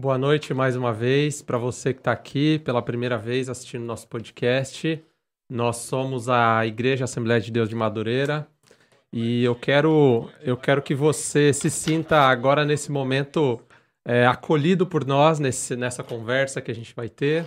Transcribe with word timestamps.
boa 0.00 0.16
noite 0.16 0.54
mais 0.54 0.76
uma 0.76 0.92
vez 0.92 1.42
para 1.42 1.58
você 1.58 1.92
que 1.92 1.98
está 1.98 2.12
aqui 2.12 2.60
pela 2.60 2.80
primeira 2.80 3.18
vez 3.18 3.48
assistindo 3.48 3.84
nosso 3.84 4.06
podcast. 4.06 5.02
Nós 5.50 5.78
somos 5.78 6.28
a 6.28 6.64
Igreja 6.64 7.02
Assembleia 7.02 7.40
de 7.40 7.50
Deus 7.50 7.68
de 7.68 7.74
Madureira 7.74 8.46
e 9.12 9.42
eu 9.42 9.56
quero, 9.56 10.30
eu 10.40 10.56
quero 10.56 10.82
que 10.82 10.94
você 10.94 11.52
se 11.52 11.68
sinta 11.68 12.20
agora 12.20 12.64
nesse 12.64 12.92
momento 12.92 13.60
é, 14.04 14.24
acolhido 14.24 14.86
por 14.86 15.04
nós 15.04 15.40
nesse, 15.40 15.74
nessa 15.74 16.04
conversa 16.04 16.60
que 16.60 16.70
a 16.70 16.74
gente 16.74 16.94
vai 16.94 17.08
ter. 17.08 17.44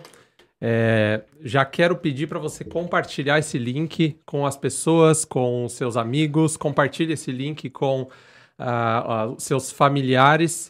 É, 0.60 1.22
já 1.40 1.64
quero 1.64 1.96
pedir 1.96 2.28
para 2.28 2.38
você 2.38 2.66
compartilhar 2.66 3.40
esse 3.40 3.58
link 3.58 4.20
com 4.26 4.46
as 4.46 4.58
pessoas, 4.58 5.24
com 5.24 5.70
seus 5.70 5.96
amigos, 5.96 6.58
compartilhe 6.58 7.14
esse 7.14 7.32
link 7.32 7.70
com 7.70 8.02
uh, 8.02 9.32
uh, 9.32 9.40
seus 9.40 9.72
familiares 9.72 10.70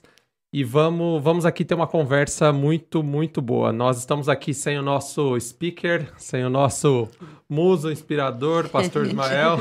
e 0.54 0.66
vamos, 0.66 1.24
vamos 1.24 1.46
aqui 1.46 1.64
ter 1.64 1.74
uma 1.74 1.88
conversa 1.88 2.52
muito, 2.52 3.02
muito 3.02 3.42
boa. 3.42 3.72
Nós 3.72 3.98
estamos 3.98 4.28
aqui 4.28 4.54
sem 4.54 4.78
o 4.78 4.82
nosso 4.82 5.40
speaker, 5.40 6.12
sem 6.18 6.44
o 6.44 6.50
nosso 6.50 7.08
muso 7.48 7.90
inspirador, 7.90 8.68
Pastor 8.68 9.06
Ismael. 9.06 9.60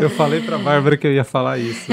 eu 0.00 0.08
falei 0.08 0.40
para 0.40 0.56
Bárbara 0.56 0.96
que 0.96 1.06
eu 1.06 1.12
ia 1.12 1.24
falar 1.24 1.58
isso. 1.58 1.92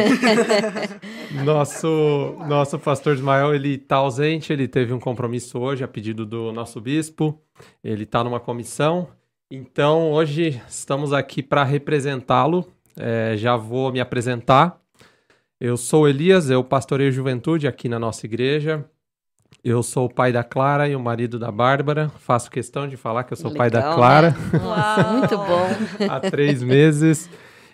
Nosso, 1.44 2.38
nosso 2.47 2.80
Pastor 2.80 3.16
Ismael, 3.16 3.53
ele 3.53 3.75
está 3.75 3.97
ausente, 3.97 4.53
ele 4.53 4.67
teve 4.67 4.94
um 4.94 4.99
compromisso 4.99 5.59
hoje 5.59 5.83
a 5.83 5.88
pedido 5.88 6.25
do 6.25 6.53
nosso 6.53 6.80
bispo. 6.80 7.38
Ele 7.83 8.03
está 8.03 8.23
numa 8.23 8.39
comissão. 8.39 9.09
Então, 9.52 10.11
hoje 10.11 10.61
estamos 10.70 11.11
aqui 11.11 11.44
para 11.44 11.66
representá-lo. 11.66 12.66
É, 12.97 13.36
já 13.36 13.58
vou 13.58 13.91
me 13.91 13.99
apresentar. 13.99 14.80
Eu 15.59 15.76
sou 15.76 16.08
Elias, 16.08 16.49
eu 16.49 16.63
pastoreio 16.63 17.12
juventude 17.12 17.67
aqui 17.67 17.90
na 17.90 18.00
nossa 18.00 18.26
igreja. 18.26 18.86
Eu 19.62 19.84
sou 19.84 20.05
o 20.05 20.09
pai 20.09 20.31
da 20.31 20.41
Clara 20.41 20.88
e 20.88 20.95
o 20.95 21.00
marido 21.02 21.38
da 21.38 21.52
Bárbara. 21.52 22.09
Faço 22.20 22.50
questão 22.50 22.88
de 22.88 22.95
falar 22.95 23.25
que 23.25 23.33
eu 23.33 23.38
sou 23.38 23.52
o 23.52 23.53
pai 23.53 23.70
da 23.70 23.94
Clara. 23.94 24.30
Né? 24.31 24.59
Uau, 24.64 25.14
muito 25.17 25.38
bom. 25.38 26.08
Há 26.09 26.22
três 26.22 26.64
meses. 26.64 27.30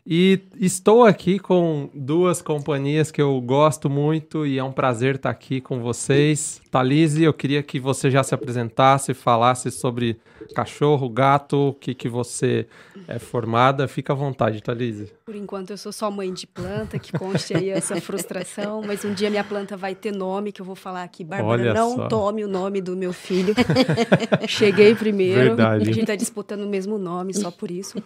E 0.07 0.39
estou 0.59 1.03
aqui 1.03 1.39
com 1.39 1.89
duas 1.91 2.39
companhias 2.39 3.09
que 3.09 3.19
eu 3.19 3.41
gosto 3.41 3.89
muito 3.89 4.45
e 4.45 4.59
é 4.59 4.63
um 4.63 4.71
prazer 4.71 5.15
estar 5.15 5.31
aqui 5.31 5.59
com 5.59 5.79
vocês. 5.79 6.61
Thalise, 6.69 7.23
eu 7.23 7.33
queria 7.33 7.63
que 7.63 7.79
você 7.79 8.11
já 8.11 8.21
se 8.21 8.35
apresentasse, 8.35 9.15
falasse 9.15 9.71
sobre 9.71 10.19
cachorro, 10.53 11.09
gato, 11.09 11.69
o 11.69 11.73
que, 11.73 11.95
que 11.95 12.07
você 12.07 12.67
é 13.07 13.17
formada. 13.17 13.87
Fica 13.87 14.13
à 14.13 14.15
vontade, 14.15 14.61
Thalise. 14.61 15.11
Por 15.25 15.35
enquanto 15.35 15.71
eu 15.71 15.77
sou 15.77 15.91
só 15.91 16.11
mãe 16.11 16.31
de 16.31 16.45
planta, 16.45 16.99
que 16.99 17.11
conste 17.17 17.57
aí 17.57 17.71
essa 17.71 17.95
frustração, 18.01 18.83
mas 18.85 19.03
um 19.03 19.11
dia 19.11 19.31
minha 19.31 19.43
planta 19.43 19.75
vai 19.75 19.95
ter 19.95 20.11
nome, 20.15 20.51
que 20.51 20.61
eu 20.61 20.65
vou 20.65 20.75
falar 20.75 21.01
aqui. 21.01 21.23
Bárbara, 21.23 21.63
Olha 21.63 21.73
não 21.73 21.95
só. 21.95 22.07
tome 22.07 22.45
o 22.45 22.47
nome 22.47 22.79
do 22.79 22.95
meu 22.95 23.11
filho. 23.11 23.55
Cheguei 24.47 24.93
primeiro. 24.93 25.55
Verdade. 25.55 25.81
A 25.81 25.85
gente 25.85 26.01
está 26.01 26.15
disputando 26.15 26.61
o 26.61 26.69
mesmo 26.69 26.99
nome, 26.99 27.33
só 27.33 27.49
por 27.49 27.71
isso. 27.71 27.97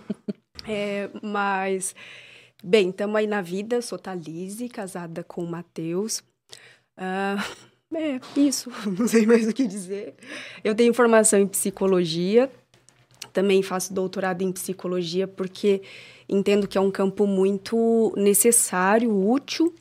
É, 0.67 1.09
mas, 1.21 1.95
bem, 2.63 2.89
estamos 2.89 3.15
aí 3.15 3.27
na 3.27 3.41
vida. 3.41 3.81
Sou 3.81 3.97
Thalise, 3.97 4.69
casada 4.69 5.23
com 5.23 5.43
o 5.43 5.47
Matheus. 5.49 6.19
Uh, 6.97 7.41
é, 7.95 8.19
isso. 8.35 8.71
Não 8.97 9.07
sei 9.07 9.25
mais 9.25 9.47
o 9.47 9.53
que 9.53 9.67
dizer. 9.67 10.15
Eu 10.63 10.75
tenho 10.75 10.93
formação 10.93 11.39
em 11.39 11.47
psicologia. 11.47 12.51
Também 13.31 13.61
faço 13.61 13.93
doutorado 13.93 14.41
em 14.41 14.51
psicologia 14.51 15.27
porque 15.27 15.81
entendo 16.27 16.67
que 16.67 16.77
é 16.77 16.81
um 16.81 16.91
campo 16.91 17.25
muito 17.25 18.13
necessário, 18.15 19.11
útil 19.11 19.73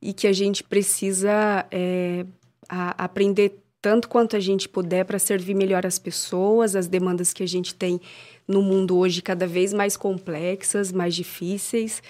e 0.00 0.12
que 0.12 0.26
a 0.26 0.32
gente 0.32 0.62
precisa 0.62 1.66
é, 1.70 2.26
a, 2.68 3.04
aprender 3.04 3.58
tanto 3.80 4.08
quanto 4.08 4.36
a 4.36 4.40
gente 4.40 4.68
puder 4.68 5.04
para 5.04 5.18
servir 5.18 5.54
melhor 5.54 5.84
as 5.84 5.98
pessoas, 5.98 6.74
as 6.74 6.88
demandas 6.88 7.32
que 7.32 7.42
a 7.42 7.46
gente 7.46 7.74
tem 7.74 8.00
no 8.46 8.62
mundo 8.62 8.98
hoje 8.98 9.22
cada 9.22 9.46
vez 9.46 9.72
mais 9.72 9.96
complexas, 9.96 10.92
mais 10.92 11.14
difíceis. 11.14 12.02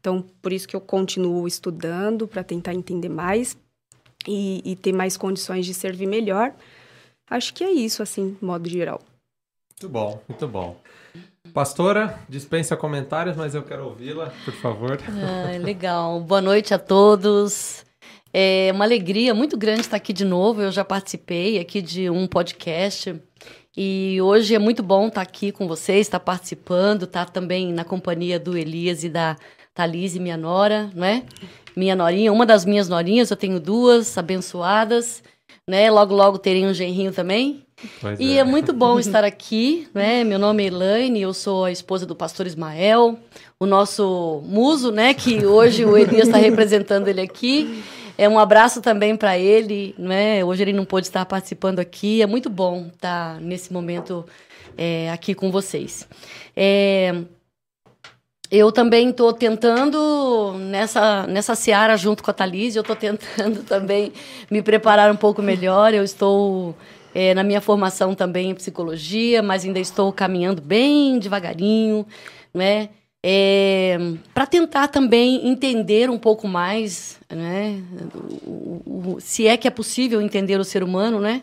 Então, 0.00 0.24
por 0.40 0.52
isso 0.52 0.68
que 0.68 0.76
eu 0.76 0.80
continuo 0.80 1.46
estudando 1.46 2.28
para 2.28 2.44
tentar 2.44 2.74
entender 2.74 3.08
mais 3.08 3.56
e, 4.26 4.62
e, 4.64 4.76
ter 4.76 4.92
mais 4.92 5.16
condições 5.16 5.66
de 5.66 5.74
servir 5.74 6.06
melhor. 6.06 6.52
Acho 7.28 7.52
que 7.54 7.64
é 7.64 7.70
isso, 7.70 8.02
assim, 8.02 8.36
modo 8.40 8.68
geral. 8.68 9.00
Muito 9.70 9.92
bom, 9.92 10.22
muito 10.28 10.48
bom. 10.48 10.76
Pastora, 11.52 12.18
dispensa 12.28 12.76
comentários, 12.76 13.36
mas 13.36 13.54
eu 13.54 13.62
quero 13.62 13.84
ouvi-la, 13.84 14.32
por 14.44 14.54
favor. 14.54 14.98
Ah, 15.08 15.56
legal. 15.58 16.20
Boa 16.20 16.40
noite 16.40 16.74
a 16.74 16.78
todos. 16.78 17.84
É 18.32 18.70
uma 18.72 18.84
alegria 18.84 19.32
muito 19.32 19.56
grande 19.56 19.80
estar 19.80 19.96
aqui 19.96 20.12
de 20.12 20.24
novo. 20.24 20.60
Eu 20.60 20.70
já 20.70 20.84
participei 20.84 21.58
aqui 21.58 21.80
de 21.80 22.10
um 22.10 22.26
podcast 22.26 23.20
e 23.76 24.18
hoje 24.22 24.54
é 24.54 24.58
muito 24.58 24.82
bom 24.82 25.08
estar 25.08 25.20
aqui 25.20 25.52
com 25.52 25.68
vocês, 25.68 26.06
estar 26.06 26.18
participando, 26.20 27.02
estar 27.02 27.28
também 27.28 27.72
na 27.72 27.84
companhia 27.84 28.40
do 28.40 28.56
Elias 28.56 29.04
e 29.04 29.08
da 29.10 29.36
Thalise, 29.74 30.18
minha 30.18 30.36
nora, 30.36 30.90
né? 30.94 31.24
Minha 31.76 31.94
norinha, 31.94 32.32
uma 32.32 32.46
das 32.46 32.64
minhas 32.64 32.88
norinhas, 32.88 33.30
eu 33.30 33.36
tenho 33.36 33.60
duas 33.60 34.16
abençoadas, 34.16 35.22
né? 35.68 35.90
Logo, 35.90 36.14
logo 36.14 36.38
terei 36.38 36.64
um 36.64 36.72
genrinho 36.72 37.12
também. 37.12 37.62
Pois 38.00 38.18
e 38.18 38.38
é. 38.38 38.38
é. 38.38 38.44
muito 38.44 38.72
bom 38.72 38.98
estar 38.98 39.22
aqui, 39.22 39.86
né? 39.92 40.24
Meu 40.24 40.38
nome 40.38 40.64
é 40.64 40.66
Elaine, 40.68 41.20
eu 41.20 41.34
sou 41.34 41.66
a 41.66 41.70
esposa 41.70 42.06
do 42.06 42.16
pastor 42.16 42.46
Ismael, 42.46 43.18
o 43.60 43.66
nosso 43.66 44.42
muso, 44.46 44.90
né? 44.90 45.12
Que 45.12 45.44
hoje 45.44 45.84
o 45.84 45.98
Elias 45.98 46.28
está 46.28 46.38
representando 46.38 47.08
ele 47.08 47.20
aqui. 47.20 47.84
É 48.18 48.28
um 48.28 48.38
abraço 48.38 48.80
também 48.80 49.14
para 49.16 49.38
ele, 49.38 49.94
né? 49.98 50.42
Hoje 50.44 50.62
ele 50.62 50.72
não 50.72 50.84
pôde 50.84 51.06
estar 51.06 51.24
participando 51.26 51.80
aqui. 51.80 52.22
É 52.22 52.26
muito 52.26 52.48
bom 52.48 52.88
estar 52.92 53.38
nesse 53.40 53.72
momento 53.72 54.24
é, 54.76 55.10
aqui 55.10 55.34
com 55.34 55.50
vocês. 55.50 56.08
É, 56.56 57.14
eu 58.50 58.70
também 58.72 59.10
estou 59.10 59.32
tentando, 59.32 60.54
nessa, 60.58 61.26
nessa 61.26 61.54
seara 61.54 61.96
junto 61.96 62.22
com 62.22 62.30
a 62.30 62.34
Thalise, 62.34 62.78
eu 62.78 62.82
estou 62.82 62.96
tentando 62.96 63.62
também 63.68 64.12
me 64.50 64.62
preparar 64.62 65.10
um 65.12 65.16
pouco 65.16 65.42
melhor. 65.42 65.92
Eu 65.92 66.04
estou 66.04 66.74
é, 67.14 67.34
na 67.34 67.42
minha 67.42 67.60
formação 67.60 68.14
também 68.14 68.50
em 68.50 68.54
psicologia, 68.54 69.42
mas 69.42 69.64
ainda 69.64 69.78
estou 69.80 70.12
caminhando 70.12 70.62
bem 70.62 71.18
devagarinho, 71.18 72.06
né? 72.54 72.88
É, 73.28 73.98
para 74.32 74.46
tentar 74.46 74.86
também 74.86 75.48
entender 75.48 76.08
um 76.08 76.16
pouco 76.16 76.46
mais, 76.46 77.18
né, 77.28 77.82
o, 78.46 78.82
o, 78.86 79.16
se 79.20 79.48
é 79.48 79.56
que 79.56 79.66
é 79.66 79.70
possível 79.70 80.22
entender 80.22 80.60
o 80.60 80.64
ser 80.64 80.84
humano, 80.84 81.18
né? 81.18 81.42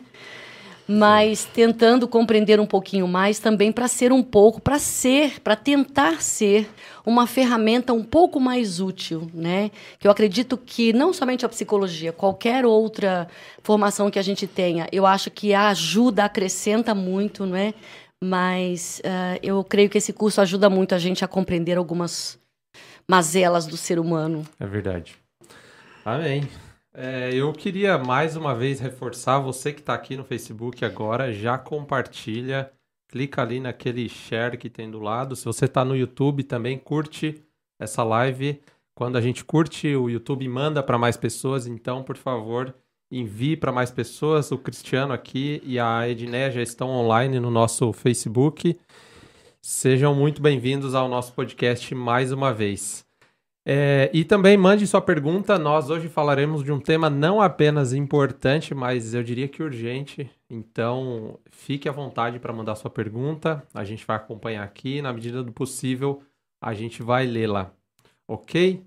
Mas 0.88 1.44
tentando 1.44 2.08
compreender 2.08 2.58
um 2.58 2.64
pouquinho 2.64 3.06
mais 3.06 3.38
também 3.38 3.70
para 3.70 3.86
ser 3.86 4.12
um 4.12 4.22
pouco, 4.22 4.62
para 4.62 4.78
ser, 4.78 5.40
para 5.40 5.56
tentar 5.56 6.22
ser 6.22 6.70
uma 7.04 7.26
ferramenta 7.26 7.92
um 7.92 8.02
pouco 8.02 8.40
mais 8.40 8.80
útil, 8.80 9.30
né? 9.34 9.70
Que 9.98 10.06
eu 10.06 10.10
acredito 10.10 10.56
que 10.56 10.90
não 10.94 11.12
somente 11.12 11.44
a 11.44 11.48
psicologia, 11.50 12.12
qualquer 12.12 12.64
outra 12.64 13.28
formação 13.62 14.10
que 14.10 14.18
a 14.18 14.22
gente 14.22 14.46
tenha, 14.46 14.86
eu 14.90 15.04
acho 15.04 15.30
que 15.30 15.52
ajuda, 15.52 16.24
acrescenta 16.24 16.94
muito, 16.94 17.44
não 17.44 17.56
é? 17.56 17.74
Mas 18.24 19.00
uh, 19.04 19.38
eu 19.42 19.62
creio 19.62 19.90
que 19.90 19.98
esse 19.98 20.12
curso 20.12 20.40
ajuda 20.40 20.70
muito 20.70 20.94
a 20.94 20.98
gente 20.98 21.24
a 21.24 21.28
compreender 21.28 21.76
algumas 21.76 22.38
mazelas 23.08 23.66
do 23.66 23.76
ser 23.76 23.98
humano. 23.98 24.44
É 24.58 24.66
verdade. 24.66 25.16
Amém. 26.04 26.48
É, 26.92 27.34
eu 27.34 27.52
queria 27.52 27.98
mais 27.98 28.36
uma 28.36 28.54
vez 28.54 28.78
reforçar, 28.78 29.38
você 29.40 29.72
que 29.72 29.80
está 29.80 29.94
aqui 29.94 30.16
no 30.16 30.24
Facebook 30.24 30.84
agora, 30.84 31.32
já 31.32 31.58
compartilha, 31.58 32.70
clica 33.08 33.42
ali 33.42 33.58
naquele 33.58 34.08
share 34.08 34.56
que 34.56 34.70
tem 34.70 34.90
do 34.90 35.00
lado. 35.00 35.34
Se 35.34 35.44
você 35.44 35.64
está 35.64 35.84
no 35.84 35.96
YouTube 35.96 36.44
também, 36.44 36.78
curte 36.78 37.42
essa 37.80 38.04
live. 38.04 38.60
Quando 38.94 39.16
a 39.16 39.20
gente 39.20 39.44
curte, 39.44 39.94
o 39.94 40.08
YouTube 40.08 40.46
manda 40.48 40.82
para 40.82 40.96
mais 40.96 41.16
pessoas, 41.16 41.66
então, 41.66 42.04
por 42.04 42.16
favor, 42.16 42.72
envie 43.14 43.56
para 43.56 43.70
mais 43.70 43.90
pessoas. 43.90 44.50
O 44.50 44.58
Cristiano 44.58 45.12
aqui 45.12 45.62
e 45.64 45.78
a 45.78 46.08
Edné 46.08 46.50
já 46.50 46.60
estão 46.60 46.90
online 46.90 47.38
no 47.38 47.50
nosso 47.50 47.92
Facebook. 47.92 48.76
Sejam 49.62 50.14
muito 50.14 50.42
bem-vindos 50.42 50.94
ao 50.94 51.08
nosso 51.08 51.32
podcast 51.32 51.94
mais 51.94 52.32
uma 52.32 52.52
vez. 52.52 53.06
É, 53.66 54.10
e 54.12 54.24
também 54.24 54.56
mande 54.56 54.86
sua 54.86 55.00
pergunta. 55.00 55.58
Nós 55.58 55.88
hoje 55.88 56.08
falaremos 56.08 56.62
de 56.64 56.72
um 56.72 56.80
tema 56.80 57.08
não 57.08 57.40
apenas 57.40 57.94
importante, 57.94 58.74
mas 58.74 59.14
eu 59.14 59.22
diria 59.22 59.48
que 59.48 59.62
urgente. 59.62 60.28
Então, 60.50 61.38
fique 61.50 61.88
à 61.88 61.92
vontade 61.92 62.38
para 62.38 62.52
mandar 62.52 62.74
sua 62.74 62.90
pergunta. 62.90 63.62
A 63.72 63.84
gente 63.84 64.04
vai 64.04 64.16
acompanhar 64.16 64.64
aqui. 64.64 65.00
Na 65.00 65.12
medida 65.12 65.42
do 65.42 65.52
possível, 65.52 66.20
a 66.60 66.74
gente 66.74 67.02
vai 67.02 67.26
lê-la. 67.26 67.72
Ok? 68.26 68.82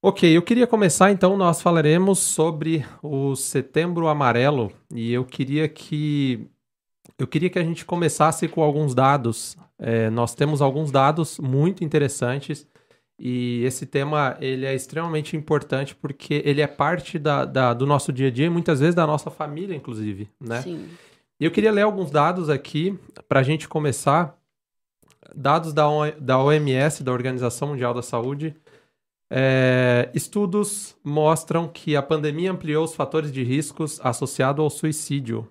Ok, 0.00 0.36
eu 0.36 0.42
queria 0.42 0.66
começar 0.66 1.10
então, 1.10 1.36
nós 1.36 1.60
falaremos 1.60 2.20
sobre 2.20 2.84
o 3.02 3.34
Setembro 3.34 4.06
Amarelo 4.06 4.72
e 4.94 5.12
eu 5.12 5.24
queria 5.24 5.68
que 5.68 6.48
eu 7.18 7.26
queria 7.26 7.50
que 7.50 7.58
a 7.58 7.64
gente 7.64 7.84
começasse 7.84 8.48
com 8.48 8.62
alguns 8.62 8.94
dados. 8.94 9.56
É, 9.78 10.10
nós 10.10 10.34
temos 10.34 10.62
alguns 10.62 10.90
dados 10.90 11.38
muito 11.38 11.84
interessantes 11.84 12.66
E 13.18 13.62
esse 13.64 13.86
tema 13.86 14.36
ele 14.40 14.66
é 14.66 14.74
extremamente 14.74 15.36
importante 15.36 15.94
porque 15.96 16.42
ele 16.46 16.62
é 16.62 16.68
parte 16.68 17.18
da, 17.18 17.44
da, 17.46 17.74
do 17.74 17.86
nosso 17.86 18.12
dia 18.12 18.28
a 18.28 18.30
dia 18.32 18.46
e 18.46 18.50
muitas 18.50 18.80
vezes 18.80 18.94
da 18.96 19.06
nossa 19.06 19.30
família, 19.30 19.76
inclusive, 19.76 20.30
né? 20.40 20.62
Sim. 20.62 20.90
E 21.40 21.44
eu 21.44 21.50
queria 21.52 21.72
ler 21.72 21.82
alguns 21.82 22.10
dados 22.10 22.50
aqui 22.50 22.98
para 23.28 23.40
a 23.40 23.42
gente 23.44 23.68
começar. 23.68 24.36
Dados 25.34 25.72
da, 25.72 25.86
da 26.20 26.38
OMS, 26.42 27.02
da 27.04 27.12
Organização 27.12 27.68
Mundial 27.68 27.94
da 27.94 28.02
Saúde. 28.02 28.56
É, 29.30 30.10
estudos 30.14 30.96
mostram 31.04 31.68
que 31.68 31.94
a 31.94 32.02
pandemia 32.02 32.50
ampliou 32.50 32.84
os 32.84 32.94
fatores 32.94 33.30
de 33.30 33.42
riscos 33.42 34.00
associados 34.02 34.62
ao 34.62 34.70
suicídio, 34.70 35.46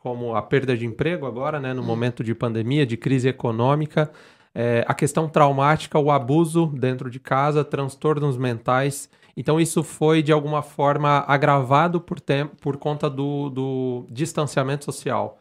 como 0.00 0.34
a 0.34 0.42
perda 0.42 0.76
de 0.76 0.84
emprego 0.84 1.26
agora, 1.26 1.60
né, 1.60 1.72
no 1.72 1.82
hum. 1.82 1.84
momento 1.86 2.24
de 2.24 2.34
pandemia, 2.34 2.84
de 2.84 2.96
crise 2.96 3.28
econômica, 3.28 4.10
é, 4.52 4.84
a 4.88 4.94
questão 4.94 5.28
traumática, 5.28 5.98
o 5.98 6.10
abuso 6.10 6.66
dentro 6.66 7.08
de 7.08 7.20
casa, 7.20 7.64
transtornos 7.64 8.36
mentais. 8.36 9.08
Então, 9.36 9.60
isso 9.60 9.84
foi, 9.84 10.22
de 10.22 10.32
alguma 10.32 10.60
forma, 10.60 11.24
agravado 11.28 12.00
por, 12.00 12.18
por 12.60 12.76
conta 12.76 13.08
do, 13.08 13.48
do 13.48 14.06
distanciamento 14.10 14.84
social. 14.84 15.40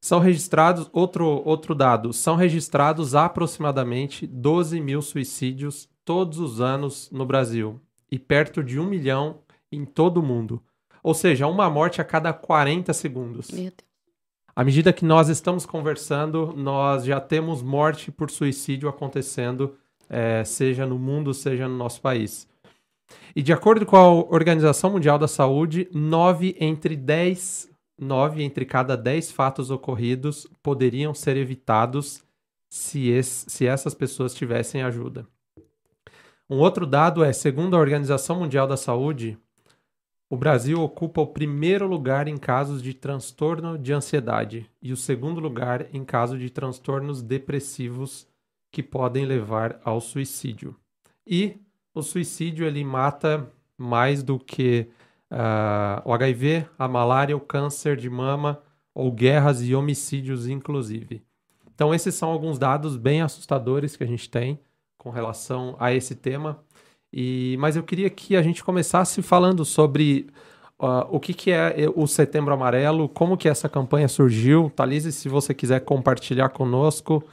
São 0.00 0.18
registrados, 0.18 0.88
outro, 0.94 1.42
outro 1.44 1.74
dado, 1.74 2.14
são 2.14 2.34
registrados 2.34 3.14
aproximadamente 3.14 4.26
12 4.26 4.80
mil 4.80 5.02
suicídios 5.02 5.89
todos 6.04 6.38
os 6.38 6.60
anos 6.60 7.10
no 7.10 7.24
Brasil 7.24 7.80
e 8.10 8.18
perto 8.18 8.62
de 8.62 8.78
um 8.78 8.86
milhão 8.86 9.40
em 9.70 9.84
todo 9.84 10.18
o 10.18 10.22
mundo. 10.22 10.62
Ou 11.02 11.14
seja, 11.14 11.46
uma 11.46 11.70
morte 11.70 12.00
a 12.00 12.04
cada 12.04 12.32
40 12.32 12.92
segundos. 12.92 13.50
Meu 13.50 13.64
Deus. 13.64 13.90
À 14.54 14.64
medida 14.64 14.92
que 14.92 15.04
nós 15.04 15.28
estamos 15.28 15.64
conversando, 15.64 16.52
nós 16.56 17.04
já 17.04 17.20
temos 17.20 17.62
morte 17.62 18.10
por 18.10 18.30
suicídio 18.30 18.88
acontecendo, 18.88 19.76
é, 20.08 20.44
seja 20.44 20.84
no 20.84 20.98
mundo, 20.98 21.32
seja 21.32 21.68
no 21.68 21.76
nosso 21.76 22.00
país. 22.00 22.46
E 23.34 23.42
de 23.42 23.52
acordo 23.52 23.86
com 23.86 23.96
a 23.96 24.12
Organização 24.12 24.90
Mundial 24.90 25.18
da 25.18 25.28
Saúde, 25.28 25.88
9 25.92 26.56
entre 26.60 26.96
10, 26.96 27.70
9 27.98 28.42
entre 28.42 28.64
cada 28.64 28.96
10 28.96 29.30
fatos 29.30 29.70
ocorridos 29.70 30.46
poderiam 30.62 31.14
ser 31.14 31.36
evitados 31.36 32.22
se, 32.68 33.08
esse, 33.08 33.48
se 33.48 33.66
essas 33.66 33.94
pessoas 33.94 34.34
tivessem 34.34 34.82
ajuda. 34.82 35.26
Um 36.50 36.58
outro 36.58 36.84
dado 36.84 37.22
é, 37.22 37.32
segundo 37.32 37.76
a 37.76 37.78
Organização 37.78 38.40
Mundial 38.40 38.66
da 38.66 38.76
Saúde, 38.76 39.38
o 40.28 40.36
Brasil 40.36 40.82
ocupa 40.82 41.20
o 41.20 41.26
primeiro 41.28 41.86
lugar 41.86 42.26
em 42.26 42.36
casos 42.36 42.82
de 42.82 42.92
transtorno 42.92 43.78
de 43.78 43.92
ansiedade 43.92 44.68
e 44.82 44.92
o 44.92 44.96
segundo 44.96 45.38
lugar 45.38 45.86
em 45.94 46.04
caso 46.04 46.36
de 46.36 46.50
transtornos 46.50 47.22
depressivos 47.22 48.26
que 48.72 48.82
podem 48.82 49.24
levar 49.24 49.80
ao 49.84 50.00
suicídio. 50.00 50.74
E 51.24 51.56
o 51.94 52.02
suicídio 52.02 52.66
ele 52.66 52.82
mata 52.82 53.48
mais 53.78 54.20
do 54.20 54.36
que 54.36 54.88
uh, 55.30 56.02
o 56.04 56.12
HIV, 56.12 56.66
a 56.76 56.88
malária, 56.88 57.36
o 57.36 57.40
câncer 57.40 57.96
de 57.96 58.10
mama 58.10 58.60
ou 58.92 59.12
guerras 59.12 59.62
e 59.62 59.72
homicídios, 59.72 60.48
inclusive. 60.48 61.22
Então, 61.72 61.94
esses 61.94 62.16
são 62.16 62.28
alguns 62.28 62.58
dados 62.58 62.96
bem 62.96 63.22
assustadores 63.22 63.94
que 63.94 64.02
a 64.02 64.06
gente 64.06 64.28
tem 64.28 64.58
com 65.00 65.08
relação 65.08 65.74
a 65.80 65.94
esse 65.94 66.14
tema. 66.14 66.62
E, 67.10 67.56
mas 67.58 67.74
eu 67.74 67.82
queria 67.82 68.10
que 68.10 68.36
a 68.36 68.42
gente 68.42 68.62
começasse 68.62 69.22
falando 69.22 69.64
sobre 69.64 70.26
uh, 70.78 71.08
o 71.10 71.18
que, 71.18 71.32
que 71.32 71.50
é 71.50 71.74
o 71.96 72.06
Setembro 72.06 72.52
Amarelo, 72.52 73.08
como 73.08 73.36
que 73.36 73.48
essa 73.48 73.66
campanha 73.66 74.08
surgiu. 74.08 74.70
Thalise, 74.76 75.10
se 75.10 75.26
você 75.26 75.54
quiser 75.54 75.80
compartilhar 75.80 76.50
conosco 76.50 77.24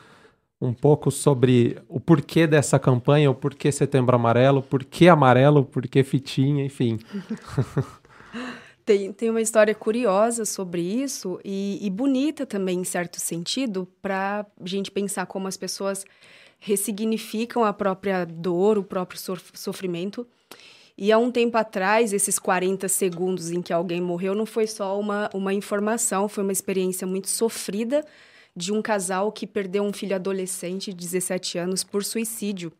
um 0.62 0.74
pouco 0.74 1.12
sobre 1.12 1.78
o 1.90 2.00
porquê 2.00 2.48
dessa 2.48 2.80
campanha, 2.80 3.30
o 3.30 3.36
porquê 3.36 3.70
Setembro 3.70 4.16
Amarelo, 4.16 4.64
por 4.64 4.86
que 4.86 5.10
amarelo, 5.10 5.66
por 5.66 5.86
que 5.88 6.02
fitinha, 6.04 6.64
enfim. 6.64 6.98
tem, 8.86 9.12
tem 9.12 9.30
uma 9.30 9.42
história 9.42 9.76
curiosa 9.76 10.46
sobre 10.46 10.82
isso 10.82 11.38
e, 11.44 11.86
e 11.86 11.90
bonita 11.90 12.46
também, 12.46 12.80
em 12.80 12.86
certo 12.86 13.20
sentido, 13.20 13.86
para 14.02 14.48
a 14.60 14.66
gente 14.66 14.90
pensar 14.90 15.26
como 15.26 15.50
as 15.50 15.58
pessoas 15.58 16.06
ressignificam 16.60 17.64
a 17.64 17.74
própria 17.74 18.26
dor, 18.26 18.78
o 18.78 18.84
próprio 18.84 19.20
sofrimento. 19.54 20.28
E 20.98 21.12
há 21.12 21.18
um 21.18 21.32
tempo 21.32 21.58
atrás, 21.58 22.12
esses 22.12 22.40
40 22.40 22.88
segundos 22.88 23.52
em 23.52 23.62
que 23.62 23.72
alguém 23.72 24.02
morreu 24.02 24.34
não 24.34 24.46
foi 24.46 24.66
só 24.66 25.00
uma, 25.00 25.30
uma 25.34 25.54
informação, 25.54 26.28
foi 26.28 26.44
uma 26.44 26.52
experiência 26.52 27.06
muito 27.06 27.30
sofrida 27.30 28.04
de 28.56 28.74
um 28.74 28.82
casal 28.82 29.32
que 29.32 29.46
perdeu 29.46 29.84
um 29.84 29.94
filho 29.94 30.16
adolescente 30.16 30.92
de 30.92 30.98
17 30.98 31.60
anos 31.60 31.84
por 31.84 32.04
suicídio. 32.04 32.74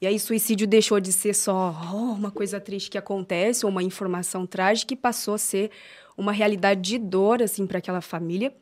E 0.00 0.06
aí, 0.08 0.18
suicídio 0.18 0.66
deixou 0.66 0.98
de 0.98 1.12
ser 1.12 1.32
só 1.32 1.72
oh, 1.92 2.12
uma 2.12 2.32
coisa 2.32 2.60
triste 2.60 2.90
que 2.90 2.98
acontece, 2.98 3.64
ou 3.64 3.70
uma 3.70 3.84
informação 3.84 4.44
trágica, 4.44 4.94
e 4.94 4.96
passou 4.96 5.34
a 5.34 5.38
ser 5.38 5.70
uma 6.16 6.32
realidade 6.32 6.80
de 6.80 6.98
dor, 6.98 7.40
assim, 7.40 7.64
para 7.68 7.78
aquela 7.78 8.00
família. 8.00 8.52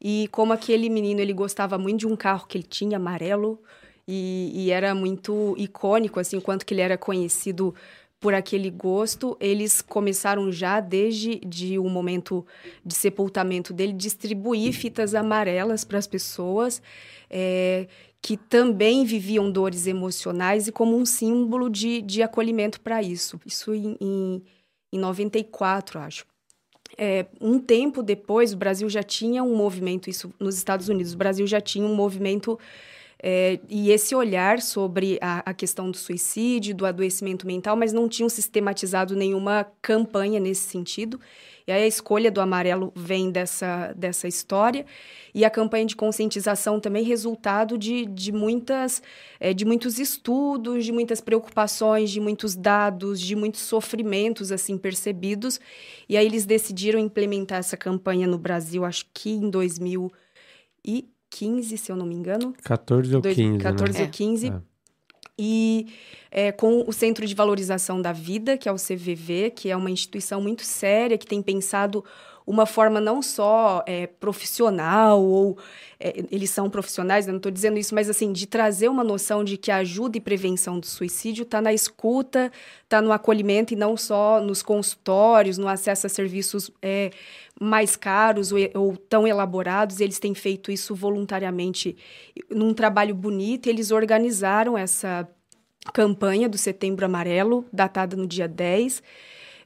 E 0.00 0.26
como 0.28 0.54
aquele 0.54 0.88
menino, 0.88 1.20
ele 1.20 1.34
gostava 1.34 1.76
muito 1.76 2.00
de 2.00 2.06
um 2.06 2.16
carro 2.16 2.46
que 2.46 2.56
ele 2.56 2.66
tinha, 2.66 2.96
amarelo, 2.96 3.62
e, 4.12 4.50
e, 4.52 4.70
era 4.72 4.92
muito 4.92 5.54
icônico, 5.56 6.18
assim, 6.18 6.40
quanto 6.40 6.66
que 6.66 6.74
ele 6.74 6.80
era 6.80 6.98
conhecido 6.98 7.72
por 8.18 8.34
aquele 8.34 8.68
gosto. 8.68 9.36
Eles 9.40 9.80
começaram 9.80 10.50
já, 10.50 10.80
desde 10.80 11.36
de 11.46 11.78
o 11.78 11.84
um 11.84 11.88
momento 11.88 12.44
de 12.84 12.94
sepultamento 12.94 13.72
dele, 13.72 13.92
distribuir 13.92 14.72
fitas 14.72 15.14
amarelas 15.14 15.84
para 15.84 15.98
as 15.98 16.08
pessoas 16.08 16.82
é, 17.30 17.86
que 18.20 18.36
também 18.36 19.04
viviam 19.04 19.50
dores 19.50 19.86
emocionais 19.86 20.66
e 20.66 20.72
como 20.72 20.96
um 20.96 21.06
símbolo 21.06 21.70
de, 21.70 22.02
de 22.02 22.20
acolhimento 22.20 22.80
para 22.80 23.00
isso. 23.00 23.40
Isso 23.46 23.72
em, 23.72 23.96
em, 24.00 24.42
em 24.92 24.98
94, 24.98 26.00
acho. 26.00 26.26
É, 26.98 27.26
um 27.40 27.60
tempo 27.60 28.02
depois, 28.02 28.52
o 28.52 28.56
Brasil 28.56 28.88
já 28.90 29.02
tinha 29.02 29.42
um 29.44 29.54
movimento, 29.54 30.10
isso 30.10 30.34
nos 30.40 30.56
Estados 30.56 30.88
Unidos, 30.88 31.14
o 31.14 31.16
Brasil 31.16 31.46
já 31.46 31.60
tinha 31.60 31.86
um 31.86 31.94
movimento 31.94 32.58
é, 33.22 33.60
e 33.68 33.90
esse 33.90 34.14
olhar 34.14 34.62
sobre 34.62 35.18
a, 35.20 35.50
a, 35.50 35.54
questão 35.54 35.90
do 35.90 35.96
suicídio, 35.96 36.74
do 36.74 36.86
adoecimento 36.86 37.46
mental, 37.46 37.76
mas 37.76 37.92
não 37.92 38.08
tinham 38.08 38.30
sistematizado 38.30 39.14
nenhuma 39.14 39.66
campanha 39.82 40.40
nesse 40.40 40.62
sentido. 40.62 41.20
E 41.66 41.72
aí 41.72 41.82
a 41.82 41.86
escolha 41.86 42.30
do 42.30 42.40
amarelo 42.40 42.90
vem 42.96 43.30
dessa, 43.30 43.92
dessa 43.92 44.26
história. 44.26 44.86
E 45.34 45.44
a 45.44 45.50
campanha 45.50 45.84
de 45.84 45.94
conscientização 45.94 46.80
também 46.80 47.04
resultado 47.04 47.76
de, 47.76 48.06
de, 48.06 48.32
muitas, 48.32 49.02
é, 49.38 49.52
de 49.52 49.66
muitos 49.66 49.98
estudos, 49.98 50.84
de 50.84 50.90
muitas 50.90 51.20
preocupações, 51.20 52.10
de 52.10 52.20
muitos 52.20 52.56
dados, 52.56 53.20
de 53.20 53.36
muitos 53.36 53.60
sofrimentos 53.60 54.50
assim 54.50 54.78
percebidos. 54.78 55.60
E 56.08 56.16
aí 56.16 56.24
eles 56.24 56.46
decidiram 56.46 56.98
implementar 56.98 57.58
essa 57.58 57.76
campanha 57.76 58.26
no 58.26 58.38
Brasil, 58.38 58.82
acho 58.82 59.04
que 59.12 59.30
em 59.30 59.50
2000 59.50 60.10
e 60.84 61.09
15, 61.30 61.78
se 61.78 61.90
eu 61.90 61.96
não 61.96 62.04
me 62.04 62.14
engano. 62.14 62.54
14 62.62 63.14
ou 63.16 63.22
15. 63.22 63.58
14 63.58 63.98
né? 63.98 64.04
ou 64.04 64.10
15. 64.10 64.48
É. 64.48 64.60
E 65.38 65.86
é, 66.30 66.52
com 66.52 66.84
o 66.86 66.92
Centro 66.92 67.26
de 67.26 67.34
Valorização 67.34 68.02
da 68.02 68.12
Vida, 68.12 68.58
que 68.58 68.68
é 68.68 68.72
o 68.72 68.76
CVV, 68.76 69.50
que 69.50 69.70
é 69.70 69.76
uma 69.76 69.90
instituição 69.90 70.40
muito 70.42 70.62
séria, 70.64 71.16
que 71.16 71.26
tem 71.26 71.40
pensado 71.40 72.04
uma 72.46 72.66
forma 72.66 73.00
não 73.00 73.22
só 73.22 73.82
é, 73.86 74.06
profissional 74.06 75.22
ou 75.22 75.58
é, 75.98 76.24
eles 76.30 76.50
são 76.50 76.70
profissionais, 76.70 77.26
eu 77.26 77.32
não 77.32 77.38
estou 77.38 77.52
dizendo 77.52 77.78
isso, 77.78 77.94
mas 77.94 78.08
assim 78.08 78.32
de 78.32 78.46
trazer 78.46 78.88
uma 78.88 79.04
noção 79.04 79.44
de 79.44 79.56
que 79.56 79.70
a 79.70 79.76
ajuda 79.76 80.16
e 80.16 80.20
prevenção 80.20 80.80
do 80.80 80.86
suicídio 80.86 81.42
está 81.42 81.60
na 81.60 81.72
escuta, 81.72 82.50
está 82.82 83.02
no 83.02 83.12
acolhimento 83.12 83.74
e 83.74 83.76
não 83.76 83.96
só 83.96 84.40
nos 84.40 84.62
consultórios, 84.62 85.58
no 85.58 85.68
acesso 85.68 86.06
a 86.06 86.10
serviços 86.10 86.70
é, 86.80 87.10
mais 87.60 87.94
caros 87.96 88.50
ou, 88.50 88.58
ou, 88.74 88.96
tão 88.96 89.26
elaborados. 89.26 90.00
Eles 90.00 90.18
têm 90.18 90.34
feito 90.34 90.72
isso 90.72 90.94
voluntariamente 90.94 91.94
num 92.50 92.72
trabalho 92.72 93.14
bonito. 93.14 93.68
Eles 93.68 93.90
organizaram 93.90 94.78
essa 94.78 95.28
campanha 95.92 96.48
do 96.48 96.56
Setembro 96.56 97.04
Amarelo, 97.04 97.66
datada 97.70 98.16
no 98.16 98.26
dia 98.26 98.48
10. 98.48 99.02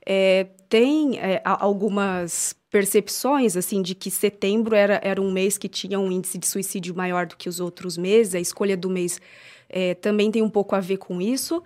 É, 0.05 0.49
tem 0.69 1.19
é, 1.19 1.41
algumas 1.45 2.55
percepções 2.71 3.57
assim 3.57 3.81
de 3.81 3.95
que 3.95 4.11
setembro 4.11 4.75
era, 4.75 5.01
era 5.03 5.23
um 5.23 5.31
mês 5.31 5.57
que 5.57 5.69
tinha 5.69 5.99
um 5.99 6.11
índice 6.11 6.39
de 6.39 6.47
suicídio 6.47 6.95
maior 6.95 7.27
do 7.27 7.37
que 7.37 7.49
os 7.49 7.61
outros 7.61 7.97
meses. 7.97 8.35
A 8.35 8.41
escolha 8.41 8.77
do 8.77 8.91
mês 8.91 9.21
é, 9.69 9.95
também 9.95 10.31
tem 10.31 10.43
um 10.43 10.51
pouco 10.51 10.75
a 10.75 10.81
ver 10.81 10.97
com 10.97 11.21
isso. 11.21 11.63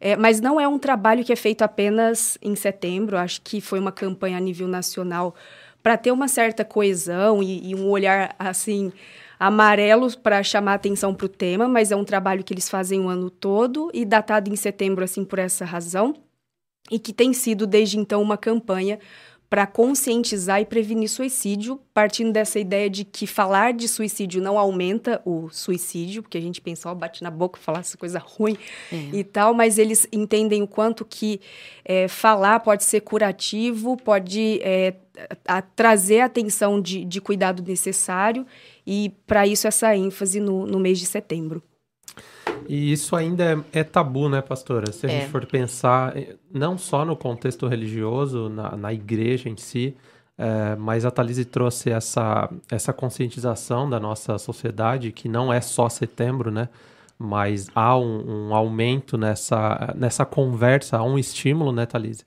É, 0.00 0.16
mas 0.16 0.40
não 0.40 0.60
é 0.60 0.66
um 0.66 0.78
trabalho 0.78 1.24
que 1.24 1.32
é 1.32 1.36
feito 1.36 1.62
apenas 1.62 2.38
em 2.42 2.54
setembro. 2.54 3.16
Acho 3.16 3.40
que 3.42 3.60
foi 3.60 3.78
uma 3.78 3.92
campanha 3.92 4.36
a 4.36 4.40
nível 4.40 4.66
nacional 4.66 5.34
para 5.82 5.96
ter 5.96 6.10
uma 6.10 6.28
certa 6.28 6.64
coesão 6.64 7.42
e, 7.42 7.70
e 7.70 7.74
um 7.74 7.88
olhar 7.88 8.34
assim 8.38 8.92
amarelo 9.38 10.10
para 10.18 10.42
chamar 10.42 10.74
atenção 10.74 11.14
para 11.14 11.26
o 11.26 11.28
tema, 11.28 11.68
mas 11.68 11.92
é 11.92 11.96
um 11.96 12.04
trabalho 12.04 12.42
que 12.42 12.52
eles 12.52 12.68
fazem 12.68 13.00
o 13.00 13.08
ano 13.08 13.30
todo 13.30 13.88
e 13.94 14.04
datado 14.04 14.50
em 14.50 14.56
setembro 14.56 15.04
assim 15.04 15.24
por 15.24 15.38
essa 15.38 15.64
razão 15.64 16.14
e 16.90 16.98
que 16.98 17.12
tem 17.12 17.32
sido 17.32 17.66
desde 17.66 17.98
então 17.98 18.22
uma 18.22 18.36
campanha 18.36 18.98
para 19.50 19.66
conscientizar 19.66 20.60
e 20.60 20.66
prevenir 20.66 21.08
suicídio, 21.08 21.80
partindo 21.94 22.30
dessa 22.32 22.58
ideia 22.58 22.90
de 22.90 23.02
que 23.02 23.26
falar 23.26 23.72
de 23.72 23.88
suicídio 23.88 24.42
não 24.42 24.58
aumenta 24.58 25.22
o 25.24 25.48
suicídio, 25.50 26.22
porque 26.22 26.36
a 26.36 26.40
gente 26.40 26.60
pensa, 26.60 26.90
ó, 26.90 26.94
bate 26.94 27.22
na 27.22 27.30
boca, 27.30 27.58
falar 27.58 27.80
essa 27.80 27.96
coisa 27.96 28.18
ruim 28.18 28.58
é. 28.92 28.96
e 29.10 29.24
tal, 29.24 29.54
mas 29.54 29.78
eles 29.78 30.06
entendem 30.12 30.62
o 30.62 30.68
quanto 30.68 31.02
que 31.02 31.40
é, 31.82 32.08
falar 32.08 32.60
pode 32.60 32.84
ser 32.84 33.00
curativo, 33.00 33.96
pode 33.96 34.60
é, 34.62 34.94
a, 35.46 35.62
trazer 35.62 36.20
a 36.20 36.26
atenção 36.26 36.78
de, 36.78 37.02
de 37.06 37.18
cuidado 37.18 37.62
necessário, 37.62 38.46
e 38.86 39.14
para 39.26 39.46
isso 39.46 39.66
essa 39.66 39.96
ênfase 39.96 40.40
no, 40.40 40.66
no 40.66 40.78
mês 40.78 40.98
de 40.98 41.06
setembro. 41.06 41.62
E 42.68 42.92
isso 42.92 43.16
ainda 43.16 43.64
é, 43.72 43.80
é, 43.80 43.84
tabu, 43.84 44.28
né, 44.28 44.42
pastora? 44.42 44.92
Se 44.92 45.06
a 45.06 45.10
é. 45.10 45.20
gente 45.20 45.30
for 45.30 45.46
pensar, 45.46 46.16
eh, 46.16 46.36
não 46.52 46.76
só 46.76 47.04
no 47.04 47.16
contexto 47.16 47.66
religioso, 47.66 48.50
na, 48.50 48.76
na 48.76 48.92
igreja 48.92 49.48
em 49.48 49.56
si, 49.56 49.96
é, 50.36 50.76
mas 50.76 51.04
a 51.04 51.10
Thalise 51.10 51.44
trouxe 51.44 51.90
essa, 51.90 52.48
essa 52.70 52.92
conscientização 52.92 53.90
da 53.90 53.98
nossa 53.98 54.38
sociedade, 54.38 55.10
que 55.10 55.28
não 55.28 55.52
é 55.52 55.60
só 55.60 55.88
setembro, 55.88 56.50
né? 56.50 56.68
Mas 57.18 57.68
há 57.74 57.98
um, 57.98 58.48
um 58.48 58.54
aumento 58.54 59.18
nessa, 59.18 59.92
nessa 59.96 60.24
conversa, 60.24 60.98
há 60.98 61.02
um 61.02 61.18
estímulo, 61.18 61.72
né, 61.72 61.86
Thalise? 61.86 62.22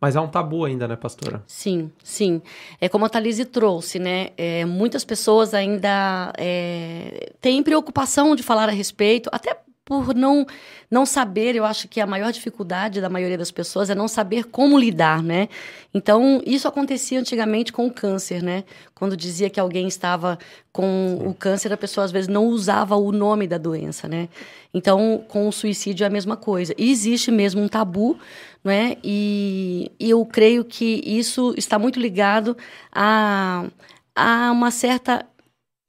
Mas 0.00 0.16
há 0.16 0.22
um 0.22 0.28
tabu 0.28 0.64
ainda, 0.64 0.88
né, 0.88 0.96
pastora? 0.96 1.42
Sim, 1.46 1.92
sim. 2.02 2.40
É 2.80 2.88
como 2.88 3.04
a 3.04 3.08
Thalise 3.10 3.44
trouxe, 3.44 3.98
né? 3.98 4.30
É, 4.38 4.64
muitas 4.64 5.04
pessoas 5.04 5.52
ainda 5.52 6.32
é, 6.38 7.32
têm 7.38 7.62
preocupação 7.62 8.34
de 8.34 8.42
falar 8.42 8.70
a 8.70 8.72
respeito, 8.72 9.28
até 9.30 9.54
por 9.90 10.14
não 10.14 10.46
não 10.88 11.04
saber, 11.04 11.56
eu 11.56 11.64
acho 11.64 11.88
que 11.88 12.00
a 12.00 12.06
maior 12.06 12.32
dificuldade 12.32 13.00
da 13.00 13.08
maioria 13.08 13.36
das 13.36 13.50
pessoas 13.50 13.90
é 13.90 13.94
não 13.94 14.06
saber 14.06 14.44
como 14.44 14.78
lidar, 14.78 15.20
né? 15.20 15.48
Então, 15.92 16.40
isso 16.46 16.68
acontecia 16.68 17.18
antigamente 17.18 17.72
com 17.72 17.86
o 17.86 17.92
câncer, 17.92 18.40
né? 18.40 18.62
Quando 18.94 19.16
dizia 19.16 19.50
que 19.50 19.58
alguém 19.58 19.88
estava 19.88 20.38
com 20.72 21.16
Sim. 21.18 21.26
o 21.26 21.34
câncer, 21.34 21.72
a 21.72 21.76
pessoa 21.76 22.04
às 22.04 22.12
vezes 22.12 22.28
não 22.28 22.46
usava 22.46 22.94
o 22.94 23.10
nome 23.10 23.48
da 23.48 23.58
doença, 23.58 24.06
né? 24.06 24.28
Então, 24.72 25.24
com 25.26 25.48
o 25.48 25.52
suicídio 25.52 26.04
é 26.04 26.06
a 26.06 26.10
mesma 26.10 26.36
coisa. 26.36 26.72
E 26.78 26.90
existe 26.90 27.32
mesmo 27.32 27.60
um 27.60 27.68
tabu, 27.68 28.16
né? 28.62 28.96
E, 29.02 29.90
e 29.98 30.10
eu 30.10 30.24
creio 30.24 30.64
que 30.64 31.02
isso 31.04 31.52
está 31.56 31.80
muito 31.80 31.98
ligado 31.98 32.56
a, 32.92 33.64
a 34.14 34.52
uma 34.52 34.70
certa 34.70 35.26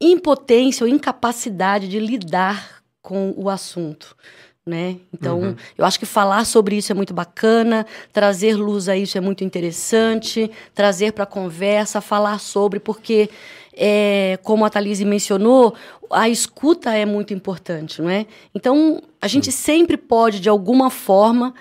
impotência 0.01 0.83
ou 0.83 0.89
incapacidade 0.91 1.87
de 1.87 1.99
lidar 1.99 2.80
com 3.01 3.33
o 3.37 3.49
assunto. 3.49 4.15
Né? 4.63 4.97
Então, 5.11 5.39
uhum. 5.39 5.55
eu 5.75 5.83
acho 5.83 5.99
que 5.99 6.05
falar 6.05 6.45
sobre 6.45 6.77
isso 6.77 6.91
é 6.91 6.95
muito 6.95 7.15
bacana, 7.15 7.85
trazer 8.13 8.55
luz 8.55 8.87
a 8.87 8.95
isso 8.95 9.17
é 9.17 9.21
muito 9.21 9.43
interessante, 9.43 10.51
trazer 10.75 11.13
para 11.13 11.23
a 11.23 11.27
conversa, 11.27 11.99
falar 11.99 12.39
sobre, 12.39 12.79
porque, 12.79 13.27
é, 13.73 14.37
como 14.43 14.63
a 14.63 14.69
Thalise 14.69 15.03
mencionou, 15.03 15.73
a 16.11 16.29
escuta 16.29 16.93
é 16.93 17.05
muito 17.05 17.33
importante, 17.33 18.03
não 18.03 18.09
é? 18.09 18.27
Então, 18.53 19.01
a 19.19 19.27
gente 19.27 19.51
sempre 19.51 19.97
pode, 19.97 20.39
de 20.39 20.47
alguma 20.47 20.91
forma, 20.91 21.55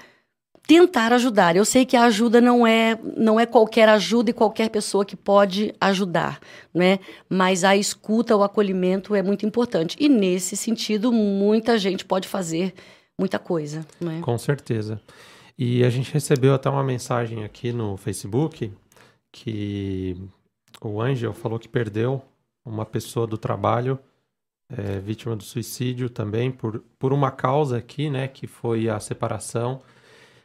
tentar 0.71 1.13
ajudar. 1.13 1.57
Eu 1.57 1.65
sei 1.65 1.85
que 1.85 1.97
a 1.97 2.05
ajuda 2.05 2.41
não 2.41 2.65
é 2.65 2.97
não 3.17 3.41
é 3.41 3.45
qualquer 3.45 3.89
ajuda 3.89 4.31
e 4.31 4.33
qualquer 4.33 4.71
pessoa 4.71 5.05
que 5.05 5.17
pode 5.17 5.75
ajudar, 5.81 6.39
né? 6.73 7.01
Mas 7.29 7.65
a 7.65 7.77
escuta, 7.77 8.37
o 8.37 8.45
acolhimento 8.45 9.13
é 9.17 9.21
muito 9.21 9.45
importante. 9.45 9.97
E 9.99 10.09
nesse 10.09 10.57
sentido, 10.57 11.11
muita 11.11 11.77
gente 11.77 12.05
pode 12.05 12.29
fazer 12.29 12.73
muita 13.19 13.37
coisa, 13.37 13.85
né? 14.01 14.21
Com 14.23 14.39
certeza. 14.39 15.01
E 15.59 15.83
a 15.83 15.91
gente 15.91 16.13
recebeu 16.13 16.55
até 16.55 16.71
uma 16.71 16.85
mensagem 16.85 17.43
aqui 17.43 17.73
no 17.73 17.97
Facebook 17.97 18.73
que 19.33 20.17
o 20.81 21.03
Ângel 21.03 21.33
falou 21.33 21.59
que 21.59 21.69
perdeu 21.69 22.23
uma 22.65 22.87
pessoa 22.87 23.27
do 23.27 23.37
trabalho, 23.37 23.99
é, 24.71 25.01
vítima 25.01 25.35
do 25.35 25.43
suicídio 25.43 26.09
também, 26.09 26.49
por, 26.49 26.81
por 26.97 27.13
uma 27.13 27.33
causa 27.33 27.77
aqui, 27.77 28.09
né? 28.09 28.29
Que 28.29 28.47
foi 28.47 28.89
a 28.89 29.01
separação 29.01 29.83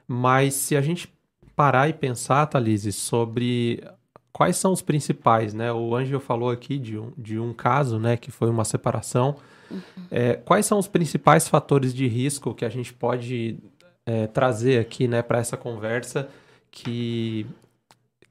mas 0.07 0.53
se 0.53 0.75
a 0.75 0.81
gente 0.81 1.11
parar 1.55 1.87
e 1.89 1.93
pensar, 1.93 2.45
Thalise, 2.47 2.91
sobre 2.91 3.83
quais 4.31 4.57
são 4.57 4.73
os 4.73 4.81
principais, 4.81 5.53
né? 5.53 5.71
O 5.71 5.95
Ângelo 5.95 6.19
falou 6.19 6.49
aqui 6.49 6.77
de 6.77 6.97
um, 6.97 7.13
de 7.17 7.39
um 7.39 7.53
caso, 7.53 7.97
né, 7.97 8.17
que 8.17 8.31
foi 8.31 8.49
uma 8.49 8.65
separação. 8.65 9.37
Uhum. 9.71 9.79
É, 10.11 10.33
quais 10.33 10.65
são 10.65 10.77
os 10.77 10.87
principais 10.87 11.47
fatores 11.47 11.93
de 11.93 12.07
risco 12.07 12.53
que 12.53 12.65
a 12.65 12.69
gente 12.69 12.93
pode 12.93 13.57
é, 14.05 14.27
trazer 14.27 14.79
aqui, 14.79 15.07
né, 15.07 15.21
para 15.21 15.39
essa 15.39 15.55
conversa 15.55 16.29
que, 16.69 17.47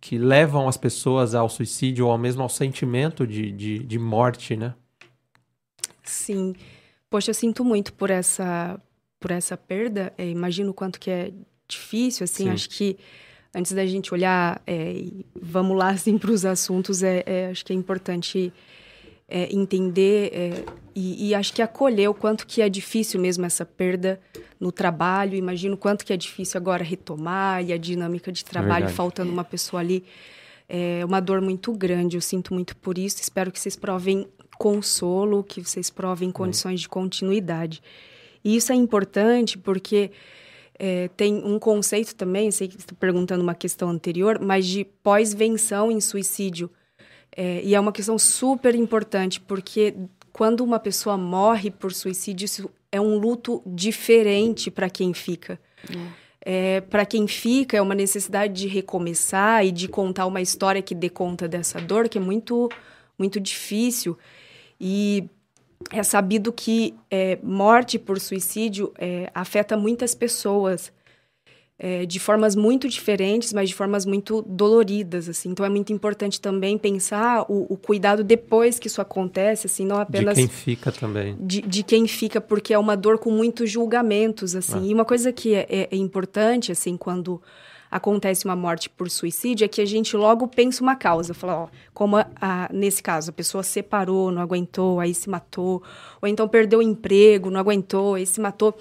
que 0.01 0.19
levam 0.19 0.69
as 0.69 0.77
pessoas 0.77 1.35
ao 1.35 1.49
suicídio 1.49 2.07
ou 2.07 2.13
ao 2.13 2.19
mesmo 2.19 2.43
ao 2.43 2.49
sentimento 2.51 3.27
de, 3.27 3.51
de, 3.51 3.79
de 3.79 3.99
morte, 3.99 4.57
né? 4.57 4.75
Sim. 6.03 6.55
Poxa, 7.09 7.31
eu 7.31 7.35
sinto 7.35 7.65
muito 7.65 7.93
por 7.95 8.11
essa 8.11 8.79
por 9.19 9.31
essa 9.31 9.57
perda. 9.57 10.13
É, 10.19 10.29
imagino 10.29 10.73
o 10.73 10.75
quanto 10.75 11.01
que 11.01 11.11
é 11.11 11.33
difícil, 11.69 12.25
assim, 12.25 12.45
Sim. 12.45 12.51
acho 12.51 12.69
que 12.71 12.97
antes 13.55 13.73
da 13.73 13.87
gente 13.87 14.13
olhar, 14.13 14.61
é, 14.67 15.05
vamos 15.35 15.77
lá, 15.77 15.91
assim, 15.95 16.19
para 16.19 16.31
os 16.31 16.45
assuntos, 16.45 17.03
é, 17.03 17.23
é, 17.27 17.47
acho 17.51 17.65
que 17.65 17.73
é 17.73 17.77
importante 17.77 18.53
é, 19.29 19.55
entender 19.55 20.31
é, 20.33 20.65
e, 20.95 21.29
e, 21.29 21.35
acho 21.35 21.53
que 21.53 21.63
acolher 21.63 22.09
o 22.09 22.15
quanto 22.15 22.47
que 22.47 22.61
é 22.61 22.69
difícil 22.69 23.21
mesmo 23.21 23.45
essa 23.45 23.65
perda 23.65 24.21
no 24.61 24.71
trabalho, 24.71 25.35
imagino 25.35 25.75
o 25.75 25.79
quanto 25.79 26.05
que 26.05 26.13
é 26.13 26.17
difícil 26.17 26.59
agora 26.59 26.85
retomar 26.85 27.65
e 27.65 27.73
a 27.73 27.77
dinâmica 27.77 28.31
de 28.31 28.45
trabalho, 28.45 28.89
faltando 28.89 29.33
uma 29.33 29.45
pessoa 29.45 29.81
ali, 29.81 30.05
é 30.69 31.05
uma 31.05 31.21
dor 31.21 31.41
muito 31.41 31.73
grande, 31.73 32.17
eu 32.17 32.21
sinto 32.21 32.55
muito 32.55 32.77
por 32.77 32.97
isso, 32.97 33.21
espero 33.21 33.51
que 33.51 33.59
vocês 33.59 33.77
provem 33.77 34.27
consolo, 34.57 35.43
que 35.43 35.61
vocês 35.61 35.91
provem 35.91 36.31
condições 36.31 36.81
de 36.81 36.89
continuidade. 36.89 37.83
E 38.45 38.57
isso 38.57 38.73
é 38.73 38.75
importante 38.75 39.59
porque 39.59 40.11
é, 40.79 41.09
tem 41.17 41.37
um 41.45 41.59
conceito 41.59 42.15
também, 42.15 42.51
sei 42.51 42.69
que 42.69 42.77
está 42.77 42.95
perguntando 42.99 43.43
uma 43.43 43.55
questão 43.55 43.91
anterior, 43.91 44.39
mas 44.41 44.67
de 44.67 44.85
pós-venção 44.85 45.91
em 45.91 46.01
suicídio. 46.01 46.71
É, 47.37 47.63
e 47.63 47.75
é 47.75 47.81
uma 47.81 47.93
questão 47.93 48.19
super 48.19 48.75
importante, 48.75 49.41
porque 49.41 49.95
quando 50.33 50.63
uma 50.63 50.79
pessoa 50.79 51.17
morre 51.17 51.71
por 51.71 51.93
suicídio, 51.93 52.45
isso 52.45 52.71
é 52.91 53.01
um 53.01 53.17
luto 53.17 53.63
diferente 53.67 54.71
para 54.71 54.91
quem 54.91 55.13
fica. 55.13 55.61
É. 55.91 56.25
É, 56.47 56.81
para 56.83 57.07
quem 57.07 57.27
fica, 57.27 57.77
é 57.77 57.81
uma 57.81 57.95
necessidade 57.95 58.53
de 58.53 58.69
recomeçar 58.69 59.65
e 59.65 59.73
de 59.73 59.89
contar 59.89 60.27
uma 60.27 60.43
história 60.43 60.83
que 60.83 60.95
dê 60.95 61.09
conta 61.09 61.49
dessa 61.49 61.81
dor, 61.81 62.07
que 62.09 62.19
é 62.19 62.21
muito, 62.21 62.69
muito 63.19 63.41
difícil. 63.41 64.19
E 64.79 65.27
é 65.91 66.03
sabido 66.03 66.53
que 66.53 66.95
é, 67.11 67.39
morte 67.43 67.99
por 67.99 68.21
suicídio 68.21 68.93
é, 68.99 69.31
afeta 69.35 69.77
muitas 69.77 70.15
pessoas 70.15 70.93
é, 71.79 72.07
de 72.07 72.21
formas 72.21 72.55
muito 72.55 72.89
diferentes, 72.89 73.53
mas 73.53 73.69
de 73.69 73.75
formas 73.75 74.07
muito 74.07 74.43
doloridas, 74.43 75.29
assim. 75.29 75.51
Então 75.51 75.67
é 75.67 75.69
muito 75.69 75.93
importante 75.93 76.41
também 76.41 76.79
pensar 76.79 77.45
o, 77.49 77.67
o, 77.69 77.77
cuidado 77.77 78.23
depois 78.23 78.79
que 78.79 78.87
isso 78.87 79.01
acontece, 79.01 79.67
assim, 79.67 79.85
não 79.85 79.99
apenas 79.99 80.37
de 80.37 80.43
quem 80.43 80.49
fica 80.49 80.93
também, 80.93 81.37
de, 81.41 81.61
de 81.63 81.83
quem 81.83 82.07
fica, 82.07 82.41
porque 82.41 82.73
é 82.73 82.79
uma 82.79 82.97
dor 82.97 83.19
com 83.19 83.31
muitos 83.31 83.71
julgamentos, 83.71 84.55
assim. 84.55 84.79
Ah. 84.79 84.87
E 84.87 84.95
uma 84.95 85.05
coisa 85.05 85.33
que 85.33 85.55
é, 85.55 85.67
é, 85.69 85.89
é 85.91 85.97
importante, 85.97 86.71
assim, 86.71 86.97
quando 86.97 87.43
acontece 87.95 88.45
uma 88.45 88.57
morte 88.57 88.91
por 88.91 89.09
suicídio 89.09 89.65
é 89.65 89.69
que 89.69 89.81
a 89.81 89.85
gente 89.85 90.17
logo 90.17 90.49
pensa 90.49 90.83
uma 90.83 90.97
causa. 90.97 91.33
Fala, 91.33 91.55
ó, 91.55 91.69
como 91.95 92.17
a, 92.17 92.27
a, 92.41 92.69
nesse 92.73 93.01
caso, 93.01 93.31
a 93.31 93.33
pessoa 93.33 93.63
separou, 93.63 94.33
não 94.33 94.43
aguentou, 94.43 94.99
aí 94.99 95.15
se 95.15 95.31
matou. 95.31 95.81
Ou 96.21 96.27
então 96.27 96.49
perdeu 96.49 96.81
o 96.81 96.83
emprego, 96.83 97.51
não 97.51 97.61
aguentou, 97.61 98.15
aí 98.15 98.27
se 98.27 98.41
matou. 98.41 98.77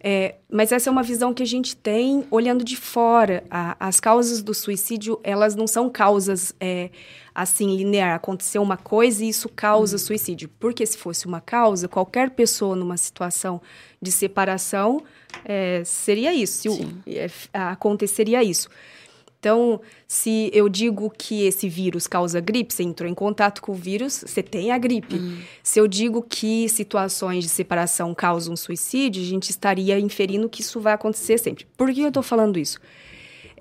É, 0.00 0.36
mas 0.48 0.70
essa 0.70 0.88
é 0.88 0.92
uma 0.92 1.02
visão 1.02 1.34
que 1.34 1.42
a 1.42 1.46
gente 1.46 1.74
tem 1.76 2.24
olhando 2.30 2.62
de 2.64 2.76
fora. 2.76 3.42
A, 3.50 3.76
as 3.80 3.98
causas 3.98 4.40
do 4.44 4.54
suicídio, 4.54 5.18
elas 5.24 5.56
não 5.56 5.66
são 5.66 5.90
causas 5.90 6.54
é, 6.60 6.90
assim, 7.34 7.76
linear. 7.76 8.14
Aconteceu 8.14 8.62
uma 8.62 8.76
coisa 8.76 9.24
e 9.24 9.28
isso 9.28 9.48
causa 9.48 9.96
hum. 9.96 9.98
suicídio. 9.98 10.48
Porque 10.60 10.86
se 10.86 10.96
fosse 10.96 11.26
uma 11.26 11.40
causa, 11.40 11.88
qualquer 11.88 12.30
pessoa 12.30 12.76
numa 12.76 12.96
situação 12.96 13.60
de 14.00 14.12
separação 14.12 15.02
é, 15.44 15.82
seria 15.84 16.32
isso, 16.34 16.68
é, 17.06 17.28
aconteceria 17.52 18.42
isso. 18.42 18.68
Então, 19.42 19.80
se 20.06 20.50
eu 20.54 20.68
digo 20.68 21.12
que 21.18 21.44
esse 21.44 21.68
vírus 21.68 22.06
causa 22.06 22.38
gripe, 22.38 22.72
você 22.72 22.84
entrou 22.84 23.10
em 23.10 23.14
contato 23.14 23.60
com 23.60 23.72
o 23.72 23.74
vírus, 23.74 24.22
você 24.24 24.40
tem 24.40 24.70
a 24.70 24.78
gripe. 24.78 25.16
Hum. 25.16 25.40
Se 25.64 25.80
eu 25.80 25.88
digo 25.88 26.22
que 26.22 26.68
situações 26.68 27.42
de 27.42 27.50
separação 27.50 28.14
causam 28.14 28.54
suicídio, 28.54 29.20
a 29.20 29.26
gente 29.26 29.50
estaria 29.50 29.98
inferindo 29.98 30.48
que 30.48 30.60
isso 30.60 30.80
vai 30.80 30.92
acontecer 30.92 31.38
sempre. 31.38 31.66
Por 31.76 31.92
que 31.92 32.02
eu 32.02 32.08
estou 32.08 32.22
falando 32.22 32.56
isso? 32.56 32.78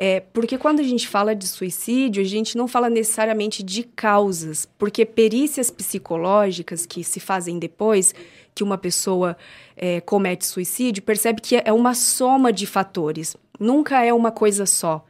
É, 0.03 0.19
porque 0.19 0.57
quando 0.57 0.79
a 0.79 0.83
gente 0.83 1.07
fala 1.07 1.35
de 1.35 1.47
suicídio, 1.47 2.23
a 2.23 2.25
gente 2.25 2.57
não 2.57 2.67
fala 2.67 2.89
necessariamente 2.89 3.61
de 3.61 3.83
causas, 3.83 4.67
porque 4.75 5.05
perícias 5.05 5.69
psicológicas 5.69 6.87
que 6.87 7.03
se 7.03 7.19
fazem 7.19 7.59
depois 7.59 8.15
que 8.55 8.63
uma 8.63 8.79
pessoa 8.79 9.37
é, 9.77 10.01
comete 10.01 10.43
suicídio, 10.43 11.03
percebe 11.03 11.39
que 11.39 11.61
é 11.63 11.71
uma 11.71 11.93
soma 11.93 12.51
de 12.51 12.65
fatores, 12.65 13.37
nunca 13.59 14.03
é 14.03 14.11
uma 14.11 14.31
coisa 14.31 14.65
só. 14.65 15.05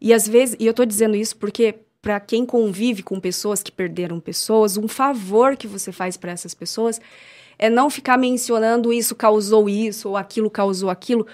E 0.00 0.14
às 0.14 0.28
vezes, 0.28 0.54
e 0.60 0.66
eu 0.66 0.70
estou 0.70 0.86
dizendo 0.86 1.16
isso 1.16 1.36
porque 1.36 1.80
para 2.00 2.20
quem 2.20 2.46
convive 2.46 3.02
com 3.02 3.18
pessoas 3.18 3.64
que 3.64 3.72
perderam 3.72 4.20
pessoas, 4.20 4.76
um 4.76 4.86
favor 4.86 5.56
que 5.56 5.66
você 5.66 5.90
faz 5.90 6.16
para 6.16 6.30
essas 6.30 6.54
pessoas 6.54 7.00
é 7.58 7.70
não 7.70 7.88
ficar 7.88 8.18
mencionando 8.18 8.92
isso 8.92 9.14
causou 9.14 9.68
isso 9.68 10.10
ou 10.10 10.16
aquilo 10.16 10.50
causou 10.50 10.90
aquilo, 10.90 11.26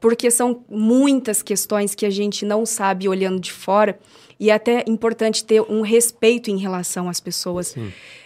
porque 0.00 0.30
são 0.30 0.64
muitas 0.68 1.42
questões 1.42 1.94
que 1.94 2.06
a 2.06 2.10
gente 2.10 2.44
não 2.44 2.64
sabe 2.64 3.08
olhando 3.08 3.38
de 3.38 3.52
fora 3.52 3.98
e 4.38 4.50
é 4.50 4.54
até 4.54 4.82
importante 4.88 5.44
ter 5.44 5.60
um 5.60 5.82
respeito 5.82 6.50
em 6.50 6.56
relação 6.56 7.08
às 7.08 7.20
pessoas 7.20 7.76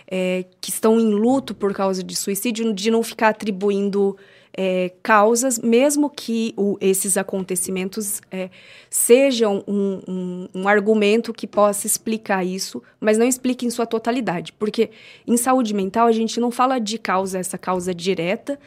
é, 0.07 0.45
que 0.61 0.71
estão 0.71 1.00
em 1.00 1.12
luto 1.12 1.54
por 1.54 1.75
causa 1.75 2.02
de 2.02 2.14
suicídio, 2.14 2.73
de 2.73 2.90
não 2.90 3.02
ficar 3.02 3.31
atribuindo 3.31 4.16
é, 4.57 4.93
causas, 5.02 5.59
mesmo 5.59 6.09
que 6.09 6.54
o, 6.57 6.78
esses 6.81 7.16
acontecimentos 7.16 8.21
é, 8.31 8.50
sejam 8.88 9.64
um, 9.66 10.00
um, 10.07 10.49
um, 10.54 10.69
argumento 10.69 11.33
que 11.33 11.47
possa 11.47 11.88
explicar 11.88 12.45
isso, 12.45 12.81
mas 13.00 13.19
não 13.19 13.26
explique 13.26 13.66
em 13.66 13.71
sua 13.71 13.85
totalidade. 13.85 14.52
Porque 14.52 14.90
em 15.26 15.37
saúde 15.37 15.75
mental 15.75 16.07
a 16.07 16.12
gente 16.12 16.38
não 16.38 16.52
fala 16.52 16.78
de 16.78 16.99
causa, 16.99 17.38
essa 17.38 17.59
causa 17.59 17.93
direta, 17.93 18.59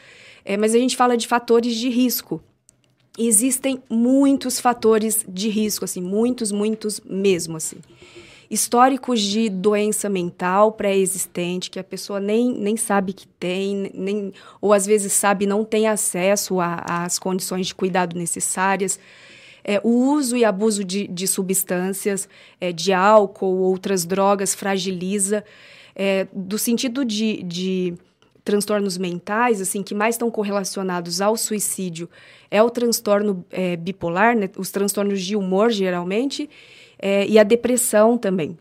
é, 0.44 0.58
mas 0.58 0.76
a 0.76 0.78
gente 0.78 0.98
fala 0.98 1.16
de 1.16 1.26
fatores 1.26 1.76
de 1.76 1.90
risco. 1.90 2.44
Existem 3.18 3.82
muitos 3.90 4.60
fatores 4.60 5.26
de 5.28 5.50
risco, 5.50 5.86
assim, 5.86 6.02
muitos, 6.02 6.52
muitos 6.52 7.02
mesmo, 7.02 7.58
assim 7.58 7.78
históricos 8.50 9.22
de 9.22 9.50
doença 9.50 10.10
mental 10.10 10.72
pré-existente 10.72 11.70
que 11.70 11.80
a 11.80 11.84
pessoa 11.84 12.20
nem, 12.20 12.54
nem 12.54 12.78
sabe 12.78 13.14
que 13.14 13.28
tem, 13.28 13.92
nem, 13.94 14.34
ou 14.62 14.74
às 14.74 14.86
vezes 14.86 15.12
sabe 15.14 15.46
não 15.46 15.66
tem 15.66 15.88
acesso 15.88 16.58
às 16.62 17.20
condições 17.20 17.68
de 17.68 17.76
cuidado 17.76 18.18
necessárias. 18.18 19.00
É, 19.64 19.82
o 19.84 19.90
uso 19.90 20.38
e 20.38 20.46
abuso 20.46 20.84
de, 20.84 21.08
de 21.08 21.28
substâncias, 21.28 22.30
é, 22.60 22.72
de 22.72 22.94
álcool, 22.94 23.58
outras 23.58 24.06
drogas, 24.06 24.56
fragiliza. 24.56 25.44
É, 25.94 26.28
do 26.32 26.58
sentido 26.58 27.04
de, 27.04 27.44
de 27.44 27.94
transtornos 28.48 28.98
mentais, 28.98 29.60
assim, 29.60 29.84
que 29.84 29.94
mais 29.94 30.16
estão 30.16 30.32
correlacionados 30.32 31.20
ao 31.20 31.36
suicídio, 31.36 32.10
é 32.50 32.64
o 32.64 32.70
transtorno 32.70 33.46
é, 33.52 33.76
bipolar, 33.76 34.38
né, 34.38 34.50
os 34.58 34.72
transtornos 34.72 35.22
de 35.22 35.36
humor, 35.36 35.70
geralmente, 35.70 36.50
é, 36.98 37.28
e 37.28 37.38
a 37.38 37.44
depressão 37.44 38.18
também. 38.18 38.58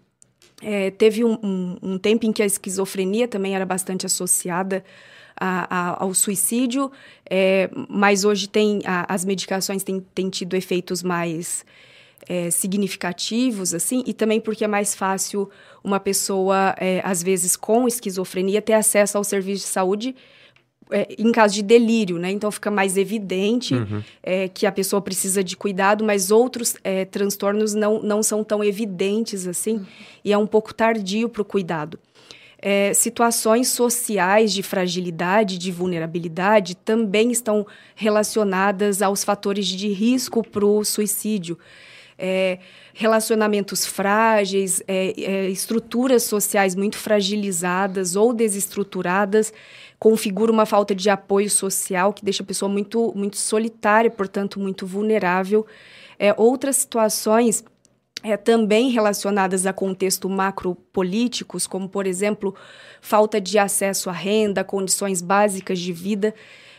É, 0.60 0.90
teve 0.90 1.24
um, 1.24 1.38
um, 1.40 1.76
um, 1.80 1.98
tempo 1.98 2.26
em 2.26 2.32
que 2.32 2.42
a 2.42 2.46
esquizofrenia 2.46 3.28
também 3.28 3.54
era 3.54 3.64
bastante 3.64 4.04
associada 4.04 4.82
a, 5.38 5.92
a, 5.92 6.02
ao 6.02 6.12
suicídio, 6.12 6.90
é, 7.30 7.70
mas 7.88 8.24
hoje 8.24 8.48
tem 8.48 8.80
a, 8.84 9.06
as 9.14 9.24
medicações 9.24 9.84
têm, 9.84 10.04
têm 10.12 10.28
tido 10.28 10.56
efeitos 10.56 11.00
mais 11.00 11.64
é, 12.28 12.50
significativos, 12.50 13.72
assim, 13.72 14.02
e 14.06 14.12
também 14.12 14.40
porque 14.40 14.64
é 14.64 14.68
mais 14.68 14.94
fácil 14.94 15.48
uma 15.82 16.00
pessoa, 16.00 16.74
é, 16.78 17.00
às 17.04 17.22
vezes 17.22 17.56
com 17.56 17.86
esquizofrenia, 17.86 18.60
ter 18.60 18.74
acesso 18.74 19.16
ao 19.16 19.24
serviço 19.24 19.64
de 19.64 19.70
saúde 19.70 20.14
é, 20.90 21.08
em 21.18 21.32
caso 21.32 21.54
de 21.54 21.62
delírio, 21.62 22.18
né? 22.18 22.30
Então 22.30 22.50
fica 22.50 22.70
mais 22.70 22.96
evidente 22.96 23.74
uhum. 23.74 24.02
é, 24.22 24.48
que 24.48 24.66
a 24.66 24.72
pessoa 24.72 25.02
precisa 25.02 25.42
de 25.42 25.56
cuidado, 25.56 26.04
mas 26.04 26.30
outros 26.30 26.76
é, 26.84 27.04
transtornos 27.04 27.74
não, 27.74 28.00
não 28.02 28.22
são 28.22 28.44
tão 28.44 28.62
evidentes 28.62 29.46
assim 29.46 29.78
uhum. 29.78 29.86
e 30.24 30.32
é 30.32 30.38
um 30.38 30.46
pouco 30.46 30.72
tardio 30.72 31.28
para 31.28 31.42
o 31.42 31.44
cuidado. 31.44 31.98
É, 32.58 32.94
situações 32.94 33.68
sociais 33.68 34.52
de 34.52 34.62
fragilidade, 34.62 35.58
de 35.58 35.70
vulnerabilidade, 35.70 36.74
também 36.74 37.30
estão 37.30 37.66
relacionadas 37.94 39.02
aos 39.02 39.22
fatores 39.22 39.66
de 39.66 39.88
risco 39.88 40.42
para 40.42 40.64
o 40.64 40.84
suicídio. 40.84 41.58
É, 42.18 42.58
relacionamentos 42.94 43.84
frágeis, 43.84 44.82
é, 44.88 45.12
é, 45.20 45.50
estruturas 45.50 46.22
sociais 46.22 46.74
muito 46.74 46.96
fragilizadas 46.96 48.16
ou 48.16 48.32
desestruturadas 48.32 49.52
configura 49.98 50.52
uma 50.52 50.66
falta 50.66 50.94
de 50.94 51.08
apoio 51.08 51.50
social 51.50 52.12
que 52.12 52.24
deixa 52.24 52.42
a 52.42 52.46
pessoa 52.46 52.70
muito, 52.70 53.12
muito 53.14 53.36
solitária, 53.36 54.10
portanto, 54.10 54.60
muito 54.60 54.86
vulnerável. 54.86 55.66
É, 56.18 56.34
outras 56.36 56.76
situações 56.76 57.64
é, 58.22 58.36
também 58.36 58.90
relacionadas 58.90 59.66
a 59.66 59.72
contexto 59.72 60.28
macropolíticos, 60.28 61.66
como, 61.66 61.88
por 61.88 62.06
exemplo, 62.06 62.54
falta 63.00 63.40
de 63.40 63.58
acesso 63.58 64.10
à 64.10 64.12
renda, 64.12 64.64
condições 64.64 65.22
básicas 65.22 65.78
de 65.78 65.92
vida, 65.92 66.34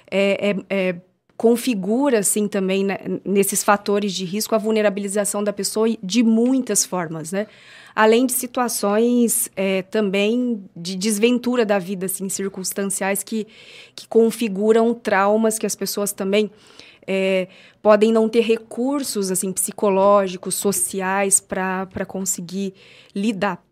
é, 0.10 0.52
é, 0.52 0.56
é 0.70 0.96
configura, 1.38 2.20
assim, 2.20 2.48
também, 2.48 2.84
né, 2.84 2.98
nesses 3.24 3.64
fatores 3.64 4.12
de 4.12 4.26
risco, 4.26 4.56
a 4.56 4.58
vulnerabilização 4.58 5.44
da 5.44 5.54
pessoa 5.54 5.88
de 6.02 6.24
muitas 6.24 6.84
formas, 6.84 7.32
né? 7.32 7.48
além 7.98 8.28
de 8.28 8.34
situações 8.34 9.50
é, 9.56 9.82
também 9.82 10.64
de 10.76 10.96
desventura 10.96 11.66
da 11.66 11.80
vida, 11.80 12.06
assim, 12.06 12.30
circunstanciais 12.30 13.24
que, 13.24 13.48
que 13.96 14.08
configuram 14.08 14.94
traumas 14.94 15.58
que 15.58 15.66
as 15.66 15.76
pessoas 15.76 16.14
também 16.14 16.52
é, 17.08 17.48
podem 17.82 18.12
não 18.12 18.30
ter 18.30 18.42
recursos 18.42 19.32
assim 19.32 19.52
psicológicos, 19.52 20.54
sociais 20.54 21.40
para 21.40 22.06
conseguir 22.06 22.76
lidar. 23.16 23.67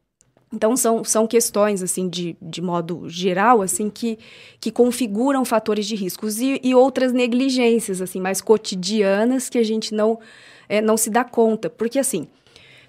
Então 0.55 0.77
são, 0.77 1.03
são 1.03 1.27
questões 1.27 1.83
assim 1.83 2.07
de, 2.07 2.37
de 2.41 2.61
modo 2.61 3.09
geral 3.09 3.61
assim 3.61 3.89
que, 3.89 4.17
que 4.59 4.71
configuram 4.71 5.43
fatores 5.43 5.85
de 5.85 5.95
riscos 5.95 6.39
e, 6.39 6.59
e 6.63 6.73
outras 6.73 7.11
negligências 7.11 8.01
assim 8.01 8.21
mais 8.21 8.39
cotidianas 8.41 9.49
que 9.49 9.57
a 9.57 9.63
gente 9.63 9.93
não 9.93 10.17
é, 10.69 10.81
não 10.81 10.95
se 10.95 11.09
dá 11.09 11.23
conta 11.23 11.69
porque 11.69 11.99
assim 11.99 12.27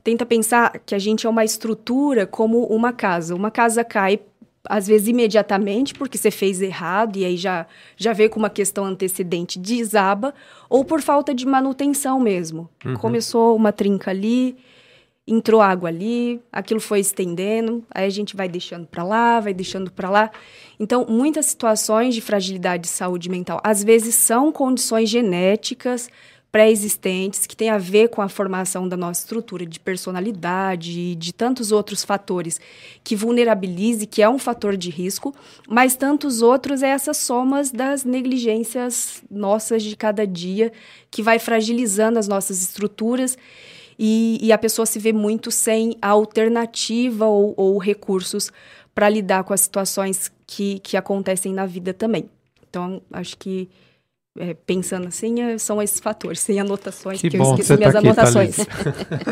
tenta 0.06 0.24
pensar 0.24 0.78
que 0.86 0.94
a 0.94 0.98
gente 1.00 1.26
é 1.26 1.28
uma 1.28 1.44
estrutura 1.44 2.28
como 2.28 2.64
uma 2.66 2.92
casa. 2.92 3.34
Uma 3.34 3.50
casa 3.50 3.82
cai 3.82 4.20
às 4.68 4.86
vezes 4.86 5.08
imediatamente 5.08 5.94
porque 5.94 6.16
você 6.16 6.30
fez 6.30 6.60
errado 6.60 7.16
e 7.16 7.24
aí 7.24 7.36
já 7.36 7.66
já 7.96 8.12
veio 8.12 8.30
com 8.30 8.38
uma 8.38 8.50
questão 8.50 8.84
antecedente 8.84 9.58
desaba 9.58 10.32
ou 10.68 10.84
por 10.84 11.00
falta 11.00 11.34
de 11.34 11.44
manutenção 11.44 12.20
mesmo. 12.20 12.68
Uhum. 12.84 12.94
Começou 12.94 13.56
uma 13.56 13.72
trinca 13.72 14.12
ali, 14.12 14.56
entrou 15.26 15.60
água 15.60 15.88
ali, 15.88 16.40
aquilo 16.52 16.80
foi 16.80 17.00
estendendo, 17.00 17.84
aí 17.90 18.06
a 18.06 18.10
gente 18.10 18.36
vai 18.36 18.48
deixando 18.48 18.86
para 18.86 19.02
lá, 19.02 19.40
vai 19.40 19.52
deixando 19.52 19.90
para 19.90 20.08
lá. 20.08 20.30
Então, 20.78 21.04
muitas 21.08 21.46
situações 21.46 22.14
de 22.14 22.20
fragilidade 22.20 22.84
de 22.84 22.88
saúde 22.88 23.28
mental, 23.28 23.60
às 23.64 23.82
vezes 23.82 24.14
são 24.14 24.52
condições 24.52 25.08
genéticas, 25.08 26.08
pré-existentes 26.56 27.44
que 27.44 27.54
tem 27.54 27.68
a 27.68 27.76
ver 27.76 28.08
com 28.08 28.22
a 28.22 28.30
formação 28.30 28.88
da 28.88 28.96
nossa 28.96 29.20
estrutura 29.20 29.66
de 29.66 29.78
personalidade 29.78 30.98
e 30.98 31.14
de 31.14 31.34
tantos 31.34 31.70
outros 31.70 32.02
fatores 32.02 32.58
que 33.04 33.14
vulnerabilize, 33.14 34.06
que 34.06 34.22
é 34.22 34.28
um 34.28 34.38
fator 34.38 34.74
de 34.74 34.88
risco, 34.88 35.34
mas 35.68 35.96
tantos 35.96 36.40
outros 36.40 36.82
é 36.82 36.88
essas 36.88 37.18
somas 37.18 37.70
das 37.70 38.04
negligências 38.04 39.22
nossas 39.30 39.82
de 39.82 39.94
cada 39.96 40.26
dia 40.26 40.72
que 41.10 41.22
vai 41.22 41.38
fragilizando 41.38 42.18
as 42.18 42.26
nossas 42.26 42.62
estruturas 42.62 43.36
e, 43.98 44.38
e 44.40 44.52
a 44.52 44.58
pessoa 44.58 44.86
se 44.86 44.98
vê 44.98 45.12
muito 45.12 45.50
sem 45.50 45.96
alternativa 46.00 47.26
ou, 47.26 47.54
ou 47.56 47.78
recursos 47.78 48.50
para 48.94 49.08
lidar 49.08 49.44
com 49.44 49.52
as 49.52 49.60
situações 49.60 50.30
que, 50.46 50.78
que 50.80 50.96
acontecem 50.96 51.52
na 51.52 51.66
vida 51.66 51.92
também. 51.92 52.28
Então, 52.68 53.00
acho 53.12 53.36
que 53.36 53.68
é, 54.38 54.54
pensando 54.54 55.08
assim, 55.08 55.40
é, 55.40 55.58
são 55.58 55.82
esses 55.82 56.00
fatores, 56.00 56.40
sem 56.40 56.60
anotações, 56.60 57.20
que, 57.20 57.30
que 57.30 57.36
eu 57.36 57.42
esqueci 57.42 57.76
minhas 57.76 57.92
tá 57.92 57.98
anotações. 57.98 58.56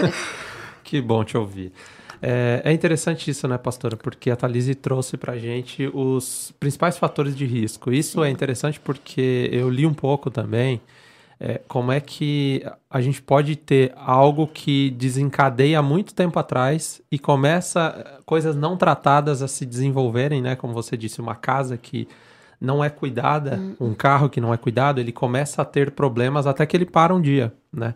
que 0.82 1.00
bom 1.00 1.24
te 1.24 1.36
ouvir. 1.36 1.72
É, 2.22 2.62
é, 2.64 2.72
interessante 2.72 3.30
isso, 3.30 3.46
né, 3.46 3.58
pastora? 3.58 3.98
Porque 3.98 4.30
a 4.30 4.36
Thalise 4.36 4.74
trouxe 4.74 5.16
para 5.16 5.36
gente 5.36 5.90
os 5.92 6.54
principais 6.58 6.96
fatores 6.96 7.36
de 7.36 7.44
risco. 7.44 7.92
Isso 7.92 8.24
é 8.24 8.30
interessante 8.30 8.80
porque 8.80 9.50
eu 9.52 9.68
li 9.68 9.84
um 9.84 9.92
pouco 9.92 10.30
também 10.30 10.80
é, 11.38 11.60
como 11.66 11.92
é 11.92 12.00
que 12.00 12.64
a 12.88 13.00
gente 13.00 13.20
pode 13.20 13.56
ter 13.56 13.92
algo 13.96 14.46
que 14.46 14.90
desencadeia 14.90 15.82
muito 15.82 16.14
tempo 16.14 16.38
atrás 16.38 17.02
e 17.10 17.18
começa 17.18 18.20
coisas 18.24 18.54
não 18.56 18.76
tratadas 18.76 19.42
a 19.42 19.48
se 19.48 19.66
desenvolverem, 19.66 20.40
né? 20.40 20.56
Como 20.56 20.72
você 20.72 20.96
disse, 20.96 21.20
uma 21.20 21.34
casa 21.34 21.76
que 21.76 22.08
não 22.60 22.82
é 22.82 22.88
cuidada, 22.88 23.56
uhum. 23.56 23.88
um 23.90 23.94
carro 23.94 24.28
que 24.30 24.40
não 24.40 24.54
é 24.54 24.56
cuidado, 24.56 25.00
ele 25.00 25.12
começa 25.12 25.62
a 25.62 25.64
ter 25.64 25.90
problemas 25.90 26.46
até 26.46 26.64
que 26.64 26.76
ele 26.76 26.86
para 26.86 27.14
um 27.14 27.20
dia, 27.20 27.52
né? 27.72 27.94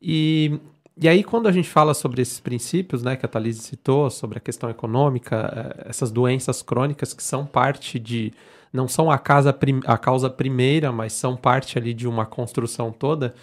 E, 0.00 0.60
e 1.00 1.08
aí, 1.08 1.24
quando 1.24 1.48
a 1.48 1.52
gente 1.52 1.68
fala 1.68 1.94
sobre 1.94 2.22
esses 2.22 2.40
princípios, 2.40 3.02
né, 3.02 3.16
que 3.16 3.24
a 3.24 3.28
Thalise 3.28 3.60
citou, 3.60 4.10
sobre 4.10 4.38
a 4.38 4.40
questão 4.40 4.68
econômica, 4.70 5.52
eh, 5.78 5.86
essas 5.90 6.10
doenças 6.10 6.62
crônicas 6.62 7.12
que 7.12 7.22
são 7.22 7.46
parte 7.46 7.98
de. 7.98 8.32
Não 8.72 8.88
são 8.88 9.10
a, 9.10 9.18
casa, 9.18 9.56
a 9.86 9.98
causa 9.98 10.28
primeira, 10.28 10.92
mas 10.92 11.12
são 11.12 11.36
parte 11.36 11.78
ali 11.78 11.94
de 11.94 12.06
uma 12.06 12.26
construção 12.26 12.92
toda. 12.92 13.34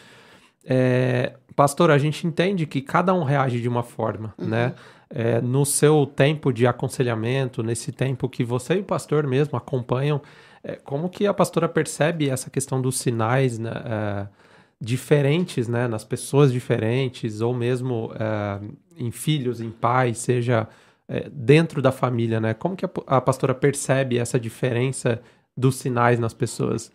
É, 0.65 1.33
pastor, 1.55 1.91
a 1.91 1.97
gente 1.97 2.25
entende 2.25 2.65
que 2.65 2.81
cada 2.81 3.13
um 3.13 3.23
reage 3.23 3.62
de 3.62 3.67
uma 3.67 3.83
forma, 3.83 4.33
uhum. 4.38 4.47
né? 4.47 4.73
É, 5.15 5.39
no 5.39 5.63
seu 5.63 6.07
tempo 6.07 6.51
de 6.51 6.65
aconselhamento, 6.65 7.62
nesse 7.62 7.91
tempo 7.91 8.27
que 8.27 8.43
você 8.43 8.77
e 8.77 8.79
o 8.79 8.83
pastor 8.83 9.27
mesmo 9.27 9.55
acompanham, 9.55 10.19
é, 10.63 10.75
como 10.77 11.07
que 11.07 11.27
a 11.27 11.33
pastora 11.33 11.69
percebe 11.69 12.29
essa 12.29 12.49
questão 12.49 12.81
dos 12.81 12.97
sinais 12.97 13.59
né, 13.59 13.71
é, 13.86 14.27
diferentes, 14.81 15.67
né, 15.67 15.88
nas 15.88 16.03
pessoas 16.03 16.51
diferentes, 16.51 17.41
ou 17.41 17.53
mesmo 17.53 18.12
é, 18.15 18.59
em 18.97 19.12
filhos, 19.12 19.62
em 19.62 19.69
pais, 19.69 20.17
seja 20.17 20.67
é, 21.07 21.29
dentro 21.29 21.81
da 21.81 21.91
família, 21.91 22.39
né? 22.39 22.53
Como 22.53 22.75
que 22.75 22.85
a, 22.85 22.89
a 23.07 23.21
pastora 23.21 23.53
percebe 23.53 24.17
essa 24.17 24.39
diferença 24.39 25.21
dos 25.55 25.75
sinais 25.75 26.19
nas 26.19 26.33
pessoas? 26.33 26.91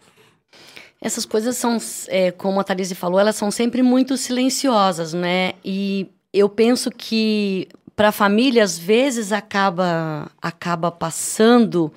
Essas 1.00 1.24
coisas 1.24 1.56
são, 1.56 1.78
é, 2.08 2.30
como 2.32 2.58
a 2.58 2.64
Thalise 2.64 2.94
falou, 2.94 3.20
elas 3.20 3.36
são 3.36 3.50
sempre 3.50 3.82
muito 3.82 4.16
silenciosas, 4.16 5.12
né? 5.12 5.52
E 5.64 6.08
eu 6.32 6.48
penso 6.48 6.90
que 6.90 7.68
para 7.94 8.08
a 8.08 8.12
família, 8.12 8.62
às 8.62 8.78
vezes, 8.78 9.32
acaba, 9.32 10.30
acaba 10.40 10.90
passando 10.90 11.92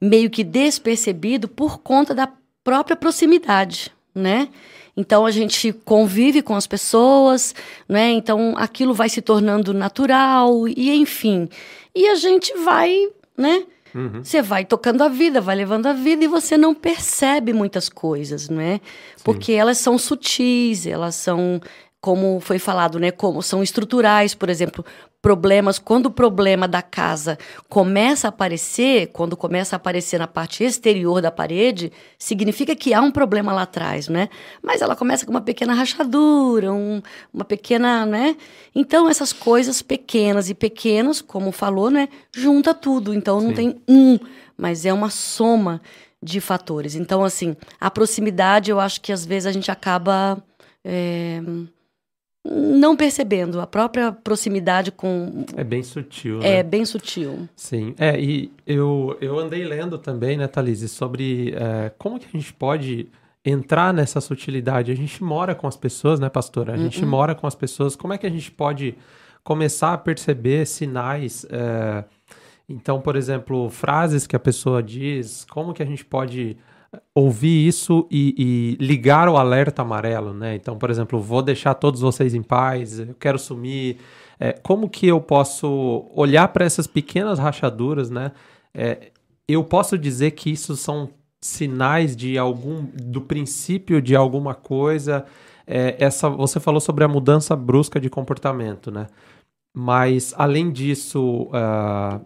meio 0.00 0.30
que 0.30 0.42
despercebido 0.44 1.48
por 1.48 1.78
conta 1.78 2.14
da 2.14 2.30
própria 2.62 2.96
proximidade, 2.96 3.92
né? 4.14 4.48
Então 4.96 5.26
a 5.26 5.30
gente 5.30 5.72
convive 5.72 6.40
com 6.40 6.54
as 6.54 6.66
pessoas, 6.66 7.54
né? 7.88 8.10
Então 8.10 8.54
aquilo 8.56 8.94
vai 8.94 9.08
se 9.08 9.20
tornando 9.20 9.74
natural 9.74 10.66
e 10.66 10.90
enfim. 10.96 11.48
E 11.94 12.08
a 12.08 12.14
gente 12.14 12.54
vai, 12.58 13.08
né? 13.36 13.64
Uhum. 13.94 14.22
Você 14.22 14.42
vai 14.42 14.64
tocando 14.64 15.02
a 15.02 15.08
vida, 15.08 15.40
vai 15.40 15.56
levando 15.56 15.86
a 15.86 15.92
vida 15.92 16.24
e 16.24 16.28
você 16.28 16.58
não 16.58 16.74
percebe 16.74 17.52
muitas 17.54 17.88
coisas, 17.88 18.48
não 18.48 18.60
é? 18.60 18.80
Porque 19.24 19.52
elas 19.52 19.78
são 19.78 19.96
sutis, 19.96 20.86
elas 20.86 21.14
são 21.14 21.60
como 22.06 22.38
foi 22.38 22.60
falado, 22.60 23.00
né, 23.00 23.10
como 23.10 23.42
são 23.42 23.64
estruturais, 23.64 24.32
por 24.32 24.48
exemplo, 24.48 24.86
problemas, 25.20 25.76
quando 25.76 26.06
o 26.06 26.10
problema 26.12 26.68
da 26.68 26.80
casa 26.80 27.36
começa 27.68 28.28
a 28.28 28.30
aparecer, 28.30 29.08
quando 29.08 29.36
começa 29.36 29.74
a 29.74 29.78
aparecer 29.78 30.16
na 30.16 30.28
parte 30.28 30.62
exterior 30.62 31.20
da 31.20 31.32
parede, 31.32 31.90
significa 32.16 32.76
que 32.76 32.94
há 32.94 33.00
um 33.00 33.10
problema 33.10 33.52
lá 33.52 33.62
atrás, 33.62 34.06
né? 34.06 34.28
Mas 34.62 34.82
ela 34.82 34.94
começa 34.94 35.26
com 35.26 35.32
uma 35.32 35.40
pequena 35.40 35.74
rachadura, 35.74 36.72
um, 36.72 37.02
uma 37.34 37.44
pequena, 37.44 38.06
né? 38.06 38.36
Então 38.72 39.08
essas 39.08 39.32
coisas 39.32 39.82
pequenas 39.82 40.48
e 40.48 40.54
pequenos, 40.54 41.20
como 41.20 41.50
falou, 41.50 41.90
né, 41.90 42.08
junta 42.32 42.72
tudo. 42.72 43.12
Então 43.12 43.40
não 43.40 43.48
Sim. 43.48 43.56
tem 43.56 43.82
um, 43.88 44.16
mas 44.56 44.86
é 44.86 44.92
uma 44.92 45.10
soma 45.10 45.82
de 46.22 46.40
fatores. 46.40 46.94
Então 46.94 47.24
assim, 47.24 47.56
a 47.80 47.90
proximidade, 47.90 48.70
eu 48.70 48.78
acho 48.78 49.00
que 49.00 49.12
às 49.12 49.26
vezes 49.26 49.46
a 49.48 49.50
gente 49.50 49.72
acaba 49.72 50.40
é, 50.84 51.42
não 52.50 52.96
percebendo 52.96 53.60
a 53.60 53.66
própria 53.66 54.12
proximidade 54.12 54.92
com 54.92 55.44
é 55.56 55.64
bem 55.64 55.82
sutil 55.82 56.40
é 56.40 56.56
né? 56.56 56.62
bem 56.62 56.84
sutil. 56.84 57.48
Sim. 57.56 57.94
É 57.98 58.18
e 58.18 58.52
eu 58.66 59.16
eu 59.20 59.38
andei 59.38 59.64
lendo 59.64 59.98
também 59.98 60.36
né 60.36 60.46
Thalise 60.46 60.88
sobre 60.88 61.54
é, 61.56 61.90
como 61.98 62.18
que 62.18 62.26
a 62.26 62.38
gente 62.38 62.52
pode 62.52 63.08
entrar 63.44 63.92
nessa 63.92 64.20
sutilidade? 64.20 64.92
A 64.92 64.94
gente 64.94 65.22
mora 65.22 65.54
com 65.54 65.66
as 65.66 65.76
pessoas 65.76 66.20
né 66.20 66.28
pastora? 66.28 66.74
A 66.74 66.76
gente 66.76 67.00
uh 67.00 67.04
-uh. 67.04 67.08
mora 67.08 67.34
com 67.34 67.46
as 67.46 67.54
pessoas. 67.54 67.96
Como 67.96 68.12
é 68.12 68.18
que 68.18 68.26
a 68.26 68.30
gente 68.30 68.50
pode 68.50 68.96
começar 69.42 69.92
a 69.92 69.98
perceber 69.98 70.66
sinais 70.66 71.46
é, 71.50 72.04
então 72.68 73.00
por 73.00 73.16
exemplo 73.16 73.68
frases 73.70 74.26
que 74.26 74.36
a 74.36 74.40
pessoa 74.40 74.82
diz? 74.82 75.44
Como 75.44 75.74
que 75.74 75.82
a 75.82 75.86
gente 75.86 76.04
pode 76.04 76.56
ouvir 77.14 77.66
isso 77.66 78.06
e, 78.10 78.76
e, 78.78 78.84
ligar 78.84 79.28
o 79.28 79.36
alerta 79.36 79.82
amarelo, 79.82 80.32
né? 80.32 80.54
Então, 80.54 80.78
por 80.78 80.90
exemplo, 80.90 81.20
vou 81.20 81.42
deixar 81.42 81.74
todos 81.74 82.00
vocês 82.00 82.34
em 82.34 82.42
paz, 82.42 82.98
eu 82.98 83.14
quero 83.18 83.38
sumir. 83.38 83.98
É, 84.38 84.52
como 84.52 84.88
que 84.88 85.06
eu 85.06 85.20
posso 85.20 86.06
olhar 86.14 86.48
para 86.48 86.64
essas 86.64 86.86
pequenas 86.86 87.38
rachaduras, 87.38 88.10
né? 88.10 88.32
É, 88.74 89.10
eu 89.48 89.64
posso 89.64 89.96
dizer 89.96 90.32
que 90.32 90.50
isso 90.50 90.76
são 90.76 91.10
sinais 91.40 92.16
de 92.16 92.36
algum 92.36 92.84
do 92.94 93.20
princípio 93.20 94.02
de 94.02 94.14
alguma 94.16 94.54
coisa. 94.54 95.24
É, 95.66 95.96
essa 95.98 96.28
você 96.28 96.60
falou 96.60 96.80
sobre 96.80 97.04
a 97.04 97.08
mudança 97.08 97.56
brusca 97.56 98.00
de 98.00 98.10
comportamento, 98.10 98.90
né? 98.90 99.06
Mas 99.74 100.34
além 100.36 100.70
disso, 100.70 101.50
uh, 101.50 102.24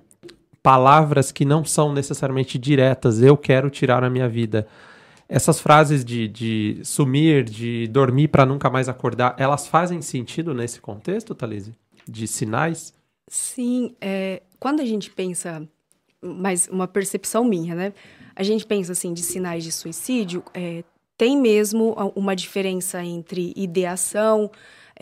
palavras 0.62 1.32
que 1.32 1.44
não 1.44 1.64
são 1.64 1.92
necessariamente 1.92 2.58
diretas, 2.58 3.22
eu 3.22 3.36
quero 3.36 3.70
tirar 3.70 4.04
a 4.04 4.10
minha 4.10 4.28
vida. 4.28 4.66
Essas 5.28 5.60
frases 5.60 6.04
de, 6.04 6.26
de 6.26 6.80
sumir, 6.82 7.44
de 7.44 7.86
dormir 7.88 8.28
para 8.28 8.44
nunca 8.44 8.68
mais 8.68 8.88
acordar, 8.88 9.34
elas 9.38 9.66
fazem 9.66 10.02
sentido 10.02 10.52
nesse 10.52 10.80
contexto, 10.80 11.34
Thalise? 11.34 11.74
De 12.06 12.26
sinais? 12.26 12.92
Sim, 13.28 13.94
é, 14.00 14.42
quando 14.58 14.80
a 14.80 14.84
gente 14.84 15.08
pensa, 15.10 15.62
mas 16.20 16.68
uma 16.68 16.88
percepção 16.88 17.44
minha, 17.44 17.74
né? 17.74 17.92
A 18.34 18.42
gente 18.42 18.66
pensa 18.66 18.92
assim 18.92 19.12
de 19.12 19.22
sinais 19.22 19.62
de 19.62 19.70
suicídio, 19.70 20.42
é, 20.52 20.82
tem 21.16 21.38
mesmo 21.38 21.94
uma 22.16 22.34
diferença 22.34 23.04
entre 23.04 23.52
ideação, 23.54 24.50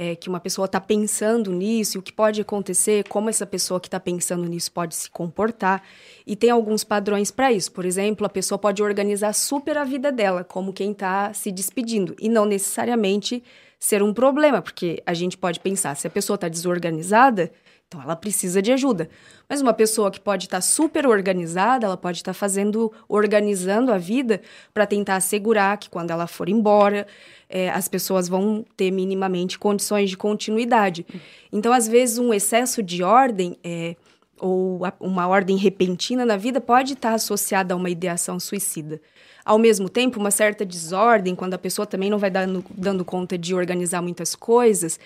é, 0.01 0.15
que 0.15 0.29
uma 0.29 0.39
pessoa 0.39 0.67
está 0.67 0.81
pensando 0.81 1.51
nisso, 1.51 1.99
o 1.99 2.03
que 2.03 2.13
pode 2.13 2.41
acontecer, 2.41 3.09
como 3.09 3.29
essa 3.29 3.45
pessoa 3.45 3.81
que 3.81 3.89
está 3.89 3.99
pensando 3.99 4.45
nisso 4.45 4.71
pode 4.71 4.95
se 4.95 5.11
comportar. 5.11 5.83
E 6.25 6.37
tem 6.37 6.51
alguns 6.51 6.85
padrões 6.85 7.33
para 7.33 7.51
isso. 7.51 7.73
Por 7.73 7.85
exemplo, 7.85 8.25
a 8.25 8.29
pessoa 8.29 8.61
pode 8.61 8.81
organizar 8.81 9.33
super 9.33 9.77
a 9.77 9.83
vida 9.83 10.13
dela, 10.13 10.45
como 10.45 10.73
quem 10.73 10.93
está 10.93 11.35
se 11.35 11.51
despedindo, 11.51 12.15
e 12.21 12.29
não 12.29 12.45
necessariamente 12.45 13.43
ser 13.77 14.01
um 14.01 14.15
problema, 14.15 14.63
porque 14.63 15.03
a 15.05 15.15
gente 15.15 15.37
pode 15.37 15.59
pensar, 15.59 15.97
se 15.97 16.07
a 16.07 16.11
pessoa 16.11 16.37
está 16.37 16.49
desorganizada, 16.49 17.51
então 17.89 18.03
ela 18.03 18.15
precisa 18.15 18.61
de 18.61 18.71
ajuda. 18.71 19.09
Mas 19.49 19.63
uma 19.63 19.73
pessoa 19.73 20.11
que 20.11 20.21
pode 20.21 20.45
estar 20.45 20.59
tá 20.59 20.61
super 20.61 21.07
organizada, 21.07 21.87
ela 21.87 21.97
pode 21.97 22.19
estar 22.19 22.33
tá 22.33 22.39
fazendo, 22.39 22.93
organizando 23.09 23.91
a 23.91 23.97
vida 23.97 24.43
para 24.75 24.87
tentar 24.87 25.17
assegurar 25.17 25.79
que 25.79 25.89
quando 25.89 26.11
ela 26.11 26.27
for 26.27 26.51
embora, 26.51 27.07
é, 27.49 27.71
as 27.71 27.89
pessoas 27.89 28.29
vão 28.29 28.63
ter 28.77 28.91
minimamente 28.91 29.59
condições 29.59 30.11
de 30.11 30.19
continuidade. 30.19 31.07
Então, 31.51 31.73
às 31.73 31.89
vezes, 31.89 32.19
um 32.19 32.35
excesso 32.35 32.83
de 32.83 33.03
ordem 33.03 33.57
é, 33.65 33.97
ou 34.39 34.83
uma 35.01 35.27
ordem 35.27 35.57
repentina 35.57 36.27
na 36.27 36.37
vida 36.37 36.61
pode 36.61 36.93
estar 36.93 37.15
associada 37.15 37.73
a 37.73 37.77
uma 37.77 37.89
ideação 37.89 38.39
suicida. 38.39 39.01
Ao 39.47 39.59
mesmo 39.59 39.89
tempo, 39.89 40.21
uma 40.21 40.31
certa 40.31 40.63
desordem, 40.63 41.35
quando 41.35 41.55
a 41.55 41.59
pessoa 41.59 41.87
também 41.87 42.11
não 42.11 42.19
vai 42.19 42.31
dando, 42.31 42.63
dando 42.71 43.03
conta 43.03 43.39
de 43.39 43.55
organizar 43.55 44.03
muitas 44.03 44.35
coisas, 44.35 45.01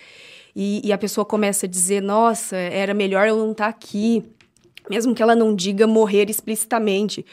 e, 0.54 0.86
e 0.86 0.92
a 0.92 0.98
pessoa 0.98 1.24
começa 1.24 1.66
a 1.66 1.68
dizer: 1.68 2.00
Nossa, 2.00 2.56
era 2.56 2.92
melhor 2.94 3.26
eu 3.26 3.36
não 3.36 3.52
estar 3.52 3.68
aqui, 3.68 4.24
mesmo 4.88 5.14
que 5.14 5.22
ela 5.22 5.34
não 5.34 5.54
diga 5.54 5.86
morrer 5.86 6.28
explicitamente. 6.28 7.24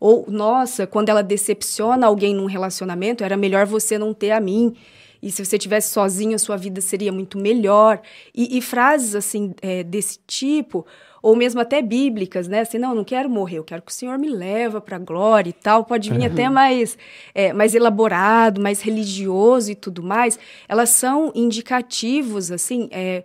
Ou, 0.00 0.24
nossa, 0.28 0.86
quando 0.86 1.08
ela 1.08 1.22
decepciona 1.22 2.06
alguém 2.06 2.34
num 2.34 2.46
relacionamento, 2.46 3.24
era 3.24 3.36
melhor 3.36 3.66
você 3.66 3.98
não 3.98 4.14
ter 4.14 4.30
a 4.30 4.40
mim. 4.40 4.74
E 5.20 5.32
se 5.32 5.44
você 5.44 5.58
tivesse 5.58 5.92
sozinho, 5.92 6.36
a 6.36 6.38
sua 6.38 6.56
vida 6.56 6.80
seria 6.80 7.10
muito 7.10 7.36
melhor. 7.36 8.00
E, 8.32 8.56
e 8.56 8.62
frases 8.62 9.16
assim 9.16 9.52
é, 9.60 9.82
desse 9.82 10.20
tipo, 10.26 10.86
ou 11.22 11.36
mesmo 11.36 11.60
até 11.60 11.82
bíblicas, 11.82 12.48
né? 12.48 12.60
Assim, 12.60 12.78
não, 12.78 12.94
não 12.94 13.04
quero 13.04 13.28
morrer, 13.28 13.58
eu 13.58 13.64
quero 13.64 13.82
que 13.82 13.90
o 13.90 13.94
Senhor 13.94 14.18
me 14.18 14.28
leva 14.28 14.80
para 14.80 14.96
a 14.96 15.00
glória 15.00 15.50
e 15.50 15.52
tal. 15.52 15.84
Pode 15.84 16.10
vir 16.10 16.20
uhum. 16.20 16.26
até 16.26 16.48
mais, 16.48 16.96
é, 17.34 17.52
mais 17.52 17.74
elaborado, 17.74 18.60
mais 18.60 18.80
religioso 18.80 19.70
e 19.70 19.74
tudo 19.74 20.02
mais. 20.02 20.38
Elas 20.68 20.90
são 20.90 21.32
indicativos, 21.34 22.50
assim, 22.50 22.88
é, 22.90 23.24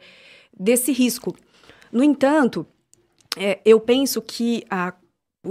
desse 0.57 0.91
risco. 0.91 1.35
No 1.91 2.03
entanto, 2.03 2.65
é, 3.37 3.59
eu 3.65 3.79
penso 3.79 4.21
que 4.21 4.63
a 4.69 4.93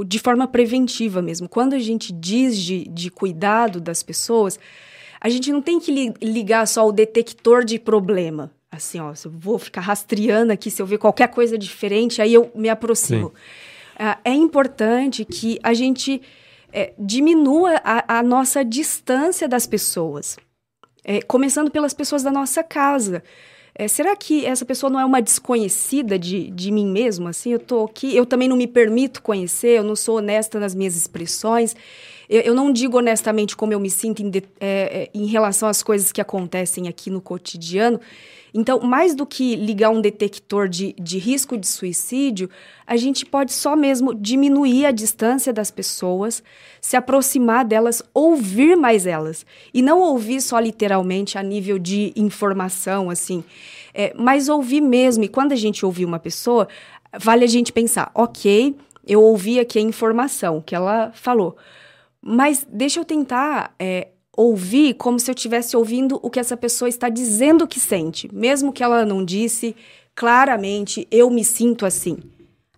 de 0.07 0.19
forma 0.19 0.49
preventiva 0.49 1.21
mesmo. 1.21 1.49
Quando 1.49 1.75
a 1.75 1.79
gente 1.79 2.13
diz 2.13 2.57
de, 2.57 2.85
de 2.89 3.11
cuidado 3.11 3.79
das 3.79 4.03
pessoas, 4.03 4.59
a 5.21 5.29
gente 5.29 5.53
não 5.53 5.61
tem 5.61 5.79
que 5.79 6.15
ligar 6.23 6.67
só 6.67 6.87
o 6.89 6.93
detector 6.93 7.65
de 7.65 7.79
problema. 7.79 8.51
Assim, 8.73 8.99
ó, 8.99 9.15
se 9.15 9.27
eu 9.27 9.31
vou 9.31 9.59
ficar 9.59 9.83
rastreando 9.83 10.51
aqui, 10.51 10.71
se 10.71 10.81
eu 10.81 10.87
ver 10.87 10.97
qualquer 10.97 11.29
coisa 11.29 11.59
diferente, 11.59 12.23
aí 12.23 12.33
eu 12.33 12.51
me 12.55 12.71
aproximo. 12.71 13.27
Uh, 13.27 14.17
é 14.25 14.33
importante 14.33 15.27
que 15.27 15.59
a 15.63 15.75
gente 15.75 16.23
é, 16.73 16.95
diminua 16.99 17.79
a, 17.85 18.19
a, 18.19 18.23
nossa 18.23 18.65
distância 18.65 19.47
das 19.47 19.67
pessoas. 19.67 20.39
É, 21.05 21.21
começando 21.21 21.71
pelas 21.71 21.93
pessoas 21.93 22.23
da 22.23 22.31
nossa 22.31 22.63
casa. 22.63 23.23
É, 23.75 23.87
será 23.89 24.17
que 24.17 24.47
essa 24.47 24.65
pessoa 24.65 24.89
não 24.89 25.01
é 25.01 25.05
uma 25.05 25.21
desconhecida 25.21 26.19
de, 26.19 26.51
de 26.51 26.71
mim 26.71 26.87
mesmo? 26.87 27.29
Assim, 27.29 27.53
eu 27.53 27.59
tô 27.59 27.85
aqui, 27.85 28.17
eu 28.17 28.25
também 28.25 28.49
não 28.49 28.57
me 28.57 28.67
permito 28.67 29.23
conhecer, 29.23 29.79
eu 29.79 29.85
não 29.85 29.97
sou 29.97 30.17
honesta 30.17 30.59
nas 30.59 30.75
minhas 30.75 30.97
expressões, 30.97 31.77
eu, 32.29 32.41
eu 32.41 32.55
não 32.55 32.73
digo 32.73 32.97
honestamente 32.97 33.55
como 33.55 33.73
eu 33.75 33.81
me 33.81 33.91
sinto 33.91 34.23
em, 34.23 34.31
de, 34.31 34.43
é, 34.59 35.05
é 35.05 35.11
em 35.13 35.27
relação 35.27 35.69
às 35.69 35.83
coisas 35.83 36.11
que 36.11 36.23
acontecem 36.23 36.89
aqui 36.89 37.11
no 37.11 37.21
cotidiano. 37.21 38.01
Então, 38.55 38.81
mais 38.81 39.15
do 39.15 39.25
que 39.25 39.57
ligar 39.57 39.91
um 39.91 40.01
detector 40.01 40.69
de, 40.69 40.95
de 41.01 41.19
risco 41.19 41.57
de 41.57 41.67
suicídio, 41.67 42.51
a 42.87 42.97
gente 42.97 43.25
pode 43.25 43.53
só 43.53 43.75
mesmo 43.75 44.15
diminuir 44.15 44.85
a 44.85 44.91
distância 44.91 45.53
das 45.53 45.71
pessoas, 45.71 46.43
se 46.81 46.97
aproximar 46.97 47.65
delas, 47.65 48.03
ouvir 48.13 48.77
mais 48.77 49.07
elas. 49.07 49.47
E 49.73 49.81
não 49.81 50.01
ouvir 50.01 50.41
só 50.43 50.59
literalmente 50.59 51.39
a 51.39 51.43
nível 51.43 51.79
de 51.79 52.13
informação, 52.15 53.09
assim, 53.09 53.43
é, 53.95 54.13
mas 54.17 54.49
ouvir 54.49 54.83
mesmo. 54.83 55.25
E 55.25 55.29
quando 55.29 55.53
a 55.53 55.57
gente 55.57 55.87
ouvir 55.87 56.05
uma 56.05 56.19
pessoa, 56.19 56.69
vale 57.19 57.45
a 57.45 57.49
gente 57.49 57.73
pensar, 57.73 58.11
ok, 58.15 58.77
eu 59.07 59.23
ouvi 59.23 59.59
aqui 59.59 59.79
a 59.79 59.83
informação 59.83 60.61
que 60.61 60.75
ela 60.75 61.11
falou, 61.15 61.57
mas 62.21 62.67
deixa 62.71 63.01
eu 63.01 63.05
tentar. 63.05 63.75
É, 63.79 64.09
ouvir 64.37 64.95
como 64.95 65.19
se 65.19 65.31
eu 65.31 65.35
estivesse 65.35 65.77
ouvindo 65.77 66.19
o 66.23 66.31
que 66.31 66.41
essa 66.41 66.57
pessoa 66.57 66.89
está 66.89 67.09
dizendo 67.09 67.67
que 67.67 67.79
sente, 67.79 68.33
mesmo 68.35 68.73
que 68.73 68.83
ela 68.83 69.05
não 69.05 69.25
disse 69.25 69.77
claramente, 70.15 71.07
eu 71.11 71.31
me 71.31 71.45
sinto 71.45 71.85
assim. 71.85 72.19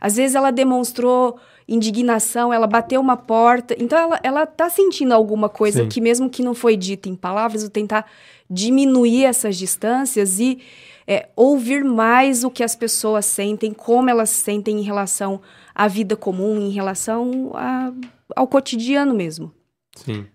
Às 0.00 0.16
vezes 0.16 0.34
ela 0.34 0.50
demonstrou 0.50 1.38
indignação, 1.66 2.52
ela 2.52 2.66
bateu 2.66 3.00
uma 3.00 3.16
porta, 3.16 3.74
então 3.78 3.98
ela, 3.98 4.20
ela 4.22 4.46
tá 4.46 4.68
sentindo 4.68 5.12
alguma 5.14 5.48
coisa 5.48 5.82
Sim. 5.82 5.88
que 5.88 6.00
mesmo 6.00 6.28
que 6.28 6.42
não 6.42 6.54
foi 6.54 6.76
dita 6.76 7.08
em 7.08 7.14
palavras, 7.14 7.62
eu 7.62 7.70
tentar 7.70 8.06
diminuir 8.50 9.24
essas 9.24 9.56
distâncias 9.56 10.38
e 10.38 10.58
é, 11.06 11.28
ouvir 11.34 11.82
mais 11.84 12.44
o 12.44 12.50
que 12.50 12.62
as 12.62 12.76
pessoas 12.76 13.24
sentem, 13.24 13.72
como 13.72 14.10
elas 14.10 14.30
sentem 14.30 14.78
em 14.78 14.82
relação 14.82 15.40
à 15.74 15.88
vida 15.88 16.16
comum, 16.16 16.60
em 16.60 16.70
relação 16.70 17.52
a, 17.54 17.92
ao 18.36 18.46
cotidiano 18.46 19.14
mesmo. 19.14 19.50
Sim. 19.96 20.26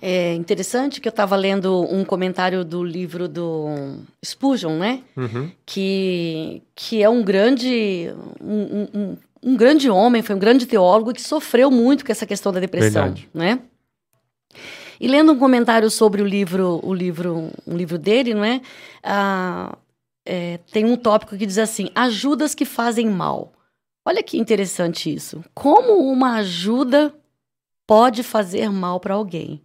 É 0.00 0.34
interessante 0.34 1.00
que 1.00 1.08
eu 1.08 1.10
estava 1.10 1.34
lendo 1.34 1.82
um 1.92 2.04
comentário 2.04 2.64
do 2.64 2.84
livro 2.84 3.26
do 3.26 3.96
Spurgeon, 4.24 4.78
né? 4.78 5.02
Uhum. 5.16 5.50
Que, 5.66 6.62
que 6.74 7.02
é 7.02 7.08
um 7.08 7.22
grande, 7.22 8.08
um, 8.40 8.86
um, 8.94 9.16
um, 9.42 9.56
grande 9.56 9.90
homem, 9.90 10.22
foi 10.22 10.36
um 10.36 10.38
grande 10.38 10.66
teólogo 10.66 11.12
que 11.12 11.20
sofreu 11.20 11.68
muito 11.68 12.04
com 12.04 12.12
essa 12.12 12.26
questão 12.26 12.52
da 12.52 12.60
depressão, 12.60 13.06
Verdade. 13.06 13.28
né? 13.34 13.60
E 15.00 15.08
lendo 15.08 15.32
um 15.32 15.38
comentário 15.38 15.90
sobre 15.90 16.22
o 16.22 16.26
livro, 16.26 16.80
o 16.82 16.94
livro, 16.94 17.50
um 17.66 17.76
livro 17.76 17.98
dele, 17.98 18.34
não 18.34 18.44
é? 18.44 18.60
Ah, 19.02 19.76
é 20.24 20.58
tem 20.72 20.84
um 20.84 20.96
tópico 20.96 21.36
que 21.36 21.46
diz 21.46 21.58
assim: 21.58 21.90
ajudas 21.94 22.54
que 22.54 22.64
fazem 22.64 23.08
mal. 23.08 23.52
Olha 24.04 24.22
que 24.22 24.38
interessante 24.38 25.12
isso. 25.12 25.44
Como 25.54 26.10
uma 26.10 26.36
ajuda 26.36 27.14
pode 27.86 28.22
fazer 28.22 28.70
mal 28.70 28.98
para 29.00 29.14
alguém? 29.14 29.60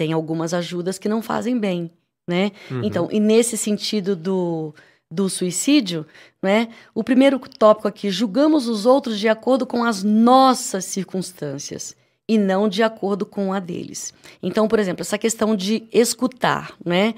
Tem 0.00 0.14
algumas 0.14 0.54
ajudas 0.54 0.98
que 0.98 1.10
não 1.10 1.20
fazem 1.20 1.58
bem, 1.58 1.90
né? 2.26 2.52
Uhum. 2.70 2.82
Então, 2.82 3.08
e 3.12 3.20
nesse 3.20 3.54
sentido 3.58 4.16
do, 4.16 4.74
do 5.10 5.28
suicídio, 5.28 6.06
né? 6.42 6.68
O 6.94 7.04
primeiro 7.04 7.38
tópico 7.38 7.86
aqui, 7.86 8.08
julgamos 8.08 8.66
os 8.66 8.86
outros 8.86 9.18
de 9.18 9.28
acordo 9.28 9.66
com 9.66 9.84
as 9.84 10.02
nossas 10.02 10.86
circunstâncias 10.86 11.94
e 12.26 12.38
não 12.38 12.66
de 12.66 12.82
acordo 12.82 13.26
com 13.26 13.52
a 13.52 13.60
deles. 13.60 14.14
Então, 14.42 14.66
por 14.66 14.78
exemplo, 14.78 15.02
essa 15.02 15.18
questão 15.18 15.54
de 15.54 15.86
escutar, 15.92 16.72
né? 16.82 17.14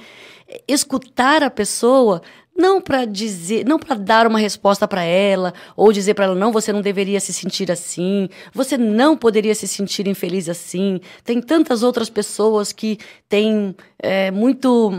Escutar 0.67 1.45
a 1.45 1.51
pessoa 1.51 2.21
não 2.57 2.81
para 2.81 3.05
dizer, 3.05 3.65
não 3.65 3.79
para 3.79 3.97
dar 3.97 4.27
uma 4.27 4.39
resposta 4.39 4.87
para 4.87 5.03
ela 5.03 5.53
ou 5.77 5.93
dizer 5.93 6.15
para 6.15 6.27
ela 6.27 6.35
não, 6.35 6.53
você 6.53 6.73
não 6.73 6.81
deveria 6.81 7.19
se 7.21 7.33
sentir 7.33 7.71
assim, 7.71 8.29
você 8.53 8.77
não 8.77 9.17
poderia 9.17 9.55
se 9.55 9.67
sentir 9.67 10.07
infeliz 10.07 10.49
assim. 10.49 11.01
Tem 11.25 11.41
tantas 11.41 11.83
outras 11.83 12.11
pessoas 12.11 12.73
que 12.73 12.99
têm 13.29 13.75
é, 13.99 14.31
muito, 14.31 14.91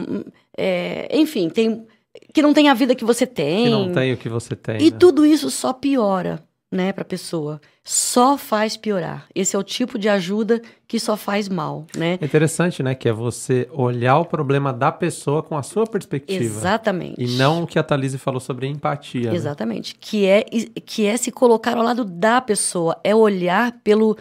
é, 0.58 1.08
enfim, 1.12 1.50
tem 1.50 1.86
que 2.32 2.42
não 2.42 2.54
tem 2.54 2.70
a 2.70 2.74
vida 2.74 2.96
que 2.96 3.06
você 3.06 3.26
tem. 3.26 3.66
Que 3.66 3.70
não 3.70 3.92
tem 3.92 4.14
o 4.14 4.18
que 4.18 4.30
você 4.30 4.56
tem. 4.56 4.82
E 4.82 4.92
né? 4.92 4.98
tudo 5.00 5.26
isso 5.26 5.50
só 5.50 5.74
piora 5.74 6.44
né, 6.74 6.92
para 6.92 7.04
a 7.04 7.06
pessoa. 7.06 7.62
Só 7.84 8.38
faz 8.38 8.76
piorar. 8.76 9.28
Esse 9.36 9.56
é 9.56 9.60
o 9.60 9.64
tipo 9.64 10.00
de 10.00 10.10
ajuda 10.10 10.62
que 10.88 11.00
só 11.00 11.16
faz 11.16 11.48
mal, 11.48 11.86
né? 11.96 12.18
É 12.20 12.26
interessante, 12.26 12.82
né, 12.82 12.96
que 12.96 13.08
é 13.08 13.14
você 13.14 13.70
olhar 13.72 14.18
o 14.18 14.26
problema 14.26 14.74
da 14.74 14.92
pessoa 14.92 15.44
com 15.44 15.56
a 15.56 15.62
sua 15.62 15.86
perspectiva. 15.86 16.44
Exatamente. 16.44 17.22
E 17.22 17.38
não 17.38 17.64
o 17.64 17.68
que 17.68 17.78
a 17.78 17.84
Thalise 17.84 18.18
falou 18.18 18.40
sobre 18.40 18.68
empatia. 18.68 19.30
Né? 19.30 19.36
Exatamente. 19.36 19.94
Né? 19.94 20.00
Que 20.02 20.26
é 20.26 20.44
que 20.86 21.06
é 21.06 21.16
se 21.16 21.32
colocar 21.32 21.78
ao 21.78 21.84
lado 21.84 22.04
da 22.04 22.42
pessoa, 22.42 22.98
é 23.04 23.14
olhar 23.14 23.80
pelo 23.84 24.18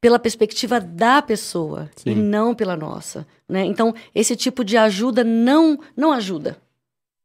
pela 0.00 0.18
perspectiva 0.18 0.80
da 0.80 1.20
pessoa 1.20 1.90
Sim. 1.94 2.12
e 2.12 2.14
não 2.14 2.54
pela 2.54 2.74
nossa, 2.74 3.26
né? 3.46 3.66
Então, 3.66 3.94
esse 4.14 4.34
tipo 4.34 4.64
de 4.64 4.78
ajuda 4.78 5.22
não 5.22 5.78
não 5.94 6.10
ajuda. 6.10 6.56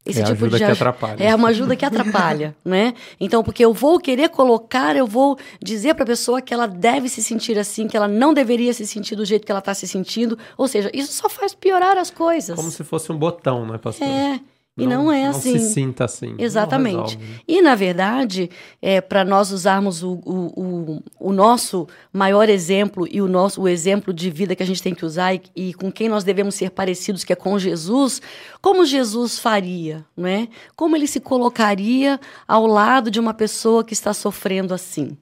Esse 0.05 0.21
é 0.21 0.23
tipo 0.23 0.45
ajuda 0.45 0.59
de 0.59 0.65
que 0.65 0.71
atrapalha. 0.71 1.23
É 1.23 1.33
uma 1.33 1.47
ajuda 1.49 1.75
que 1.75 1.83
atrapalha, 1.83 2.55
né? 2.63 2.93
Então, 3.19 3.43
porque 3.43 3.65
eu 3.65 3.73
vou 3.73 3.99
querer 3.99 4.29
colocar, 4.29 4.95
eu 4.95 5.07
vou 5.07 5.37
dizer 5.61 5.95
para 5.95 6.03
a 6.03 6.07
pessoa 6.07 6.41
que 6.41 6.53
ela 6.53 6.67
deve 6.67 7.09
se 7.09 7.23
sentir 7.23 7.57
assim, 7.57 7.87
que 7.87 7.97
ela 7.97 8.07
não 8.07 8.33
deveria 8.33 8.71
se 8.73 8.85
sentir 8.85 9.15
do 9.15 9.25
jeito 9.25 9.45
que 9.45 9.51
ela 9.51 9.59
está 9.59 9.73
se 9.73 9.87
sentindo. 9.87 10.37
Ou 10.57 10.67
seja, 10.67 10.91
isso 10.93 11.11
só 11.11 11.27
faz 11.27 11.55
piorar 11.55 11.97
as 11.97 12.11
coisas. 12.11 12.55
Como 12.55 12.69
se 12.69 12.83
fosse 12.83 13.11
um 13.11 13.17
botão, 13.17 13.65
né, 13.65 13.79
pastor? 13.79 14.07
É. 14.07 14.39
E 14.77 14.85
não, 14.85 15.05
não 15.05 15.11
é 15.11 15.27
assim. 15.27 15.53
Não 15.53 15.59
se 15.59 15.73
sinta 15.73 16.03
assim. 16.03 16.35
Exatamente. 16.37 17.17
Né? 17.17 17.25
E, 17.47 17.61
na 17.61 17.75
verdade, 17.75 18.49
é, 18.81 18.99
para 18.99 19.23
nós 19.23 19.49
usarmos 19.49 20.03
o, 20.03 20.19
o, 20.25 20.61
o, 20.61 21.03
o, 21.17 21.31
nosso 21.31 21.87
maior 22.11 22.49
exemplo 22.49 23.07
e 23.09 23.21
o, 23.21 23.27
nosso, 23.27 23.61
o 23.61 23.69
exemplo 23.69 24.13
de 24.13 24.29
vida 24.29 24.53
que 24.53 24.61
a 24.61 24.65
gente 24.65 24.83
tem 24.83 24.93
que 24.93 25.05
usar 25.05 25.33
e, 25.33 25.41
e, 25.55 25.73
com 25.73 25.89
quem 25.89 26.09
nós 26.09 26.25
devemos 26.25 26.55
ser 26.55 26.71
parecidos, 26.71 27.23
que 27.23 27.31
é 27.31 27.37
com 27.37 27.57
Jesus, 27.57 28.21
como 28.61 28.85
Jesus 28.85 29.39
faria, 29.39 30.05
não 30.15 30.27
é? 30.27 30.49
Como 30.75 30.93
ele 30.97 31.07
se 31.07 31.21
colocaria 31.21 32.19
ao 32.45 32.67
lado 32.67 33.09
de 33.09 33.19
uma 33.19 33.33
pessoa 33.33 33.81
que 33.81 33.93
está 33.93 34.13
sofrendo 34.13 34.73
assim, 34.73 35.17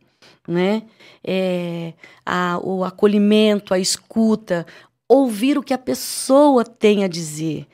né? 0.48 0.82
É, 1.24 1.94
a, 2.26 2.60
o 2.64 2.84
acolhimento, 2.84 3.72
a 3.72 3.78
escuta, 3.78 4.66
ouvir 5.08 5.60
o 5.60 5.64
que 5.64 5.76
a 5.76 5.78
pessoa 5.78 6.66
tem 6.66 7.04
a 7.04 7.08
dizer. 7.08 7.68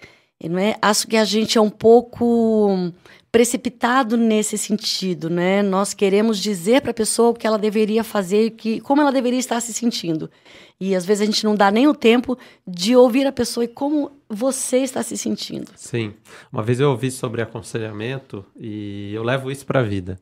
Não 0.48 0.60
é? 0.60 0.76
Acho 0.82 1.08
que 1.08 1.18
a 1.18 1.26
gente 1.26 1.58
é 1.58 1.62
um 1.62 1.70
pouco 1.70 2.92
precipitado 3.32 4.18
nesse 4.18 4.58
sentido, 4.58 5.30
né? 5.30 5.62
Nós 5.62 5.94
queremos 5.94 6.40
dizer 6.40 6.82
para 6.82 6.92
a 6.92 6.94
pessoa 6.94 7.30
o 7.30 7.34
que 7.34 7.46
ela 7.46 7.58
deveria 7.58 8.04
fazer, 8.04 8.52
que 8.52 8.80
como 8.80 9.02
ela 9.02 9.12
deveria 9.12 9.40
estar 9.40 9.60
se 9.60 9.74
sentindo. 9.74 10.30
E 10.80 10.96
às 10.96 11.06
vezes 11.06 11.24
a 11.24 11.26
gente 11.26 11.44
não 11.44 11.56
dá 11.56 11.70
nem 11.70 11.88
o 11.88 11.94
tempo 11.94 12.38
de 12.66 12.96
ouvir 12.96 13.28
a 13.28 13.32
pessoa 13.32 13.66
e 13.66 13.68
como 13.68 14.12
você 14.30 14.78
está 14.78 15.04
se 15.04 15.18
sentindo. 15.18 15.72
Sim. 15.76 16.14
Uma 16.52 16.64
vez 16.64 16.80
eu 16.80 16.90
ouvi 16.90 17.12
sobre 17.12 17.42
aconselhamento 17.42 18.46
e 18.58 19.14
eu 19.14 19.24
levo 19.24 19.52
isso 19.52 19.66
para 19.66 19.82
a 19.82 19.84
vida 19.84 20.20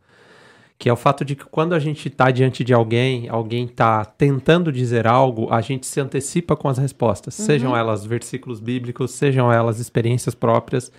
que 0.77 0.89
é 0.89 0.93
o 0.93 0.95
fato 0.95 1.25
de 1.25 1.35
que 1.35 1.45
quando 1.45 1.73
a 1.73 1.79
gente 1.79 2.07
está 2.07 2.29
diante 2.29 2.63
de 2.63 2.73
alguém, 2.73 3.27
alguém 3.29 3.65
está 3.65 4.05
tentando 4.05 4.71
dizer 4.71 5.07
algo, 5.07 5.51
a 5.51 5.59
gente 5.59 5.87
se 5.87 5.99
antecipa 5.99 6.55
com 6.55 6.69
as 6.69 6.77
respostas, 6.77 7.37
uhum. 7.39 7.45
sejam 7.45 7.75
elas 7.75 8.05
versículos 8.05 8.59
bíblicos, 8.59 9.11
sejam 9.11 9.51
elas 9.51 9.79
experiências 9.79 10.35
próprias, 10.35 10.91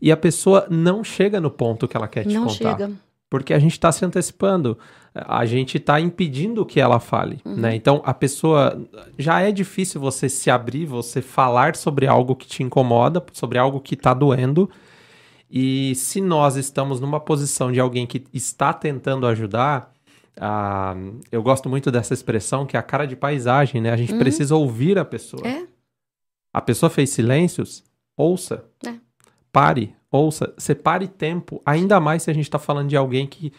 e 0.00 0.10
a 0.10 0.16
pessoa 0.16 0.66
não 0.70 1.04
chega 1.04 1.40
no 1.40 1.50
ponto 1.50 1.86
que 1.86 1.96
ela 1.96 2.08
quer 2.08 2.24
te 2.24 2.34
não 2.34 2.46
contar. 2.46 2.78
Chega. 2.78 2.92
Porque 3.30 3.52
a 3.52 3.58
gente 3.58 3.72
está 3.72 3.92
se 3.92 4.02
antecipando, 4.06 4.78
a 5.14 5.44
gente 5.44 5.76
está 5.76 6.00
impedindo 6.00 6.64
que 6.64 6.80
ela 6.80 6.98
fale, 6.98 7.40
uhum. 7.44 7.56
né? 7.56 7.74
Então 7.74 8.00
a 8.06 8.14
pessoa 8.14 8.80
já 9.18 9.42
é 9.42 9.52
difícil 9.52 10.00
você 10.00 10.30
se 10.30 10.50
abrir, 10.50 10.86
você 10.86 11.20
falar 11.20 11.76
sobre 11.76 12.06
algo 12.06 12.34
que 12.34 12.46
te 12.46 12.62
incomoda, 12.62 13.22
sobre 13.34 13.58
algo 13.58 13.80
que 13.80 13.92
está 13.92 14.14
doendo, 14.14 14.70
e 15.50 15.94
se 15.94 16.20
nós 16.20 16.56
estamos 16.56 17.00
numa 17.00 17.20
posição 17.20 17.72
de 17.72 17.80
alguém 17.80 18.06
que 18.06 18.24
está 18.32 18.72
tentando 18.72 19.26
ajudar, 19.26 19.92
ah, 20.40 20.94
eu 21.32 21.42
gosto 21.42 21.68
muito 21.68 21.90
dessa 21.90 22.14
expressão 22.14 22.66
que 22.66 22.76
é 22.76 22.80
a 22.80 22.82
cara 22.82 23.06
de 23.06 23.16
paisagem, 23.16 23.80
né? 23.80 23.90
A 23.90 23.96
gente 23.96 24.12
uhum. 24.12 24.18
precisa 24.18 24.54
ouvir 24.54 24.98
a 24.98 25.04
pessoa. 25.04 25.46
É. 25.46 25.66
A 26.52 26.60
pessoa 26.60 26.90
fez 26.90 27.10
silêncios, 27.10 27.82
ouça. 28.16 28.64
É. 28.86 28.94
Pare, 29.50 29.94
ouça. 30.10 30.52
Separe 30.58 31.08
tempo, 31.08 31.60
ainda 31.64 31.98
mais 31.98 32.22
se 32.22 32.30
a 32.30 32.34
gente 32.34 32.44
está 32.44 32.58
falando 32.58 32.88
de 32.88 32.96
alguém 32.96 33.26
que 33.26 33.52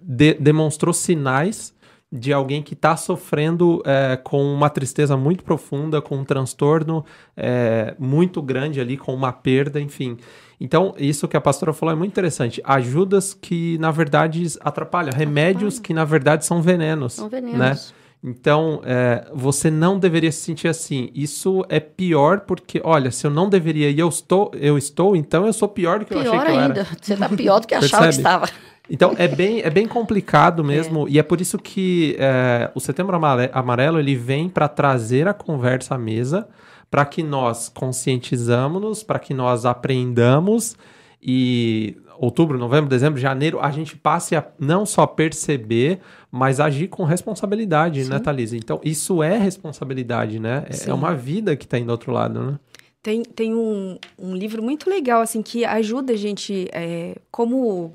de 0.00 0.34
demonstrou 0.34 0.92
sinais 0.92 1.74
de 2.12 2.30
alguém 2.30 2.62
que 2.62 2.74
está 2.74 2.94
sofrendo 2.94 3.82
é, 3.86 4.18
com 4.18 4.44
uma 4.44 4.68
tristeza 4.68 5.16
muito 5.16 5.42
profunda, 5.42 6.02
com 6.02 6.18
um 6.18 6.24
transtorno 6.24 7.06
é, 7.34 7.96
muito 7.98 8.42
grande 8.42 8.82
ali, 8.82 8.98
com 8.98 9.14
uma 9.14 9.32
perda, 9.32 9.80
enfim. 9.80 10.18
Então, 10.62 10.94
isso 10.96 11.26
que 11.26 11.36
a 11.36 11.40
pastora 11.40 11.72
falou 11.72 11.92
é 11.92 11.98
muito 11.98 12.12
interessante. 12.12 12.62
Ajudas 12.64 13.34
que, 13.34 13.76
na 13.78 13.90
verdade, 13.90 14.46
atrapalham. 14.60 15.12
Remédios 15.12 15.80
que, 15.80 15.92
na 15.92 16.04
verdade, 16.04 16.46
são 16.46 16.62
venenos. 16.62 17.14
São 17.14 17.28
venenos. 17.28 17.58
Né? 17.58 17.76
Então, 18.22 18.80
é, 18.84 19.26
você 19.34 19.72
não 19.72 19.98
deveria 19.98 20.30
se 20.30 20.38
sentir 20.38 20.68
assim. 20.68 21.10
Isso 21.12 21.66
é 21.68 21.80
pior 21.80 22.42
porque, 22.42 22.80
olha, 22.84 23.10
se 23.10 23.26
eu 23.26 23.30
não 23.32 23.48
deveria 23.48 23.90
e 23.90 23.98
eu 23.98 24.08
estou, 24.08 24.52
eu 24.54 24.78
estou, 24.78 25.16
então 25.16 25.44
eu 25.44 25.52
sou 25.52 25.68
pior 25.68 25.98
do 25.98 26.04
que 26.04 26.14
pior 26.14 26.26
eu 26.26 26.32
achei 26.32 26.46
que 26.46 26.58
ainda. 26.60 26.80
eu 26.80 26.84
era. 26.84 26.96
Você 27.02 27.14
está 27.14 27.28
pior 27.28 27.58
do 27.58 27.66
que 27.66 27.74
achava 27.74 28.04
que 28.04 28.10
estava. 28.10 28.48
Então, 28.88 29.16
é 29.18 29.26
bem, 29.26 29.62
é 29.62 29.70
bem 29.70 29.88
complicado 29.88 30.62
mesmo. 30.62 31.08
É. 31.08 31.10
E 31.10 31.18
é 31.18 31.24
por 31.24 31.40
isso 31.40 31.58
que 31.58 32.14
é, 32.20 32.70
o 32.72 32.78
Setembro 32.78 33.16
Amarelo 33.52 33.98
ele 33.98 34.14
vem 34.14 34.48
para 34.48 34.68
trazer 34.68 35.26
a 35.26 35.34
conversa 35.34 35.96
à 35.96 35.98
mesa 35.98 36.46
para 36.92 37.06
que 37.06 37.22
nós 37.22 37.70
conscientizamos, 37.70 39.02
para 39.02 39.18
que 39.18 39.32
nós 39.32 39.64
aprendamos 39.64 40.76
e 41.22 41.96
outubro, 42.18 42.58
novembro, 42.58 42.90
dezembro, 42.90 43.18
janeiro, 43.18 43.58
a 43.62 43.70
gente 43.70 43.96
passe 43.96 44.36
a 44.36 44.46
não 44.60 44.84
só 44.84 45.06
perceber, 45.06 46.00
mas 46.30 46.60
agir 46.60 46.88
com 46.88 47.04
responsabilidade, 47.04 48.04
Sim. 48.04 48.10
né, 48.10 48.18
Thalisa? 48.18 48.58
Então, 48.58 48.78
isso 48.84 49.22
é 49.22 49.38
responsabilidade, 49.38 50.38
né? 50.38 50.66
É, 50.68 50.90
é 50.90 50.92
uma 50.92 51.14
vida 51.14 51.56
que 51.56 51.64
está 51.64 51.78
indo 51.78 51.86
do 51.86 51.92
outro 51.92 52.12
lado, 52.12 52.42
né? 52.42 52.58
Tem, 53.02 53.22
tem 53.22 53.54
um, 53.54 53.98
um 54.18 54.36
livro 54.36 54.62
muito 54.62 54.90
legal, 54.90 55.22
assim, 55.22 55.40
que 55.40 55.64
ajuda 55.64 56.12
a 56.12 56.16
gente, 56.16 56.68
é, 56.72 57.16
como 57.30 57.94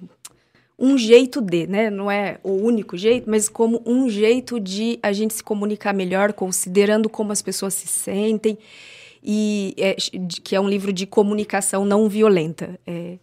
um 0.79 0.97
jeito 0.97 1.41
de, 1.41 1.65
né? 1.65 1.89
Não 1.89 2.09
é 2.09 2.39
o 2.43 2.51
único 2.51 2.95
jeito, 2.95 3.29
mas 3.29 3.49
como 3.49 3.81
um 3.85 4.07
jeito 4.09 4.59
de 4.59 4.99
a 5.01 5.11
gente 5.11 5.33
se 5.33 5.43
comunicar 5.43 5.93
melhor, 5.93 6.33
considerando 6.33 7.09
como 7.09 7.31
as 7.31 7.41
pessoas 7.41 7.73
se 7.73 7.87
sentem. 7.87 8.57
e 9.23 9.73
é, 9.77 9.95
que 10.43 10.55
é 10.55 10.59
um 10.59 10.69
livro 10.69 10.93
de 10.93 11.07
comunicação 11.07 11.83
não 11.83 12.07
violenta. 12.07 12.79
É, 12.85 13.17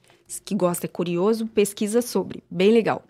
que 0.45 0.55
gosta, 0.55 0.87
é 0.87 0.89
curioso, 0.89 1.47
pesquisa 1.47 2.03
sobre. 2.03 2.43
Bem 2.51 2.73
legal. 2.73 3.05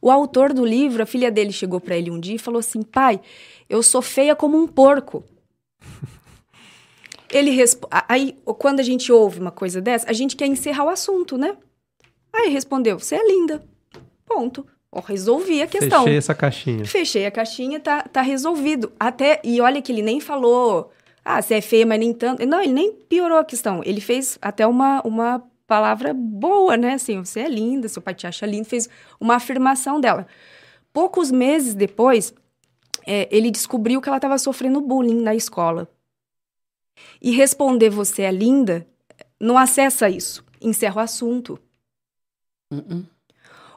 O 0.00 0.10
autor 0.10 0.52
do 0.52 0.64
livro, 0.64 1.02
a 1.02 1.06
filha 1.06 1.30
dele 1.30 1.52
chegou 1.52 1.80
para 1.80 1.96
ele 1.96 2.10
um 2.10 2.20
dia 2.20 2.36
e 2.36 2.38
falou 2.38 2.60
assim: 2.60 2.82
pai, 2.82 3.20
eu 3.68 3.82
sou 3.82 4.00
feia 4.00 4.36
como 4.36 4.56
um 4.56 4.66
porco. 4.66 5.24
Ele. 7.30 7.54
Aí, 8.08 8.38
quando 8.58 8.80
a 8.80 8.82
gente 8.82 9.12
ouve 9.12 9.38
uma 9.38 9.50
coisa 9.50 9.82
dessa, 9.82 10.08
a 10.08 10.14
gente 10.14 10.34
quer 10.34 10.46
encerrar 10.46 10.84
o 10.84 10.88
assunto, 10.88 11.36
né? 11.36 11.58
Aí 12.32 12.48
respondeu: 12.48 12.98
Você 12.98 13.16
é 13.16 13.26
linda. 13.26 13.62
Ponto. 14.28 14.66
Oh, 14.90 15.00
resolvi 15.00 15.60
a 15.62 15.66
questão. 15.66 16.04
Fechei 16.04 16.18
essa 16.18 16.34
caixinha. 16.34 16.84
Fechei 16.84 17.26
a 17.26 17.30
caixinha, 17.30 17.80
tá, 17.80 18.02
tá 18.02 18.22
resolvido. 18.22 18.92
Até, 18.98 19.40
e 19.44 19.60
olha 19.60 19.82
que 19.82 19.92
ele 19.92 20.02
nem 20.02 20.18
falou, 20.18 20.90
ah, 21.24 21.42
você 21.42 21.54
é 21.54 21.60
feia, 21.60 21.86
mas 21.86 21.98
nem 21.98 22.12
tanto. 22.12 22.46
Não, 22.46 22.62
ele 22.62 22.72
nem 22.72 22.92
piorou 22.92 23.38
a 23.38 23.44
questão. 23.44 23.82
Ele 23.84 24.00
fez 24.00 24.38
até 24.40 24.66
uma, 24.66 25.02
uma 25.02 25.42
palavra 25.66 26.14
boa, 26.14 26.76
né? 26.76 26.94
Assim, 26.94 27.22
você 27.22 27.40
é 27.40 27.48
linda, 27.48 27.88
seu 27.88 28.00
pai 28.00 28.14
te 28.14 28.26
acha 28.26 28.46
linda. 28.46 28.64
Fez 28.64 28.88
uma 29.20 29.34
afirmação 29.34 30.00
dela. 30.00 30.26
Poucos 30.90 31.30
meses 31.30 31.74
depois, 31.74 32.32
é, 33.06 33.28
ele 33.30 33.50
descobriu 33.50 34.00
que 34.00 34.08
ela 34.08 34.16
estava 34.16 34.38
sofrendo 34.38 34.80
bullying 34.80 35.20
na 35.20 35.34
escola. 35.34 35.86
E 37.20 37.30
responder 37.30 37.90
você 37.90 38.22
é 38.22 38.32
linda 38.32 38.86
não 39.40 39.56
acessa 39.56 40.08
isso. 40.08 40.44
Encerra 40.60 40.96
o 40.96 41.04
assunto. 41.04 41.58
Uh 42.72 42.78
-uh 42.78 43.17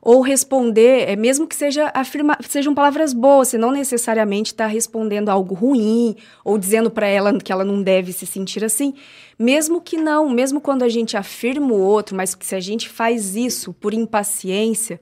ou 0.01 0.21
responder, 0.21 1.09
é, 1.09 1.15
mesmo 1.15 1.45
que 1.45 1.55
seja 1.55 1.91
afirma, 1.93 2.35
sejam 2.49 2.73
palavras 2.73 3.13
boas, 3.13 3.49
você 3.49 3.57
não 3.57 3.71
necessariamente 3.71 4.51
está 4.51 4.65
respondendo 4.65 5.29
algo 5.29 5.53
ruim 5.53 6.15
ou 6.43 6.57
dizendo 6.57 6.89
para 6.89 7.05
ela 7.07 7.37
que 7.37 7.51
ela 7.51 7.63
não 7.63 7.83
deve 7.83 8.11
se 8.11 8.25
sentir 8.25 8.63
assim. 8.63 8.95
Mesmo 9.37 9.79
que 9.79 9.97
não, 9.97 10.27
mesmo 10.27 10.59
quando 10.59 10.81
a 10.81 10.89
gente 10.89 11.15
afirma 11.15 11.71
o 11.71 11.79
outro, 11.79 12.15
mas 12.15 12.35
se 12.39 12.55
a 12.55 12.59
gente 12.59 12.89
faz 12.89 13.35
isso 13.35 13.73
por 13.73 13.93
impaciência, 13.93 14.99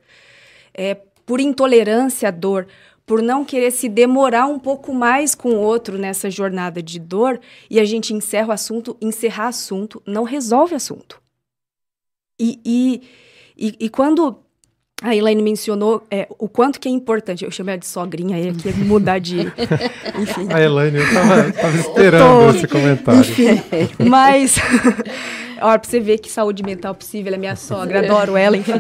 é, 0.74 0.96
por 1.26 1.40
intolerância 1.40 2.28
à 2.28 2.32
dor, 2.32 2.68
por 3.06 3.22
não 3.22 3.46
querer 3.46 3.72
se 3.72 3.88
demorar 3.88 4.48
um 4.48 4.60
pouco 4.60 4.94
mais 4.94 5.34
com 5.34 5.52
o 5.52 5.62
outro 5.62 5.98
nessa 5.98 6.30
jornada 6.30 6.84
de 6.84 7.00
dor, 7.00 7.40
e 7.70 7.80
a 7.80 7.86
gente 7.86 8.14
encerra 8.14 8.50
o 8.50 8.52
assunto, 8.52 8.98
encerrar 9.02 9.48
assunto 9.48 10.04
não 10.06 10.24
resolve 10.24 10.76
assunto. 10.76 11.22
E, 12.38 12.60
e, 12.66 13.02
e, 13.58 13.76
e 13.86 13.90
quando 13.90 14.44
a 15.02 15.16
Elaine 15.16 15.42
mencionou 15.42 16.04
é, 16.12 16.28
o 16.38 16.50
quanto 16.50 16.80
que 16.80 16.90
é 16.90 16.92
importante. 16.92 17.46
Eu 17.46 17.52
chamei 17.52 17.74
ela 17.74 17.80
de 17.80 17.88
sogrinha 17.88 18.36
aí, 18.36 18.50
aqui 18.50 18.74
mudar 18.74 19.20
de. 19.20 19.40
Enfim. 20.20 20.48
A 20.52 20.62
Elaine, 20.62 20.98
eu 20.98 21.14
tava, 21.14 21.52
tava 21.54 21.78
esperando 21.78 22.52
tô... 22.52 22.58
esse 22.58 22.68
comentário. 22.68 23.22
Enfim, 23.22 23.62
mas. 24.10 24.58
Olha, 25.62 25.78
pra 25.78 25.90
você 25.90 26.00
ver 26.00 26.20
que 26.20 26.32
saúde 26.32 26.64
mental 26.64 26.96
possível, 26.96 27.28
ela 27.28 27.36
é 27.36 27.40
minha 27.40 27.56
sogra, 27.56 28.00
adoro 28.00 28.38
ela, 28.38 28.56
enfim. 28.56 28.72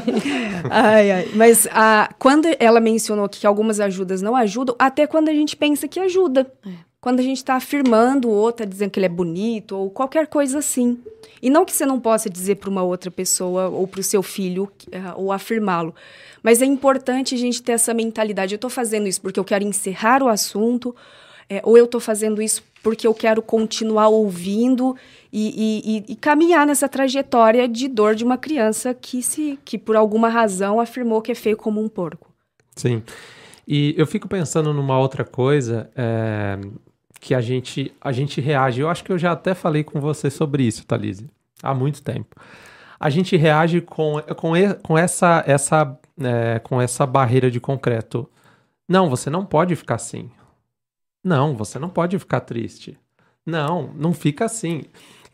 Ai, 0.69 1.11
ai. 1.11 1.27
Mas 1.33 1.67
a, 1.71 2.09
quando 2.17 2.47
ela 2.57 2.79
mencionou 2.79 3.27
que 3.27 3.45
algumas 3.45 3.81
ajudas 3.81 4.21
não 4.21 4.33
ajudam, 4.33 4.75
até 4.79 5.05
quando 5.05 5.27
a 5.27 5.33
gente 5.33 5.57
pensa 5.57 5.89
que 5.89 5.99
ajuda. 5.99 6.49
É 6.65 6.88
quando 7.01 7.19
a 7.19 7.23
gente 7.23 7.37
está 7.37 7.55
afirmando 7.55 8.27
o 8.27 8.31
outro, 8.31 8.65
tá 8.65 8.69
dizendo 8.69 8.91
que 8.91 8.99
ele 8.99 9.05
é 9.05 9.09
bonito 9.09 9.75
ou 9.75 9.89
qualquer 9.89 10.27
coisa 10.27 10.59
assim. 10.59 10.99
E 11.41 11.49
não 11.49 11.63
que 11.63 11.71
você 11.71 11.85
não 11.85 11.99
possa 11.99 12.29
dizer 12.29 12.55
para 12.55 12.69
uma 12.69 12.83
outra 12.83 13.09
pessoa 13.09 13.69
ou 13.69 13.87
para 13.87 14.01
o 14.01 14.03
seu 14.03 14.21
filho 14.21 14.69
uh, 14.87 15.13
ou 15.15 15.31
afirmá-lo, 15.31 15.95
mas 16.43 16.61
é 16.61 16.65
importante 16.65 17.33
a 17.35 17.37
gente 17.37 17.63
ter 17.63 17.73
essa 17.73 17.93
mentalidade. 17.93 18.53
Eu 18.53 18.57
estou 18.57 18.69
fazendo 18.69 19.07
isso 19.07 19.21
porque 19.21 19.39
eu 19.39 19.45
quero 19.45 19.63
encerrar 19.63 20.21
o 20.21 20.27
assunto, 20.27 20.93
é, 21.49 21.61
ou 21.63 21.77
eu 21.77 21.85
estou 21.85 22.01
fazendo 22.01 22.41
isso 22.41 22.63
porque 22.83 23.07
eu 23.07 23.13
quero 23.13 23.41
continuar 23.41 24.07
ouvindo 24.07 24.95
e, 25.31 26.05
e, 26.07 26.13
e, 26.13 26.15
caminhar 26.15 26.65
nessa 26.65 26.87
trajetória 26.87 27.67
de 27.67 27.87
dor 27.87 28.15
de 28.15 28.23
uma 28.23 28.37
criança 28.37 28.93
que 28.93 29.21
se 29.21 29.59
que 29.65 29.77
por 29.77 29.95
alguma 29.95 30.29
razão 30.29 30.79
afirmou 30.79 31.21
que 31.21 31.31
é 31.31 31.35
feio 31.35 31.57
como 31.57 31.81
um 31.81 31.89
porco. 31.89 32.31
Sim. 32.75 33.03
E 33.67 33.93
eu 33.97 34.07
fico 34.07 34.27
pensando 34.27 34.73
numa 34.73 34.97
outra 34.97 35.23
coisa, 35.23 35.89
é, 35.95 36.57
que 37.19 37.35
a 37.35 37.41
gente, 37.41 37.93
a 38.01 38.11
gente 38.11 38.39
reage. 38.39 38.81
Eu 38.81 38.89
acho 38.89 39.03
que 39.03 39.11
eu 39.11 39.17
já 39.17 39.31
até 39.31 39.53
falei 39.53 39.83
com 39.83 39.99
você 39.99 40.29
sobre 40.29 40.63
isso, 40.63 40.85
Thalise, 40.85 41.29
há 41.61 41.73
muito 41.73 42.01
tempo. 42.01 42.35
A 42.99 43.09
gente 43.09 43.35
reage 43.37 43.81
com, 43.81 44.21
com, 44.35 44.53
com, 44.83 44.97
essa, 44.97 45.43
essa, 45.47 45.97
é, 46.21 46.59
com 46.59 46.81
essa 46.81 47.05
barreira 47.05 47.49
de 47.49 47.59
concreto. 47.59 48.29
Não, 48.87 49.09
você 49.09 49.29
não 49.29 49.45
pode 49.45 49.75
ficar 49.75 49.95
assim. 49.95 50.29
Não, 51.23 51.55
você 51.55 51.79
não 51.79 51.89
pode 51.89 52.17
ficar 52.19 52.41
triste. 52.41 52.97
Não, 53.45 53.91
não 53.95 54.13
fica 54.13 54.45
assim. 54.45 54.83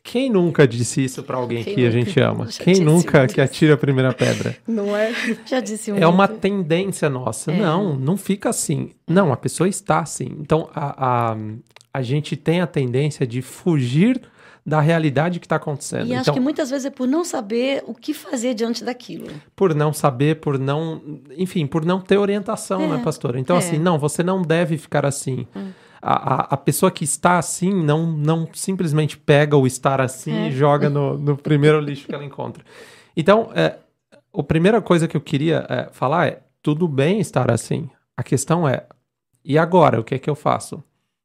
Quem 0.05 0.29
nunca 0.29 0.67
disse 0.67 1.03
isso 1.03 1.23
para 1.23 1.35
alguém 1.35 1.63
Quem 1.63 1.73
que 1.73 1.81
nunca? 1.81 1.97
a 1.97 1.99
gente 1.99 2.19
ama? 2.19 2.51
Já 2.51 2.63
Quem 2.63 2.79
nunca 2.79 3.27
que 3.27 3.41
atira 3.41 3.73
a 3.73 3.77
primeira 3.77 4.13
pedra? 4.13 4.55
Não 4.67 4.95
é? 4.95 5.11
Já 5.47 5.59
disse 5.59 5.91
um 5.91 5.97
É 5.97 6.05
uma 6.05 6.27
tendência 6.27 7.09
nossa. 7.09 7.51
É. 7.51 7.57
Não, 7.57 7.95
não 7.95 8.15
fica 8.15 8.49
assim. 8.49 8.91
Não, 9.07 9.33
a 9.33 9.37
pessoa 9.37 9.67
está 9.67 10.01
assim. 10.01 10.27
Então, 10.39 10.69
a, 10.75 11.31
a, 11.31 11.37
a 11.91 12.01
gente 12.03 12.37
tem 12.37 12.61
a 12.61 12.67
tendência 12.67 13.25
de 13.25 13.41
fugir 13.41 14.21
da 14.63 14.79
realidade 14.79 15.39
que 15.39 15.47
está 15.47 15.55
acontecendo. 15.55 16.03
E 16.03 16.09
então, 16.09 16.21
acho 16.21 16.33
que 16.33 16.39
muitas 16.39 16.69
vezes 16.69 16.85
é 16.85 16.91
por 16.91 17.07
não 17.07 17.25
saber 17.25 17.83
o 17.87 17.93
que 17.95 18.13
fazer 18.13 18.53
diante 18.53 18.83
daquilo. 18.83 19.31
Por 19.55 19.73
não 19.73 19.91
saber, 19.91 20.35
por 20.35 20.59
não. 20.59 21.01
Enfim, 21.35 21.65
por 21.65 21.83
não 21.83 21.99
ter 21.99 22.17
orientação, 22.17 22.81
né, 22.81 22.85
é. 22.85 22.97
né, 22.97 23.01
pastora? 23.03 23.39
Então, 23.39 23.55
é. 23.55 23.59
assim, 23.59 23.79
não, 23.79 23.97
você 23.97 24.21
não 24.21 24.43
deve 24.43 24.77
ficar 24.77 25.03
assim. 25.03 25.47
Hum 25.55 25.71
a, 26.07 26.53
a 26.53 26.57
pessoa 26.57 26.91
que 26.91 27.03
está 27.03 27.39
assim 27.39 27.73
não, 27.73 28.05
não 28.05 28.47
simplesmente 28.53 29.17
pega 29.17 29.57
o 29.57 29.65
estar 29.65 29.99
assim 29.99 30.31
é. 30.31 30.47
e 30.49 30.51
joga 30.51 30.87
no, 30.87 31.17
no 31.17 31.35
primeiro 31.35 31.79
lixo 31.79 32.05
que 32.05 32.13
ela 32.13 32.23
encontra. 32.23 32.63
Então, 33.17 33.49
é, 33.55 33.79
a 34.31 34.43
primeira 34.43 34.79
coisa 34.81 35.07
que 35.07 35.17
eu 35.17 35.21
queria 35.21 35.65
é, 35.67 35.89
falar 35.91 36.27
é: 36.27 36.43
tudo 36.61 36.87
bem 36.87 37.19
estar 37.19 37.49
assim. 37.49 37.89
A 38.15 38.21
questão 38.21 38.69
é, 38.69 38.85
e 39.43 39.57
agora? 39.57 39.99
O 39.99 40.03
que 40.03 40.13
é 40.13 40.19
que 40.19 40.29
eu 40.29 40.35
faço? 40.35 40.83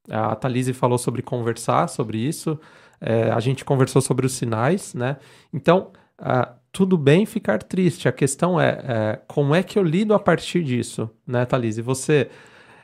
A 0.08 0.34
Thalise 0.34 0.72
falou 0.72 0.96
sobre 0.96 1.20
conversar 1.20 1.86
sobre 1.88 2.16
isso, 2.16 2.58
é, 3.00 3.30
a 3.30 3.38
gente 3.38 3.64
conversou 3.64 4.00
sobre 4.00 4.24
os 4.24 4.32
sinais, 4.32 4.94
né? 4.94 5.18
Então, 5.52 5.92
uh, 6.18 6.54
tudo 6.72 6.96
bem 6.96 7.26
ficar 7.26 7.62
triste. 7.62 8.08
A 8.08 8.12
questão 8.12 8.60
é, 8.60 8.68
é, 8.68 9.20
como 9.28 9.54
é 9.54 9.62
que 9.62 9.78
eu 9.78 9.82
lido 9.82 10.14
a 10.14 10.18
partir 10.18 10.64
disso, 10.64 11.10
né, 11.26 11.44
Thalise? 11.44 11.82
Você 11.82 12.30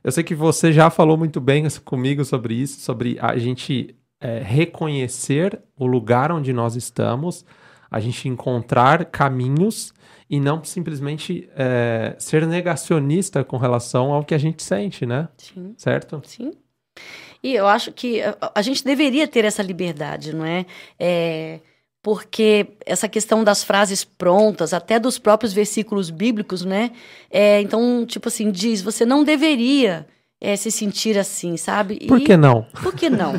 eu 0.07 0.13
sei 0.13 0.23
que 0.23 0.37
você 0.37 0.73
já 0.73 0.89
falou 0.89 1.17
muito 1.17 1.41
bem 1.41 1.65
comigo 1.85 2.25
sobre 2.25 2.55
isso, 2.55 2.79
sobre 2.79 3.19
a 3.21 3.37
gente 3.37 3.97
é, 4.21 4.39
reconhecer 4.39 5.61
o 5.77 5.85
lugar 5.85 6.31
onde 6.31 6.53
nós 6.53 6.77
estamos, 6.77 7.45
a 7.91 7.99
gente 7.99 8.29
encontrar 8.29 9.07
caminhos 9.07 9.93
e 10.31 10.39
não 10.39 10.63
simplesmente 10.63 11.51
é, 11.57 12.15
ser 12.21 12.47
negacionista 12.47 13.43
com 13.43 13.57
relação 13.57 14.13
ao 14.13 14.23
que 14.23 14.33
a 14.33 14.39
gente 14.39 14.63
sente, 14.63 15.05
né? 15.05 15.29
Sim. 15.39 15.75
Certo? 15.77 16.23
Sim. 16.25 16.53
E 17.43 17.57
eu 17.57 17.67
acho 17.67 17.91
que 17.91 18.23
a, 18.23 18.37
a 18.55 18.63
gente 18.63 18.85
deveria 18.85 19.27
ter 19.27 19.45
essa 19.45 19.61
liberdade, 19.61 20.33
não 20.33 20.45
é? 20.45 20.67
é 21.01 21.59
porque 22.07 22.69
essa 22.87 23.09
questão 23.09 23.43
das 23.43 23.65
frases 23.65 24.05
prontas, 24.05 24.73
até 24.73 24.97
dos 24.97 25.19
próprios 25.19 25.53
versículos 25.53 26.09
bíblicos, 26.09 26.65
né? 26.65 26.93
É, 27.29 27.61
então, 27.61 28.07
tipo 28.07 28.29
assim, 28.29 28.49
diz: 28.53 28.81
você 28.81 29.05
não 29.05 29.25
deveria 29.25 30.07
é, 30.41 30.55
se 30.55 30.71
sentir 30.71 31.19
assim, 31.19 31.57
sabe? 31.57 32.07
Por 32.07 32.21
que 32.21 32.37
não? 32.37 32.63
Por 32.81 32.95
que 32.95 33.11
não? 33.11 33.33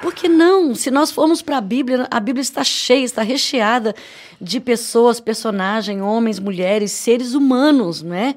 Por 0.00 0.14
que 0.14 0.26
não? 0.26 0.74
Se 0.74 0.90
nós 0.90 1.10
formos 1.10 1.42
para 1.42 1.58
a 1.58 1.60
Bíblia, 1.60 2.08
a 2.10 2.18
Bíblia 2.18 2.40
está 2.40 2.64
cheia, 2.64 3.04
está 3.04 3.20
recheada 3.20 3.94
de 4.40 4.58
pessoas, 4.58 5.20
personagens, 5.20 6.00
homens, 6.00 6.38
mulheres, 6.38 6.92
seres 6.92 7.34
humanos, 7.34 8.00
não 8.00 8.14
é? 8.14 8.36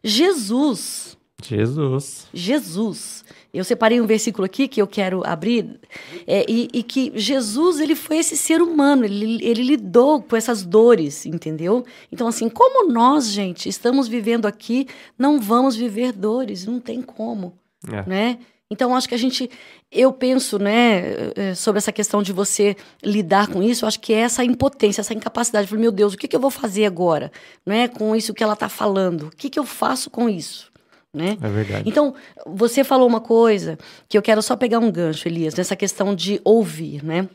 Jesus. 0.00 1.18
Jesus. 1.42 2.28
Jesus 2.32 3.24
eu 3.56 3.64
separei 3.64 4.00
um 4.00 4.06
versículo 4.06 4.44
aqui 4.44 4.68
que 4.68 4.80
eu 4.80 4.86
quero 4.86 5.26
abrir, 5.26 5.78
é, 6.26 6.44
e, 6.48 6.68
e, 6.72 6.82
que 6.82 7.12
Jesus 7.14 7.80
ele 7.80 7.94
foi 7.94 8.18
esse 8.18 8.36
ser 8.36 8.60
humano, 8.60 9.04
ele, 9.04 9.44
ele 9.44 9.62
lidou 9.62 10.22
com 10.22 10.36
essas 10.36 10.64
dores, 10.64 11.24
entendeu? 11.26 11.84
Então, 12.10 12.28
assim, 12.28 12.48
como 12.48 12.90
nós, 12.92 13.28
gente, 13.28 13.68
estamos 13.68 14.08
vivendo 14.08 14.46
aqui, 14.46 14.86
não 15.18 15.40
vamos 15.40 15.74
viver 15.76 16.12
dores, 16.12 16.66
não 16.66 16.80
tem 16.80 17.00
como, 17.02 17.54
é. 17.90 18.08
né? 18.08 18.38
Então, 18.70 18.96
acho 18.96 19.08
que 19.08 19.14
a 19.14 19.18
gente, 19.18 19.48
eu 19.92 20.12
penso, 20.12 20.58
né, 20.58 21.30
é, 21.36 21.54
sobre 21.54 21.78
essa 21.78 21.92
questão 21.92 22.20
de 22.20 22.32
você 22.32 22.76
lidar 23.02 23.46
com 23.46 23.62
isso, 23.62 23.86
acho 23.86 24.00
que 24.00 24.12
é 24.12 24.18
essa 24.18 24.44
impotência, 24.44 25.00
essa 25.00 25.14
incapacidade. 25.14 25.68
Falei, 25.68 25.82
meu 25.82 25.92
Deus, 25.92 26.14
o 26.14 26.16
que, 26.16 26.26
que 26.26 26.34
eu 26.34 26.40
vou 26.40 26.50
fazer 26.50 26.84
agora, 26.84 27.30
né, 27.64 27.86
com 27.86 28.14
isso 28.16 28.34
que 28.34 28.42
ela 28.42 28.54
está 28.54 28.68
falando? 28.68 29.28
O 29.28 29.30
que, 29.30 29.48
que 29.48 29.58
eu 29.58 29.64
faço 29.64 30.10
com 30.10 30.28
isso? 30.28 30.72
Né? 31.16 31.38
É 31.40 31.48
verdade. 31.48 31.88
Então, 31.88 32.14
você 32.46 32.84
falou 32.84 33.08
uma 33.08 33.20
coisa 33.20 33.78
que 34.08 34.16
eu 34.16 34.22
quero 34.22 34.42
só 34.42 34.54
pegar 34.54 34.78
um 34.78 34.90
gancho, 34.90 35.26
Elias, 35.26 35.54
nessa 35.54 35.74
questão 35.74 36.14
de 36.14 36.40
ouvir, 36.44 37.02
né? 37.02 37.28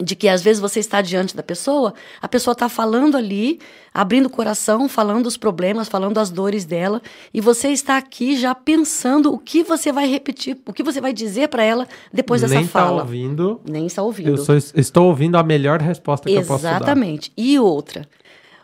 de 0.00 0.16
que 0.16 0.28
às 0.28 0.42
vezes 0.42 0.60
você 0.60 0.80
está 0.80 1.00
diante 1.00 1.36
da 1.36 1.42
pessoa, 1.42 1.94
a 2.20 2.26
pessoa 2.26 2.52
está 2.52 2.68
falando 2.68 3.16
ali, 3.16 3.60
abrindo 3.94 4.26
o 4.26 4.30
coração, 4.30 4.88
falando 4.88 5.26
os 5.26 5.36
problemas, 5.36 5.88
falando 5.88 6.18
as 6.18 6.28
dores 6.28 6.64
dela, 6.64 7.00
e 7.32 7.40
você 7.40 7.68
está 7.68 7.96
aqui 7.96 8.36
já 8.36 8.54
pensando 8.54 9.32
o 9.32 9.38
que 9.38 9.62
você 9.62 9.92
vai 9.92 10.08
repetir, 10.08 10.58
o 10.66 10.72
que 10.72 10.82
você 10.82 11.00
vai 11.00 11.12
dizer 11.12 11.48
para 11.48 11.62
ela 11.62 11.86
depois 12.12 12.42
dessa 12.42 12.54
Nem 12.54 12.64
tá 12.64 12.70
fala. 12.70 12.86
Nem 12.86 12.96
está 12.96 13.04
ouvindo. 13.04 13.60
Nem 13.64 13.86
está 13.86 14.02
ouvindo. 14.02 14.30
Eu 14.30 14.38
sou, 14.38 14.56
estou 14.56 15.06
ouvindo 15.06 15.38
a 15.38 15.42
melhor 15.42 15.80
resposta 15.80 16.28
que 16.28 16.34
Exatamente. 16.34 16.50
eu 16.50 16.54
posso 16.54 16.62
dar. 16.64 16.76
Exatamente. 16.76 17.32
E 17.36 17.58
outra, 17.58 18.08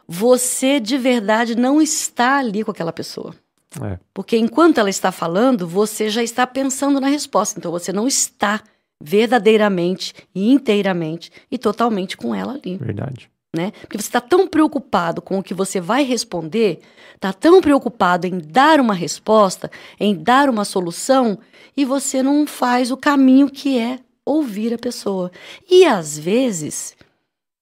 você 0.08 0.80
de 0.80 0.98
verdade 0.98 1.54
não 1.54 1.80
está 1.80 2.38
ali 2.38 2.64
com 2.64 2.70
aquela 2.72 2.92
pessoa. 2.92 3.34
É. 3.80 3.98
Porque 4.12 4.36
enquanto 4.36 4.78
ela 4.78 4.90
está 4.90 5.12
falando, 5.12 5.66
você 5.66 6.10
já 6.10 6.22
está 6.22 6.46
pensando 6.46 7.00
na 7.00 7.08
resposta. 7.08 7.58
Então 7.58 7.70
você 7.70 7.92
não 7.92 8.06
está 8.06 8.62
verdadeiramente 9.02 10.14
e 10.34 10.50
inteiramente 10.50 11.30
e 11.50 11.58
totalmente 11.58 12.16
com 12.16 12.34
ela 12.34 12.54
ali. 12.54 12.76
Verdade. 12.76 13.30
Né? 13.54 13.70
Porque 13.82 13.98
você 13.98 14.08
está 14.08 14.20
tão 14.20 14.46
preocupado 14.46 15.20
com 15.20 15.38
o 15.38 15.42
que 15.42 15.52
você 15.52 15.78
vai 15.78 16.04
responder, 16.04 16.80
está 17.14 17.34
tão 17.34 17.60
preocupado 17.60 18.26
em 18.26 18.38
dar 18.38 18.80
uma 18.80 18.94
resposta, 18.94 19.70
em 20.00 20.14
dar 20.14 20.48
uma 20.48 20.64
solução, 20.64 21.38
e 21.76 21.84
você 21.84 22.22
não 22.22 22.46
faz 22.46 22.90
o 22.90 22.96
caminho 22.96 23.50
que 23.50 23.78
é 23.78 23.98
ouvir 24.24 24.72
a 24.72 24.78
pessoa. 24.78 25.30
E 25.70 25.84
às 25.84 26.18
vezes, 26.18 26.96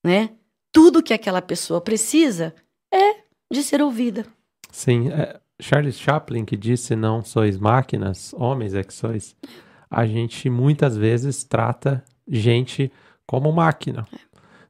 né, 0.05 0.31
tudo 0.71 1.03
que 1.03 1.13
aquela 1.13 1.43
pessoa 1.43 1.81
precisa 1.81 2.55
é 2.93 3.17
de 3.53 3.63
ser 3.63 3.83
ouvida. 3.83 4.25
Sim, 4.71 5.09
é 5.09 5.41
Charles 5.61 5.99
Chaplin 5.99 6.45
que 6.45 6.57
disse: 6.57 6.97
Não 6.97 7.23
sois 7.23 7.59
máquinas, 7.59 8.35
homens 8.35 8.75
é 8.75 8.83
que 8.83 8.95
sois 8.95 9.37
a 9.91 10.07
gente 10.07 10.49
muitas 10.49 10.97
vezes 10.97 11.43
trata 11.43 12.05
gente 12.29 12.93
como 13.27 13.51
máquina. 13.53 14.07
É. 14.13 14.19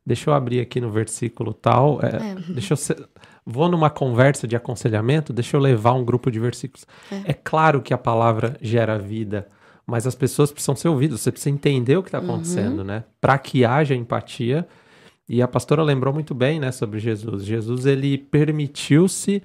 Deixa 0.05 0.31
eu 0.31 0.35
abrir 0.35 0.61
aqui 0.61 0.81
no 0.81 0.91
versículo 0.91 1.53
tal. 1.53 2.01
É, 2.03 2.33
é. 2.33 2.35
Deixa 2.53 2.73
eu 2.73 2.77
ser, 2.77 3.07
vou 3.45 3.69
numa 3.69 3.91
conversa 3.91 4.49
de 4.49 4.57
aconselhamento, 4.57 5.33
deixa 5.33 5.57
eu 5.57 5.61
levar 5.61 5.93
um 5.93 6.05
grupo 6.05 6.31
de 6.31 6.41
versículos. 6.41 6.87
É, 7.13 7.31
é 7.31 7.33
claro 7.35 7.83
que 7.83 7.93
a 7.93 7.99
palavra 7.99 8.57
gera 8.63 8.99
vida, 8.99 9.47
mas 9.87 10.07
as 10.07 10.15
pessoas 10.15 10.51
precisam 10.51 10.75
ser 10.75 10.89
ouvidas. 10.89 11.21
Você 11.21 11.31
precisa 11.31 11.51
entender 11.51 11.97
o 11.97 12.03
que 12.03 12.09
está 12.09 12.19
uhum. 12.19 12.25
acontecendo, 12.25 12.79
uhum. 12.79 12.85
né? 12.85 13.05
Para 13.21 13.39
que 13.39 13.65
haja 13.65 13.95
empatia. 13.95 14.67
E 15.29 15.41
a 15.41 15.47
pastora 15.47 15.83
lembrou 15.83 16.13
muito 16.13 16.35
bem, 16.35 16.59
né, 16.59 16.73
sobre 16.73 16.99
Jesus. 16.99 17.45
Jesus 17.45 17.87
ele 17.87 18.19
permitiu-se 18.19 19.41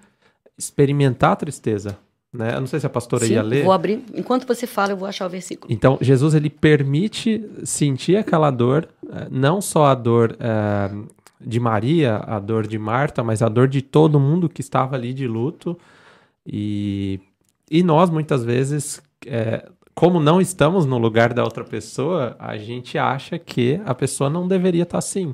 experimentar 0.58 1.32
a 1.32 1.36
tristeza. 1.36 1.97
Né? 2.36 2.53
Eu 2.53 2.60
não 2.60 2.68
sei 2.68 2.80
se 2.80 2.86
a 2.86 2.89
pastora 2.89 3.26
Sim, 3.26 3.34
ia 3.34 3.41
ler. 3.41 3.64
Vou 3.64 3.72
abrir. 3.72 4.03
Enquanto 4.14 4.45
você 4.45 4.68
fala, 4.68 4.91
eu 4.91 4.97
vou 4.97 5.08
achar 5.08 5.26
o 5.26 5.30
versículo. 5.30 5.74
Então, 5.74 5.97
Jesus 6.01 6.34
ele 6.34 6.49
permite 6.49 7.49
sentir 7.64 8.18
aquela 8.18 8.51
dor, 8.51 8.89
eh, 9.10 9.28
não 9.32 9.62
só 9.62 9.86
a 9.86 9.95
dor 9.95 10.36
é, 10.39 10.91
de 11.39 11.60
Maria, 11.60 12.18
a 12.18 12.39
dor 12.39 12.68
de 12.68 12.78
Marta, 12.78 13.24
mas 13.24 13.41
a 13.41 13.47
dor 13.47 13.68
de 13.68 13.82
todo 13.82 14.20
mundo 14.20 14.49
que 14.49 14.62
estava 14.62 14.95
ali 14.95 15.14
de 15.14 15.28
luto. 15.28 15.78
E, 16.45 17.20
e 17.72 17.82
nós, 17.82 18.10
muitas 18.10 18.43
vezes, 18.43 19.01
é, 19.26 19.70
como 19.93 20.20
não 20.20 20.41
estamos 20.41 20.86
no 20.86 20.97
lugar 20.97 21.34
da 21.34 21.43
outra 21.43 21.64
pessoa, 21.64 22.36
a 22.38 22.58
gente 22.58 22.97
acha 22.97 23.39
que 23.39 23.80
a 23.86 23.95
pessoa 23.95 24.30
não 24.30 24.47
deveria 24.47 24.84
estar 24.84 24.97
assim. 24.97 25.34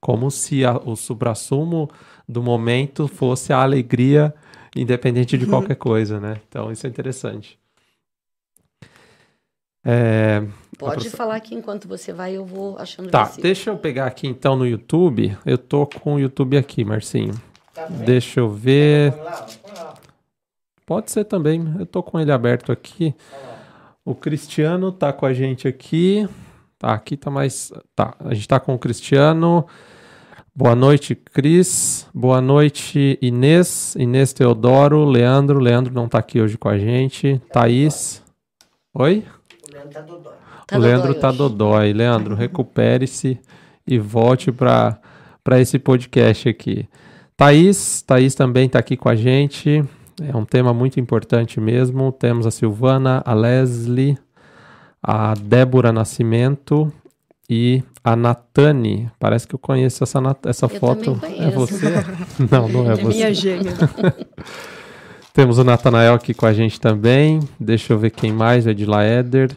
Como 0.00 0.30
se 0.30 0.64
a, 0.64 0.78
o 0.78 0.96
suprassumo 0.96 1.90
do 2.26 2.42
momento 2.42 3.06
fosse 3.06 3.52
a 3.52 3.62
alegria 3.62 4.34
independente 4.80 5.36
de 5.36 5.46
qualquer 5.46 5.76
coisa, 5.76 6.20
né? 6.20 6.40
Então 6.48 6.70
isso 6.70 6.86
é 6.86 6.90
interessante. 6.90 7.58
É, 9.84 10.42
Pode 10.78 11.02
prof... 11.02 11.16
falar 11.16 11.36
aqui 11.36 11.54
enquanto 11.54 11.88
você 11.88 12.12
vai, 12.12 12.36
eu 12.36 12.44
vou 12.44 12.76
achando. 12.78 13.10
Tá, 13.10 13.32
deixa 13.40 13.70
eu 13.70 13.78
pegar 13.78 14.06
aqui 14.06 14.26
então 14.26 14.56
no 14.56 14.66
YouTube. 14.66 15.36
Eu 15.46 15.56
tô 15.56 15.86
com 15.86 16.14
o 16.14 16.20
YouTube 16.20 16.56
aqui, 16.56 16.84
Marcinho. 16.84 17.34
Tá 17.74 17.86
deixa 17.86 18.40
eu 18.40 18.48
ver. 18.48 19.14
Pode 20.84 21.10
ser 21.10 21.24
também. 21.24 21.74
Eu 21.78 21.86
tô 21.86 22.02
com 22.02 22.18
ele 22.18 22.32
aberto 22.32 22.72
aqui. 22.72 23.14
O 24.04 24.14
Cristiano 24.14 24.90
tá 24.90 25.12
com 25.12 25.26
a 25.26 25.32
gente 25.32 25.68
aqui. 25.68 26.28
Tá, 26.78 26.94
aqui 26.94 27.16
tá 27.16 27.30
mais. 27.30 27.72
Tá, 27.94 28.14
a 28.20 28.34
gente 28.34 28.48
tá 28.48 28.60
com 28.60 28.74
o 28.74 28.78
Cristiano. 28.78 29.66
Boa 30.60 30.74
noite, 30.74 31.14
Cris. 31.14 32.04
Boa 32.12 32.40
noite, 32.40 33.16
Inês. 33.22 33.94
Inês 33.94 34.32
Teodoro, 34.32 35.04
Leandro. 35.04 35.60
Leandro 35.60 35.94
não 35.94 36.06
está 36.06 36.18
aqui 36.18 36.40
hoje 36.40 36.58
com 36.58 36.68
a 36.68 36.76
gente. 36.76 37.40
Thaís. 37.52 38.20
Oi? 38.92 39.24
O 39.62 39.72
Leandro 39.72 39.92
tá 39.92 40.00
dodói. 40.00 40.32
Tá 40.66 40.76
o 40.76 40.80
Leandro 40.80 41.06
dodói 41.14 41.20
tá 41.20 41.30
dodói. 41.30 41.92
Leandro, 41.92 42.34
recupere-se 42.34 43.38
e 43.86 44.00
volte 44.00 44.50
para 44.50 44.98
esse 45.60 45.78
podcast 45.78 46.48
aqui. 46.48 46.88
Thaís, 47.36 48.02
Thaís 48.02 48.34
também 48.34 48.66
está 48.66 48.80
aqui 48.80 48.96
com 48.96 49.08
a 49.08 49.14
gente. 49.14 49.84
É 50.20 50.36
um 50.36 50.44
tema 50.44 50.74
muito 50.74 50.98
importante 50.98 51.60
mesmo. 51.60 52.10
Temos 52.10 52.48
a 52.48 52.50
Silvana, 52.50 53.22
a 53.24 53.32
Leslie, 53.32 54.18
a 55.00 55.34
Débora 55.34 55.92
Nascimento 55.92 56.92
e 57.48 57.80
a 58.12 58.16
Natane. 58.16 59.10
Parece 59.18 59.46
que 59.46 59.54
eu 59.54 59.58
conheço 59.58 60.02
essa, 60.02 60.18
essa 60.46 60.66
eu 60.66 60.70
foto. 60.70 61.20
É 61.38 61.50
você? 61.50 61.86
não, 62.50 62.68
não 62.68 62.90
é, 62.90 62.94
é 62.94 62.96
você. 62.96 63.16
Minha 63.16 63.34
gêmea. 63.34 63.72
Temos 65.34 65.58
o 65.58 65.64
Natanael 65.64 66.14
aqui 66.14 66.32
com 66.32 66.46
a 66.46 66.52
gente 66.52 66.80
também. 66.80 67.40
Deixa 67.60 67.92
eu 67.92 67.98
ver 67.98 68.10
quem 68.10 68.32
mais. 68.32 68.66
É 68.66 68.72
de 68.72 68.86
Laeder. 68.86 69.54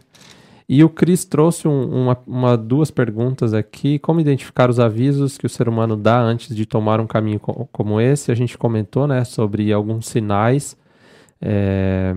E 0.68 0.84
o 0.84 0.90
Cris 0.90 1.26
trouxe 1.26 1.68
um, 1.68 2.04
uma, 2.04 2.18
uma, 2.28 2.58
duas 2.58 2.92
perguntas 2.92 3.54
aqui. 3.54 3.98
Como 3.98 4.20
identificar 4.20 4.70
os 4.70 4.80
avisos 4.80 5.38
que 5.38 5.46
o 5.46 5.50
ser 5.50 5.68
humano 5.68 5.96
dá 5.96 6.20
antes 6.22 6.56
de 6.56 6.66
tomar 6.66 7.00
um 7.00 7.08
caminho 7.08 7.40
co 7.40 7.68
como 7.72 8.00
esse? 8.00 8.32
A 8.32 8.36
gente 8.36 8.58
comentou 8.58 9.08
né, 9.08 9.24
sobre 9.24 9.72
alguns 9.72 10.08
sinais. 10.08 10.78
É, 11.42 12.14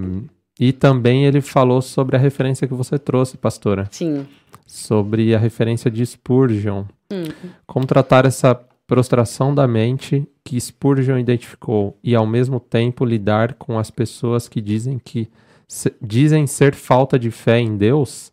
e 0.58 0.72
também 0.72 1.24
ele 1.24 1.40
falou 1.40 1.80
sobre 1.80 2.16
a 2.16 2.18
referência 2.18 2.68
que 2.68 2.74
você 2.74 2.98
trouxe, 2.98 3.36
pastora. 3.36 3.88
Sim 3.90 4.26
sobre 4.66 5.34
a 5.34 5.38
referência 5.38 5.90
de 5.90 6.04
Spurgeon. 6.04 6.84
Hum. 7.10 7.24
Como 7.66 7.86
tratar 7.86 8.24
essa 8.26 8.54
prostração 8.86 9.54
da 9.54 9.66
mente 9.66 10.28
que 10.44 10.60
Spurgeon 10.60 11.18
identificou 11.18 11.98
e 12.02 12.14
ao 12.14 12.26
mesmo 12.26 12.60
tempo 12.60 13.04
lidar 13.04 13.54
com 13.54 13.78
as 13.78 13.90
pessoas 13.90 14.46
que 14.46 14.60
dizem 14.60 14.98
que 14.98 15.28
se, 15.66 15.92
dizem 16.00 16.46
ser 16.46 16.74
falta 16.74 17.18
de 17.18 17.30
fé 17.30 17.58
em 17.58 17.76
Deus. 17.76 18.32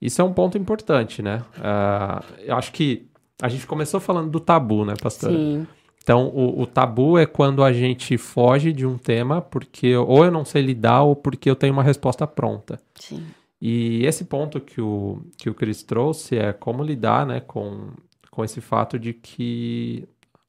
Isso 0.00 0.20
é 0.20 0.24
um 0.24 0.32
ponto 0.32 0.56
importante, 0.56 1.22
né? 1.22 1.42
Uh, 1.58 2.24
eu 2.42 2.56
acho 2.56 2.72
que 2.72 3.06
a 3.42 3.48
gente 3.48 3.66
começou 3.66 4.00
falando 4.00 4.30
do 4.30 4.38
tabu, 4.38 4.84
né, 4.84 4.94
pastor? 5.00 5.30
Sim. 5.30 5.66
Então, 6.02 6.28
o, 6.28 6.60
o, 6.60 6.66
tabu 6.66 7.18
é 7.18 7.24
quando 7.24 7.64
a 7.64 7.72
gente 7.72 8.18
foge 8.18 8.74
de 8.74 8.86
um 8.86 8.98
tema 8.98 9.40
porque 9.40 9.96
ou 9.96 10.22
eu 10.22 10.30
não 10.30 10.44
sei 10.44 10.60
lidar 10.60 11.02
ou 11.02 11.16
porque 11.16 11.48
eu 11.48 11.56
tenho 11.56 11.72
uma 11.72 11.82
resposta 11.82 12.26
pronta. 12.26 12.78
Sim. 12.94 13.24
E 13.60 14.04
esse 14.04 14.24
ponto 14.24 14.60
que 14.60 14.80
o, 14.80 15.22
que 15.36 15.48
o 15.48 15.54
Chris 15.54 15.82
trouxe 15.82 16.36
é 16.36 16.52
como 16.52 16.82
lidar 16.82 17.26
né, 17.26 17.40
com, 17.40 17.92
com 18.30 18.44
esse 18.44 18.60
fato 18.60 18.98
de 18.98 19.12
que 19.12 20.06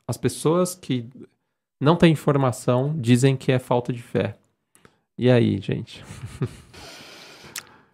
as 0.07 0.17
pessoas 0.17 0.75
que 0.75 1.09
não 1.79 1.95
têm 1.95 2.11
informação 2.11 2.93
dizem 2.97 3.35
que 3.35 3.51
é 3.51 3.59
falta 3.59 3.93
de 3.93 4.01
fé. 4.01 4.35
E 5.17 5.29
aí, 5.29 5.59
gente? 5.61 6.03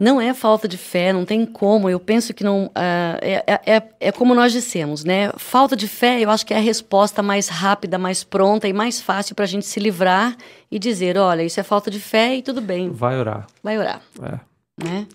Não 0.00 0.20
é 0.20 0.34
falta 0.34 0.66
de 0.66 0.76
fé, 0.76 1.12
não 1.12 1.24
tem 1.24 1.46
como. 1.46 1.88
Eu 1.88 2.00
penso 2.00 2.34
que 2.34 2.42
não. 2.42 2.64
Uh, 2.66 3.18
é, 3.20 3.60
é, 3.64 3.82
é 4.00 4.10
como 4.10 4.34
nós 4.34 4.50
dissemos, 4.50 5.04
né? 5.04 5.30
Falta 5.36 5.76
de 5.76 5.86
fé, 5.86 6.20
eu 6.20 6.28
acho 6.28 6.44
que 6.44 6.52
é 6.52 6.56
a 6.56 6.60
resposta 6.60 7.22
mais 7.22 7.48
rápida, 7.48 7.98
mais 7.98 8.24
pronta 8.24 8.66
e 8.66 8.72
mais 8.72 9.00
fácil 9.00 9.36
para 9.36 9.44
a 9.44 9.46
gente 9.46 9.64
se 9.64 9.78
livrar 9.78 10.36
e 10.68 10.76
dizer: 10.76 11.16
olha, 11.16 11.44
isso 11.44 11.60
é 11.60 11.62
falta 11.62 11.88
de 11.88 12.00
fé 12.00 12.34
e 12.34 12.42
tudo 12.42 12.60
bem. 12.60 12.90
Vai 12.90 13.16
orar. 13.16 13.46
Vai 13.62 13.78
orar. 13.78 14.02
É 14.22 14.51
né? 14.76 15.06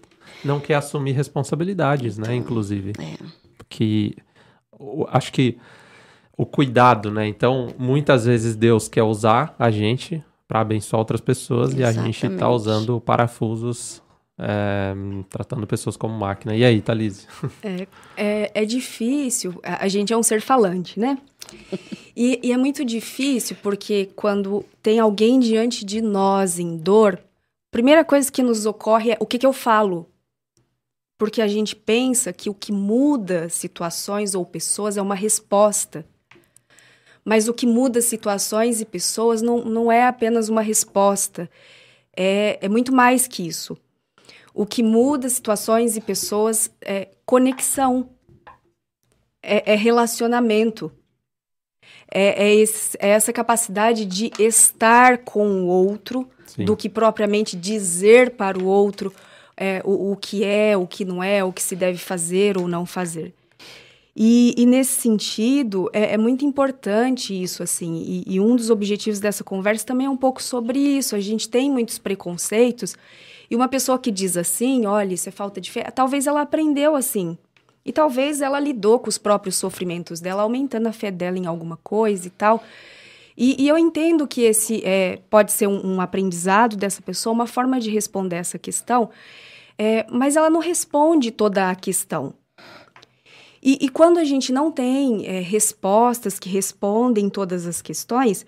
Não 0.43 0.59
quer 0.59 0.75
assumir 0.75 1.13
responsabilidades, 1.13 2.17
né? 2.17 2.35
Inclusive. 2.35 2.93
É. 2.99 3.17
Que 3.69 4.15
acho 5.09 5.31
que 5.31 5.57
o 6.37 6.45
cuidado, 6.45 7.11
né? 7.11 7.27
Então, 7.27 7.73
muitas 7.77 8.25
vezes 8.25 8.55
Deus 8.55 8.87
quer 8.87 9.03
usar 9.03 9.55
a 9.57 9.71
gente 9.71 10.23
para 10.47 10.61
abençoar 10.61 10.99
outras 10.99 11.19
pessoas 11.19 11.73
Exatamente. 11.73 11.97
e 11.97 11.99
a 11.99 12.03
gente 12.03 12.27
está 12.27 12.49
usando 12.49 13.01
parafusos 13.01 14.01
é, 14.39 14.93
tratando 15.29 15.65
pessoas 15.65 15.97
como 15.97 16.13
máquina. 16.13 16.55
E 16.55 16.63
aí, 16.63 16.81
Thalise? 16.81 17.25
É, 17.63 17.87
é, 18.15 18.51
é, 18.53 18.65
difícil, 18.65 19.59
a 19.63 19.87
gente 19.87 20.13
é 20.13 20.17
um 20.17 20.23
ser 20.23 20.41
falante, 20.41 20.99
né? 20.99 21.17
E, 22.15 22.39
e, 22.43 22.51
é 22.51 22.57
muito 22.57 22.83
difícil 22.83 23.55
porque 23.63 24.09
quando 24.15 24.65
tem 24.81 24.99
alguém 24.99 25.39
diante 25.39 25.85
de 25.85 26.01
nós 26.01 26.59
em 26.59 26.77
dor, 26.77 27.19
primeira 27.71 28.03
coisa 28.05 28.31
que 28.31 28.43
nos 28.43 28.65
ocorre 28.65 29.11
é 29.11 29.17
o 29.19 29.25
que, 29.25 29.37
que 29.37 29.45
eu 29.45 29.53
falo. 29.53 30.09
Porque 31.17 31.41
a 31.41 31.47
gente 31.47 31.75
pensa 31.75 32.31
que 32.31 32.49
o 32.49 32.53
que 32.53 32.71
muda 32.71 33.49
situações 33.49 34.35
ou 34.35 34.45
pessoas 34.45 34.97
é 34.97 35.01
uma 35.01 35.15
resposta. 35.15 36.05
Mas 37.25 37.47
o 37.47 37.53
que 37.53 37.65
muda 37.65 38.01
situações 38.01 38.79
e 38.81 38.85
pessoas 38.85 39.41
não, 39.41 39.65
não 39.65 39.91
é 39.91 40.07
apenas 40.07 40.47
uma 40.47 40.61
resposta. 40.61 41.49
É, 42.15 42.59
é 42.61 42.69
muito 42.69 42.93
mais 42.93 43.27
que 43.27 43.45
isso. 43.47 43.77
O 44.53 44.65
que 44.65 44.81
muda 44.81 45.27
situações 45.27 45.97
e 45.97 46.01
pessoas 46.01 46.71
é 46.81 47.09
conexão. 47.25 48.09
é, 49.41 49.73
é 49.73 49.75
relacionamento. 49.75 50.91
É, 52.09 52.47
é, 52.47 52.55
esse, 52.55 52.97
é, 52.99 53.09
essa 53.09 53.33
capacidade 53.33 54.05
de 54.05 54.31
estar 54.39 55.19
com 55.19 55.47
o 55.63 55.67
outro, 55.67 56.27
Sim. 56.45 56.65
do 56.65 56.75
que 56.75 56.87
propriamente 56.87 57.55
dizer 57.57 58.31
para 58.31 58.57
o 58.57 58.65
outro 58.65 59.13
é, 59.57 59.81
o, 59.83 60.11
o 60.11 60.15
que 60.15 60.43
é, 60.43 60.77
o 60.77 60.87
que 60.87 61.03
não 61.03 61.21
é, 61.21 61.43
o 61.43 61.51
que 61.51 61.61
se 61.61 61.75
deve 61.75 61.97
fazer 61.97 62.57
ou 62.57 62.67
não 62.67 62.85
fazer. 62.85 63.33
E, 64.19 64.55
e, 64.57 64.65
nesse 64.65 64.99
sentido, 64.99 65.91
é, 65.93 66.13
é, 66.13 66.17
muito 66.17 66.43
importante 66.43 67.39
isso, 67.39 67.61
assim, 67.61 67.97
e, 67.97 68.23
e, 68.25 68.39
um 68.39 68.55
dos 68.55 68.71
objetivos 68.71 69.19
dessa 69.19 69.43
conversa 69.43 69.85
também 69.85 70.07
é 70.07 70.09
um 70.09 70.17
pouco 70.17 70.41
sobre 70.41 70.79
isso. 70.79 71.15
A 71.15 71.19
gente 71.19 71.47
tem 71.47 71.69
muitos 71.69 71.99
preconceitos, 71.99 72.95
e 73.49 73.55
uma 73.55 73.67
pessoa 73.67 73.99
que 73.99 74.09
diz 74.09 74.35
assim, 74.35 74.87
olha, 74.87 75.13
isso 75.13 75.29
é 75.29 75.31
falta 75.31 75.61
de 75.61 75.69
fé, 75.69 75.83
talvez 75.83 76.25
ela 76.25 76.41
aprendeu 76.41 76.95
assim, 76.95 77.37
e 77.87 77.93
talvez 77.93 78.41
ela 78.41 78.59
lidou 78.59 78.99
com 78.99 79.07
os 79.07 79.17
próprios 79.17 79.55
sofrimentos 79.55 80.19
dela, 80.19 80.43
aumentando 80.43 80.87
a 80.87 80.91
fé 80.91 81.09
dela 81.09 81.37
em 81.37 81.45
alguma 81.45 81.77
coisa 81.77 82.27
e 82.27 82.29
tal. 82.29 82.61
E, 83.37 83.63
e 83.63 83.67
eu 83.67 83.77
entendo 83.77 84.27
que 84.27 84.41
esse 84.41 84.83
é, 84.83 85.19
pode 85.29 85.53
ser 85.53 85.67
um, 85.67 85.93
um, 85.95 86.01
aprendizado 86.01 86.75
dessa 86.75 87.01
pessoa, 87.01 87.31
uma 87.33 87.47
forma 87.47 87.79
de 87.79 87.89
responder 87.89 88.35
essa 88.35 88.59
questão, 88.59 89.09
é, 89.77 90.05
mas 90.11 90.35
ela 90.35 90.49
não 90.49 90.59
responde 90.59 91.31
toda 91.31 91.69
a 91.69 91.75
questão. 91.75 92.33
E, 93.63 93.77
e 93.79 93.87
quando 93.87 94.17
a 94.17 94.25
gente 94.25 94.51
não 94.51 94.69
tem 94.69 95.25
é, 95.25 95.39
respostas 95.39 96.37
que 96.37 96.49
respondem 96.49 97.29
todas 97.29 97.65
as 97.65 97.81
questões, 97.81 98.45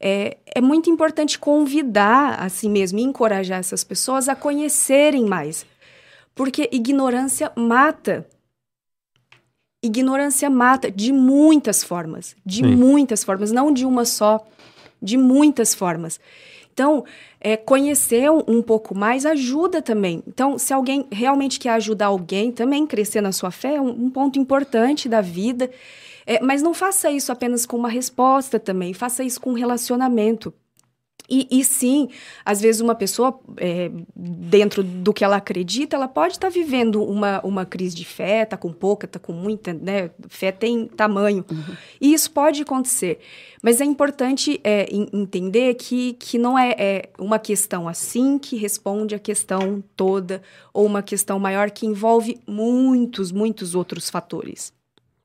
é, 0.00 0.38
é 0.44 0.60
muito 0.60 0.90
importante 0.90 1.38
convidar 1.38 2.40
a 2.40 2.48
si 2.48 2.68
mesmo 2.68 2.98
e 2.98 3.02
encorajar 3.02 3.60
essas 3.60 3.84
pessoas 3.84 4.28
a 4.28 4.34
conhecerem 4.34 5.24
mais. 5.24 5.64
Porque 6.34 6.68
ignorância 6.72 7.52
mata. 7.54 8.26
Ignorância 9.86 10.48
mata 10.50 10.90
de 10.90 11.12
muitas 11.12 11.82
formas. 11.82 12.36
De 12.44 12.62
Sim. 12.62 12.76
muitas 12.76 13.24
formas, 13.24 13.52
não 13.52 13.72
de 13.72 13.84
uma 13.84 14.04
só. 14.04 14.46
De 15.00 15.16
muitas 15.16 15.74
formas. 15.74 16.18
Então, 16.72 17.04
é, 17.40 17.56
conhecer 17.56 18.30
um, 18.30 18.60
pouco 18.60 18.94
mais 18.94 19.24
ajuda 19.24 19.80
também. 19.80 20.22
Então, 20.26 20.58
se 20.58 20.74
alguém 20.74 21.06
realmente 21.10 21.58
quer 21.58 21.70
ajudar 21.70 22.06
alguém, 22.06 22.52
também 22.52 22.86
crescer 22.86 23.22
na 23.22 23.32
sua 23.32 23.50
fé 23.50 23.76
é 23.76 23.80
um, 23.80 23.88
um 23.88 24.10
ponto 24.10 24.38
importante 24.38 25.08
da 25.08 25.22
vida. 25.22 25.70
É, 26.26 26.38
mas 26.42 26.60
não 26.60 26.74
faça 26.74 27.10
isso 27.10 27.32
apenas 27.32 27.64
com 27.64 27.76
uma 27.76 27.88
resposta 27.88 28.58
também, 28.58 28.92
faça 28.92 29.22
isso 29.22 29.40
com 29.40 29.50
um 29.50 29.54
relacionamento. 29.54 30.52
E, 31.28 31.48
e, 31.50 31.64
sim, 31.64 32.08
às 32.44 32.60
vezes 32.60 32.80
uma 32.80 32.94
pessoa, 32.94 33.40
é, 33.56 33.90
dentro 34.14 34.82
do 34.82 35.12
que 35.12 35.24
ela 35.24 35.36
acredita, 35.36 35.96
ela 35.96 36.06
pode 36.06 36.34
estar 36.34 36.48
tá 36.48 36.52
vivendo 36.52 37.02
uma, 37.02 37.40
uma 37.44 37.66
crise 37.66 37.96
de 37.96 38.04
fé, 38.04 38.42
está 38.42 38.56
com 38.56 38.72
pouca, 38.72 39.06
está 39.06 39.18
com 39.18 39.32
muita, 39.32 39.72
né? 39.74 40.10
Fé 40.28 40.52
tem 40.52 40.86
tamanho. 40.86 41.44
Uhum. 41.50 41.76
E 42.00 42.14
isso 42.14 42.30
pode 42.30 42.62
acontecer. 42.62 43.18
Mas 43.60 43.80
é 43.80 43.84
importante 43.84 44.60
é, 44.62 44.86
entender 45.12 45.74
que, 45.74 46.12
que 46.14 46.38
não 46.38 46.56
é, 46.56 46.74
é, 46.78 47.10
uma 47.18 47.38
questão 47.38 47.88
assim 47.88 48.38
que 48.38 48.56
responde 48.56 49.14
a 49.14 49.18
questão 49.18 49.82
toda, 49.96 50.42
ou 50.72 50.86
uma 50.86 51.02
questão 51.02 51.40
maior 51.40 51.70
que 51.72 51.86
envolve 51.86 52.38
muitos, 52.46 53.32
muitos 53.32 53.74
outros 53.74 54.08
fatores. 54.08 54.72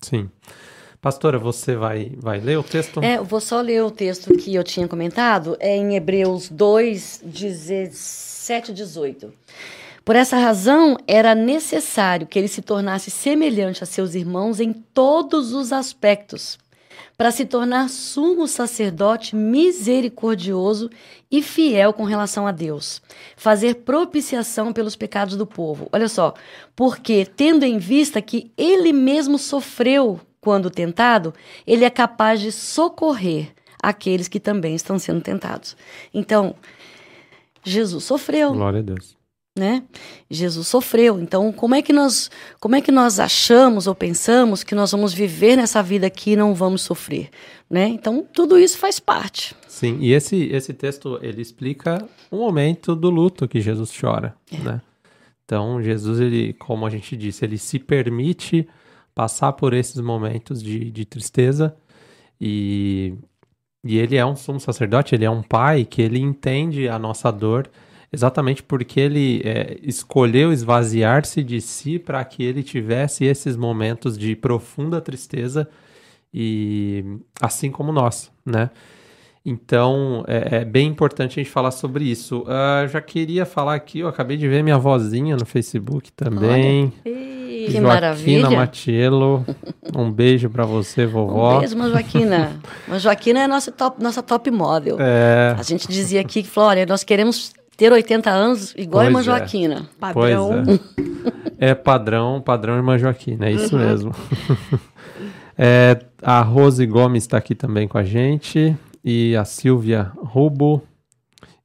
Sim. 0.01 0.29
Pastora, 1.01 1.39
você 1.39 1.75
vai, 1.75 2.11
vai 2.15 2.39
ler 2.39 2.59
o 2.59 2.63
texto? 2.63 3.03
É, 3.03 3.17
eu 3.17 3.23
vou 3.23 3.41
só 3.41 3.59
ler 3.59 3.83
o 3.83 3.89
texto 3.89 4.37
que 4.37 4.53
eu 4.53 4.63
tinha 4.63 4.87
comentado, 4.87 5.57
é 5.59 5.75
em 5.75 5.95
Hebreus 5.95 6.47
2, 6.47 7.23
17 7.25 8.69
e 8.69 8.73
18. 8.75 9.33
Por 10.05 10.15
essa 10.15 10.37
razão, 10.37 10.95
era 11.07 11.33
necessário 11.33 12.27
que 12.27 12.37
ele 12.37 12.47
se 12.47 12.61
tornasse 12.61 13.09
semelhante 13.09 13.83
a 13.83 13.87
seus 13.87 14.13
irmãos 14.13 14.59
em 14.59 14.71
todos 14.71 15.53
os 15.53 15.73
aspectos, 15.73 16.59
para 17.17 17.31
se 17.31 17.45
tornar 17.45 17.89
sumo 17.89 18.47
sacerdote 18.47 19.35
misericordioso 19.35 20.87
e 21.31 21.41
fiel 21.41 21.93
com 21.93 22.03
relação 22.03 22.45
a 22.45 22.51
Deus, 22.51 23.01
fazer 23.35 23.77
propiciação 23.77 24.71
pelos 24.71 24.95
pecados 24.95 25.35
do 25.35 25.47
povo. 25.47 25.89
Olha 25.91 26.07
só, 26.07 26.35
porque 26.75 27.25
tendo 27.25 27.65
em 27.65 27.79
vista 27.79 28.21
que 28.21 28.51
ele 28.55 28.93
mesmo 28.93 29.39
sofreu 29.39 30.19
quando 30.41 30.71
tentado, 30.71 31.33
ele 31.65 31.85
é 31.85 31.89
capaz 31.89 32.41
de 32.41 32.51
socorrer 32.51 33.53
aqueles 33.81 34.27
que 34.27 34.39
também 34.39 34.75
estão 34.75 34.97
sendo 34.99 35.21
tentados. 35.21 35.77
Então, 36.13 36.55
Jesus 37.63 38.03
sofreu. 38.03 38.51
Glória 38.53 38.79
a 38.79 38.83
Deus. 38.83 39.15
Né? 39.57 39.83
Jesus 40.29 40.67
sofreu. 40.67 41.19
Então, 41.19 41.51
como 41.51 41.75
é 41.75 41.81
que 41.81 41.91
nós, 41.91 42.31
como 42.59 42.75
é 42.75 42.81
que 42.81 42.91
nós 42.91 43.19
achamos 43.19 43.85
ou 43.85 43.93
pensamos 43.93 44.63
que 44.63 44.73
nós 44.73 44.91
vamos 44.91 45.13
viver 45.13 45.57
nessa 45.57 45.83
vida 45.83 46.07
aqui 46.07 46.31
e 46.31 46.35
não 46.35 46.55
vamos 46.55 46.81
sofrer, 46.81 47.29
né? 47.69 47.85
Então, 47.89 48.25
tudo 48.33 48.57
isso 48.57 48.77
faz 48.77 48.97
parte. 48.97 49.53
Sim, 49.67 49.97
e 49.99 50.13
esse 50.13 50.45
esse 50.53 50.73
texto 50.73 51.19
ele 51.21 51.41
explica 51.41 52.07
o 52.31 52.37
momento 52.37 52.95
do 52.95 53.09
luto 53.09 53.45
que 53.45 53.59
Jesus 53.59 53.91
chora, 53.99 54.33
é. 54.49 54.57
né? 54.57 54.81
Então, 55.43 55.83
Jesus 55.83 56.21
ele, 56.21 56.53
como 56.53 56.85
a 56.85 56.89
gente 56.89 57.17
disse, 57.17 57.43
ele 57.43 57.57
se 57.57 57.77
permite 57.77 58.65
passar 59.13 59.53
por 59.53 59.73
esses 59.73 59.99
momentos 59.99 60.61
de, 60.61 60.91
de 60.91 61.05
tristeza 61.05 61.75
e, 62.39 63.13
e 63.83 63.97
ele 63.97 64.15
é 64.15 64.25
um 64.25 64.35
sumo 64.35 64.59
sacerdote, 64.59 65.15
ele 65.15 65.25
é 65.25 65.29
um 65.29 65.43
pai 65.43 65.85
que 65.85 66.01
ele 66.01 66.19
entende 66.19 66.87
a 66.87 66.97
nossa 66.97 67.31
dor 67.31 67.69
exatamente 68.11 68.61
porque 68.61 68.99
ele 68.99 69.41
é, 69.45 69.77
escolheu 69.81 70.51
esvaziar-se 70.51 71.43
de 71.43 71.61
si 71.61 71.97
para 71.97 72.23
que 72.25 72.43
ele 72.43 72.61
tivesse 72.61 73.25
esses 73.25 73.55
momentos 73.55 74.17
de 74.17 74.35
profunda 74.35 74.99
tristeza 74.99 75.67
e 76.33 77.03
assim 77.41 77.71
como 77.71 77.91
nós, 77.91 78.31
né? 78.45 78.69
Então 79.43 80.23
é, 80.27 80.57
é 80.57 80.65
bem 80.65 80.87
importante 80.87 81.39
a 81.39 81.43
gente 81.43 81.51
falar 81.51 81.71
sobre 81.71 82.05
isso. 82.05 82.43
Uh, 82.43 82.87
já 82.87 83.01
queria 83.01 83.45
falar 83.45 83.75
aqui, 83.75 83.99
eu 83.99 84.07
acabei 84.07 84.37
de 84.37 84.47
ver 84.47 84.63
minha 84.63 84.77
vozinha 84.77 85.35
no 85.35 85.45
Facebook 85.45 86.11
também. 86.11 86.93
Olha. 87.05 87.41
Que 87.65 87.71
Joaquina 87.73 87.87
maravilha. 87.87 88.49
Matiello, 88.49 89.45
um 89.95 90.11
beijo 90.11 90.49
para 90.49 90.65
você, 90.65 91.05
vovó. 91.05 91.57
Um 91.57 91.59
beijo, 91.59 91.75
uma 91.75 91.89
Joaquina. 91.89 92.59
Uma 92.87 92.99
Joaquina 92.99 93.39
é 93.41 93.47
nossa 93.47 93.71
top, 93.71 94.01
nossa 94.01 94.23
top 94.23 94.49
model. 94.49 94.97
É. 94.99 95.55
A 95.57 95.63
gente 95.63 95.87
dizia 95.87 96.21
aqui, 96.21 96.43
Flória, 96.43 96.85
nós 96.85 97.03
queremos 97.03 97.53
ter 97.77 97.91
80 97.91 98.29
anos 98.29 98.73
igual 98.75 99.03
pois 99.03 99.05
a 99.05 99.07
irmã 99.07 99.19
é. 99.19 99.23
Joaquina. 99.23 99.89
Padrão. 99.99 100.63
É. 101.59 101.69
é. 101.69 101.75
padrão, 101.75 102.41
padrão 102.41 102.75
irmã 102.75 102.97
Joaquina, 102.97 103.47
é 103.47 103.51
isso 103.51 103.75
uhum. 103.75 103.81
mesmo. 103.81 104.11
é, 105.57 105.99
a 106.21 106.41
Rose 106.41 106.85
Gomes 106.85 107.23
está 107.23 107.37
aqui 107.37 107.53
também 107.53 107.87
com 107.87 107.97
a 107.97 108.03
gente. 108.03 108.75
E 109.03 109.35
a 109.35 109.45
Silvia 109.45 110.11
Rubo 110.17 110.83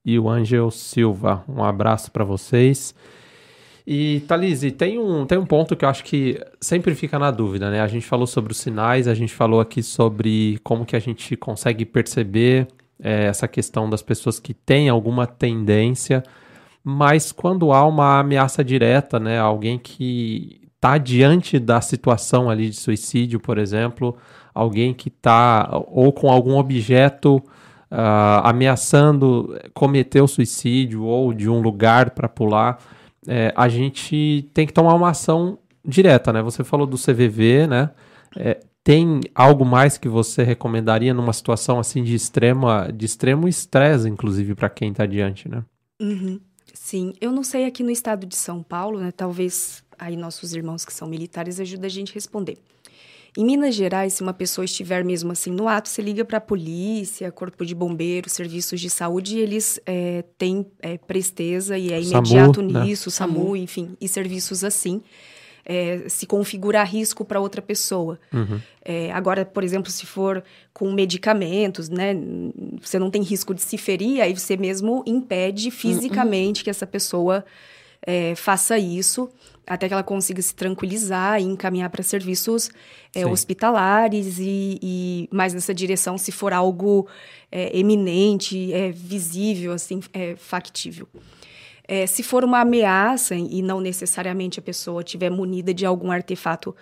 e 0.05 0.19
o 0.19 0.29
Ângel 0.29 0.71
Silva. 0.71 1.45
Um 1.49 1.65
abraço 1.65 2.11
para 2.11 2.25
vocês. 2.25 2.95
E, 3.87 4.21
Thalise, 4.27 4.73
tem 4.73 4.99
um, 4.99 5.25
tem 5.27 5.39
um 5.39 5.47
ponto 5.47 5.77
que 5.77 5.85
eu 5.85 5.89
acho 5.89 6.03
que 6.03 6.41
sempre 6.61 6.95
fica 6.95 7.19
na 7.19 7.31
dúvida, 7.31 7.71
né? 7.71 7.81
A 7.81 7.87
gente 7.87 8.05
falou 8.05 8.27
sobre 8.27 8.53
os 8.53 8.59
sinais, 8.59 9.07
a 9.07 9.15
gente 9.15 9.33
falou 9.33 9.61
aqui 9.61 9.81
sobre 9.81 10.59
como 10.65 10.85
que 10.85 10.97
a 10.97 10.99
gente 10.99 11.37
consegue 11.37 11.85
perceber 11.85 12.67
é, 13.01 13.27
essa 13.27 13.47
questão 13.47 13.89
das 13.89 14.03
pessoas 14.03 14.41
que 14.41 14.53
têm 14.53 14.89
alguma 14.89 15.25
tendência, 15.27 16.23
mas 16.83 17.31
quando 17.31 17.73
há 17.73 17.87
uma 17.87 18.19
ameaça 18.19 18.65
direta, 18.65 19.21
né? 19.21 19.39
Alguém 19.39 19.79
que 19.79 20.61
está 20.75 20.99
diante 20.99 21.59
da 21.59 21.81
situação 21.81 22.51
ali 22.51 22.71
de 22.71 22.77
suicídio, 22.77 23.39
por 23.39 23.57
exemplo, 23.57 24.17
alguém 24.57 24.95
que 24.95 25.09
está 25.09 25.69
ou 25.89 26.13
com 26.13 26.31
algum 26.31 26.57
objeto 26.57 27.37
uh, 27.37 28.43
ameaçando 28.43 29.59
cometer 29.75 30.21
o 30.21 30.29
suicídio 30.29 31.05
ou 31.05 31.33
de 31.33 31.49
um 31.49 31.61
lugar 31.61 32.11
para 32.11 32.29
pular 32.29 32.79
é, 33.27 33.53
a 33.57 33.69
gente 33.69 34.49
tem 34.55 34.67
que 34.67 34.73
tomar 34.73 34.95
uma 34.95 35.11
ação 35.11 35.59
direta, 35.85 36.33
né? 36.33 36.41
Você 36.43 36.63
falou 36.63 36.87
do 36.87 36.97
CVV, 36.97 37.67
né? 37.67 37.91
É, 38.37 38.61
tem 38.85 39.21
algo 39.35 39.65
mais 39.65 39.99
que 39.99 40.09
você 40.09 40.45
recomendaria 40.45 41.13
numa 41.13 41.33
situação 41.33 41.79
assim 41.79 42.05
de 42.05 42.15
extrema, 42.15 42.89
de 42.93 43.05
extremo 43.05 43.49
estresse, 43.49 44.09
inclusive 44.09 44.55
para 44.55 44.71
quem 44.71 44.91
está 44.91 45.05
diante, 45.05 45.49
né? 45.49 45.65
Uhum. 46.01 46.41
Sim, 46.73 47.15
eu 47.21 47.33
não 47.33 47.43
sei 47.43 47.65
aqui 47.65 47.83
no 47.83 47.91
estado 47.91 48.27
de 48.27 48.37
São 48.37 48.63
Paulo, 48.63 49.01
né? 49.01 49.11
Talvez 49.11 49.83
aí 49.99 50.17
nossos 50.17 50.55
irmãos 50.55 50.85
que 50.85 50.93
são 50.93 51.09
militares 51.09 51.59
ajudem 51.59 51.87
a 51.87 51.91
gente 51.91 52.13
a 52.13 52.15
responder. 52.15 52.59
Em 53.37 53.45
Minas 53.45 53.75
Gerais, 53.75 54.15
se 54.15 54.23
uma 54.23 54.33
pessoa 54.33 54.65
estiver 54.65 55.05
mesmo 55.05 55.31
assim 55.31 55.51
no 55.51 55.69
ato, 55.69 55.91
você 55.91 56.01
liga 56.01 56.25
para 56.25 56.39
a 56.39 56.41
polícia, 56.41 57.31
corpo 57.31 57.67
de 57.67 57.75
bombeiros, 57.75 58.33
serviços 58.33 58.81
de 58.81 58.89
saúde, 58.89 59.37
e 59.37 59.41
eles 59.41 59.79
é, 59.85 60.25
têm 60.39 60.67
é, 60.81 60.97
presteza 60.97 61.77
e 61.77 61.93
é 61.93 62.01
imediato 62.01 62.61
SAMU, 62.61 62.73
né? 62.73 62.85
nisso, 62.85 63.11
né? 63.11 63.15
SAMU, 63.15 63.57
enfim, 63.57 63.97
e 64.01 64.09
serviços 64.09 64.65
assim. 64.65 65.03
É, 65.69 66.09
se 66.09 66.27
configurar 66.27 66.89
risco 66.89 67.25
para 67.25 67.41
outra 67.41 67.61
pessoa. 67.61 68.21
Uhum. 68.33 68.61
É, 68.85 69.11
agora, 69.11 69.45
por 69.45 69.65
exemplo, 69.65 69.91
se 69.91 70.07
for 70.07 70.45
com 70.73 70.93
medicamentos, 70.93 71.89
né, 71.89 72.15
você 72.81 73.01
não 73.01 73.11
tem 73.11 73.21
risco 73.21 73.53
de 73.53 73.61
se 73.61 73.77
ferir, 73.77 74.21
aí 74.21 74.33
você 74.33 74.57
mesmo 74.57 75.03
impede 75.05 75.73
fisicamente 75.73 76.61
uhum. 76.61 76.65
que 76.65 76.71
essa 76.71 76.87
pessoa 76.87 77.45
é, 78.07 78.35
faça 78.37 78.79
isso 78.79 79.29
até 79.67 79.89
que 79.89 79.95
ela 79.95 80.03
consiga 80.05 80.41
se 80.41 80.55
tranquilizar 80.55 81.41
e 81.41 81.45
encaminhar 81.45 81.91
para 81.91 82.03
serviços 82.03 82.71
é, 83.13 83.27
hospitalares 83.27 84.39
e, 84.39 84.79
e, 84.81 85.29
mais 85.33 85.53
nessa 85.53 85.75
direção 85.75 86.17
se 86.17 86.31
for 86.31 86.53
algo 86.53 87.09
é, 87.51 87.77
eminente, 87.77 88.73
é, 88.73 88.93
visível, 88.93 89.73
assim, 89.73 90.01
é, 90.13 90.37
factível. 90.37 91.09
É, 91.89 92.07
se 92.07 92.23
for 92.23 92.45
uma 92.45 92.61
ameaça 92.61 93.35
e 93.35 93.61
não 93.61 93.81
necessariamente 93.81 94.61
a 94.61 94.63
pessoa 94.63 95.03
tiver 95.03 95.31
munida 95.31 95.75
de 95.75 95.85
algum 95.85 96.11
artefato 96.13 96.75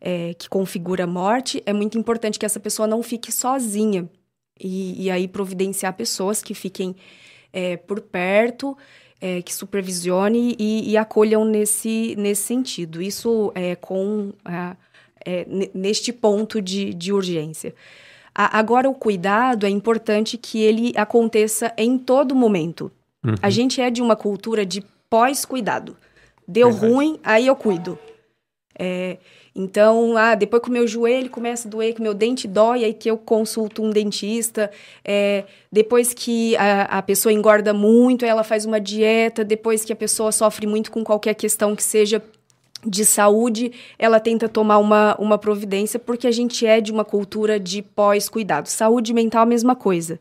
é, 0.00 0.32
que 0.34 0.48
configura 0.48 1.04
a 1.04 1.06
morte, 1.06 1.60
é 1.66 1.72
muito 1.72 1.98
importante 1.98 2.38
que 2.38 2.46
essa 2.46 2.60
pessoa 2.60 2.86
não 2.86 3.02
fique 3.02 3.32
sozinha 3.32 4.08
e, 4.60 5.06
e 5.06 5.10
aí 5.10 5.26
providenciar 5.26 5.92
pessoas 5.94 6.40
que 6.40 6.54
fiquem 6.54 6.94
é, 7.52 7.76
por 7.76 8.00
perto 8.00 8.76
é, 9.20 9.42
que 9.42 9.54
supervisione 9.54 10.56
e, 10.58 10.90
e, 10.90 10.96
acolham 10.96 11.44
nesse, 11.44 12.14
nesse 12.16 12.42
sentido. 12.42 13.02
Isso 13.02 13.52
é 13.54 13.74
com 13.74 14.32
é, 15.24 15.46
neste 15.74 16.12
ponto 16.12 16.62
de, 16.62 16.94
de 16.94 17.12
urgência. 17.12 17.74
A, 18.34 18.58
agora, 18.58 18.88
o 18.88 18.94
cuidado 18.94 19.66
é 19.66 19.68
importante 19.68 20.38
que 20.38 20.60
ele 20.62 20.92
aconteça 20.96 21.72
em 21.76 21.98
todo 21.98 22.34
momento. 22.34 22.90
Uhum. 23.24 23.34
A 23.42 23.50
gente 23.50 23.80
é 23.80 23.90
de 23.90 24.00
uma 24.00 24.14
cultura 24.14 24.64
de 24.64 24.82
pós-cuidado. 25.10 25.96
Deu 26.46 26.70
Verdade. 26.70 26.92
ruim, 26.92 27.20
aí 27.24 27.46
eu 27.46 27.56
cuido. 27.56 27.98
É, 28.78 29.18
então, 29.60 30.16
ah, 30.16 30.36
depois 30.36 30.62
que 30.62 30.68
o 30.68 30.72
meu 30.72 30.86
joelho 30.86 31.28
começa 31.28 31.66
a 31.66 31.70
doer, 31.70 31.92
que 31.92 31.98
o 31.98 32.02
meu 32.02 32.14
dente 32.14 32.46
dói, 32.46 32.84
aí 32.84 32.94
que 32.94 33.10
eu 33.10 33.18
consulto 33.18 33.82
um 33.82 33.90
dentista. 33.90 34.70
É, 35.04 35.46
depois 35.70 36.14
que 36.14 36.56
a, 36.56 36.82
a 36.98 37.02
pessoa 37.02 37.32
engorda 37.32 37.74
muito, 37.74 38.24
ela 38.24 38.44
faz 38.44 38.64
uma 38.64 38.80
dieta. 38.80 39.44
Depois 39.44 39.84
que 39.84 39.92
a 39.92 39.96
pessoa 39.96 40.30
sofre 40.30 40.64
muito 40.64 40.92
com 40.92 41.02
qualquer 41.02 41.34
questão 41.34 41.74
que 41.74 41.82
seja 41.82 42.22
de 42.86 43.04
saúde, 43.04 43.72
ela 43.98 44.20
tenta 44.20 44.48
tomar 44.48 44.78
uma, 44.78 45.16
uma 45.18 45.36
providência, 45.36 45.98
porque 45.98 46.28
a 46.28 46.30
gente 46.32 46.64
é 46.64 46.80
de 46.80 46.92
uma 46.92 47.04
cultura 47.04 47.58
de 47.58 47.82
pós-cuidado. 47.82 48.68
Saúde 48.68 49.12
mental, 49.12 49.42
a 49.42 49.46
mesma 49.46 49.74
coisa. 49.74 50.20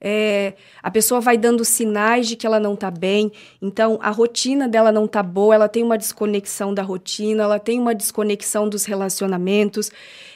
É, 0.00 0.54
a 0.82 0.90
pessoa 0.90 1.20
vai 1.20 1.36
dando 1.36 1.62
sinais 1.64 2.26
de 2.26 2.34
que 2.34 2.46
ela 2.46 2.58
não 2.58 2.72
está 2.72 2.90
bem, 2.90 3.30
então 3.60 3.98
a 4.00 4.10
rotina 4.10 4.66
dela 4.66 4.90
não 4.90 5.04
está 5.04 5.22
boa, 5.22 5.54
ela 5.54 5.68
tem 5.68 5.82
uma 5.82 5.98
desconexão 5.98 6.72
da 6.72 6.82
rotina, 6.82 7.42
ela 7.42 7.58
tem 7.58 7.78
uma 7.78 7.94
desconexão 7.94 8.66
dos 8.66 8.86
relacionamentos, 8.86 9.90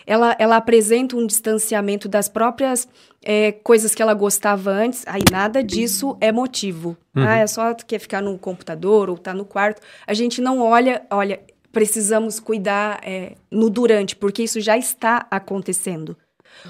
ela, 0.07 0.37
ela 0.39 0.57
apresenta 0.57 1.17
um 1.17 1.27
distanciamento 1.27 2.09
das 2.09 2.29
próprias 2.29 2.87
é, 3.23 3.53
coisas 3.53 3.95
que 3.95 4.03
ela 4.03 4.13
gostava 4.13 4.71
antes, 4.71 5.03
aí 5.07 5.23
nada 5.31 5.65
disso 5.65 6.17
é 6.21 6.31
motivo. 6.31 6.97
Uhum. 7.17 7.27
Ah, 7.27 7.39
é 7.39 7.47
só 7.47 7.73
quer 7.73 7.99
ficar 7.99 8.21
no 8.21 8.37
computador 8.37 9.09
ou 9.09 9.17
tá 9.17 9.33
no 9.33 9.47
quarto. 9.47 9.81
A 10.07 10.13
gente 10.13 10.43
não 10.43 10.61
olha, 10.61 11.07
olha, 11.11 11.41
precisamos 11.73 12.39
cuidar 12.39 13.01
é, 13.03 13.33
no 13.51 13.71
durante, 13.71 14.15
porque 14.15 14.43
isso 14.43 14.61
já 14.61 14.77
está 14.77 15.27
acontecendo. 15.31 16.17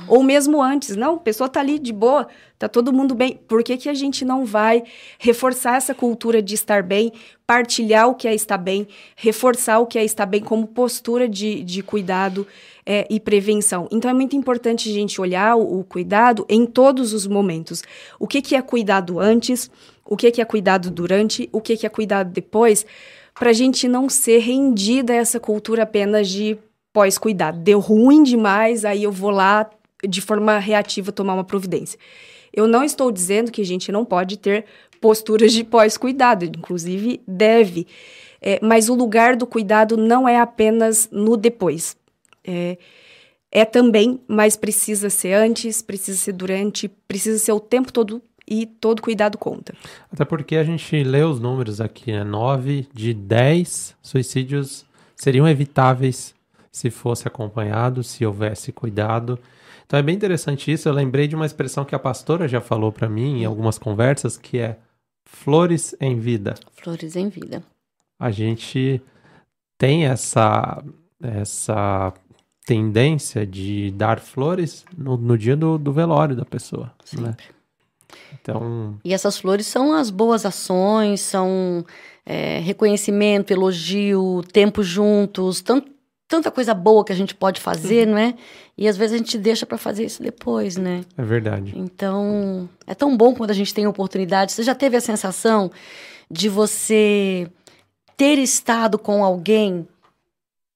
Ou 0.09 0.23
mesmo 0.23 0.63
antes, 0.63 0.97
não, 0.97 1.17
a 1.17 1.21
pessoa 1.21 1.49
tá 1.49 1.61
ali 1.61 1.79
de 1.79 1.93
boa, 1.93 2.27
tá 2.59 2.69
todo 2.69 2.93
mundo 2.93 3.15
bem. 3.15 3.39
Por 3.49 3.63
que, 3.63 3.77
que 3.77 3.89
a 3.89 3.95
gente 3.95 4.25
não 4.25 4.45
vai 4.45 4.83
reforçar 5.19 5.77
essa 5.77 5.95
cultura 5.95 6.43
de 6.43 6.55
estar 6.55 6.83
bem, 6.83 7.13
partilhar 7.47 8.09
o 8.09 8.15
que 8.15 8.27
é 8.27 8.35
estar 8.35 8.59
bem, 8.59 8.87
reforçar 9.17 9.79
o 9.79 9.87
que 9.87 9.99
é 9.99 10.05
estar 10.05 10.27
bem 10.27 10.41
como 10.41 10.67
postura 10.67 11.29
de, 11.29 11.63
de 11.63 11.83
cuidado 11.83 12.47
é, 12.85 13.07
e 13.09 13.21
prevenção? 13.21 13.89
Então 13.91 14.11
é 14.11 14.15
muito 14.15 14.35
importante 14.37 14.91
a 14.91 14.93
gente 14.93 15.21
olhar 15.21 15.57
o, 15.57 15.81
o 15.81 15.85
cuidado 15.85 16.45
em 16.49 16.67
todos 16.67 17.13
os 17.13 17.27
momentos. 17.27 17.83
O 18.19 18.27
que, 18.27 18.43
que 18.43 18.57
é 18.57 18.63
cuidado 18.63 19.21
antes, 19.21 19.71
o 20.05 20.17
que, 20.17 20.31
que 20.31 20.41
é 20.41 20.45
cuidado 20.45 20.91
durante, 20.91 21.49
o 21.53 21.61
que, 21.61 21.77
que 21.77 21.87
é 21.87 21.89
cuidado 21.89 22.31
depois, 22.31 22.85
para 23.35 23.51
a 23.51 23.55
gente 23.55 23.89
não 23.89 24.09
ser 24.09 24.39
rendida 24.39 25.13
a 25.13 25.17
essa 25.17 25.41
cultura 25.41 25.83
apenas 25.83 26.29
de 26.29 26.57
pós-cuidado. 26.95 27.59
Deu 27.59 27.81
ruim 27.81 28.23
demais, 28.23 28.85
aí 28.85 29.03
eu 29.03 29.13
vou 29.13 29.31
lá 29.31 29.69
de 30.09 30.23
forma 30.23 30.59
reativa 30.59 31.11
tomar 31.11 31.35
uma 31.35 31.45
providência. 31.45 31.99
Eu 32.53 32.69
não 32.69 32.85
estou 32.85 33.11
dizendo 33.11 33.51
que 33.51 33.61
a 33.61 33.67
gente 33.67 33.91
não 33.91 34.05
pode 34.05 34.39
ter 34.39 34.65
posturas 35.01 35.53
de 35.53 35.65
pós-cuidado, 35.65 36.45
inclusive 36.45 37.21
deve. 37.27 37.87
É, 38.41 38.61
mas 38.63 38.89
o 38.89 38.95
lugar 38.95 39.35
do 39.35 39.47
cuidado 39.47 39.97
não 39.97 40.29
é 40.29 40.39
apenas 40.39 41.09
no 41.11 41.37
depois. 41.37 41.97
É, 42.47 42.79
é 43.51 43.65
também, 43.65 44.21
mas 44.29 44.57
precisa 44.57 45.11
ser 45.11 45.33
antes, 45.33 45.83
precisa 45.83 46.19
ser 46.19 46.33
durante, 46.33 46.89
precisa 47.09 47.39
ser 47.39 47.53
o 47.53 47.61
tempo 47.61 47.93
todo 47.93 48.23
e 48.47 48.67
todo 48.67 49.03
cuidado 49.03 49.37
conta. 49.37 49.75
Até 50.13 50.25
porque 50.25 50.57
a 50.57 50.65
gente 50.65 51.03
lê 51.03 51.23
os 51.25 51.41
números 51.41 51.81
aqui, 51.81 52.13
né? 52.13 52.23
9 52.23 52.87
de 52.93 53.15
10 53.15 53.97
suicídios 54.01 54.85
seriam 55.17 55.49
evitáveis 55.49 56.34
se 56.75 56.91
fosse 56.91 57.29
acompanhado, 57.29 58.03
se 58.03 58.27
houvesse 58.27 58.73
cuidado. 58.73 59.39
Então 59.87 59.97
é 59.97 60.03
bem 60.03 60.17
interessante 60.17 60.73
isso. 60.73 60.89
Eu 60.89 60.93
lembrei 60.93 61.29
de 61.29 61.37
uma 61.37 61.47
expressão 61.47 61.85
que 61.85 61.95
a 61.95 62.01
pastora 62.01 62.49
já 62.49 62.61
falou 62.61 62.91
para 62.91 63.09
mim 63.09 63.43
em 63.43 63.45
algumas 63.45 63.79
conversas, 63.79 64.37
que 64.37 64.59
é 64.59 64.77
flores 65.25 65.95
em 66.01 66.19
vida. 66.19 66.57
Flores 66.73 67.15
em 67.15 67.29
vida. 67.29 67.63
A 68.19 68.33
gente 68.33 69.01
tem 69.79 70.07
essa 70.07 70.83
essa 71.23 72.13
tendência 72.67 73.47
de 73.47 73.93
dar 73.93 74.19
flores 74.19 74.85
no, 74.99 75.17
no 75.17 75.39
dia 75.39 75.57
do, 75.57 75.79
do, 75.79 75.93
velório 75.93 76.35
da 76.35 76.45
pessoa, 76.45 76.93
Sempre. 77.05 77.27
né? 77.27 77.37
Então... 78.33 78.99
E 79.05 79.15
essas 79.15 79.39
flores 79.39 79.67
são 79.67 79.93
as 79.95 80.11
boas 80.11 80.45
ações, 80.45 81.21
são 81.21 81.87
é, 82.27 82.59
reconhecimento, 82.59 83.53
elogio, 83.53 84.43
tempo 84.53 84.83
juntos, 84.83 85.63
tanto 85.63 85.94
tanta 86.29 86.51
coisa 86.51 86.75
boa 86.75 87.05
que 87.05 87.13
a 87.13 87.17
gente 87.17 87.35
pode 87.35 87.61
fazer, 87.61 88.07
uhum. 88.07 88.15
não 88.15 88.19
é? 88.19 88.35
E 88.77 88.89
às 88.89 88.97
vezes 88.97 89.15
a 89.15 89.19
gente 89.19 89.39
deixa 89.39 89.65
para 89.67 89.79
fazer 89.79 90.05
isso 90.05 90.23
depois, 90.23 90.77
né? 90.77 91.05
É 91.17 91.23
verdade. 91.23 91.73
Então, 91.77 92.69
é 92.87 92.95
tão 92.95 93.17
bom 93.17 93.35
quando 93.35 93.51
a 93.51 93.55
gente 93.55 93.73
tem 93.73 93.87
oportunidade. 93.87 94.53
Você 94.53 94.63
já 94.63 94.75
teve 94.75 94.97
a 94.97 95.01
sensação 95.01 95.71
de 96.31 96.49
você 96.49 97.49
ter 98.17 98.39
estado 98.39 98.99
com 98.99 99.25
alguém 99.25 99.87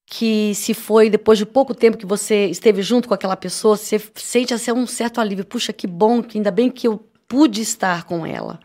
que 0.05 0.55
se 0.55 0.73
foi 0.73 1.09
depois 1.09 1.37
de 1.37 1.45
pouco 1.45 1.75
tempo 1.75 1.97
que 1.97 2.05
você 2.05 2.47
esteve 2.47 2.81
junto 2.81 3.07
com 3.07 3.13
aquela 3.13 3.35
pessoa, 3.35 3.77
você 3.77 4.01
sente 4.15 4.53
assim, 4.53 4.71
um 4.71 4.87
certo 4.87 5.21
alívio. 5.21 5.45
Puxa, 5.45 5.71
que 5.71 5.85
bom, 5.85 6.23
que 6.23 6.37
ainda 6.37 6.49
bem 6.49 6.69
que 6.69 6.87
eu 6.87 7.05
pude 7.27 7.61
estar 7.61 8.05
com 8.05 8.25
ela, 8.25 8.59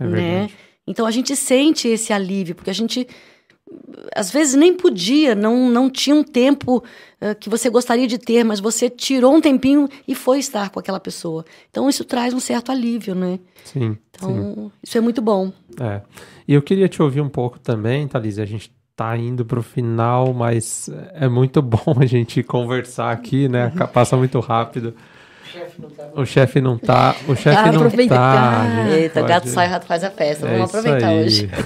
é 0.00 0.04
né? 0.04 0.10
Verdade. 0.10 0.54
Então 0.86 1.04
a 1.06 1.10
gente 1.10 1.36
sente 1.36 1.88
esse 1.88 2.12
alívio, 2.12 2.54
porque 2.54 2.70
a 2.70 2.74
gente 2.74 3.06
às 4.14 4.30
vezes 4.30 4.54
nem 4.54 4.74
podia, 4.74 5.34
não, 5.34 5.68
não 5.70 5.90
tinha 5.90 6.14
um 6.14 6.22
tempo 6.22 6.78
uh, 7.20 7.34
que 7.38 7.48
você 7.48 7.68
gostaria 7.68 8.06
de 8.06 8.18
ter, 8.18 8.44
mas 8.44 8.60
você 8.60 8.88
tirou 8.88 9.34
um 9.34 9.40
tempinho 9.40 9.88
e 10.06 10.14
foi 10.14 10.38
estar 10.38 10.70
com 10.70 10.78
aquela 10.78 11.00
pessoa. 11.00 11.44
Então 11.70 11.88
isso 11.88 12.04
traz 12.04 12.32
um 12.32 12.40
certo 12.40 12.70
alívio, 12.70 13.14
né? 13.14 13.38
Sim. 13.64 13.96
Então 14.10 14.54
sim. 14.54 14.72
isso 14.82 14.96
é 14.96 15.00
muito 15.00 15.20
bom. 15.20 15.52
É. 15.80 16.00
E 16.46 16.54
eu 16.54 16.62
queria 16.62 16.88
te 16.88 17.02
ouvir 17.02 17.20
um 17.20 17.28
pouco 17.28 17.58
também, 17.58 18.06
Thalise, 18.06 18.40
a 18.40 18.46
gente 18.46 18.72
tá 18.94 19.16
indo 19.16 19.44
para 19.44 19.58
o 19.58 19.62
final, 19.62 20.32
mas 20.32 20.88
é 21.12 21.28
muito 21.28 21.60
bom 21.62 21.96
a 22.00 22.06
gente 22.06 22.42
conversar 22.42 23.12
aqui, 23.12 23.48
né? 23.48 23.70
Passa 23.92 24.16
muito 24.16 24.40
rápido. 24.40 24.94
O 26.14 26.24
chefe 26.24 26.60
não 26.60 26.78
tá. 26.78 27.16
O 27.28 27.34
chefe 27.34 27.56
ah, 27.56 27.72
não 27.72 27.90
tá. 28.08 28.86
Eita, 28.90 29.20
pode... 29.20 29.32
gato 29.32 29.48
sai, 29.48 29.66
rato 29.66 29.86
faz 29.86 30.04
a 30.04 30.10
festa. 30.10 30.46
É 30.46 30.52
Vamos 30.52 30.68
aproveitar 30.68 31.08
aí. 31.08 31.24
hoje. 31.24 31.50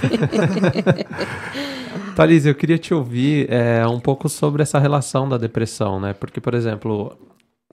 Thalys, 2.15 2.45
eu 2.45 2.53
queria 2.53 2.77
te 2.77 2.93
ouvir 2.93 3.47
é, 3.49 3.85
um 3.87 3.99
pouco 3.99 4.27
sobre 4.27 4.61
essa 4.61 4.79
relação 4.79 5.27
da 5.27 5.37
depressão, 5.37 5.99
né? 5.99 6.13
Porque, 6.13 6.41
por 6.41 6.53
exemplo, 6.53 7.17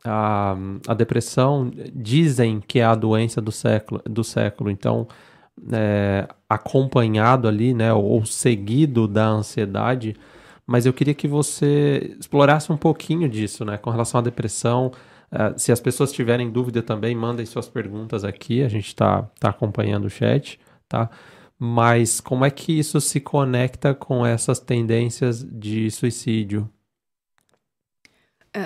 a, 0.04 0.56
a 0.86 0.94
depressão 0.94 1.70
dizem 1.92 2.62
que 2.66 2.78
é 2.78 2.84
a 2.84 2.94
doença 2.94 3.40
do 3.40 3.50
século, 3.50 4.00
do 4.08 4.22
século 4.22 4.70
então, 4.70 5.08
é, 5.72 6.28
acompanhado 6.48 7.48
ali, 7.48 7.74
né, 7.74 7.92
ou 7.92 8.24
seguido 8.24 9.08
da 9.08 9.26
ansiedade, 9.26 10.14
mas 10.66 10.86
eu 10.86 10.92
queria 10.92 11.14
que 11.14 11.26
você 11.26 12.14
explorasse 12.18 12.70
um 12.70 12.76
pouquinho 12.76 13.28
disso, 13.28 13.64
né, 13.64 13.76
com 13.76 13.90
relação 13.90 14.20
à 14.20 14.22
depressão. 14.22 14.92
Uh, 15.30 15.58
se 15.58 15.70
as 15.70 15.80
pessoas 15.80 16.12
tiverem 16.12 16.50
dúvida 16.50 16.82
também, 16.82 17.14
mandem 17.14 17.44
suas 17.44 17.68
perguntas 17.68 18.24
aqui, 18.24 18.62
a 18.62 18.68
gente 18.68 18.86
está 18.86 19.22
tá 19.38 19.50
acompanhando 19.50 20.06
o 20.06 20.10
chat, 20.10 20.58
tá? 20.88 21.10
Mas 21.58 22.20
como 22.20 22.44
é 22.44 22.50
que 22.50 22.78
isso 22.78 23.00
se 23.00 23.20
conecta 23.20 23.94
com 23.94 24.24
essas 24.24 24.60
tendências 24.60 25.44
de 25.44 25.90
suicídio? 25.90 26.70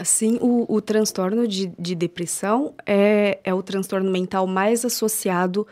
Sim, 0.04 0.38
o, 0.40 0.72
o 0.72 0.80
transtorno 0.80 1.46
de, 1.46 1.66
de, 1.78 1.94
depressão 1.94 2.74
é, 2.86 3.40
é 3.44 3.52
o 3.52 3.62
transtorno 3.62 4.10
mental 4.10 4.46
mais 4.46 4.84
associado 4.84 5.66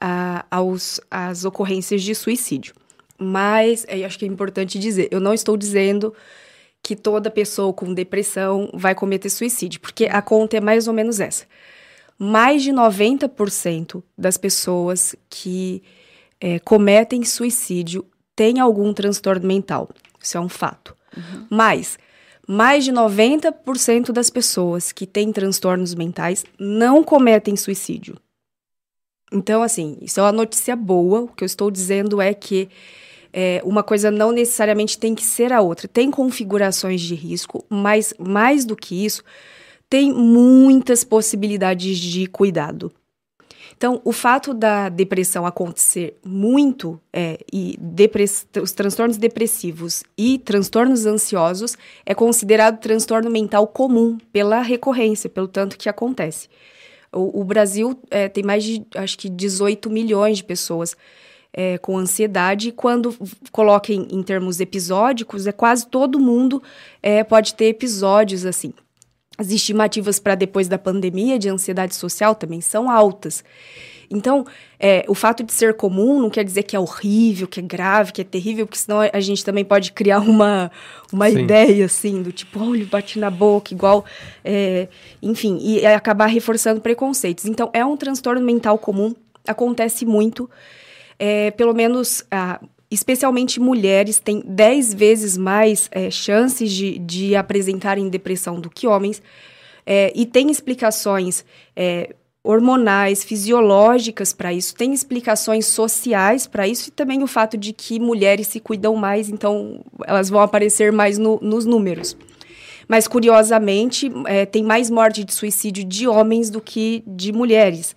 a, 0.00 0.46
aos, 0.50 1.00
às 1.10 1.44
ocorrências 1.44 2.02
de 2.02 2.14
suicídio. 2.14 2.74
Mas, 3.18 3.84
acho 4.06 4.18
que 4.18 4.24
é 4.24 4.28
importante 4.28 4.78
dizer, 4.78 5.08
eu 5.10 5.20
não 5.20 5.34
estou 5.34 5.56
dizendo 5.56 6.14
que 6.88 6.96
toda 6.96 7.30
pessoa 7.30 7.70
com 7.70 7.92
depressão 7.92 8.70
vai 8.72 8.94
cometer 8.94 9.28
suicídio, 9.28 9.78
porque 9.78 10.06
a 10.06 10.22
conta 10.22 10.56
é 10.56 10.60
mais 10.60 10.88
ou 10.88 10.94
menos 10.94 11.20
essa. 11.20 11.44
Mais 12.18 12.62
de 12.62 12.72
90% 12.72 14.02
das 14.16 14.38
pessoas 14.38 15.14
que 15.28 15.82
é, 16.40 16.58
cometem 16.60 17.26
suicídio 17.26 18.06
tem 18.34 18.58
algum 18.58 18.94
transtorno 18.94 19.46
mental. 19.46 19.90
Isso 20.18 20.38
é 20.38 20.40
um 20.40 20.48
fato. 20.48 20.96
Uhum. 21.14 21.46
Mas 21.50 21.98
mais 22.48 22.86
de 22.86 22.90
90% 22.90 24.10
das 24.10 24.30
pessoas 24.30 24.90
que 24.90 25.06
têm 25.06 25.30
transtornos 25.30 25.94
mentais 25.94 26.42
não 26.58 27.04
cometem 27.04 27.54
suicídio. 27.54 28.16
Então, 29.30 29.62
assim, 29.62 29.98
isso 30.00 30.20
é 30.20 30.22
uma 30.22 30.32
notícia 30.32 30.74
boa. 30.74 31.20
O 31.20 31.28
que 31.28 31.44
eu 31.44 31.46
estou 31.46 31.70
dizendo 31.70 32.18
é 32.18 32.32
que 32.32 32.70
é, 33.32 33.60
uma 33.64 33.82
coisa 33.82 34.10
não 34.10 34.32
necessariamente 34.32 34.98
tem 34.98 35.14
que 35.14 35.24
ser 35.24 35.52
a 35.52 35.60
outra. 35.60 35.88
Tem 35.88 36.10
configurações 36.10 37.00
de 37.00 37.14
risco, 37.14 37.64
mas 37.68 38.14
mais 38.18 38.64
do 38.64 38.76
que 38.76 39.04
isso, 39.04 39.22
tem 39.88 40.12
muitas 40.12 41.04
possibilidades 41.04 41.98
de 41.98 42.26
cuidado. 42.26 42.92
Então, 43.76 44.00
o 44.04 44.10
fato 44.10 44.52
da 44.52 44.88
depressão 44.88 45.46
acontecer 45.46 46.18
muito 46.24 47.00
é, 47.12 47.38
e 47.52 47.78
os 48.60 48.72
transtornos 48.72 49.16
depressivos 49.16 50.02
e 50.16 50.36
transtornos 50.36 51.06
ansiosos 51.06 51.78
é 52.04 52.12
considerado 52.12 52.80
transtorno 52.80 53.30
mental 53.30 53.68
comum 53.68 54.18
pela 54.32 54.62
recorrência, 54.62 55.30
pelo 55.30 55.46
tanto 55.46 55.78
que 55.78 55.88
acontece. 55.88 56.48
O, 57.12 57.40
o 57.40 57.44
Brasil 57.44 57.96
é, 58.10 58.28
tem 58.28 58.42
mais 58.42 58.64
de, 58.64 58.84
acho 58.96 59.16
que, 59.16 59.28
18 59.28 59.88
milhões 59.88 60.38
de 60.38 60.44
pessoas 60.44 60.96
é, 61.52 61.78
com 61.78 61.96
ansiedade. 61.96 62.72
Quando 62.72 63.16
coloca 63.52 63.92
em, 63.92 64.08
em, 64.10 64.22
termos 64.22 64.60
episódicos, 64.60 65.46
é 65.46 65.52
quase 65.52 65.86
todo 65.86 66.18
mundo 66.18 66.62
é, 67.02 67.24
pode 67.24 67.54
ter 67.54 67.66
episódios 67.66 68.44
assim. 68.44 68.72
As 69.36 69.50
estimativas 69.50 70.18
para 70.18 70.34
depois 70.34 70.66
da 70.66 70.78
pandemia 70.78 71.38
de 71.38 71.48
ansiedade 71.48 71.94
social 71.94 72.34
também 72.34 72.60
são 72.60 72.90
altas. 72.90 73.44
Então, 74.10 74.46
é, 74.80 75.04
o 75.06 75.14
fato 75.14 75.42
de 75.42 75.52
ser 75.52 75.74
comum 75.74 76.20
não 76.20 76.30
quer 76.30 76.42
dizer 76.42 76.62
que 76.62 76.74
é 76.74 76.80
horrível, 76.80 77.46
que 77.46 77.60
é 77.60 77.62
grave, 77.62 78.12
que 78.12 78.22
é 78.22 78.24
terrível, 78.24 78.66
porque 78.66 78.78
senão 78.78 79.00
a 79.00 79.20
gente 79.20 79.44
também 79.44 79.64
pode 79.64 79.92
criar 79.92 80.20
uma, 80.20 80.70
uma 81.12 81.28
ideia, 81.28 81.84
assim, 81.84 82.22
do 82.22 82.32
tipo, 82.32 82.58
olha, 82.58 82.86
bate 82.86 83.18
na 83.18 83.30
boca, 83.30 83.74
igual. 83.74 84.04
É, 84.44 84.88
enfim, 85.22 85.58
e 85.60 85.84
acabar 85.84 86.26
reforçando 86.26 86.80
preconceitos. 86.80 87.44
Então, 87.44 87.70
é 87.72 87.84
um 87.84 87.96
transtorno 87.96 88.40
mental 88.40 88.78
comum, 88.78 89.14
acontece 89.46 90.06
muito. 90.06 90.48
É, 91.18 91.50
pelo 91.50 91.74
menos. 91.74 92.24
Ah, 92.30 92.60
especialmente 92.90 93.60
mulheres 93.60 94.18
têm 94.18 94.42
10 94.46 94.94
vezes 94.94 95.36
mais 95.36 95.90
é, 95.92 96.10
chances 96.10 96.72
de, 96.72 96.98
de 96.98 97.36
apresentarem 97.36 98.08
depressão 98.08 98.58
do 98.58 98.70
que 98.70 98.86
homens. 98.86 99.20
É, 99.84 100.12
e 100.14 100.24
tem 100.24 100.50
explicações 100.50 101.44
é, 101.76 102.14
hormonais, 102.42 103.24
fisiológicas 103.24 104.32
para 104.32 104.52
isso, 104.52 104.74
tem 104.74 104.92
explicações 104.92 105.66
sociais 105.66 106.46
para 106.46 106.68
isso 106.68 106.88
e 106.88 106.92
também 106.92 107.22
o 107.22 107.26
fato 107.26 107.56
de 107.56 107.72
que 107.72 107.98
mulheres 107.98 108.46
se 108.46 108.60
cuidam 108.60 108.94
mais, 108.94 109.28
então 109.28 109.84
elas 110.06 110.30
vão 110.30 110.40
aparecer 110.40 110.92
mais 110.92 111.18
no, 111.18 111.38
nos 111.42 111.66
números. 111.66 112.16
Mas, 112.88 113.06
curiosamente, 113.06 114.10
é, 114.26 114.46
tem 114.46 114.62
mais 114.62 114.88
morte 114.88 115.22
de 115.22 115.34
suicídio 115.34 115.84
de 115.84 116.08
homens 116.08 116.48
do 116.48 116.58
que 116.58 117.02
de 117.06 117.32
mulheres. 117.32 117.94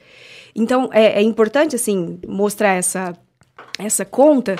Então, 0.55 0.89
é, 0.91 1.19
é 1.19 1.21
importante, 1.21 1.75
assim, 1.75 2.19
mostrar 2.27 2.73
essa 2.73 3.17
essa 3.79 4.05
conta 4.05 4.55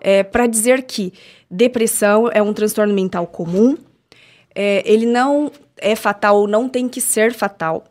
é, 0.00 0.22
para 0.22 0.46
dizer 0.46 0.82
que 0.82 1.12
depressão 1.50 2.28
é 2.32 2.42
um 2.42 2.52
transtorno 2.52 2.92
mental 2.92 3.26
comum, 3.26 3.76
é, 4.54 4.82
ele 4.84 5.06
não 5.06 5.50
é 5.78 5.96
fatal 5.96 6.38
ou 6.38 6.48
não 6.48 6.68
tem 6.68 6.88
que 6.88 7.00
ser 7.00 7.32
fatal, 7.32 7.84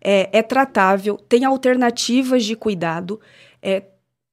é, 0.00 0.28
é 0.32 0.42
tratável, 0.42 1.16
tem 1.28 1.44
alternativas 1.44 2.44
de 2.44 2.54
cuidado, 2.54 3.20
é, 3.62 3.82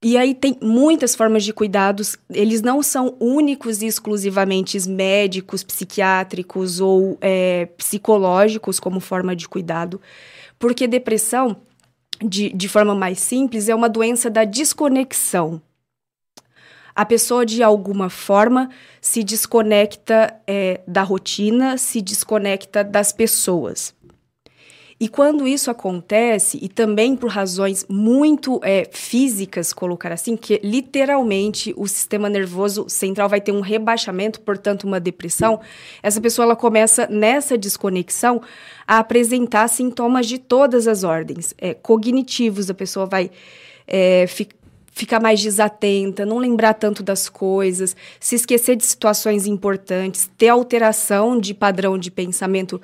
e 0.03 0.17
aí 0.17 0.33
tem 0.33 0.57
muitas 0.61 1.15
formas 1.15 1.45
de 1.45 1.53
cuidados, 1.53 2.17
eles 2.29 2.61
não 2.61 2.83
são 2.83 3.15
únicos 3.21 3.81
e 3.81 3.87
exclusivamente 3.87 4.77
médicos, 4.89 5.63
psiquiátricos 5.63 6.81
ou 6.81 7.17
é, 7.21 7.67
psicológicos 7.77 8.81
como 8.81 8.99
forma 8.99 9.33
de 9.33 9.47
cuidado, 9.47 10.01
porque 10.59 10.87
depressão, 10.87 11.55
de, 12.23 12.49
de 12.49 12.69
forma 12.69 12.95
mais 12.95 13.19
simples, 13.19 13.69
é 13.69 13.75
uma 13.75 13.89
doença 13.89 14.29
da 14.29 14.43
desconexão 14.43 15.61
a 16.95 17.05
pessoa 17.05 17.45
de 17.45 17.63
alguma 17.63 18.09
forma 18.09 18.69
se 19.01 19.23
desconecta 19.23 20.35
é, 20.45 20.81
da 20.87 21.01
rotina, 21.01 21.77
se 21.77 22.01
desconecta 22.01 22.83
das 22.83 23.11
pessoas. 23.11 23.95
E 25.03 25.09
quando 25.09 25.45
isso 25.45 25.69
acontece, 25.69 26.57
e 26.61 26.69
também 26.69 27.13
por 27.13 27.29
razões 27.29 27.85
muito 27.89 28.61
é, 28.63 28.87
físicas, 28.89 29.73
colocar 29.73 30.13
assim, 30.13 30.37
que 30.37 30.61
literalmente 30.63 31.73
o 31.75 31.85
sistema 31.89 32.29
nervoso 32.29 32.85
central 32.87 33.27
vai 33.27 33.41
ter 33.41 33.51
um 33.51 33.59
rebaixamento, 33.59 34.39
portanto, 34.39 34.85
uma 34.85 35.01
depressão, 35.01 35.59
essa 36.01 36.21
pessoa 36.21 36.45
ela 36.45 36.55
começa 36.55 37.05
nessa 37.07 37.57
desconexão 37.57 38.41
a 38.87 38.99
apresentar 38.99 39.67
sintomas 39.67 40.25
de 40.25 40.37
todas 40.37 40.87
as 40.87 41.03
ordens. 41.03 41.53
É, 41.57 41.73
cognitivos, 41.73 42.69
a 42.69 42.73
pessoa 42.73 43.05
vai 43.05 43.29
é, 43.85 44.25
ficar 44.25 44.55
ficar 44.93 45.19
mais 45.19 45.41
desatenta, 45.41 46.23
não 46.23 46.37
lembrar 46.37 46.75
tanto 46.75 47.01
das 47.01 47.27
coisas, 47.27 47.95
se 48.19 48.35
esquecer 48.35 48.75
de 48.75 48.85
situações 48.85 49.47
importantes, 49.47 50.29
ter 50.37 50.49
alteração 50.49 51.39
de 51.39 51.51
padrão 51.51 51.97
de 51.97 52.11
pensamento 52.11 52.79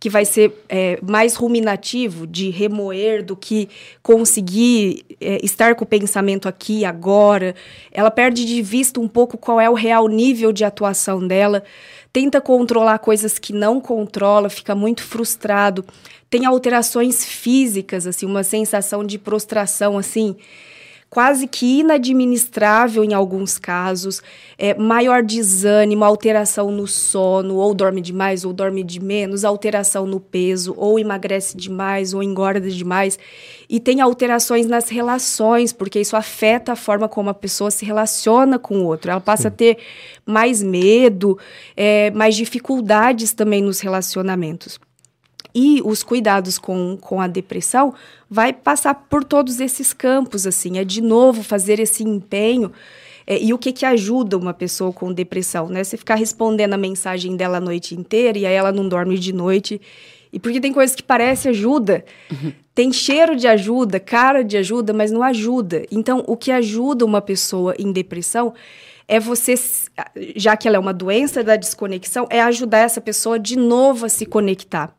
que 0.00 0.08
vai 0.08 0.24
ser 0.24 0.52
é, 0.68 0.98
mais 1.02 1.34
ruminativo, 1.34 2.26
de 2.26 2.50
remoer 2.50 3.24
do 3.24 3.36
que 3.36 3.68
conseguir 4.02 5.04
é, 5.20 5.44
estar 5.44 5.74
com 5.74 5.84
o 5.84 5.86
pensamento 5.86 6.48
aqui 6.48 6.84
agora. 6.84 7.54
Ela 7.90 8.10
perde 8.10 8.44
de 8.44 8.62
vista 8.62 9.00
um 9.00 9.08
pouco 9.08 9.36
qual 9.36 9.60
é 9.60 9.68
o 9.68 9.74
real 9.74 10.06
nível 10.06 10.52
de 10.52 10.64
atuação 10.64 11.26
dela, 11.26 11.64
tenta 12.12 12.40
controlar 12.40 12.98
coisas 13.00 13.38
que 13.38 13.52
não 13.52 13.80
controla, 13.80 14.48
fica 14.48 14.74
muito 14.74 15.02
frustrado. 15.02 15.84
Tem 16.30 16.44
alterações 16.44 17.24
físicas, 17.24 18.06
assim, 18.06 18.26
uma 18.26 18.44
sensação 18.44 19.02
de 19.02 19.18
prostração, 19.18 19.98
assim, 19.98 20.36
quase 21.10 21.46
que 21.46 21.80
inadministrável 21.80 23.02
em 23.02 23.14
alguns 23.14 23.58
casos, 23.58 24.22
é, 24.58 24.74
maior 24.74 25.22
desânimo, 25.22 26.04
alteração 26.04 26.70
no 26.70 26.86
sono, 26.86 27.56
ou 27.56 27.74
dorme 27.74 28.00
demais 28.00 28.44
ou 28.44 28.52
dorme 28.52 28.84
de 28.84 29.00
menos, 29.00 29.44
alteração 29.44 30.06
no 30.06 30.20
peso, 30.20 30.74
ou 30.76 30.98
emagrece 30.98 31.56
demais 31.56 32.12
ou 32.12 32.22
engorda 32.22 32.68
demais. 32.68 33.18
E 33.68 33.80
tem 33.80 34.00
alterações 34.00 34.66
nas 34.66 34.88
relações, 34.88 35.72
porque 35.72 36.00
isso 36.00 36.16
afeta 36.16 36.72
a 36.72 36.76
forma 36.76 37.08
como 37.08 37.30
a 37.30 37.34
pessoa 37.34 37.70
se 37.70 37.84
relaciona 37.84 38.58
com 38.58 38.78
o 38.78 38.84
outro. 38.84 39.10
Ela 39.10 39.20
passa 39.20 39.48
a 39.48 39.50
ter 39.50 39.78
mais 40.26 40.62
medo, 40.62 41.38
é, 41.76 42.10
mais 42.10 42.36
dificuldades 42.36 43.32
também 43.32 43.62
nos 43.62 43.80
relacionamentos. 43.80 44.78
E 45.60 45.82
os 45.84 46.04
cuidados 46.04 46.56
com, 46.56 46.96
com 47.00 47.20
a 47.20 47.26
depressão 47.26 47.92
vai 48.30 48.52
passar 48.52 48.94
por 48.94 49.24
todos 49.24 49.58
esses 49.58 49.92
campos, 49.92 50.46
assim, 50.46 50.78
é 50.78 50.84
de 50.84 51.00
novo 51.00 51.42
fazer 51.42 51.80
esse 51.80 52.04
empenho. 52.04 52.70
É, 53.26 53.42
e 53.42 53.52
o 53.52 53.58
que, 53.58 53.72
que 53.72 53.84
ajuda 53.84 54.38
uma 54.38 54.54
pessoa 54.54 54.92
com 54.92 55.12
depressão, 55.12 55.68
né? 55.68 55.82
Você 55.82 55.96
ficar 55.96 56.14
respondendo 56.14 56.74
a 56.74 56.78
mensagem 56.78 57.36
dela 57.36 57.58
a 57.58 57.60
noite 57.60 57.96
inteira 57.96 58.38
e 58.38 58.46
aí 58.46 58.54
ela 58.54 58.70
não 58.70 58.88
dorme 58.88 59.18
de 59.18 59.32
noite. 59.32 59.80
E 60.32 60.38
porque 60.38 60.60
tem 60.60 60.72
coisas 60.72 60.94
que 60.94 61.02
parece 61.02 61.48
ajuda, 61.48 62.04
uhum. 62.30 62.52
tem 62.72 62.92
cheiro 62.92 63.34
de 63.34 63.48
ajuda, 63.48 63.98
cara 63.98 64.44
de 64.44 64.56
ajuda, 64.56 64.92
mas 64.92 65.10
não 65.10 65.24
ajuda. 65.24 65.82
Então, 65.90 66.22
o 66.28 66.36
que 66.36 66.52
ajuda 66.52 67.04
uma 67.04 67.20
pessoa 67.20 67.74
em 67.80 67.90
depressão 67.90 68.54
é 69.08 69.18
você, 69.18 69.54
já 70.36 70.56
que 70.56 70.68
ela 70.68 70.76
é 70.76 70.80
uma 70.80 70.94
doença 70.94 71.42
da 71.42 71.56
desconexão, 71.56 72.28
é 72.30 72.40
ajudar 72.42 72.78
essa 72.78 73.00
pessoa 73.00 73.40
de 73.40 73.58
novo 73.58 74.06
a 74.06 74.08
se 74.08 74.24
conectar. 74.24 74.96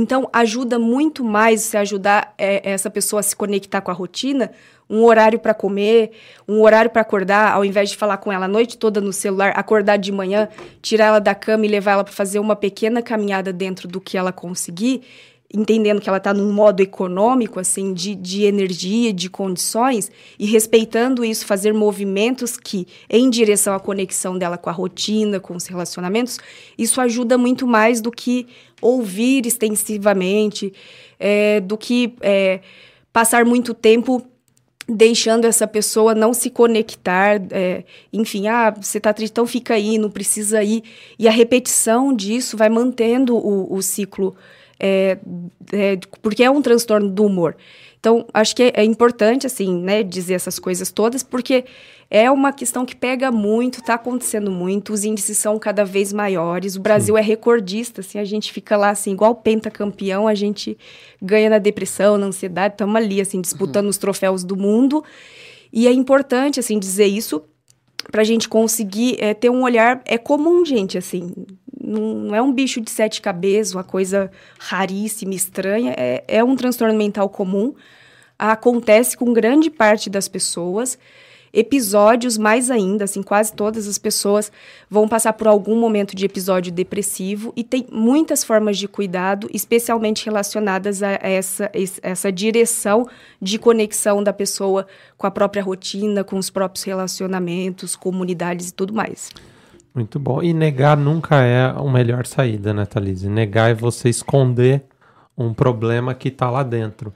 Então, 0.00 0.30
ajuda 0.32 0.78
muito 0.78 1.24
mais 1.24 1.62
você 1.62 1.76
ajudar 1.76 2.32
é, 2.38 2.70
essa 2.70 2.88
pessoa 2.88 3.18
a 3.18 3.22
se 3.24 3.34
conectar 3.34 3.80
com 3.80 3.90
a 3.90 3.94
rotina, 3.94 4.52
um 4.88 5.02
horário 5.02 5.40
para 5.40 5.52
comer, 5.52 6.12
um 6.46 6.62
horário 6.62 6.88
para 6.88 7.02
acordar, 7.02 7.52
ao 7.52 7.64
invés 7.64 7.90
de 7.90 7.96
falar 7.96 8.16
com 8.18 8.30
ela 8.30 8.44
a 8.44 8.48
noite 8.48 8.78
toda 8.78 9.00
no 9.00 9.12
celular, 9.12 9.52
acordar 9.56 9.96
de 9.96 10.12
manhã, 10.12 10.48
tirar 10.80 11.06
ela 11.06 11.18
da 11.18 11.34
cama 11.34 11.66
e 11.66 11.68
levar 11.68 11.94
ela 11.94 12.04
para 12.04 12.12
fazer 12.12 12.38
uma 12.38 12.54
pequena 12.54 13.02
caminhada 13.02 13.52
dentro 13.52 13.88
do 13.88 14.00
que 14.00 14.16
ela 14.16 14.30
conseguir, 14.30 15.02
entendendo 15.52 16.00
que 16.00 16.08
ela 16.08 16.18
está 16.18 16.34
num 16.34 16.52
modo 16.52 16.80
econômico, 16.80 17.58
assim, 17.58 17.94
de, 17.94 18.14
de 18.14 18.44
energia, 18.44 19.12
de 19.12 19.30
condições, 19.30 20.10
e 20.38 20.44
respeitando 20.44 21.24
isso, 21.24 21.46
fazer 21.46 21.72
movimentos 21.72 22.56
que, 22.56 22.86
em 23.08 23.30
direção 23.30 23.74
à 23.74 23.80
conexão 23.80 24.36
dela 24.36 24.58
com 24.58 24.68
a 24.68 24.72
rotina, 24.72 25.40
com 25.40 25.56
os 25.56 25.66
relacionamentos, 25.66 26.38
isso 26.76 27.00
ajuda 27.00 27.38
muito 27.38 27.66
mais 27.66 28.00
do 28.02 28.10
que 28.10 28.46
ouvir 28.80 29.46
extensivamente, 29.46 30.72
é, 31.18 31.60
do 31.60 31.78
que 31.78 32.14
é, 32.20 32.60
passar 33.10 33.44
muito 33.44 33.72
tempo 33.72 34.22
deixando 34.86 35.44
essa 35.46 35.66
pessoa 35.66 36.14
não 36.14 36.32
se 36.32 36.48
conectar, 36.48 37.40
é, 37.50 37.84
enfim, 38.10 38.48
ah, 38.48 38.70
você 38.70 38.98
tá 38.98 39.12
triste, 39.12 39.32
então 39.32 39.46
fica 39.46 39.74
aí, 39.74 39.98
não 39.98 40.10
precisa 40.10 40.62
ir. 40.62 40.82
E 41.18 41.28
a 41.28 41.30
repetição 41.30 42.14
disso 42.14 42.56
vai 42.56 42.70
mantendo 42.70 43.36
o, 43.36 43.74
o 43.74 43.82
ciclo 43.82 44.34
é, 44.78 45.18
é, 45.72 45.98
porque 46.22 46.42
é 46.44 46.50
um 46.50 46.62
transtorno 46.62 47.10
do 47.10 47.24
humor. 47.24 47.56
Então, 47.98 48.26
acho 48.32 48.54
que 48.54 48.62
é, 48.62 48.72
é 48.74 48.84
importante, 48.84 49.46
assim, 49.46 49.82
né, 49.82 50.02
dizer 50.02 50.34
essas 50.34 50.58
coisas 50.58 50.92
todas, 50.92 51.22
porque 51.22 51.64
é 52.10 52.30
uma 52.30 52.52
questão 52.52 52.86
que 52.86 52.96
pega 52.96 53.30
muito, 53.30 53.80
está 53.80 53.94
acontecendo 53.94 54.50
muito, 54.50 54.92
os 54.92 55.04
índices 55.04 55.36
são 55.36 55.58
cada 55.58 55.84
vez 55.84 56.12
maiores, 56.12 56.76
o 56.76 56.80
Brasil 56.80 57.14
Sim. 57.16 57.20
é 57.20 57.22
recordista, 57.22 58.00
assim, 58.00 58.18
a 58.18 58.24
gente 58.24 58.52
fica 58.52 58.76
lá, 58.76 58.90
assim, 58.90 59.12
igual 59.12 59.34
pentacampeão, 59.34 60.26
a 60.26 60.34
gente 60.34 60.78
ganha 61.20 61.50
na 61.50 61.58
depressão, 61.58 62.16
na 62.16 62.26
ansiedade, 62.26 62.74
estamos 62.74 62.96
ali, 62.96 63.20
assim, 63.20 63.40
disputando 63.40 63.84
uhum. 63.84 63.90
os 63.90 63.98
troféus 63.98 64.44
do 64.44 64.56
mundo, 64.56 65.04
e 65.72 65.86
é 65.86 65.92
importante, 65.92 66.60
assim, 66.60 66.78
dizer 66.78 67.06
isso 67.06 67.42
para 68.10 68.22
a 68.22 68.24
gente 68.24 68.48
conseguir 68.48 69.16
é, 69.18 69.34
ter 69.34 69.50
um 69.50 69.62
olhar, 69.62 70.00
é 70.06 70.16
comum, 70.16 70.64
gente, 70.64 70.96
assim, 70.96 71.30
não, 71.88 72.34
é 72.34 72.42
um 72.42 72.52
bicho 72.52 72.80
de 72.80 72.90
sete 72.90 73.20
cabeças, 73.20 73.74
uma 73.74 73.84
coisa 73.84 74.30
raríssima, 74.58 75.34
estranha, 75.34 75.94
é, 75.96 76.22
é 76.28 76.44
um 76.44 76.54
transtorno 76.54 76.96
mental 76.96 77.28
comum, 77.28 77.74
acontece 78.38 79.16
com 79.16 79.32
grande 79.32 79.70
parte 79.70 80.08
das 80.10 80.28
pessoas, 80.28 80.98
episódios 81.52 82.36
mais 82.36 82.70
ainda, 82.70 83.04
assim, 83.04 83.22
quase 83.22 83.52
todas 83.52 83.88
as 83.88 83.98
pessoas 83.98 84.52
vão 84.88 85.08
passar 85.08 85.32
por 85.32 85.46
algum 85.46 85.76
momento 85.76 86.14
de 86.14 86.24
episódio 86.24 86.70
depressivo 86.70 87.52
e 87.56 87.64
tem 87.64 87.86
muitas 87.90 88.44
formas 88.44 88.76
de 88.76 88.86
cuidado, 88.86 89.48
especialmente 89.52 90.24
relacionadas 90.24 91.02
a 91.02 91.12
essa, 91.22 91.70
essa 92.02 92.30
direção 92.30 93.08
de 93.40 93.58
conexão 93.58 94.22
da 94.22 94.32
pessoa 94.32 94.86
com 95.16 95.26
a 95.26 95.30
própria 95.30 95.62
rotina, 95.62 96.22
com 96.22 96.36
os 96.36 96.50
próprios 96.50 96.84
relacionamentos, 96.84 97.96
comunidades 97.96 98.68
e 98.68 98.74
tudo 98.74 98.92
mais. 98.92 99.30
Muito 99.98 100.20
bom. 100.20 100.40
E 100.40 100.54
negar 100.54 100.96
nunca 100.96 101.42
é 101.42 101.60
a 101.60 101.82
melhor 101.82 102.24
saída, 102.24 102.72
né, 102.72 102.86
Thalise? 102.86 103.28
Negar 103.28 103.72
é 103.72 103.74
você 103.74 104.08
esconder 104.08 104.84
um 105.36 105.52
problema 105.52 106.14
que 106.14 106.28
está 106.28 106.48
lá 106.48 106.62
dentro. 106.62 107.12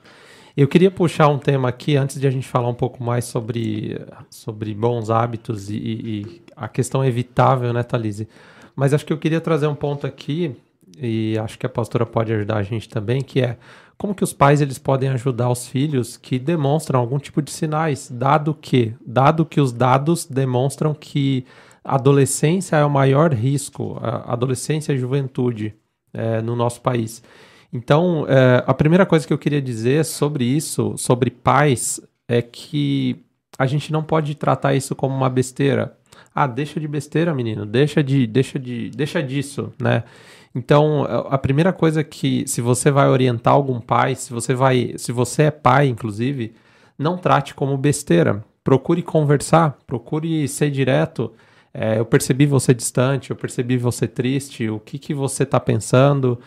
Eu 0.56 0.66
queria 0.66 0.90
puxar 0.90 1.28
um 1.28 1.38
tema 1.38 1.68
aqui, 1.68 1.96
antes 1.96 2.20
de 2.20 2.26
a 2.26 2.30
gente 2.30 2.48
falar 2.48 2.68
um 2.68 2.74
pouco 2.74 3.00
mais 3.00 3.24
sobre, 3.24 4.04
sobre 4.28 4.74
bons 4.74 5.10
hábitos 5.10 5.70
e, 5.70 5.76
e 5.76 6.42
a 6.56 6.66
questão 6.66 7.04
evitável, 7.04 7.72
né, 7.72 7.84
Thalise? 7.84 8.26
Mas 8.74 8.92
acho 8.92 9.06
que 9.06 9.12
eu 9.12 9.18
queria 9.18 9.40
trazer 9.40 9.68
um 9.68 9.76
ponto 9.76 10.04
aqui, 10.04 10.56
e 10.98 11.38
acho 11.38 11.56
que 11.56 11.64
a 11.64 11.68
pastora 11.68 12.04
pode 12.04 12.32
ajudar 12.32 12.56
a 12.56 12.62
gente 12.64 12.88
também, 12.88 13.22
que 13.22 13.42
é 13.42 13.58
como 13.96 14.12
que 14.12 14.24
os 14.24 14.32
pais 14.32 14.60
eles 14.60 14.76
podem 14.76 15.08
ajudar 15.10 15.48
os 15.50 15.68
filhos 15.68 16.16
que 16.16 16.36
demonstram 16.36 16.98
algum 16.98 17.20
tipo 17.20 17.40
de 17.40 17.52
sinais, 17.52 18.10
dado 18.10 18.52
que, 18.52 18.92
dado 19.06 19.46
que 19.46 19.60
os 19.60 19.72
dados 19.72 20.26
demonstram 20.26 20.92
que 20.92 21.46
adolescência 21.84 22.76
é 22.76 22.84
o 22.84 22.90
maior 22.90 23.32
risco, 23.32 23.98
adolescência 24.00 24.92
e 24.92 24.98
juventude 24.98 25.74
é, 26.12 26.40
no 26.40 26.54
nosso 26.54 26.80
país. 26.80 27.22
Então, 27.72 28.26
é, 28.28 28.62
a 28.66 28.74
primeira 28.74 29.06
coisa 29.06 29.26
que 29.26 29.32
eu 29.32 29.38
queria 29.38 29.62
dizer 29.62 30.04
sobre 30.04 30.44
isso, 30.44 30.94
sobre 30.96 31.30
pais, 31.30 32.00
é 32.28 32.42
que 32.42 33.24
a 33.58 33.66
gente 33.66 33.92
não 33.92 34.02
pode 34.02 34.34
tratar 34.34 34.74
isso 34.74 34.94
como 34.94 35.14
uma 35.14 35.30
besteira. 35.30 35.96
Ah, 36.34 36.46
deixa 36.46 36.78
de 36.78 36.88
besteira, 36.88 37.34
menino, 37.34 37.66
deixa 37.66 38.02
de, 38.02 38.26
deixa 38.26 38.58
de, 38.58 38.90
deixa 38.90 39.22
disso, 39.22 39.72
né? 39.80 40.04
Então, 40.54 41.04
a 41.30 41.38
primeira 41.38 41.72
coisa 41.72 42.04
que, 42.04 42.46
se 42.46 42.60
você 42.60 42.90
vai 42.90 43.08
orientar 43.08 43.54
algum 43.54 43.80
pai, 43.80 44.14
se 44.14 44.32
você 44.32 44.54
vai, 44.54 44.94
se 44.98 45.10
você 45.10 45.44
é 45.44 45.50
pai, 45.50 45.88
inclusive, 45.88 46.54
não 46.98 47.16
trate 47.16 47.54
como 47.54 47.76
besteira. 47.78 48.44
Procure 48.62 49.02
conversar, 49.02 49.78
procure 49.86 50.46
ser 50.46 50.70
direto. 50.70 51.32
É, 51.74 51.98
eu 51.98 52.04
percebi 52.04 52.46
você 52.46 52.74
distante, 52.74 53.30
eu 53.30 53.36
percebi 53.36 53.76
você 53.76 54.06
triste. 54.06 54.68
O 54.68 54.78
que 54.78 54.98
que 54.98 55.14
você 55.14 55.42
está 55.44 55.58
pensando? 55.58 56.38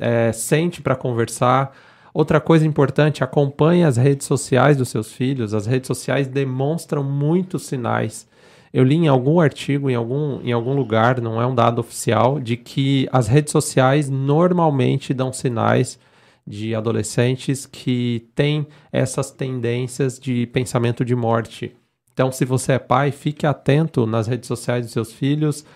é, 0.00 0.32
sente 0.32 0.80
para 0.80 0.96
conversar. 0.96 1.74
Outra 2.12 2.40
coisa 2.40 2.66
importante, 2.66 3.22
acompanhe 3.22 3.84
as 3.84 3.96
redes 3.96 4.26
sociais 4.26 4.76
dos 4.76 4.88
seus 4.88 5.12
filhos. 5.12 5.52
As 5.52 5.66
redes 5.66 5.86
sociais 5.86 6.26
demonstram 6.26 7.02
muitos 7.02 7.66
sinais. 7.66 8.26
Eu 8.72 8.84
li 8.84 8.96
em 8.96 9.08
algum 9.08 9.40
artigo, 9.40 9.90
em 9.90 9.94
algum, 9.94 10.40
em 10.42 10.52
algum 10.52 10.74
lugar, 10.74 11.20
não 11.20 11.40
é 11.40 11.46
um 11.46 11.54
dado 11.54 11.78
oficial, 11.78 12.40
de 12.40 12.56
que 12.56 13.08
as 13.12 13.26
redes 13.26 13.52
sociais 13.52 14.08
normalmente 14.10 15.14
dão 15.14 15.32
sinais 15.32 15.98
de 16.46 16.74
adolescentes 16.74 17.66
que 17.66 18.28
têm 18.34 18.66
essas 18.92 19.30
tendências 19.30 20.18
de 20.18 20.46
pensamento 20.46 21.04
de 21.04 21.14
morte. 21.14 21.74
Então, 22.16 22.32
se 22.32 22.46
você 22.46 22.72
é 22.72 22.78
pai, 22.78 23.12
fique 23.12 23.46
atento 23.46 24.06
nas 24.06 24.26
redes 24.26 24.48
sociais 24.48 24.86
dos 24.86 24.92
seus 24.94 25.12
filhos. 25.12 25.66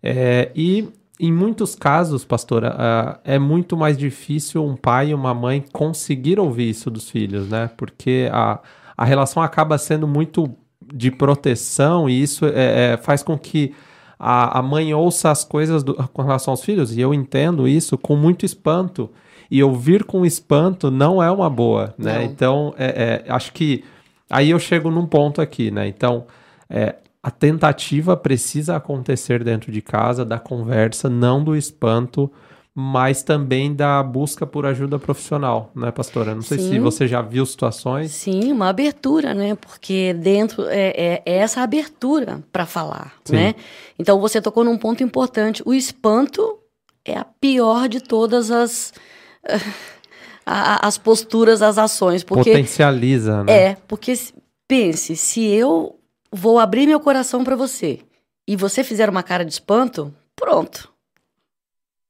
É, 0.00 0.52
e 0.54 0.88
em 1.18 1.32
muitos 1.32 1.74
casos, 1.74 2.24
pastora, 2.24 3.20
é 3.24 3.36
muito 3.36 3.76
mais 3.76 3.98
difícil 3.98 4.64
um 4.64 4.76
pai 4.76 5.08
e 5.10 5.14
uma 5.14 5.34
mãe 5.34 5.64
conseguir 5.72 6.38
ouvir 6.38 6.70
isso 6.70 6.88
dos 6.88 7.10
filhos, 7.10 7.48
né? 7.48 7.68
Porque 7.76 8.28
a, 8.32 8.60
a 8.96 9.04
relação 9.04 9.42
acaba 9.42 9.76
sendo 9.76 10.06
muito 10.06 10.48
de 10.94 11.10
proteção 11.10 12.08
e 12.08 12.22
isso 12.22 12.46
é, 12.46 12.92
é, 12.92 12.96
faz 12.96 13.24
com 13.24 13.36
que 13.36 13.74
a, 14.16 14.60
a 14.60 14.62
mãe 14.62 14.94
ouça 14.94 15.32
as 15.32 15.42
coisas 15.42 15.82
do, 15.82 15.94
com 15.94 16.22
relação 16.22 16.52
aos 16.52 16.62
filhos, 16.62 16.96
e 16.96 17.00
eu 17.00 17.12
entendo 17.12 17.66
isso 17.66 17.98
com 17.98 18.14
muito 18.14 18.46
espanto. 18.46 19.10
E 19.50 19.60
ouvir 19.64 20.04
com 20.04 20.24
espanto 20.24 20.92
não 20.92 21.20
é 21.20 21.28
uma 21.28 21.50
boa, 21.50 21.92
né? 21.98 22.18
Não. 22.18 22.22
Então, 22.22 22.74
é, 22.78 23.24
é, 23.26 23.32
acho 23.32 23.52
que 23.52 23.82
aí 24.30 24.50
eu 24.50 24.58
chego 24.58 24.90
num 24.90 25.06
ponto 25.06 25.40
aqui, 25.40 25.70
né? 25.70 25.88
Então, 25.88 26.26
é, 26.68 26.96
a 27.22 27.30
tentativa 27.30 28.16
precisa 28.16 28.76
acontecer 28.76 29.42
dentro 29.42 29.72
de 29.72 29.82
casa, 29.82 30.24
da 30.24 30.38
conversa, 30.38 31.08
não 31.08 31.42
do 31.42 31.56
espanto, 31.56 32.30
mas 32.74 33.24
também 33.24 33.74
da 33.74 34.00
busca 34.02 34.46
por 34.46 34.64
ajuda 34.64 35.00
profissional, 35.00 35.72
né, 35.74 35.90
pastora? 35.90 36.32
Não 36.32 36.42
sei 36.42 36.58
Sim. 36.58 36.70
se 36.70 36.78
você 36.78 37.08
já 37.08 37.20
viu 37.20 37.44
situações. 37.44 38.12
Sim, 38.12 38.52
uma 38.52 38.68
abertura, 38.68 39.34
né? 39.34 39.56
Porque 39.56 40.14
dentro 40.14 40.64
é, 40.68 40.90
é, 40.90 41.22
é 41.26 41.36
essa 41.38 41.60
abertura 41.60 42.40
para 42.52 42.66
falar, 42.66 43.14
Sim. 43.24 43.34
né? 43.34 43.54
Então 43.98 44.20
você 44.20 44.40
tocou 44.40 44.62
num 44.62 44.78
ponto 44.78 45.02
importante. 45.02 45.60
O 45.66 45.74
espanto 45.74 46.56
é 47.04 47.18
a 47.18 47.24
pior 47.24 47.88
de 47.88 48.00
todas 48.00 48.50
as 48.50 48.92
as 50.50 50.96
posturas, 50.96 51.60
as 51.60 51.76
ações, 51.76 52.24
porque 52.24 52.50
potencializa, 52.50 53.44
né? 53.44 53.52
É, 53.52 53.76
porque 53.86 54.14
pense, 54.66 55.14
se 55.14 55.44
eu 55.44 55.98
vou 56.32 56.58
abrir 56.58 56.86
meu 56.86 56.98
coração 56.98 57.44
para 57.44 57.54
você 57.54 58.00
e 58.46 58.56
você 58.56 58.82
fizer 58.82 59.10
uma 59.10 59.22
cara 59.22 59.44
de 59.44 59.52
espanto, 59.52 60.14
pronto. 60.34 60.90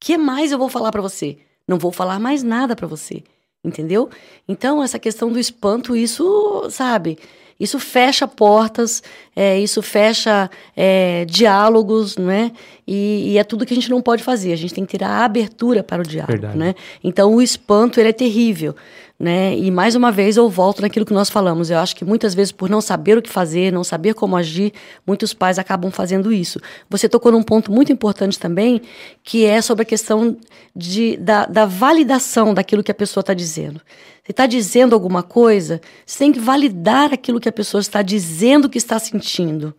Que 0.01 0.17
mais 0.17 0.53
eu 0.53 0.59
vou 0.59 0.69
falar 0.69 0.93
para 0.93 1.03
você? 1.03 1.39
Não 1.67 1.79
vou 1.79 1.91
falar 1.91 2.21
mais 2.21 2.45
nada 2.45 2.77
para 2.77 2.87
você, 2.87 3.25
entendeu? 3.65 4.09
Então 4.47 4.83
essa 4.83 4.99
questão 4.99 5.33
do 5.33 5.39
espanto, 5.39 5.97
isso, 5.97 6.69
sabe? 6.71 7.19
Isso 7.59 7.81
fecha 7.81 8.29
portas, 8.29 9.03
é, 9.35 9.59
isso 9.59 9.83
fecha 9.83 10.49
é, 10.77 11.25
diálogos, 11.25 12.17
não 12.17 12.31
é? 12.31 12.53
E, 12.91 13.33
e, 13.33 13.39
é 13.39 13.45
tudo 13.45 13.67
que 13.67 13.75
a 13.75 13.77
gente 13.77 13.91
não 13.91 14.01
pode 14.01 14.23
fazer. 14.23 14.53
A 14.53 14.57
gente 14.57 14.73
tem 14.73 14.87
que 14.87 14.97
ter 14.97 15.05
a 15.05 15.25
abertura 15.25 15.83
para 15.83 16.01
o 16.01 16.07
diálogo, 16.07 16.33
Verdade. 16.33 16.57
né? 16.57 16.75
Então 17.05 17.35
o 17.35 17.43
espanto 17.43 18.01
ele 18.01 18.09
é 18.09 18.13
terrível 18.13 18.75
né? 19.19 19.57
E 19.57 19.69
mais 19.71 19.97
uma 19.97 20.13
vez 20.13 20.37
eu 20.37 20.49
volto 20.49 20.81
naquilo 20.81 21.05
que 21.05 21.13
nós 21.13 21.29
falamos. 21.29 21.71
Eu 21.71 21.79
acho 21.79 21.97
que 21.97 22.05
muitas 22.05 22.35
vezes 22.35 22.53
por 22.53 22.71
não 22.71 22.81
saber 22.81 23.19
o 23.19 23.23
que 23.23 23.29
fazer, 23.29 23.73
não 23.73 23.83
saber 23.83 24.15
como 24.15 24.37
agir, 24.37 24.73
muitos 25.05 25.35
pais 25.35 25.59
acabam 25.59 25.91
fazendo 25.91 26.33
isso. 26.33 26.61
Você 26.89 27.09
tocou 27.09 27.33
num 27.33 27.43
ponto 27.43 27.73
muito 27.73 27.93
importante 27.93 28.39
também, 28.39 28.81
que 29.25 29.45
é 29.45 29.61
sobre 29.61 29.83
a 29.83 29.87
questão 29.87 30.37
de, 30.75 31.17
da, 31.17 31.47
da 31.47 31.67
validação 31.67 32.55
daquilo 32.55 32.83
que 32.83 32.93
a 32.93 32.95
pessoa 32.95 33.23
está 33.23 33.35
dizendo. 33.35 33.81
Você 34.23 34.31
está 34.31 34.47
dizendo 34.47 34.95
alguma 34.95 35.23
coisa, 35.23 35.81
você 36.07 36.19
tem 36.21 36.31
que 36.31 36.39
validar 36.39 37.13
aquilo 37.13 37.41
que 37.41 37.49
a 37.49 37.53
pessoa 37.53 37.81
está 37.81 38.03
dizendo 38.03 38.69
que 38.69 38.79
está 38.79 38.99
sentindo 39.01 39.75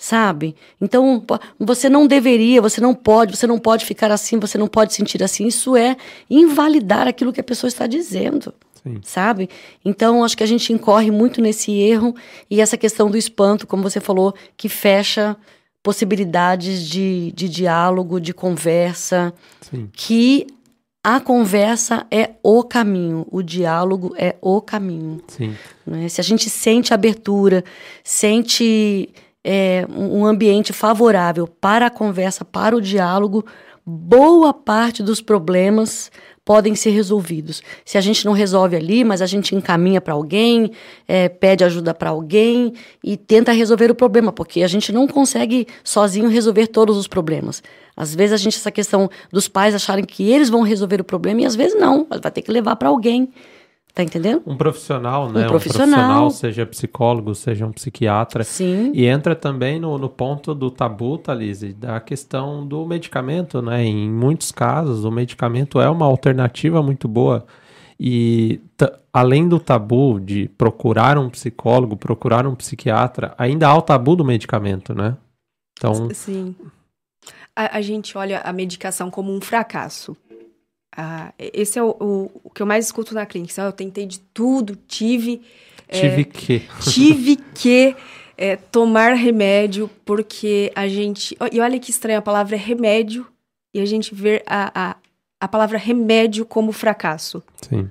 sabe? 0.00 0.56
Então, 0.80 1.22
você 1.58 1.90
não 1.90 2.06
deveria, 2.06 2.62
você 2.62 2.80
não 2.80 2.94
pode, 2.94 3.36
você 3.36 3.46
não 3.46 3.58
pode 3.58 3.84
ficar 3.84 4.10
assim, 4.10 4.38
você 4.38 4.56
não 4.56 4.66
pode 4.66 4.94
sentir 4.94 5.22
assim. 5.22 5.46
Isso 5.46 5.76
é 5.76 5.94
invalidar 6.30 7.06
aquilo 7.06 7.34
que 7.34 7.40
a 7.40 7.44
pessoa 7.44 7.68
está 7.68 7.86
dizendo. 7.86 8.54
Sim. 8.82 8.98
sabe? 9.02 9.50
Então, 9.84 10.24
acho 10.24 10.34
que 10.34 10.42
a 10.42 10.46
gente 10.46 10.72
incorre 10.72 11.10
muito 11.10 11.42
nesse 11.42 11.70
erro 11.70 12.16
e 12.50 12.62
essa 12.62 12.78
questão 12.78 13.10
do 13.10 13.18
espanto, 13.18 13.66
como 13.66 13.82
você 13.82 14.00
falou, 14.00 14.34
que 14.56 14.70
fecha 14.70 15.36
possibilidades 15.82 16.88
de, 16.88 17.30
de 17.36 17.46
diálogo, 17.46 18.18
de 18.18 18.32
conversa, 18.32 19.34
Sim. 19.60 19.90
que 19.92 20.46
a 21.04 21.20
conversa 21.20 22.06
é 22.10 22.30
o 22.42 22.64
caminho, 22.64 23.26
o 23.30 23.42
diálogo 23.42 24.14
é 24.16 24.36
o 24.40 24.62
caminho. 24.62 25.20
Né? 25.86 26.08
Se 26.08 26.22
a 26.22 26.24
gente 26.24 26.48
sente 26.48 26.94
abertura, 26.94 27.62
sente 28.02 29.10
é, 29.44 29.86
um 29.88 30.24
ambiente 30.26 30.72
favorável 30.72 31.46
para 31.46 31.86
a 31.86 31.90
conversa, 31.90 32.44
para 32.44 32.76
o 32.76 32.80
diálogo, 32.80 33.44
boa 33.84 34.52
parte 34.52 35.02
dos 35.02 35.20
problemas 35.20 36.10
podem 36.44 36.74
ser 36.74 36.90
resolvidos. 36.90 37.62
Se 37.84 37.96
a 37.96 38.00
gente 38.00 38.24
não 38.24 38.32
resolve 38.32 38.74
ali, 38.74 39.04
mas 39.04 39.22
a 39.22 39.26
gente 39.26 39.54
encaminha 39.54 40.00
para 40.00 40.14
alguém, 40.14 40.72
é, 41.06 41.28
pede 41.28 41.64
ajuda 41.64 41.94
para 41.94 42.10
alguém 42.10 42.72
e 43.04 43.16
tenta 43.16 43.52
resolver 43.52 43.90
o 43.90 43.94
problema, 43.94 44.32
porque 44.32 44.62
a 44.62 44.68
gente 44.68 44.92
não 44.92 45.06
consegue 45.06 45.66
sozinho 45.84 46.28
resolver 46.28 46.66
todos 46.66 46.96
os 46.96 47.06
problemas. 47.06 47.62
Às 47.96 48.14
vezes 48.14 48.32
a 48.32 48.36
gente 48.36 48.56
essa 48.56 48.70
questão 48.70 49.08
dos 49.30 49.46
pais 49.46 49.74
acharem 49.74 50.04
que 50.04 50.28
eles 50.28 50.48
vão 50.48 50.62
resolver 50.62 51.00
o 51.00 51.04
problema 51.04 51.42
e 51.42 51.46
às 51.46 51.54
vezes 51.54 51.78
não, 51.78 52.06
vai 52.08 52.32
ter 52.32 52.42
que 52.42 52.50
levar 52.50 52.76
para 52.76 52.88
alguém. 52.88 53.28
Tá 54.00 54.04
entendendo? 54.04 54.42
Um 54.46 54.56
profissional, 54.56 55.30
né? 55.30 55.44
Um 55.44 55.48
profissional. 55.48 55.86
um 55.86 55.92
profissional. 55.92 56.30
seja 56.30 56.64
psicólogo, 56.64 57.34
seja 57.34 57.66
um 57.66 57.72
psiquiatra. 57.72 58.42
Sim. 58.44 58.92
E 58.94 59.04
entra 59.04 59.36
também 59.36 59.78
no, 59.78 59.98
no 59.98 60.08
ponto 60.08 60.54
do 60.54 60.70
tabu, 60.70 61.18
Thalise, 61.18 61.74
da 61.74 62.00
questão 62.00 62.66
do 62.66 62.86
medicamento, 62.86 63.60
né? 63.60 63.84
Em 63.84 64.10
muitos 64.10 64.50
casos, 64.52 65.04
o 65.04 65.10
medicamento 65.10 65.78
é 65.82 65.90
uma 65.90 66.06
alternativa 66.06 66.82
muito 66.82 67.06
boa. 67.06 67.44
E 67.98 68.58
além 69.12 69.46
do 69.46 69.60
tabu 69.60 70.18
de 70.18 70.48
procurar 70.48 71.18
um 71.18 71.28
psicólogo, 71.28 71.94
procurar 71.94 72.46
um 72.46 72.54
psiquiatra, 72.54 73.34
ainda 73.36 73.68
há 73.68 73.76
o 73.76 73.82
tabu 73.82 74.16
do 74.16 74.24
medicamento, 74.24 74.94
né? 74.94 75.14
Então. 75.78 76.08
Sim. 76.14 76.56
A, 77.54 77.76
a 77.76 77.80
gente 77.82 78.16
olha 78.16 78.40
a 78.40 78.50
medicação 78.50 79.10
como 79.10 79.30
um 79.30 79.42
fracasso. 79.42 80.16
Ah, 80.96 81.32
esse 81.38 81.78
é 81.78 81.82
o, 81.82 81.90
o, 81.90 82.40
o, 82.44 82.50
que 82.50 82.62
eu 82.62 82.66
mais 82.66 82.86
escuto 82.86 83.14
na 83.14 83.24
clínica. 83.24 83.60
Eu 83.62 83.72
tentei 83.72 84.06
de 84.06 84.20
tudo, 84.20 84.76
tive. 84.88 85.42
Tive 85.90 86.22
é, 86.22 86.24
que. 86.24 86.62
Tive 86.80 87.36
que 87.36 87.96
é, 88.36 88.56
tomar 88.56 89.14
remédio, 89.14 89.90
porque 90.04 90.72
a 90.74 90.88
gente. 90.88 91.36
E 91.52 91.60
olha 91.60 91.78
que 91.78 91.90
estranho, 91.90 92.18
a 92.18 92.22
palavra 92.22 92.56
é 92.56 92.58
remédio, 92.58 93.26
e 93.72 93.80
a 93.80 93.86
gente 93.86 94.14
vê 94.14 94.42
a, 94.46 94.90
a, 94.90 94.96
a 95.40 95.48
palavra 95.48 95.78
remédio 95.78 96.44
como 96.44 96.72
fracasso. 96.72 97.42
Sim. 97.62 97.90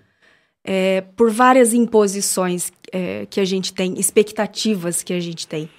É, 0.63 1.01
por 1.15 1.31
várias 1.31 1.73
imposições 1.73 2.71
é, 2.91 3.25
que 3.29 3.39
a 3.39 3.45
gente 3.45 3.73
tem, 3.73 3.97
expectativas 3.99 5.01
que 5.03 5.13
a 5.13 5.19
gente 5.19 5.47
tem, 5.47 5.69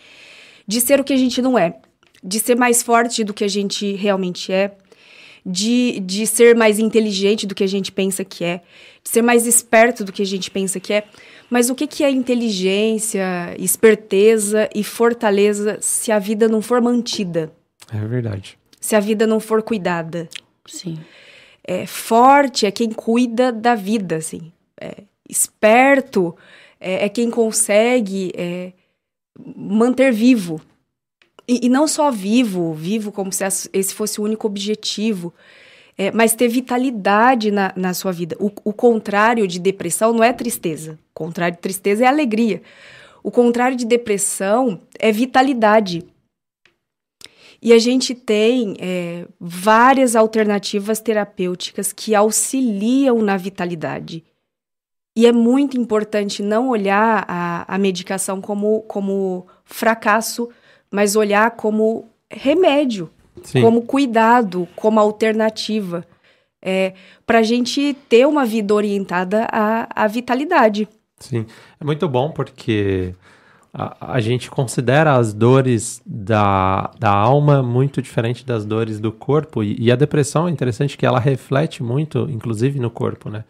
de 0.66 0.80
ser 0.80 0.98
o 1.00 1.04
que 1.04 1.12
a 1.12 1.16
gente 1.16 1.42
não 1.42 1.58
é, 1.58 1.76
de 2.22 2.40
ser 2.40 2.56
mais 2.56 2.82
forte 2.82 3.22
do 3.22 3.34
que 3.34 3.44
a 3.44 3.48
gente 3.48 3.94
realmente 3.94 4.52
é, 4.52 4.76
de, 5.44 6.00
de 6.00 6.26
ser 6.26 6.54
mais 6.54 6.78
inteligente 6.78 7.46
do 7.46 7.54
que 7.54 7.64
a 7.64 7.66
gente 7.66 7.90
pensa 7.90 8.24
que 8.24 8.44
é, 8.44 8.60
de 9.02 9.10
ser 9.10 9.22
mais 9.22 9.46
esperto 9.46 10.04
do 10.04 10.12
que 10.12 10.22
a 10.22 10.26
gente 10.26 10.50
pensa 10.50 10.78
que 10.78 10.92
é. 10.92 11.04
Mas 11.48 11.68
o 11.68 11.74
que, 11.74 11.86
que 11.86 12.04
é 12.04 12.10
inteligência, 12.10 13.56
esperteza 13.58 14.68
e 14.74 14.84
fortaleza 14.84 15.78
se 15.80 16.12
a 16.12 16.18
vida 16.18 16.48
não 16.48 16.62
for 16.62 16.80
mantida? 16.80 17.52
É 17.92 17.98
verdade. 18.06 18.56
Se 18.80 18.94
a 18.94 19.00
vida 19.00 19.26
não 19.26 19.40
for 19.40 19.62
cuidada. 19.62 20.28
Sim. 20.66 20.98
É, 21.64 21.86
forte 21.86 22.66
é 22.66 22.70
quem 22.70 22.90
cuida 22.90 23.52
da 23.52 23.74
vida, 23.74 24.16
assim. 24.16 24.52
É, 24.80 25.02
esperto 25.28 26.36
é, 26.80 27.04
é, 27.04 27.08
quem 27.08 27.30
consegue 27.30 28.32
é, 28.34 28.72
manter 29.56 30.12
vivo 30.12 30.60
e, 31.50 31.66
e, 31.66 31.68
não 31.68 31.88
só 31.88 32.12
vivo, 32.12 32.72
vivo 32.72 33.10
como 33.10 33.32
se 33.32 33.42
esse 33.72 33.92
fosse 33.92 34.20
o 34.20 34.24
único 34.24 34.46
objetivo, 34.46 35.34
é, 35.98 36.12
mas 36.12 36.32
ter 36.32 36.46
vitalidade 36.46 37.50
na, 37.50 37.72
na 37.74 37.92
sua 37.92 38.12
vida. 38.12 38.36
O, 38.38 38.52
o 38.64 38.72
contrário 38.72 39.48
de 39.48 39.58
depressão 39.58 40.12
não 40.12 40.22
é 40.22 40.32
tristeza. 40.32 40.96
O 41.10 41.14
contrário 41.14 41.56
de 41.56 41.60
tristeza 41.60 42.04
é 42.04 42.06
alegria. 42.06 42.62
O 43.20 43.32
contrário 43.32 43.76
de 43.76 43.84
depressão 43.84 44.80
é 44.96 45.10
vitalidade. 45.10 46.06
E 47.60 47.72
a 47.72 47.78
gente 47.80 48.14
tem 48.14 48.76
é, 48.78 49.26
várias 49.40 50.14
alternativas 50.14 51.00
terapêuticas 51.00 51.92
que 51.92 52.14
auxiliam 52.14 53.22
na 53.22 53.36
vitalidade. 53.36 54.22
E 55.16 55.26
é 55.26 55.32
muito 55.32 55.76
importante 55.76 56.44
não 56.44 56.68
olhar 56.68 57.24
a, 57.26 57.74
a 57.74 57.76
medicação 57.76 58.40
como, 58.40 58.82
como 58.82 59.48
fracasso 59.64 60.48
mas 60.90 61.16
olhar 61.16 61.50
como 61.52 62.08
remédio, 62.30 63.10
Sim. 63.42 63.62
como 63.62 63.82
cuidado, 63.82 64.68
como 64.76 64.98
alternativa, 65.00 66.04
é, 66.62 66.94
para 67.26 67.38
a 67.38 67.42
gente 67.42 67.96
ter 68.08 68.26
uma 68.26 68.44
vida 68.44 68.74
orientada 68.74 69.46
à, 69.50 70.04
à 70.04 70.06
vitalidade. 70.06 70.88
Sim, 71.18 71.46
é 71.78 71.84
muito 71.84 72.08
bom 72.08 72.30
porque 72.30 73.14
a, 73.72 74.14
a, 74.14 74.20
gente 74.20 74.50
considera 74.50 75.16
as 75.16 75.32
dores 75.32 76.02
da, 76.04 76.90
da 76.98 77.10
alma 77.10 77.62
muito 77.62 78.02
diferente 78.02 78.44
das 78.44 78.64
dores 78.64 78.98
do 78.98 79.12
corpo, 79.12 79.62
e, 79.62 79.76
e, 79.78 79.92
a 79.92 79.96
depressão 79.96 80.48
é 80.48 80.50
interessante 80.50 80.96
que 80.98 81.06
ela 81.06 81.20
reflete 81.20 81.82
muito, 81.82 82.28
inclusive 82.30 82.80
no 82.80 82.90
corpo, 82.90 83.28
né? 83.30 83.44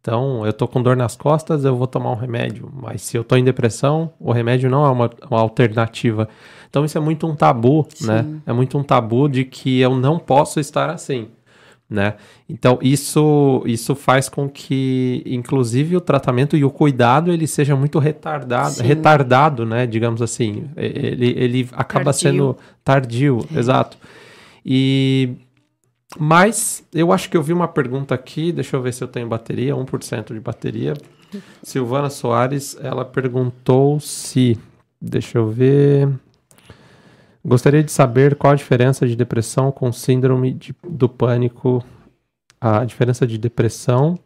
Então, 0.00 0.46
eu 0.46 0.52
tô 0.52 0.66
com 0.66 0.82
dor 0.82 0.96
nas 0.96 1.14
costas, 1.14 1.64
eu 1.64 1.76
vou 1.76 1.86
tomar 1.86 2.10
um 2.10 2.16
remédio, 2.16 2.70
mas 2.72 3.02
se 3.02 3.18
eu 3.18 3.22
tô 3.22 3.36
em 3.36 3.44
depressão, 3.44 4.10
o 4.18 4.32
remédio 4.32 4.70
não 4.70 4.84
é 4.86 4.88
uma, 4.88 5.10
uma 5.30 5.40
alternativa. 5.40 6.26
Então 6.70 6.84
isso 6.84 6.96
é 6.96 7.00
muito 7.00 7.26
um 7.26 7.34
tabu, 7.34 7.86
Sim. 7.94 8.06
né? 8.06 8.26
É 8.46 8.52
muito 8.52 8.78
um 8.78 8.82
tabu 8.82 9.28
de 9.28 9.44
que 9.44 9.80
eu 9.80 9.94
não 9.96 10.18
posso 10.18 10.58
estar 10.60 10.88
assim, 10.88 11.28
né? 11.88 12.14
Então 12.48 12.78
isso 12.80 13.62
isso 13.66 13.94
faz 13.94 14.28
com 14.28 14.48
que, 14.48 15.22
inclusive, 15.26 15.96
o 15.96 16.00
tratamento 16.00 16.56
e 16.56 16.64
o 16.64 16.70
cuidado 16.70 17.32
ele 17.32 17.46
seja 17.46 17.74
muito 17.76 17.98
retardado, 17.98 18.70
Sim. 18.70 18.84
retardado, 18.84 19.66
né? 19.66 19.84
Digamos 19.86 20.22
assim, 20.22 20.64
ele, 20.76 21.34
ele 21.36 21.68
acaba 21.72 22.04
tardio. 22.04 22.20
sendo 22.20 22.56
tardio, 22.84 23.46
é. 23.54 23.58
exato. 23.58 23.98
E 24.64 25.30
mas 26.18 26.84
eu 26.92 27.12
acho 27.12 27.30
que 27.30 27.36
eu 27.36 27.42
vi 27.42 27.52
uma 27.52 27.68
pergunta 27.68 28.14
aqui, 28.14 28.52
deixa 28.52 28.76
eu 28.76 28.82
ver 28.82 28.92
se 28.92 29.02
eu 29.02 29.08
tenho 29.08 29.28
bateria, 29.28 29.74
1% 29.74 30.32
de 30.32 30.40
bateria. 30.40 30.94
Silvana 31.62 32.10
Soares, 32.10 32.76
ela 32.80 33.04
perguntou 33.04 34.00
se, 34.00 34.58
deixa 35.00 35.38
eu 35.38 35.48
ver, 35.48 36.08
Gostaria 37.44 37.82
de 37.82 37.90
saber 37.90 38.36
qual 38.36 38.52
a 38.52 38.56
diferença 38.56 39.06
de 39.06 39.16
depressão 39.16 39.72
com 39.72 39.90
síndrome 39.90 40.52
de, 40.52 40.74
do 40.86 41.08
pânico, 41.08 41.82
a 42.60 42.84
diferença 42.84 43.26
de 43.26 43.38
depressão, 43.38 44.18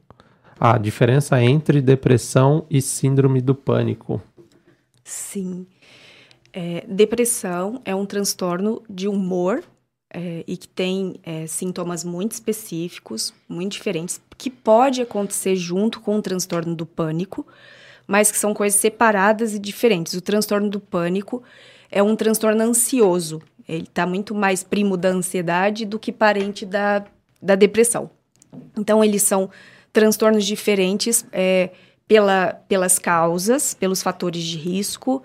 a 0.58 0.76
diferença 0.78 1.40
entre 1.40 1.80
depressão 1.80 2.66
e 2.68 2.82
síndrome 2.82 3.40
do 3.40 3.54
pânico. 3.54 4.20
Sim. 5.04 5.64
É, 6.52 6.84
depressão 6.88 7.80
é 7.84 7.94
um 7.94 8.04
transtorno 8.04 8.82
de 8.90 9.06
humor 9.06 9.62
é, 10.14 10.44
e 10.46 10.56
que 10.56 10.68
tem 10.68 11.16
é, 11.24 11.44
sintomas 11.48 12.04
muito 12.04 12.32
específicos, 12.32 13.34
muito 13.48 13.72
diferentes, 13.72 14.20
que 14.38 14.48
pode 14.48 15.02
acontecer 15.02 15.56
junto 15.56 16.00
com 16.00 16.16
o 16.16 16.22
transtorno 16.22 16.74
do 16.74 16.86
pânico, 16.86 17.44
mas 18.06 18.30
que 18.30 18.38
são 18.38 18.54
coisas 18.54 18.78
separadas 18.78 19.54
e 19.54 19.58
diferentes. 19.58 20.14
O 20.14 20.20
transtorno 20.20 20.70
do 20.70 20.78
pânico 20.78 21.42
é 21.90 22.00
um 22.00 22.14
transtorno 22.14 22.62
ansioso. 22.62 23.42
Ele 23.68 23.84
está 23.84 24.06
muito 24.06 24.34
mais 24.34 24.62
primo 24.62 24.96
da 24.96 25.08
ansiedade 25.08 25.84
do 25.84 25.98
que 25.98 26.12
parente 26.12 26.64
da, 26.64 27.04
da 27.42 27.56
depressão. 27.56 28.08
Então, 28.78 29.02
eles 29.02 29.22
são 29.22 29.50
transtornos 29.92 30.46
diferentes 30.46 31.26
é, 31.32 31.70
pela, 32.06 32.52
pelas 32.68 33.00
causas, 33.00 33.74
pelos 33.74 34.02
fatores 34.02 34.44
de 34.44 34.58
risco 34.58 35.24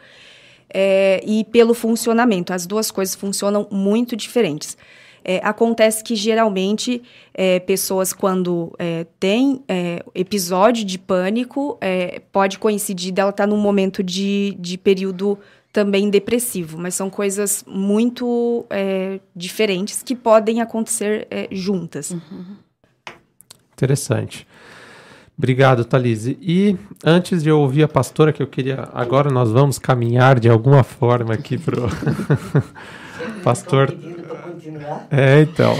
é, 0.74 1.22
e 1.26 1.44
pelo 1.46 1.74
funcionamento. 1.74 2.54
As 2.54 2.66
duas 2.66 2.92
coisas 2.92 3.16
funcionam 3.16 3.68
muito 3.72 4.16
diferentes. 4.16 4.78
É, 5.24 5.42
acontece 5.44 6.04
que 6.04 6.16
geralmente 6.16 7.02
é, 7.34 7.60
pessoas 7.60 8.14
quando 8.14 8.74
é, 8.80 9.06
têm 9.20 9.64
é, 9.68 10.04
episódio 10.16 10.86
de 10.86 10.98
pânico 10.98 11.78
é, 11.82 12.22
pode 12.32 12.58
coincidir 12.58 13.14
dela 13.14 13.30
estar 13.30 13.44
tá 13.44 13.48
num 13.48 13.60
momento 13.60 14.02
de, 14.02 14.56
de 14.58 14.78
período 14.78 15.38
também 15.72 16.10
depressivo, 16.10 16.80
mas 16.80 16.96
são 16.96 17.10
coisas 17.10 17.64
muito 17.68 18.66
é, 18.70 19.20
diferentes 19.36 20.02
que 20.02 20.16
podem 20.16 20.62
acontecer 20.62 21.28
juntas. 21.52 22.12
Uhum. 22.12 22.56
Interessante. 23.74 24.48
Obrigado, 25.40 25.86
Thalise. 25.86 26.38
E 26.42 26.76
antes 27.02 27.42
de 27.42 27.48
eu 27.48 27.62
ouvir 27.62 27.84
a 27.84 27.88
pastora, 27.88 28.34
que 28.34 28.44
eu 28.44 28.48
queria. 28.48 28.90
Agora 28.94 29.32
nós 29.32 29.50
vamos 29.50 29.80
caminhar 29.80 30.38
de 30.38 30.50
alguma 30.50 30.84
forma 30.84 31.34
aqui 31.34 31.58
para 31.58 31.80
o 31.80 31.90
pastor. 33.42 33.96
É, 35.10 35.42
então. 35.44 35.74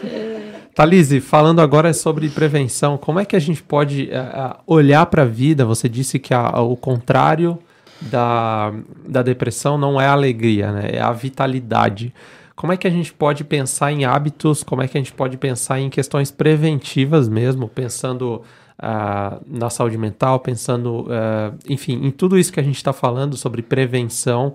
Thalise, 0.74 1.20
falando 1.20 1.60
agora 1.60 1.92
sobre 1.92 2.30
prevenção, 2.30 2.96
como 2.96 3.20
é 3.20 3.26
que 3.26 3.36
a 3.36 3.38
gente 3.38 3.62
pode 3.62 4.04
uh, 4.04 4.56
olhar 4.66 5.04
para 5.04 5.22
a 5.22 5.26
vida? 5.26 5.66
Você 5.66 5.86
disse 5.86 6.18
que 6.18 6.32
a, 6.32 6.58
o 6.62 6.74
contrário 6.74 7.58
da, 8.00 8.72
da 9.06 9.20
depressão 9.20 9.76
não 9.76 10.00
é 10.00 10.06
a 10.06 10.12
alegria, 10.12 10.72
né? 10.72 10.88
É 10.94 11.00
a 11.02 11.12
vitalidade. 11.12 12.14
Como 12.56 12.72
é 12.72 12.78
que 12.78 12.86
a 12.86 12.90
gente 12.90 13.12
pode 13.12 13.44
pensar 13.44 13.92
em 13.92 14.06
hábitos? 14.06 14.62
Como 14.62 14.80
é 14.80 14.88
que 14.88 14.96
a 14.96 15.00
gente 15.00 15.12
pode 15.12 15.36
pensar 15.36 15.78
em 15.78 15.90
questões 15.90 16.30
preventivas 16.30 17.28
mesmo, 17.28 17.68
pensando 17.68 18.42
uh, 18.82 19.40
na 19.46 19.70
saúde 19.70 19.96
mental, 19.96 20.40
pensando, 20.40 21.02
uh, 21.02 21.56
enfim, 21.68 22.04
em 22.04 22.10
tudo 22.10 22.38
isso 22.38 22.52
que 22.52 22.60
a 22.60 22.62
gente 22.62 22.76
está 22.76 22.92
falando 22.92 23.36
sobre 23.36 23.62
prevenção? 23.62 24.54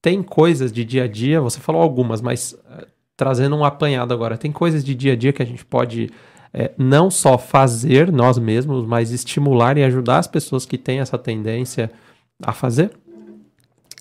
Tem 0.00 0.22
coisas 0.22 0.70
de 0.70 0.84
dia 0.84 1.04
a 1.04 1.08
dia, 1.08 1.40
você 1.40 1.58
falou 1.58 1.82
algumas, 1.82 2.20
mas 2.20 2.52
uh, 2.52 2.86
trazendo 3.16 3.56
um 3.56 3.64
apanhado 3.64 4.14
agora, 4.14 4.38
tem 4.38 4.52
coisas 4.52 4.84
de 4.84 4.94
dia 4.94 5.14
a 5.14 5.16
dia 5.16 5.32
que 5.32 5.42
a 5.42 5.46
gente 5.46 5.64
pode 5.64 6.10
é, 6.52 6.72
não 6.78 7.10
só 7.10 7.36
fazer 7.36 8.10
nós 8.10 8.38
mesmos, 8.38 8.86
mas 8.86 9.10
estimular 9.10 9.76
e 9.76 9.84
ajudar 9.84 10.18
as 10.18 10.26
pessoas 10.26 10.64
que 10.64 10.78
têm 10.78 11.00
essa 11.00 11.18
tendência 11.18 11.90
a 12.42 12.52
fazer? 12.52 12.90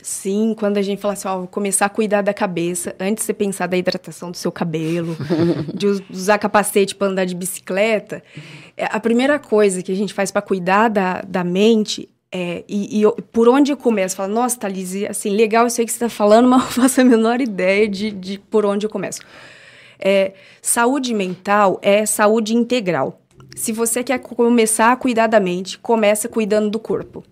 Sim, 0.08 0.56
quando 0.58 0.78
a 0.78 0.82
gente 0.82 1.02
fala 1.02 1.16
assim, 1.16 1.28
ó, 1.28 1.40
vou 1.40 1.48
começar 1.48 1.86
a 1.86 1.90
cuidar 1.90 2.22
da 2.22 2.34
cabeça, 2.34 2.96
antes 2.98 3.24
de 3.24 3.26
você 3.26 3.34
pensar 3.34 3.68
da 3.68 3.76
hidratação 3.76 4.32
do 4.32 4.38
seu 4.38 4.50
cabelo, 4.50 5.18
de 5.76 5.86
usar 6.10 6.38
capacete 6.38 6.96
para 6.96 7.08
andar 7.10 7.26
de 7.26 7.36
bicicleta, 7.36 8.24
é, 8.78 8.86
a 8.86 9.02
primeira 9.02 9.38
coisa 9.38 9.84
que 9.84 9.92
a 9.92 9.96
gente 9.96 10.14
faz 10.14 10.32
para 10.32 10.42
cuidar 10.42 10.88
da, 10.88 11.22
da 11.28 11.44
mente 11.44 12.08
é, 12.32 12.64
e, 12.70 13.04
e, 13.04 13.22
por 13.34 13.50
onde 13.50 13.74
eu 13.74 13.76
começo? 13.76 14.16
Fala, 14.16 14.30
nossa, 14.30 14.58
Thalise, 14.58 15.06
assim, 15.06 15.30
legal 15.30 15.68
isso 15.68 15.82
aí 15.82 15.86
que 15.86 15.92
você 15.92 15.98
está 15.98 16.10
falando, 16.10 16.48
mas 16.48 16.64
eu 16.64 16.68
faço 16.84 17.02
a 17.02 17.04
menor 17.04 17.42
ideia 17.42 17.86
de, 17.86 18.10
de 18.10 18.40
por 18.40 18.66
onde 18.66 18.86
eu 18.86 18.90
começo. 18.90 19.20
É, 20.00 20.32
saúde 20.62 21.14
mental 21.14 21.82
é 21.82 22.06
saúde 22.06 22.56
integral. 22.56 23.20
Se 23.58 23.74
você 23.74 24.02
quer 24.06 24.20
começar 24.20 24.94
a 24.94 24.96
cuidar 24.96 25.28
da 25.28 25.42
mente, 25.42 25.78
começa 25.78 26.30
cuidando 26.30 26.70
do 26.70 26.80
corpo. 26.80 27.26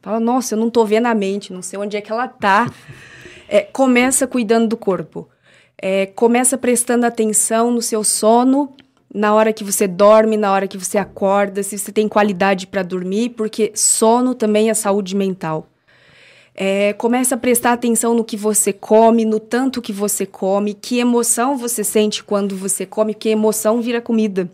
Fala, 0.00 0.20
nossa, 0.20 0.54
eu 0.54 0.58
não 0.58 0.70
tô 0.70 0.84
vendo 0.84 1.06
a 1.06 1.14
mente, 1.14 1.52
não 1.52 1.62
sei 1.62 1.78
onde 1.78 1.96
é 1.96 2.00
que 2.00 2.12
ela 2.12 2.28
tá. 2.28 2.70
É, 3.50 3.62
começa 3.62 4.26
cuidando 4.26 4.68
do 4.68 4.76
corpo. 4.76 5.26
É, 5.80 6.04
começa 6.04 6.58
prestando 6.58 7.06
atenção 7.06 7.70
no 7.70 7.80
seu 7.80 8.04
sono, 8.04 8.74
na 9.12 9.32
hora 9.32 9.54
que 9.54 9.64
você 9.64 9.88
dorme, 9.88 10.36
na 10.36 10.52
hora 10.52 10.68
que 10.68 10.76
você 10.76 10.98
acorda, 10.98 11.62
se 11.62 11.78
você 11.78 11.90
tem 11.90 12.06
qualidade 12.08 12.66
para 12.66 12.82
dormir, 12.82 13.30
porque 13.30 13.72
sono 13.74 14.34
também 14.34 14.68
é 14.68 14.74
saúde 14.74 15.16
mental. 15.16 15.66
É, 16.54 16.92
começa 16.92 17.36
a 17.36 17.38
prestar 17.38 17.72
atenção 17.72 18.14
no 18.14 18.24
que 18.24 18.36
você 18.36 18.72
come, 18.72 19.24
no 19.24 19.38
tanto 19.38 19.80
que 19.80 19.92
você 19.92 20.26
come, 20.26 20.74
que 20.74 20.98
emoção 20.98 21.56
você 21.56 21.84
sente 21.84 22.22
quando 22.22 22.56
você 22.56 22.84
come, 22.84 23.14
que 23.14 23.28
emoção 23.28 23.80
vira 23.80 24.00
comida. 24.00 24.50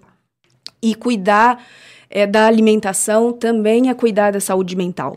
E 0.82 0.94
cuidar 0.94 1.64
é, 2.10 2.26
da 2.26 2.46
alimentação 2.46 3.32
também 3.32 3.88
é 3.88 3.94
cuidar 3.94 4.32
da 4.32 4.40
saúde 4.40 4.76
mental. 4.76 5.16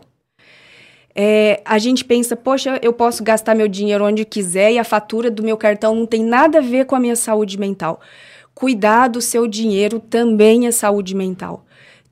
É, 1.20 1.60
a 1.64 1.78
gente 1.78 2.04
pensa, 2.04 2.36
poxa, 2.36 2.78
eu 2.80 2.92
posso 2.92 3.24
gastar 3.24 3.52
meu 3.52 3.66
dinheiro 3.66 4.04
onde 4.04 4.24
quiser 4.24 4.70
e 4.70 4.78
a 4.78 4.84
fatura 4.84 5.28
do 5.28 5.42
meu 5.42 5.56
cartão 5.56 5.92
não 5.92 6.06
tem 6.06 6.22
nada 6.22 6.58
a 6.58 6.60
ver 6.62 6.86
com 6.86 6.94
a 6.94 7.00
minha 7.00 7.16
saúde 7.16 7.58
mental. 7.58 8.00
Cuidar 8.54 9.08
do 9.08 9.20
seu 9.20 9.48
dinheiro 9.48 9.98
também 9.98 10.68
é 10.68 10.70
saúde 10.70 11.16
mental 11.16 11.64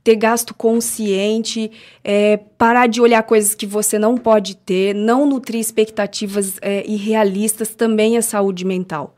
ter 0.03 0.15
gasto 0.15 0.55
consciente, 0.55 1.69
é, 2.05 2.37
parar 2.57 2.87
de 2.87 3.01
olhar 3.01 3.25
coisas 3.25 3.57
que 3.57 3.67
você 3.67 3.99
não 3.99 4.17
pode 4.17 4.55
ter, 4.55 4.95
não 4.95 5.27
nutrir 5.27 5.61
expectativas 5.61 6.59
é, 6.63 6.89
irrealistas 6.89 7.71
também 7.71 8.17
é 8.17 8.21
saúde 8.21 8.65
mental. 8.65 9.16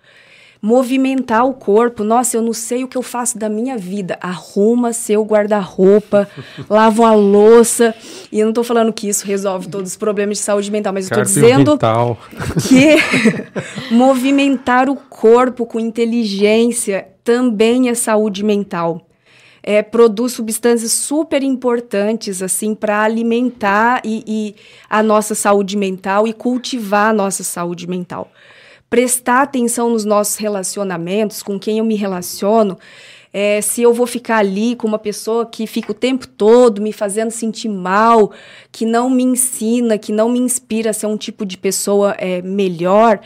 Movimentar 0.61 1.47
o 1.47 1.55
corpo, 1.55 2.03
nossa, 2.03 2.37
eu 2.37 2.43
não 2.43 2.53
sei 2.53 2.85
o 2.85 2.89
que 2.89 2.97
eu 2.97 3.03
faço 3.03 3.39
da 3.39 3.49
minha 3.49 3.77
vida. 3.77 4.19
Arruma 4.21 4.93
seu 4.93 5.25
guarda-roupa, 5.25 6.29
lava 6.69 7.07
a 7.07 7.15
louça. 7.15 7.95
E 8.33 8.41
eu 8.41 8.45
não 8.45 8.51
estou 8.51 8.65
falando 8.65 8.93
que 8.93 9.09
isso 9.09 9.27
resolve 9.27 9.69
todos 9.69 9.93
os 9.93 9.97
problemas 9.97 10.39
de 10.39 10.45
saúde 10.45 10.71
mental, 10.71 10.93
mas 10.93 11.05
estou 11.05 11.23
dizendo 11.23 11.73
mental. 11.73 12.19
que 12.69 12.97
movimentar 13.95 14.89
o 14.89 14.97
corpo 14.97 15.65
com 15.65 15.79
inteligência 15.79 17.09
também 17.23 17.89
é 17.89 17.95
saúde 17.95 18.43
mental 18.43 19.09
é, 19.69 19.83
produz 19.83 20.33
substâncias 20.33 20.93
super 20.93 21.43
importantes 21.43 22.41
assim 22.43 22.75
para 22.75 23.03
alimentar 23.03 24.01
e, 24.03 24.25
e 24.27 24.55
a 24.89 25.03
nossa 25.03 25.35
saúde 25.35 25.77
mental 25.77 26.27
e 26.27 26.33
cultivar 26.33 27.11
a 27.11 27.13
nossa 27.13 27.45
saúde 27.45 27.87
mental. 27.87 28.31
Prestar 28.91 29.43
atenção 29.43 29.91
nos 29.91 30.05
nossos 30.05 30.36
relacionamentos, 30.36 31.43
com 31.43 31.59
quem 31.59 31.78
eu 31.78 31.84
me 31.84 31.95
relaciono, 31.95 32.78
é, 33.32 33.61
se 33.61 33.82
eu 33.82 33.93
vou 33.93 34.07
ficar 34.07 34.39
ali 34.39 34.74
com 34.74 34.86
uma 34.86 34.99
pessoa 34.99 35.45
que 35.45 35.66
fica 35.66 35.93
o 35.93 35.95
tempo 35.95 36.26
todo 36.26 36.80
me 36.80 36.93
fazendo 36.93 37.30
sentir 37.30 37.68
mal, 37.68 38.32
que 38.72 38.86
não 38.86 39.11
me 39.11 39.22
ensina, 39.22 39.99
que 39.99 40.12
não 40.12 40.30
me 40.30 40.39
inspira 40.39 40.91
a 40.91 40.95
ser 40.95 41.07
um 41.07 41.16
tipo 41.16 41.45
de 41.45 41.59
pessoa 41.59 42.12
é, 42.18 42.41
melhor, 42.41 43.20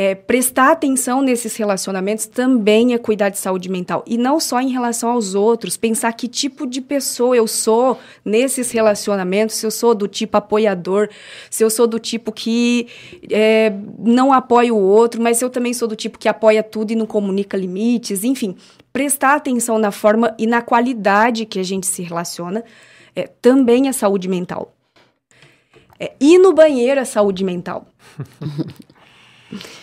é, 0.00 0.14
prestar 0.14 0.70
atenção 0.70 1.20
nesses 1.20 1.56
relacionamentos 1.56 2.24
também 2.24 2.94
é 2.94 2.98
cuidar 2.98 3.30
de 3.30 3.38
saúde 3.38 3.68
mental. 3.68 4.04
E 4.06 4.16
não 4.16 4.38
só 4.38 4.60
em 4.60 4.70
relação 4.70 5.10
aos 5.10 5.34
outros, 5.34 5.76
pensar 5.76 6.12
que 6.12 6.28
tipo 6.28 6.68
de 6.68 6.80
pessoa 6.80 7.36
eu 7.36 7.48
sou 7.48 7.98
nesses 8.24 8.70
relacionamentos, 8.70 9.56
se 9.56 9.66
eu 9.66 9.72
sou 9.72 9.96
do 9.96 10.06
tipo 10.06 10.36
apoiador, 10.36 11.08
se 11.50 11.64
eu 11.64 11.68
sou 11.68 11.88
do 11.88 11.98
tipo 11.98 12.30
que 12.30 12.86
é, 13.28 13.72
não 13.98 14.32
apoia 14.32 14.72
o 14.72 14.80
outro, 14.80 15.20
mas 15.20 15.42
eu 15.42 15.50
também 15.50 15.74
sou 15.74 15.88
do 15.88 15.96
tipo 15.96 16.16
que 16.16 16.28
apoia 16.28 16.62
tudo 16.62 16.92
e 16.92 16.94
não 16.94 17.04
comunica 17.04 17.56
limites, 17.56 18.22
enfim 18.22 18.56
prestar 18.92 19.34
atenção 19.34 19.78
na 19.78 19.90
forma 19.90 20.34
e 20.38 20.46
na 20.46 20.62
qualidade 20.62 21.44
que 21.44 21.58
a 21.58 21.62
gente 21.62 21.86
se 21.86 22.02
relaciona 22.02 22.64
é, 23.14 23.26
também 23.26 23.88
é 23.88 23.92
saúde 23.92 24.28
mental. 24.28 24.72
É, 26.00 26.12
no 26.38 26.52
banheiro 26.52 27.00
é 27.00 27.04
saúde 27.04 27.44
mental. 27.44 27.86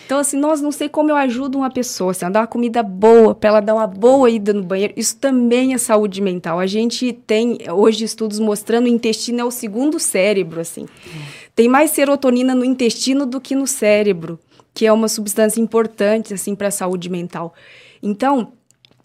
Então, 0.04 0.18
assim, 0.18 0.36
nós 0.36 0.60
não 0.60 0.70
sei 0.70 0.88
como 0.88 1.10
eu 1.10 1.16
ajudo 1.16 1.58
uma 1.58 1.70
pessoa, 1.70 2.12
assim, 2.12 2.24
a 2.24 2.28
dar 2.28 2.40
uma 2.40 2.46
comida 2.46 2.82
boa, 2.82 3.34
para 3.34 3.48
ela 3.48 3.60
dar 3.60 3.74
uma 3.74 3.86
boa 3.86 4.30
ida 4.30 4.52
no 4.52 4.62
banheiro, 4.62 4.94
isso 4.96 5.16
também 5.16 5.74
é 5.74 5.78
saúde 5.78 6.20
mental. 6.20 6.60
A 6.60 6.66
gente 6.66 7.12
tem 7.12 7.58
hoje 7.70 8.04
estudos 8.04 8.38
mostrando 8.38 8.84
que 8.84 8.90
o 8.90 8.94
intestino 8.94 9.40
é 9.40 9.44
o 9.44 9.50
segundo 9.50 9.98
cérebro, 9.98 10.60
assim. 10.60 10.86
Tem 11.54 11.68
mais 11.68 11.90
serotonina 11.90 12.54
no 12.54 12.64
intestino 12.64 13.26
do 13.26 13.40
que 13.40 13.56
no 13.56 13.66
cérebro, 13.66 14.38
que 14.72 14.86
é 14.86 14.92
uma 14.92 15.08
substância 15.08 15.60
importante, 15.60 16.32
assim, 16.32 16.54
para 16.54 16.68
a 16.68 16.70
saúde 16.70 17.08
mental. 17.10 17.52
Então, 18.00 18.52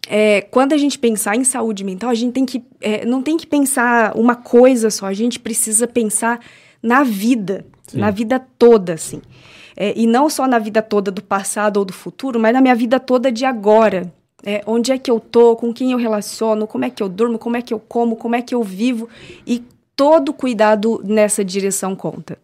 é, 0.08 0.42
quando 0.42 0.74
a 0.74 0.78
gente 0.78 1.00
pensar 1.00 1.36
em 1.36 1.44
saúde 1.44 1.84
mental, 1.84 2.10
a 2.10 2.14
gente 2.14 2.34
tem 2.34 2.46
que, 2.46 2.64
é, 2.80 3.06
não 3.06 3.22
tem 3.22 3.38
que 3.38 3.48
pensar 3.48 4.16
uma 4.16 4.36
coisa 4.36 4.90
só, 4.90 5.06
a 5.08 5.14
gente 5.14 5.40
precisa 5.40 5.88
pensar 5.88 6.40
na 6.84 7.04
vida, 7.04 7.66
Sim. 7.88 8.00
na 8.00 8.12
vida 8.12 8.40
toda, 8.60 8.94
assim. 8.94 9.22
É, 9.82 9.94
e 9.96 10.06
não 10.06 10.30
só 10.30 10.48
na 10.48 10.60
vida 10.60 10.80
toda 10.80 11.10
do 11.10 11.24
passado 11.24 11.78
ou 11.78 11.84
do 11.84 11.92
futuro, 11.92 12.40
mas 12.40 12.54
na 12.54 12.62
minha 12.62 12.76
vida 12.76 13.00
toda 13.00 13.32
de 13.32 13.46
agora. 13.46 14.14
É, 14.46 14.62
onde 14.68 14.92
é 14.92 14.98
que 15.00 15.10
eu 15.10 15.20
tô, 15.20 15.56
com 15.56 15.74
quem 15.74 15.92
eu 15.92 15.98
relaciono, 15.98 16.68
como 16.68 16.86
é 16.86 16.90
que 16.92 17.02
eu 17.02 17.10
durmo, 17.10 17.40
como 17.40 17.58
é 17.58 17.64
que 17.64 17.74
eu 17.74 17.80
como, 17.80 18.16
como 18.16 18.36
é 18.36 18.44
que 18.44 18.54
eu 18.54 18.62
vivo. 18.62 19.10
E 19.46 19.64
todo 19.96 20.34
cuidado 20.34 21.02
nessa 21.04 21.44
direção 21.44 21.96
conta. 21.96 22.38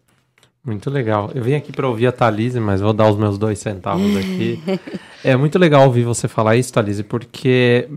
Muito 0.65 0.89
legal. 0.89 1.29
Eu 1.35 1.43
vim 1.43 1.53
aqui 1.53 1.71
para 1.71 1.87
ouvir 1.87 2.07
a 2.07 2.11
Thalise, 2.11 2.59
mas 2.59 2.81
vou 2.81 2.91
dar 2.91 3.07
os 3.07 3.15
meus 3.15 3.37
dois 3.37 3.59
centavos 3.59 4.17
aqui. 4.17 4.59
é 5.23 5.35
muito 5.35 5.59
legal 5.59 5.85
ouvir 5.85 6.05
você 6.05 6.27
falar 6.27 6.55
isso, 6.55 6.73
Thalise, 6.73 7.03
porque 7.03 7.87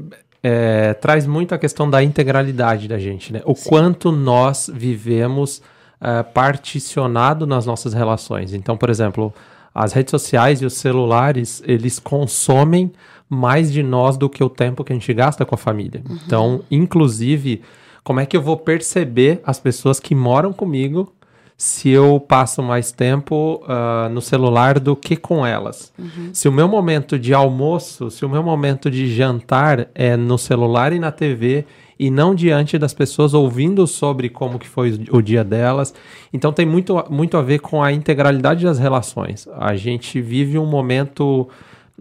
é, 0.43 0.93
traz 0.93 1.27
muito 1.27 1.55
a 1.55 1.59
questão 1.59 1.89
da 1.89 2.03
integralidade 2.03 2.87
da 2.87 2.99
gente, 2.99 3.33
né? 3.33 3.41
O 3.47 3.55
Sim. 3.55 3.71
quanto 3.71 4.13
nós 4.13 4.71
vivemos 4.71 5.63
é, 6.01 6.23
particionado 6.23 7.47
nas 7.47 7.67
nossas 7.67 7.93
relações. 7.93 8.55
Então, 8.55 8.77
por 8.77 8.91
exemplo, 8.91 9.33
as 9.75 9.93
redes 9.93 10.11
sociais 10.11 10.63
e 10.63 10.67
os 10.67 10.75
celulares, 10.75 11.63
eles 11.67 11.99
consomem 11.99 12.91
mais 13.29 13.73
de 13.73 13.83
nós 13.83 14.17
do 14.17 14.29
que 14.29 14.43
o 14.43 14.51
tempo 14.51 14.83
que 14.83 14.93
a 14.93 14.97
gente 14.97 15.13
gasta 15.15 15.45
com 15.45 15.55
a 15.55 15.59
família. 15.59 16.03
Uhum. 16.09 16.19
Então, 16.27 16.65
inclusive, 16.71 17.63
como 18.03 18.19
é 18.19 18.27
que 18.27 18.37
eu 18.37 18.43
vou 18.43 18.57
perceber 18.57 19.41
as 19.45 19.61
pessoas 19.61 20.01
que 20.01 20.15
moram 20.15 20.53
comigo 20.53 21.13
se 21.61 21.91
eu 21.91 22.19
passo 22.19 22.63
mais 22.63 22.91
tempo 22.91 23.63
uh, 23.65 24.09
no 24.09 24.23
celular 24.23 24.81
do 24.81 24.97
que 24.97 25.15
com 25.15 25.45
elas. 25.45 25.93
Uhum. 25.99 26.31
Se 26.33 26.49
o 26.49 26.53
meu 26.53 26.67
momento 26.67 27.19
de 27.19 27.35
almoço, 27.35 28.11
se 28.11 28.25
o 28.25 28.31
meu 28.31 28.43
momento 28.43 28.91
de 28.91 29.15
jantar 29.15 29.89
é 29.95 30.17
no 30.17 30.39
celular 30.39 30.91
e 30.91 30.99
na 30.99 31.13
TV 31.13 31.67
e 32.01 32.11
não 32.11 32.35
diante 32.35 32.79
das 32.79 32.95
pessoas 32.95 33.35
ouvindo 33.35 33.87
sobre 33.87 34.31
como 34.31 34.59
que 34.59 34.67
foi 34.67 34.99
o 35.11 35.21
dia 35.21 35.45
delas. 35.45 35.93
Então 36.33 36.51
tem 36.51 36.65
muito, 36.65 37.05
muito 37.11 37.37
a 37.37 37.43
ver 37.43 37.59
com 37.59 37.83
a 37.83 37.93
integralidade 37.93 38.65
das 38.65 38.79
relações. 38.79 39.47
A 39.55 39.77
gente 39.77 40.19
vive 40.19 40.59
um 40.59 40.65
momento 40.65 41.47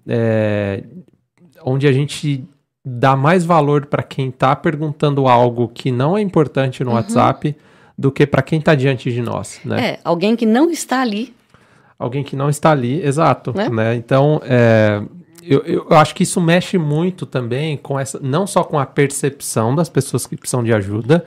é, 0.08 0.86
onde 1.66 1.86
a 1.86 1.92
gente 1.92 2.46
dá 2.84 3.14
mais 3.14 3.44
valor 3.44 3.88
para 3.88 4.02
quem 4.02 4.30
está 4.30 4.56
perguntando 4.56 5.28
algo 5.28 5.68
que 5.68 5.92
não 5.92 6.18
é 6.18 6.22
importante 6.22 6.82
no 6.82 6.92
uhum. 6.92 6.96
WhatsApp 6.96 7.54
do 7.98 8.10
que 8.10 8.26
para 8.26 8.42
quem 8.42 8.60
está 8.60 8.76
diante 8.76 9.12
de 9.12 9.22
nós, 9.22 9.60
né? 9.66 9.86
É, 9.86 10.00
alguém 10.02 10.34
que 10.34 10.46
não 10.46 10.72
está 10.72 11.02
ali. 11.02 11.36
Alguém 12.00 12.24
que 12.24 12.38
não 12.38 12.50
está 12.50 12.72
ali, 12.72 13.06
exato, 13.06 13.52
né? 13.54 13.68
né? 13.68 13.96
Então, 13.96 14.40
é, 14.46 15.04
eu, 15.42 15.60
eu 15.62 15.88
acho 15.92 16.14
que 16.16 16.24
isso 16.24 16.40
mexe 16.42 16.78
muito 16.78 17.26
também 17.26 17.78
com 17.78 18.00
essa, 18.00 18.20
não 18.22 18.46
só 18.46 18.64
com 18.64 18.80
a 18.80 18.86
percepção 18.86 19.76
das 19.76 19.90
pessoas 19.90 20.26
que 20.26 20.36
precisam 20.36 20.64
de 20.64 20.74
ajuda, 20.74 21.26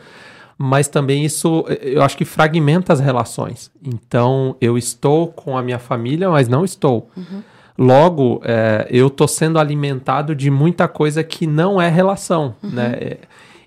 mas 0.58 0.88
também 0.88 1.24
isso, 1.24 1.64
eu 1.80 2.02
acho 2.02 2.16
que 2.16 2.24
fragmenta 2.24 2.92
as 2.92 3.00
relações. 3.00 3.70
Então, 3.82 4.56
eu 4.60 4.78
estou 4.78 5.28
com 5.28 5.56
a 5.56 5.62
minha 5.62 5.78
família, 5.78 6.30
mas 6.30 6.48
não 6.48 6.64
estou. 6.64 7.10
Uhum. 7.16 7.42
Logo, 7.76 8.40
é, 8.44 8.86
eu 8.90 9.08
estou 9.08 9.26
sendo 9.26 9.58
alimentado 9.58 10.34
de 10.34 10.50
muita 10.50 10.86
coisa 10.86 11.24
que 11.24 11.46
não 11.46 11.80
é 11.80 11.88
relação, 11.88 12.54
uhum. 12.62 12.70
né? 12.70 12.96
É, 13.00 13.18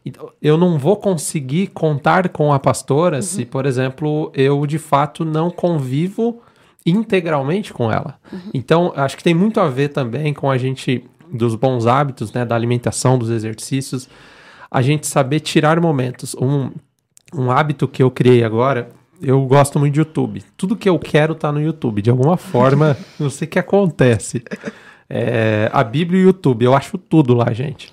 então, 0.06 0.30
eu 0.40 0.56
não 0.56 0.78
vou 0.78 0.96
conseguir 0.96 1.68
contar 1.68 2.30
com 2.30 2.54
a 2.54 2.60
pastora 2.60 3.18
uhum. 3.18 3.22
se, 3.24 3.44
por 3.44 3.66
exemplo, 3.66 4.32
eu 4.36 4.66
de 4.68 4.78
fato 4.78 5.26
não 5.26 5.50
convivo 5.50 6.42
integralmente 6.86 7.74
com 7.74 7.92
ela. 7.92 8.20
Uhum. 8.32 8.52
Então, 8.54 8.94
acho 8.96 9.18
que 9.18 9.24
tem 9.24 9.34
muito 9.34 9.60
a 9.60 9.68
ver 9.68 9.90
também 9.90 10.34
com 10.34 10.50
a 10.50 10.58
gente 10.58 11.04
dos 11.32 11.56
bons 11.56 11.88
hábitos, 11.88 12.32
né, 12.32 12.46
da 12.46 12.56
alimentação, 12.56 13.18
dos 13.18 13.30
exercícios, 13.30 14.08
a 14.70 14.82
gente 14.82 15.08
saber 15.08 15.40
tirar 15.40 15.80
momentos. 15.80 16.36
Um, 16.40 16.72
um 17.34 17.52
hábito 17.52 17.88
que 17.88 18.04
eu 18.04 18.12
criei 18.12 18.44
agora 18.44 18.90
eu 19.22 19.42
gosto 19.46 19.80
muito 19.80 19.94
de 19.94 20.00
YouTube. 20.00 20.44
Tudo 20.58 20.76
que 20.76 20.90
eu 20.90 20.98
quero 21.00 21.36
tá 21.36 21.52
no 21.52 21.62
YouTube. 21.62 22.02
De 22.02 22.10
alguma 22.10 22.38
forma, 22.38 22.98
não 23.20 23.30
sei 23.30 23.48
o 23.48 23.52
que 23.52 23.60
acontece. 23.60 24.44
É, 25.10 25.70
a 25.72 25.84
Bíblia 25.84 26.20
e 26.20 26.24
o 26.24 26.28
YouTube, 26.28 26.66
eu 26.66 26.76
acho 26.76 26.98
tudo 26.98 27.34
lá, 27.34 27.52
gente. 27.54 27.92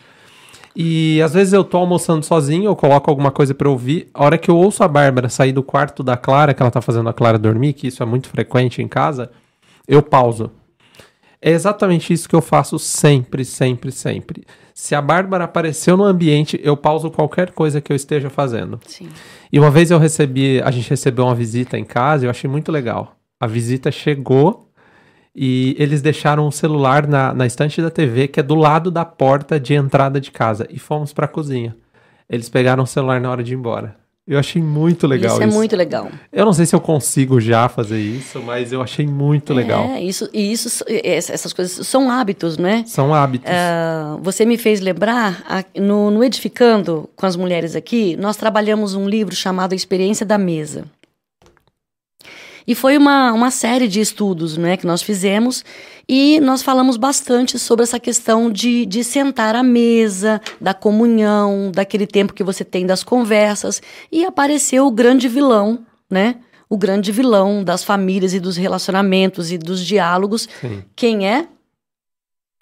E 0.75 1.21
às 1.23 1.35
vezes 1.35 1.53
eu 1.53 1.63
tô 1.63 1.77
almoçando 1.77 2.25
sozinho, 2.25 2.65
eu 2.65 2.77
coloco 2.77 3.11
alguma 3.11 3.31
coisa 3.31 3.55
para 3.55 3.69
ouvir. 3.69 4.09
A 4.15 4.25
hora 4.25 4.39
que 4.39 4.51
eu 4.51 4.57
ouço 4.57 4.83
a 4.83 4.89
Bárbara 4.89 5.29
sair 5.29 5.53
do 5.53 5.63
quarto 5.63 6.03
da 6.03 6.17
Clara, 6.17 6.55
que 6.55 6.63
ela 6.63 6.71
tá 6.71 6.81
fazendo 6.81 7.09
a 7.09 7.13
Clara 7.13 7.39
dormir, 7.39 7.75
que 7.75 7.87
isso 7.87 8.03
é 8.03 8.07
muito 8.07 8.29
frequente 8.29 8.81
em 8.81 8.89
casa, 8.89 9.31
eu 9.87 10.03
pauso. 10.03 10.51
É 11.41 11.51
exatamente 11.51 12.13
isso 12.13 12.29
que 12.29 12.37
eu 12.37 12.41
faço 12.41 12.79
sempre, 12.79 13.45
sempre, 13.45 13.91
sempre. 13.91 14.45
Se 14.73 14.95
a 14.95 15.03
Bárbara 15.03 15.45
apareceu 15.45 15.97
no 15.97 16.05
ambiente, 16.05 16.59
eu 16.63 16.77
pauso 16.77 17.11
qualquer 17.11 17.51
coisa 17.51 17.81
que 17.81 17.93
eu 17.93 17.97
esteja 17.97 18.31
fazendo. 18.31 18.81
Sim. 18.87 19.09
E 19.53 19.59
uma 19.59 19.71
vez 19.71 19.91
eu 19.91 19.99
recebi, 19.99 20.63
a 20.63 20.71
gente 20.71 20.89
recebeu 20.89 21.25
uma 21.25 21.35
visita 21.35 21.77
em 21.77 21.85
casa, 21.85 22.25
eu 22.25 22.31
achei 22.31 22.49
muito 22.49 22.71
legal. 22.71 23.17
A 23.41 23.47
visita 23.47 23.91
chegou 23.91 24.72
e 25.35 25.75
eles 25.79 26.03
deixaram 26.03 26.47
o 26.47 26.53
celular 26.53 27.07
na, 27.07 27.33
na 27.33 27.47
estante 27.47 27.81
da 27.81 27.91
TV, 27.91 28.29
que 28.29 28.41
é 28.41 28.43
do 28.43 28.55
lado 28.55 28.91
da 28.91 29.05
porta 29.05 29.59
de 29.59 29.75
entrada 29.75 30.21
de 30.21 30.31
casa, 30.31 30.67
e 30.71 30.79
fomos 30.79 31.13
para 31.13 31.25
a 31.25 31.29
cozinha. 31.29 31.75
Eles 32.29 32.49
pegaram 32.49 32.85
o 32.85 32.87
celular 32.87 33.21
na 33.21 33.31
hora 33.31 33.43
de 33.43 33.53
ir 33.53 33.57
embora. 33.57 34.03
Eu 34.27 34.39
achei 34.39 34.63
muito 34.63 35.05
legal 35.07 35.33
isso. 35.33 35.43
Isso 35.43 35.53
é 35.53 35.59
muito 35.59 35.75
legal. 35.75 36.09
Eu 36.33 36.45
não 36.45 36.53
sei 36.53 36.65
se 36.65 36.75
eu 36.75 36.81
consigo 36.81 37.41
já 37.41 37.69
fazer 37.69 38.01
isso, 38.01 38.41
mas 38.41 38.73
eu 38.73 38.81
achei 38.81 39.05
muito 39.05 39.53
é, 39.53 39.57
legal. 39.57 39.97
Isso, 39.97 40.31
e 40.33 40.53
isso, 40.53 40.85
essas 40.89 41.53
coisas 41.53 41.85
são 41.87 42.09
hábitos, 42.09 42.57
né? 42.57 42.85
São 42.87 43.13
hábitos. 43.13 43.51
Uh, 43.51 44.23
você 44.23 44.45
me 44.45 44.57
fez 44.57 44.81
lembrar, 44.81 45.67
no, 45.75 46.09
no 46.11 46.23
Edificando 46.23 47.11
com 47.17 47.27
as 47.27 47.35
mulheres 47.35 47.75
aqui, 47.75 48.17
nós 48.17 48.37
trabalhamos 48.37 48.95
um 48.95 49.09
livro 49.09 49.35
chamado 49.35 49.75
Experiência 49.75 50.25
da 50.25 50.39
Mesa. 50.39 50.85
E 52.67 52.75
foi 52.75 52.97
uma, 52.97 53.33
uma 53.33 53.51
série 53.51 53.89
de 53.89 54.01
estudos 54.01 54.57
né, 54.57 54.77
que 54.77 54.87
nós 54.87 55.03
fizemos 55.03 55.65
e 56.09 56.41
nós 56.41 56.63
falamos 56.63 56.97
bastante 56.97 57.59
sobre 57.59 57.85
essa 57.85 57.99
questão 57.99 58.51
de, 58.51 58.87
de 58.87 59.05
sentar 59.05 59.55
à 59.55 59.63
mesa, 59.63 60.41
da 60.61 60.75
comunhão, 60.75 61.71
daquele 61.73 62.07
tempo 62.07 62.33
que 62.33 62.45
você 62.45 62.65
tem 62.65 62.87
das 62.87 63.03
conversas. 63.03 63.81
E 64.11 64.25
apareceu 64.25 64.87
o 64.87 64.91
grande 64.91 65.29
vilão, 65.29 65.85
né? 66.11 66.37
O 66.69 66.77
grande 66.77 67.13
vilão 67.13 67.63
das 67.63 67.85
famílias 67.85 68.33
e 68.35 68.41
dos 68.41 68.57
relacionamentos 68.57 69.53
e 69.53 69.59
dos 69.59 69.85
diálogos. 69.85 70.49
Sim. 70.61 70.83
Quem 70.97 71.29
é? 71.29 71.47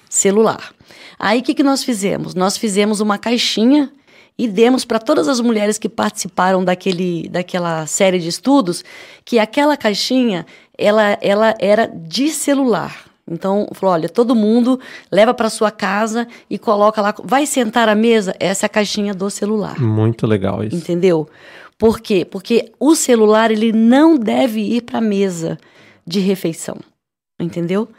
Celular. 0.09 0.75
Aí 1.19 1.41
o 1.41 1.43
que, 1.43 1.55
que 1.55 1.63
nós 1.63 1.85
fizemos? 1.85 2.35
Nós 2.35 2.57
fizemos 2.57 3.01
uma 3.01 3.19
caixinha 3.19 3.93
e 4.41 4.49
demos 4.49 4.87
para 4.87 4.99
todas 4.99 5.29
as 5.29 5.39
mulheres 5.39 5.77
que 5.77 5.87
participaram 5.87 6.65
daquele, 6.65 7.29
daquela 7.29 7.87
série 7.87 8.19
de 8.19 8.29
estudos 8.29 8.83
que 9.23 9.39
aquela 9.39 9.77
caixinha 9.77 10.47
ela, 10.79 11.19
ela 11.21 11.55
era 11.59 11.87
de 11.87 12.31
celular. 12.31 13.05
Então, 13.31 13.69
falou, 13.75 13.95
olha, 13.95 14.09
todo 14.09 14.35
mundo 14.35 14.81
leva 15.13 15.35
para 15.35 15.51
sua 15.51 15.71
casa 15.71 16.27
e 16.49 16.59
coloca 16.59 17.03
lá, 17.03 17.15
vai 17.23 17.45
sentar 17.45 17.87
à 17.87 17.95
mesa, 17.95 18.35
essa 18.41 18.65
é 18.65 18.67
a 18.67 18.71
caixinha 18.71 19.13
do 19.13 19.29
celular. 19.29 19.79
Muito 19.79 20.27
legal 20.27 20.65
isso. 20.65 20.75
Entendeu? 20.75 21.29
Por 21.77 22.01
quê? 22.01 22.25
Porque 22.25 22.73
o 22.81 22.95
celular 22.95 23.51
ele 23.51 23.73
não 23.73 24.17
deve 24.17 24.61
ir 24.61 24.81
para 24.81 24.99
a 24.99 25.03
mesa 25.03 25.59
de 26.07 26.19
refeição. 26.19 26.79
Entendeu? 27.39 27.91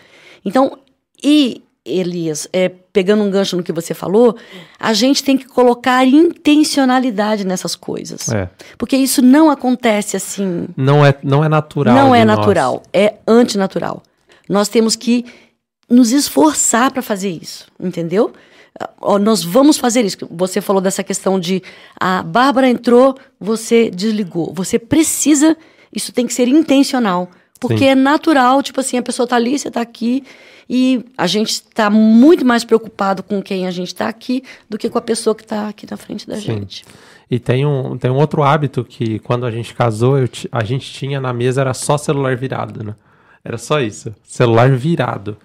Então, 0.43 0.76
e 1.23 1.61
Elias, 1.84 2.48
é, 2.53 2.70
pegando 2.70 3.24
um 3.24 3.32
gancho 3.32 3.58
no 3.58 3.64
que 3.64 3.72
você 3.72 3.94
falou, 3.94 4.36
a 4.80 4.94
gente 4.94 5.24
tem 5.24 5.36
que 5.36 5.45
colocar 5.45 6.06
intencionalidade 6.06 7.45
nessas 7.45 7.76
coisas. 7.76 8.30
É. 8.30 8.48
Porque 8.78 8.95
isso 8.95 9.22
não 9.22 9.49
acontece 9.49 10.16
assim. 10.16 10.68
Não 10.78 11.03
é, 11.06 11.16
não 11.24 11.44
é 11.44 11.49
natural. 11.49 11.95
Não 11.95 12.14
é 12.14 12.24
natural, 12.24 12.74
nós. 12.74 12.84
é 12.94 13.16
antinatural. 13.28 14.03
Nós 14.48 14.70
temos 14.70 14.95
que 14.95 15.26
nos 15.90 16.12
esforçar 16.12 16.91
para 16.91 17.02
fazer 17.02 17.30
isso, 17.30 17.68
entendeu? 17.80 18.32
Nós 19.20 19.44
vamos 19.44 19.78
fazer 19.78 20.06
isso. 20.06 20.18
Você 20.32 20.62
falou 20.62 20.82
dessa 20.82 21.03
questão 21.03 21.40
de 21.40 21.62
a 21.99 22.24
Bárbara 22.24 22.70
entrou, 22.70 23.18
você 23.40 23.90
desligou. 23.90 24.53
Você 24.53 24.80
precisa, 24.80 25.58
isso 25.94 26.14
tem 26.14 26.26
que 26.26 26.34
ser 26.34 26.48
intencional. 26.48 27.30
Porque 27.61 27.77
Sim. 27.77 27.89
é 27.89 27.95
natural, 27.95 28.63
tipo 28.63 28.81
assim, 28.81 28.97
a 28.97 29.03
pessoa 29.03 29.27
tá 29.27 29.35
ali, 29.35 29.57
você 29.57 29.69
tá 29.69 29.81
aqui, 29.81 30.23
e 30.67 31.05
a 31.15 31.27
gente 31.27 31.51
está 31.51 31.91
muito 31.91 32.43
mais 32.43 32.63
preocupado 32.63 33.21
com 33.21 33.39
quem 33.39 33.67
a 33.67 33.71
gente 33.71 33.89
está 33.89 34.09
aqui 34.09 34.43
do 34.67 34.79
que 34.79 34.89
com 34.89 34.97
a 34.97 35.01
pessoa 35.01 35.35
que 35.35 35.43
está 35.43 35.69
aqui 35.69 35.85
na 35.89 35.95
frente 35.95 36.27
da 36.27 36.38
Sim. 36.38 36.41
gente. 36.41 36.83
E 37.29 37.38
tem 37.38 37.63
um, 37.63 37.97
tem 37.97 38.09
um 38.09 38.15
outro 38.15 38.41
hábito 38.41 38.83
que 38.83 39.19
quando 39.19 39.45
a 39.45 39.51
gente 39.51 39.75
casou, 39.75 40.15
a 40.51 40.63
gente 40.63 40.91
tinha 40.91 41.21
na 41.21 41.31
mesa, 41.31 41.61
era 41.61 41.73
só 41.73 41.99
celular 41.99 42.35
virado, 42.35 42.83
né? 42.83 42.95
Era 43.45 43.59
só 43.59 43.79
isso, 43.79 44.13
celular 44.23 44.71
virado. 44.71 45.38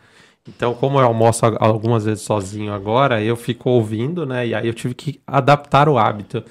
Então, 0.49 0.75
como 0.75 0.99
eu 0.99 1.05
almoço 1.05 1.45
algumas 1.59 2.05
vezes 2.05 2.23
sozinho 2.23 2.73
agora, 2.73 3.23
eu 3.23 3.37
fico 3.37 3.69
ouvindo, 3.69 4.25
né? 4.25 4.47
E 4.47 4.55
aí 4.55 4.67
eu 4.67 4.75
tive 4.75 4.95
que 4.95 5.21
adaptar 5.27 5.87
o 5.89 5.99
hábito. 5.99 6.43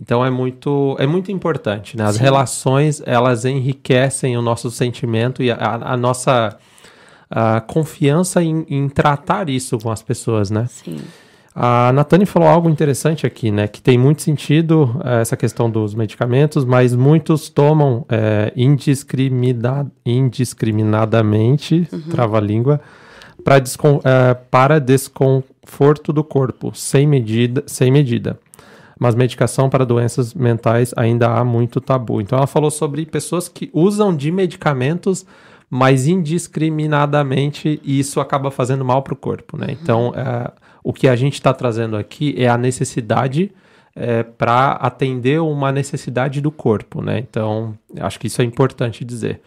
Então 0.00 0.24
é 0.24 0.30
muito, 0.30 0.96
é 0.98 1.06
muito 1.06 1.30
importante, 1.30 1.96
né? 1.96 2.04
As 2.04 2.16
Sim. 2.16 2.22
relações, 2.22 3.02
elas 3.04 3.44
enriquecem 3.44 4.36
o 4.36 4.42
nosso 4.42 4.70
sentimento 4.70 5.42
e 5.42 5.50
a, 5.50 5.92
a 5.92 5.96
nossa 5.96 6.56
a 7.30 7.60
confiança 7.60 8.42
em, 8.42 8.66
em, 8.68 8.88
tratar 8.88 9.48
isso 9.48 9.78
com 9.78 9.90
as 9.90 10.02
pessoas, 10.02 10.50
né? 10.50 10.66
Sim. 10.68 10.98
A 11.54 11.92
Natane 11.92 12.26
falou 12.26 12.48
algo 12.48 12.68
interessante 12.68 13.24
aqui, 13.26 13.52
né? 13.52 13.68
Que 13.68 13.80
tem 13.80 13.98
muito 13.98 14.22
sentido 14.22 15.00
é, 15.04 15.20
essa 15.20 15.36
questão 15.36 15.70
dos 15.70 15.94
medicamentos, 15.94 16.64
mas 16.64 16.94
muitos 16.96 17.48
tomam 17.48 18.04
é, 18.08 18.52
indiscrimina, 18.56 19.86
indiscriminadamente, 20.04 21.86
uhum. 21.92 22.00
trava-língua, 22.10 22.80
descon, 23.62 24.00
é, 24.02 24.34
para 24.34 24.80
desconforto 24.80 26.12
do 26.12 26.24
corpo, 26.24 26.72
sem 26.74 27.06
medida, 27.06 27.62
sem 27.66 27.92
medida 27.92 28.38
mas 29.00 29.14
medicação 29.14 29.70
para 29.70 29.86
doenças 29.86 30.34
mentais 30.34 30.92
ainda 30.94 31.30
há 31.30 31.42
muito 31.42 31.80
tabu. 31.80 32.20
Então 32.20 32.36
ela 32.36 32.46
falou 32.46 32.70
sobre 32.70 33.06
pessoas 33.06 33.48
que 33.48 33.70
usam 33.72 34.14
de 34.14 34.30
medicamentos, 34.30 35.24
mas 35.70 36.06
indiscriminadamente 36.06 37.80
e 37.82 37.98
isso 37.98 38.20
acaba 38.20 38.50
fazendo 38.50 38.84
mal 38.84 39.00
para 39.02 39.14
o 39.14 39.16
corpo, 39.16 39.56
né? 39.56 39.68
Uhum. 39.68 39.78
Então 39.80 40.12
é, 40.14 40.52
o 40.84 40.92
que 40.92 41.08
a 41.08 41.16
gente 41.16 41.32
está 41.32 41.54
trazendo 41.54 41.96
aqui 41.96 42.34
é 42.36 42.46
a 42.46 42.58
necessidade 42.58 43.50
é, 43.96 44.22
para 44.22 44.72
atender 44.72 45.40
uma 45.40 45.72
necessidade 45.72 46.42
do 46.42 46.50
corpo, 46.50 47.00
né? 47.00 47.20
Então 47.20 47.74
acho 47.98 48.20
que 48.20 48.26
isso 48.26 48.42
é 48.42 48.44
importante 48.44 49.02
dizer. 49.02 49.40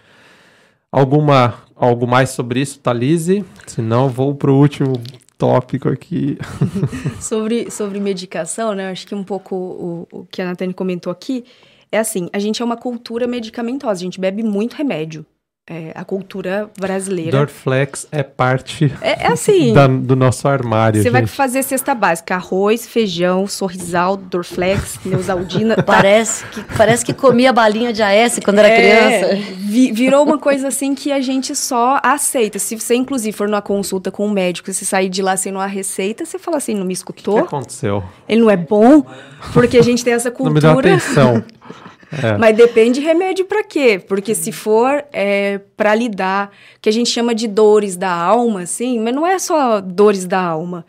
Alguma 0.91 1.53
algo 1.75 2.07
mais 2.07 2.31
sobre 2.31 2.59
isso, 2.59 2.79
Thalise? 2.79 3.45
Senão 3.67 4.09
vou 4.09 4.33
para 4.33 4.51
o 4.51 4.57
último 4.57 4.93
tópico 5.43 5.89
aqui. 5.89 6.37
sobre, 7.19 7.69
sobre 7.69 7.99
medicação, 7.99 8.73
né? 8.73 8.89
Acho 8.89 9.05
que 9.05 9.13
um 9.13 9.23
pouco 9.23 9.55
o, 9.55 10.07
o 10.11 10.25
que 10.25 10.41
a 10.41 10.45
Natane 10.45 10.73
comentou 10.73 11.11
aqui 11.11 11.43
é 11.91 11.99
assim: 11.99 12.29
a 12.31 12.39
gente 12.39 12.61
é 12.61 12.65
uma 12.65 12.77
cultura 12.77 13.27
medicamentosa, 13.27 13.99
a 13.99 14.05
gente 14.05 14.21
bebe 14.21 14.41
muito 14.41 14.75
remédio 14.75 15.25
é, 15.69 15.93
a 15.95 16.03
cultura 16.03 16.69
brasileira. 16.77 17.37
Dorflex 17.37 18.05
é 18.11 18.21
parte 18.21 18.93
é, 19.01 19.23
é 19.23 19.27
assim, 19.27 19.71
da, 19.73 19.87
do 19.87 20.13
nosso 20.13 20.45
armário. 20.45 21.01
Você 21.01 21.09
vai 21.09 21.25
fazer 21.25 21.63
cesta 21.63 21.95
básica: 21.95 22.35
arroz, 22.35 22.85
feijão, 22.85 23.47
sorrisal, 23.47 24.17
Dorflex, 24.17 24.99
Neusaldina. 25.05 25.81
parece, 25.83 26.45
que, 26.47 26.63
parece 26.75 27.05
que 27.05 27.13
comia 27.13 27.53
balinha 27.53 27.93
de 27.93 28.03
AS 28.03 28.39
quando 28.43 28.59
era 28.59 28.67
é, 28.67 28.77
criança. 28.77 29.53
Vi, 29.57 29.93
virou 29.93 30.25
uma 30.25 30.37
coisa 30.37 30.67
assim 30.67 30.93
que 30.93 31.13
a 31.13 31.21
gente 31.21 31.55
só 31.55 31.97
aceita. 32.03 32.59
Se 32.59 32.75
você, 32.75 32.95
inclusive, 32.95 33.35
for 33.35 33.47
numa 33.47 33.61
consulta 33.61 34.11
com 34.11 34.27
um 34.27 34.31
médico 34.31 34.69
e 34.69 34.73
você 34.73 34.83
sair 34.83 35.07
de 35.07 35.21
lá 35.21 35.37
sem 35.37 35.53
uma 35.53 35.65
receita, 35.65 36.25
você 36.25 36.37
fala 36.37 36.57
assim: 36.57 36.75
não 36.75 36.85
me 36.85 36.93
escutou? 36.93 37.35
O 37.35 37.41
que, 37.43 37.47
que 37.47 37.55
aconteceu? 37.55 38.03
Ele 38.27 38.41
não 38.41 38.49
é 38.49 38.57
bom? 38.57 39.05
Porque 39.53 39.77
a 39.77 39.81
gente 39.81 40.03
tem 40.03 40.13
essa 40.13 40.29
cultura. 40.29 40.67
Não 40.67 40.75
me 40.75 40.81
dá 40.81 40.91
atenção. 40.91 41.41
É. 42.21 42.37
Mas 42.37 42.55
depende 42.55 42.99
de 42.99 43.05
remédio 43.05 43.45
para 43.45 43.63
quê? 43.63 44.01
Porque 44.05 44.35
se 44.35 44.51
for 44.51 45.03
é, 45.11 45.59
para 45.75 45.95
lidar, 45.95 46.51
que 46.81 46.89
a 46.89 46.91
gente 46.91 47.09
chama 47.09 47.33
de 47.33 47.47
dores 47.47 47.95
da 47.95 48.11
alma, 48.11 48.61
assim, 48.61 48.99
mas 48.99 49.15
não 49.15 49.25
é 49.25 49.39
só 49.39 49.79
dores 49.81 50.25
da 50.25 50.41
alma. 50.41 50.85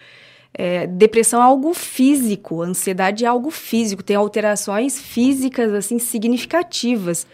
É, 0.57 0.87
depressão 0.87 1.41
é 1.41 1.45
algo 1.45 1.75
físico, 1.75 2.63
ansiedade 2.63 3.25
é 3.25 3.29
algo 3.29 3.51
físico, 3.51 4.05
tem 4.05 4.15
alterações 4.15 5.01
físicas 5.01 5.73
assim 5.73 5.99
significativas 5.99 7.27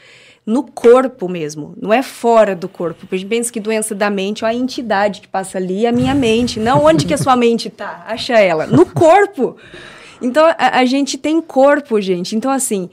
no 0.46 0.62
corpo 0.64 1.28
mesmo, 1.28 1.74
não 1.80 1.92
é 1.92 2.02
fora 2.02 2.56
do 2.56 2.68
corpo. 2.68 3.06
A 3.10 3.16
gente 3.16 3.28
pensa 3.28 3.52
que 3.52 3.60
doença 3.60 3.94
da 3.94 4.08
mente 4.08 4.44
é 4.44 4.48
a 4.48 4.54
entidade 4.54 5.20
que 5.20 5.28
passa 5.28 5.58
ali, 5.58 5.86
a 5.86 5.92
minha 5.92 6.14
mente. 6.14 6.58
Não 6.58 6.84
onde 6.84 7.06
que 7.06 7.14
a 7.14 7.18
sua 7.18 7.36
mente 7.36 7.68
tá? 7.68 8.04
Acha 8.08 8.38
ela 8.40 8.66
no 8.66 8.86
corpo. 8.86 9.56
Então 10.20 10.44
a, 10.58 10.78
a 10.78 10.84
gente 10.84 11.18
tem 11.18 11.40
corpo, 11.40 12.00
gente. 12.00 12.34
Então 12.34 12.50
assim, 12.50 12.88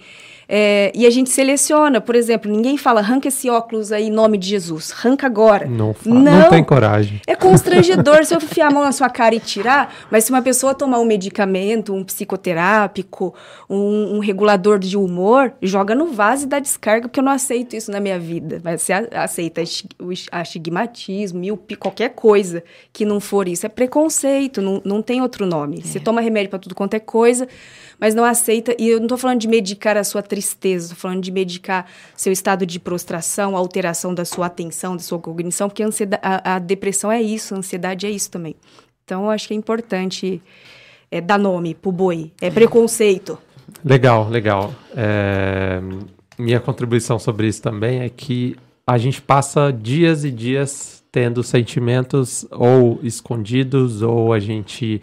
É, 0.50 0.92
e 0.96 1.06
a 1.06 1.10
gente 1.10 1.30
seleciona, 1.30 2.00
por 2.00 2.16
exemplo, 2.16 2.50
ninguém 2.50 2.78
fala, 2.78 3.02
arranca 3.02 3.28
esse 3.28 3.50
óculos 3.50 3.92
aí 3.92 4.08
em 4.08 4.12
nome 4.12 4.38
de 4.38 4.48
Jesus, 4.48 4.94
arranca 4.98 5.28
agora. 5.28 5.68
Não, 5.68 5.94
fala, 5.94 6.16
não, 6.16 6.40
não 6.40 6.50
tem 6.50 6.64
coragem. 6.64 7.22
É 7.28 7.36
constrangedor 7.36 8.24
se 8.24 8.34
eu 8.34 8.38
enfiar 8.38 8.68
a 8.68 8.72
mão 8.72 8.84
na 8.84 8.92
sua 8.92 9.10
cara 9.10 9.36
e 9.36 9.40
tirar, 9.40 9.94
mas 10.10 10.24
se 10.24 10.32
uma 10.32 10.42
pessoa 10.42 10.74
tomar 10.74 11.00
um 11.00 11.06
medicamento, 11.06 11.94
um 11.94 12.04
psicoterápico, 12.04 13.34
um, 13.70 14.16
um 14.16 14.20
regulador 14.20 14.80
de 14.80 14.96
humor, 14.96 15.52
joga 15.62 15.94
no 15.94 16.08
vaso 16.08 16.44
e 16.44 16.48
dá 16.48 16.60
descarga, 16.60 17.08
porque 17.08 17.20
eu 17.20 17.24
não 17.24 17.32
aceito 17.32 17.76
isso 17.76 17.92
na 17.92 18.00
minha 18.00 18.18
vida. 18.18 18.62
Mas 18.64 18.82
você 18.82 18.94
aceita 18.94 19.62
o 20.00 20.10
astigmatismo, 20.32 21.42
qualquer 21.78 22.10
coisa 22.10 22.64
que 22.94 23.06
não 23.06 23.20
for 23.20 23.48
isso, 23.48 23.66
é 23.66 23.70
preconceito, 23.70 24.62
não, 24.62 24.82
não 24.86 25.02
tem 25.02 25.22
outro 25.22 25.46
nome. 25.46 25.80
É. 25.80 25.82
Você 25.82 26.00
toma 26.00 26.22
remédio 26.22 26.50
para 26.50 26.60
tudo 26.60 26.74
quanto 26.74 26.94
é 26.94 27.00
coisa, 27.00 27.48
mas 28.00 28.14
não 28.14 28.24
aceita. 28.24 28.76
E 28.80 28.90
eu 28.90 28.98
não 28.98 29.06
estou 29.06 29.18
falando 29.18 29.40
de 29.40 29.48
medicar 29.48 29.98
a 29.98 30.04
sua 30.04 30.22
tristeza, 30.22 30.86
estou 30.86 30.98
falando 30.98 31.22
de 31.22 31.32
medicar 31.32 31.86
seu 32.16 32.32
estado 32.32 32.66
de 32.66 32.80
prostração, 32.80 33.56
a 33.56 33.60
alteração 33.60 34.14
da 34.14 34.26
sua 34.26 34.48
atenção, 34.48 34.96
da 34.96 35.04
sua 35.04 35.20
cognição, 35.20 35.70
porque 35.70 35.84
a, 35.84 35.88
a, 36.22 36.56
a 36.56 36.60
depressão 36.60 37.12
é 37.12 37.22
isso, 37.22 37.54
a 37.54 37.58
ansiedade 37.58 38.06
é 38.06 38.10
isso 38.10 38.30
também. 38.30 38.56
Então, 39.04 39.24
eu 39.24 39.30
acho 39.30 39.48
que 39.48 39.54
é 39.54 39.58
importante 39.58 40.42
é, 41.10 41.22
dar 41.22 41.38
nome 41.38 41.74
pro 41.74 41.92
boi. 41.92 42.32
É 42.42 42.50
preconceito. 42.50 43.38
Legal, 43.84 44.30
legal. 44.30 44.74
É, 44.96 45.80
minha 46.38 46.60
contribuição 46.60 47.18
sobre 47.18 47.48
isso 47.48 47.62
também 47.62 48.02
é 48.02 48.10
que 48.10 48.56
a 48.86 48.98
gente 48.98 49.22
passa 49.22 49.72
dias 49.72 50.24
e 50.24 50.32
dias 50.32 51.04
tendo 51.12 51.42
sentimentos 51.44 52.46
ou 52.52 53.00
escondidos 53.02 54.02
ou 54.02 54.32
a 54.32 54.40
gente 54.40 55.02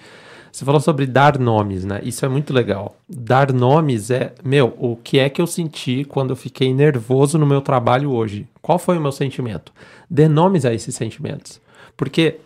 você 0.54 0.64
falou 0.64 0.80
sobre 0.80 1.04
dar 1.04 1.36
nomes, 1.36 1.84
né? 1.84 2.00
Isso 2.04 2.24
é 2.24 2.28
muito 2.28 2.52
legal. 2.54 2.96
Dar 3.08 3.52
nomes 3.52 4.08
é, 4.08 4.32
meu, 4.44 4.72
o 4.78 4.94
que 4.94 5.18
é 5.18 5.28
que 5.28 5.42
eu 5.42 5.48
senti 5.48 6.04
quando 6.04 6.30
eu 6.30 6.36
fiquei 6.36 6.72
nervoso 6.72 7.36
no 7.36 7.44
meu 7.44 7.60
trabalho 7.60 8.12
hoje? 8.12 8.46
Qual 8.62 8.78
foi 8.78 8.96
o 8.96 9.00
meu 9.00 9.10
sentimento? 9.10 9.72
Dê 10.08 10.28
nomes 10.28 10.64
a 10.64 10.72
esses 10.72 10.94
sentimentos. 10.94 11.60
Porque 11.96 12.36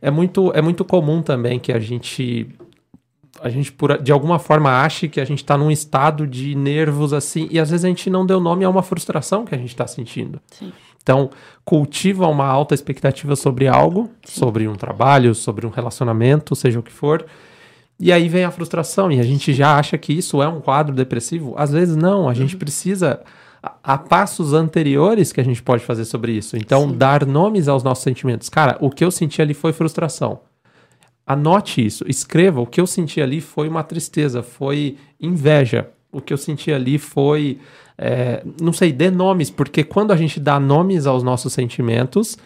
é 0.00 0.10
muito, 0.10 0.50
é 0.56 0.60
muito 0.60 0.84
comum 0.84 1.22
também 1.22 1.60
que 1.60 1.70
a 1.70 1.78
gente 1.78 2.48
a 3.40 3.48
gente 3.48 3.70
por, 3.70 3.96
de 3.96 4.10
alguma 4.10 4.40
forma 4.40 4.82
ache 4.82 5.08
que 5.08 5.20
a 5.20 5.24
gente 5.24 5.38
está 5.38 5.56
num 5.56 5.70
estado 5.70 6.26
de 6.26 6.56
nervos 6.56 7.12
assim 7.12 7.46
e 7.48 7.60
às 7.60 7.70
vezes 7.70 7.84
a 7.84 7.88
gente 7.88 8.10
não 8.10 8.26
deu 8.26 8.40
nome 8.40 8.64
a 8.64 8.68
uma 8.68 8.82
frustração 8.82 9.44
que 9.44 9.54
a 9.54 9.58
gente 9.58 9.70
está 9.70 9.86
sentindo. 9.86 10.40
Sim. 10.50 10.72
Então, 11.00 11.30
cultiva 11.64 12.26
uma 12.26 12.46
alta 12.46 12.74
expectativa 12.74 13.36
sobre 13.36 13.68
algo, 13.68 14.10
Sim. 14.24 14.40
sobre 14.40 14.66
um 14.66 14.74
trabalho, 14.74 15.32
sobre 15.32 15.64
um 15.64 15.70
relacionamento, 15.70 16.56
seja 16.56 16.80
o 16.80 16.82
que 16.82 16.92
for, 16.92 17.24
e 17.98 18.12
aí 18.12 18.28
vem 18.28 18.44
a 18.44 18.50
frustração, 18.50 19.12
e 19.12 19.20
a 19.20 19.22
gente 19.22 19.52
já 19.52 19.76
acha 19.76 19.96
que 19.96 20.12
isso 20.12 20.42
é 20.42 20.48
um 20.48 20.60
quadro 20.60 20.94
depressivo. 20.94 21.54
Às 21.56 21.70
vezes 21.72 21.96
não, 21.96 22.28
a 22.28 22.34
gente 22.34 22.54
uhum. 22.54 22.58
precisa. 22.58 23.20
Há 23.82 23.96
passos 23.96 24.52
anteriores 24.52 25.30
que 25.32 25.40
a 25.40 25.44
gente 25.44 25.62
pode 25.62 25.84
fazer 25.84 26.04
sobre 26.04 26.32
isso. 26.32 26.56
Então, 26.56 26.88
Sim. 26.88 26.96
dar 26.96 27.24
nomes 27.24 27.68
aos 27.68 27.84
nossos 27.84 28.02
sentimentos. 28.02 28.48
Cara, 28.48 28.76
o 28.80 28.90
que 28.90 29.04
eu 29.04 29.10
senti 29.10 29.40
ali 29.40 29.54
foi 29.54 29.72
frustração. 29.72 30.40
Anote 31.24 31.84
isso, 31.84 32.04
escreva. 32.08 32.60
O 32.60 32.66
que 32.66 32.80
eu 32.80 32.86
senti 32.86 33.20
ali 33.20 33.40
foi 33.40 33.68
uma 33.68 33.84
tristeza, 33.84 34.42
foi 34.42 34.96
inveja. 35.20 35.88
O 36.10 36.20
que 36.20 36.32
eu 36.32 36.36
senti 36.36 36.72
ali 36.72 36.98
foi. 36.98 37.58
É, 37.96 38.42
não 38.60 38.72
sei, 38.72 38.90
dê 38.92 39.10
nomes, 39.10 39.48
porque 39.48 39.84
quando 39.84 40.10
a 40.10 40.16
gente 40.16 40.40
dá 40.40 40.58
nomes 40.58 41.06
aos 41.06 41.22
nossos 41.22 41.52
sentimentos, 41.52 42.36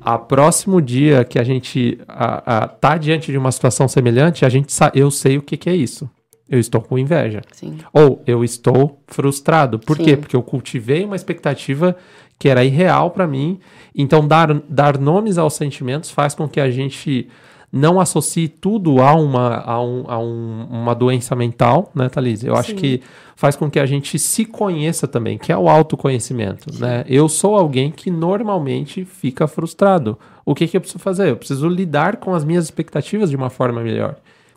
a 0.00 0.18
próximo 0.18 0.80
dia 0.80 1.24
que 1.24 1.38
a 1.38 1.44
gente 1.44 1.98
a, 2.06 2.64
a, 2.64 2.68
tá 2.68 2.96
diante 2.96 3.30
de 3.30 3.38
uma 3.38 3.52
situação 3.52 3.88
semelhante, 3.88 4.44
a 4.44 4.48
gente 4.48 4.72
eu 4.94 5.10
sei 5.10 5.38
o 5.38 5.42
que, 5.42 5.56
que 5.56 5.68
é 5.68 5.74
isso. 5.74 6.08
Eu 6.48 6.58
estou 6.58 6.80
com 6.80 6.98
inveja. 6.98 7.42
Sim. 7.52 7.76
Ou 7.92 8.22
eu 8.26 8.42
estou 8.42 9.02
frustrado. 9.06 9.78
Por 9.78 9.98
Sim. 9.98 10.04
quê? 10.04 10.16
Porque 10.16 10.34
eu 10.34 10.42
cultivei 10.42 11.04
uma 11.04 11.16
expectativa 11.16 11.94
que 12.38 12.48
era 12.48 12.64
irreal 12.64 13.10
para 13.10 13.26
mim. 13.26 13.60
Então, 13.94 14.26
dar, 14.26 14.54
dar 14.68 14.96
nomes 14.96 15.36
aos 15.36 15.54
sentimentos 15.54 16.10
faz 16.10 16.34
com 16.34 16.48
que 16.48 16.60
a 16.60 16.70
gente 16.70 17.28
não 17.70 18.00
associe 18.00 18.48
tudo 18.48 19.00
a 19.02 19.14
uma, 19.14 19.58
a 19.58 19.82
um, 19.82 20.04
a 20.08 20.18
um, 20.18 20.66
uma 20.70 20.94
doença 20.94 21.36
mental, 21.36 21.90
né, 21.94 22.08
Thalise? 22.08 22.46
Eu 22.46 22.54
Sim. 22.54 22.60
acho 22.60 22.74
que 22.74 23.02
faz 23.36 23.56
com 23.56 23.70
que 23.70 23.78
a 23.78 23.86
gente 23.86 24.18
se 24.18 24.44
conheça 24.44 25.06
também, 25.06 25.38
que 25.38 25.52
é 25.52 25.56
o 25.56 25.68
autoconhecimento, 25.68 26.72
Sim. 26.72 26.80
né? 26.80 27.04
Eu 27.06 27.28
sou 27.28 27.56
alguém 27.56 27.90
que 27.90 28.10
normalmente 28.10 29.04
fica 29.04 29.46
frustrado. 29.46 30.18
O 30.44 30.54
que, 30.54 30.66
que 30.66 30.76
eu 30.76 30.80
preciso 30.80 30.98
fazer? 30.98 31.28
Eu 31.28 31.36
preciso 31.36 31.68
lidar 31.68 32.16
com 32.16 32.34
as 32.34 32.44
minhas 32.44 32.64
expectativas 32.64 33.28
de 33.30 33.36
uma 33.36 33.50
forma 33.50 33.82
melhor. 33.82 34.16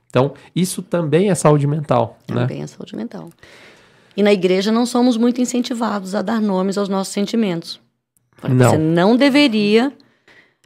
Então, 0.09 0.33
isso 0.55 0.81
também 0.81 1.29
é 1.29 1.35
saúde 1.35 1.67
mental, 1.67 2.17
também 2.25 2.41
né? 2.41 2.47
Também 2.47 2.63
é 2.63 2.67
saúde 2.67 2.95
mental. 2.95 3.29
E 4.15 4.23
na 4.23 4.33
igreja 4.33 4.71
não 4.71 4.85
somos 4.85 5.15
muito 5.15 5.41
incentivados 5.41 6.15
a 6.15 6.21
dar 6.21 6.41
nomes 6.41 6.77
aos 6.77 6.89
nossos 6.89 7.13
sentimentos. 7.13 7.79
Não. 8.47 8.69
Você 8.71 8.77
não 8.77 9.15
deveria 9.15 9.93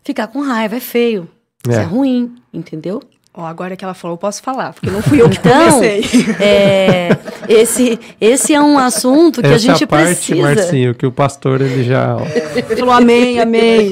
ficar 0.03 0.27
com 0.27 0.41
raiva, 0.41 0.77
é 0.77 0.79
feio. 0.79 1.29
Isso 1.69 1.79
é, 1.79 1.83
é 1.83 1.85
ruim, 1.85 2.35
entendeu? 2.53 3.01
Ó, 3.37 3.45
agora 3.45 3.75
que 3.75 3.83
ela 3.83 3.93
falou, 3.93 4.13
eu 4.13 4.17
posso 4.17 4.41
falar, 4.41 4.71
porque 4.73 4.89
não 4.89 5.01
fui 5.01 5.21
eu 5.21 5.29
que 5.29 5.37
então, 5.37 5.73
comecei. 5.73 6.03
É, 6.39 7.09
esse, 7.49 7.99
esse 8.19 8.53
é 8.53 8.61
um 8.61 8.79
assunto 8.79 9.41
que 9.41 9.47
Essa 9.47 9.55
a 9.55 9.57
gente 9.57 9.81
é 9.81 9.83
a 9.83 9.87
parte, 9.87 10.33
precisa. 10.33 10.41
Marcinho, 10.41 10.95
que 10.95 11.05
o 11.05 11.11
pastor 11.11 11.59
ele 11.59 11.83
já 11.83 12.17
é. 12.33 12.61
falou 12.77 12.93
amém, 12.93 13.39
amém. 13.41 13.91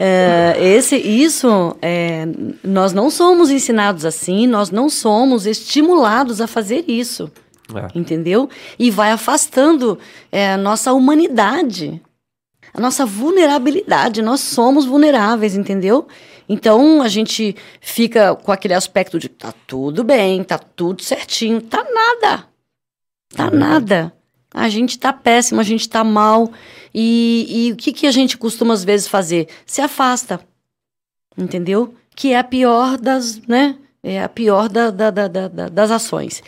É, 0.00 0.56
esse, 0.60 0.96
isso, 0.96 1.76
é, 1.80 2.26
nós 2.64 2.92
não 2.92 3.08
somos 3.08 3.50
ensinados 3.50 4.04
assim, 4.04 4.48
nós 4.48 4.70
não 4.70 4.88
somos 4.88 5.46
estimulados 5.46 6.40
a 6.40 6.48
fazer 6.48 6.84
isso, 6.88 7.30
é. 7.72 7.86
entendeu? 7.96 8.48
E 8.76 8.90
vai 8.90 9.12
afastando 9.12 9.96
é, 10.32 10.52
a 10.52 10.56
nossa 10.56 10.92
humanidade, 10.92 12.02
a 12.74 12.80
nossa 12.80 13.06
vulnerabilidade. 13.06 14.22
Nós 14.22 14.40
somos 14.40 14.84
vulneráveis, 14.84 15.56
entendeu? 15.56 16.06
Então 16.48 17.02
a 17.02 17.08
gente 17.08 17.54
fica 17.80 18.34
com 18.34 18.50
aquele 18.50 18.74
aspecto 18.74 19.18
de 19.18 19.28
tá 19.28 19.52
tudo 19.66 20.02
bem, 20.02 20.42
tá 20.42 20.58
tudo 20.58 21.02
certinho, 21.02 21.60
tá 21.60 21.84
nada. 21.84 22.44
Tá 23.34 23.46
é 23.46 23.50
nada. 23.50 24.12
A 24.52 24.68
gente 24.68 24.98
tá 24.98 25.12
péssimo, 25.12 25.60
a 25.60 25.64
gente 25.64 25.88
tá 25.88 26.02
mal. 26.02 26.50
E, 26.94 27.66
e 27.68 27.72
o 27.72 27.76
que, 27.76 27.92
que 27.92 28.06
a 28.06 28.10
gente 28.10 28.38
costuma 28.38 28.72
às 28.72 28.82
vezes 28.82 29.06
fazer? 29.06 29.48
Se 29.66 29.82
afasta. 29.82 30.40
Entendeu? 31.36 31.94
Que 32.16 32.32
é 32.32 32.38
a 32.38 32.44
pior 32.44 32.96
das, 32.96 33.40
né? 33.46 33.76
É 34.02 34.22
a 34.22 34.28
pior 34.28 34.68
da, 34.68 34.90
da, 34.90 35.10
da, 35.10 35.28
da, 35.28 35.68
das 35.68 35.90
ações. 35.90 36.42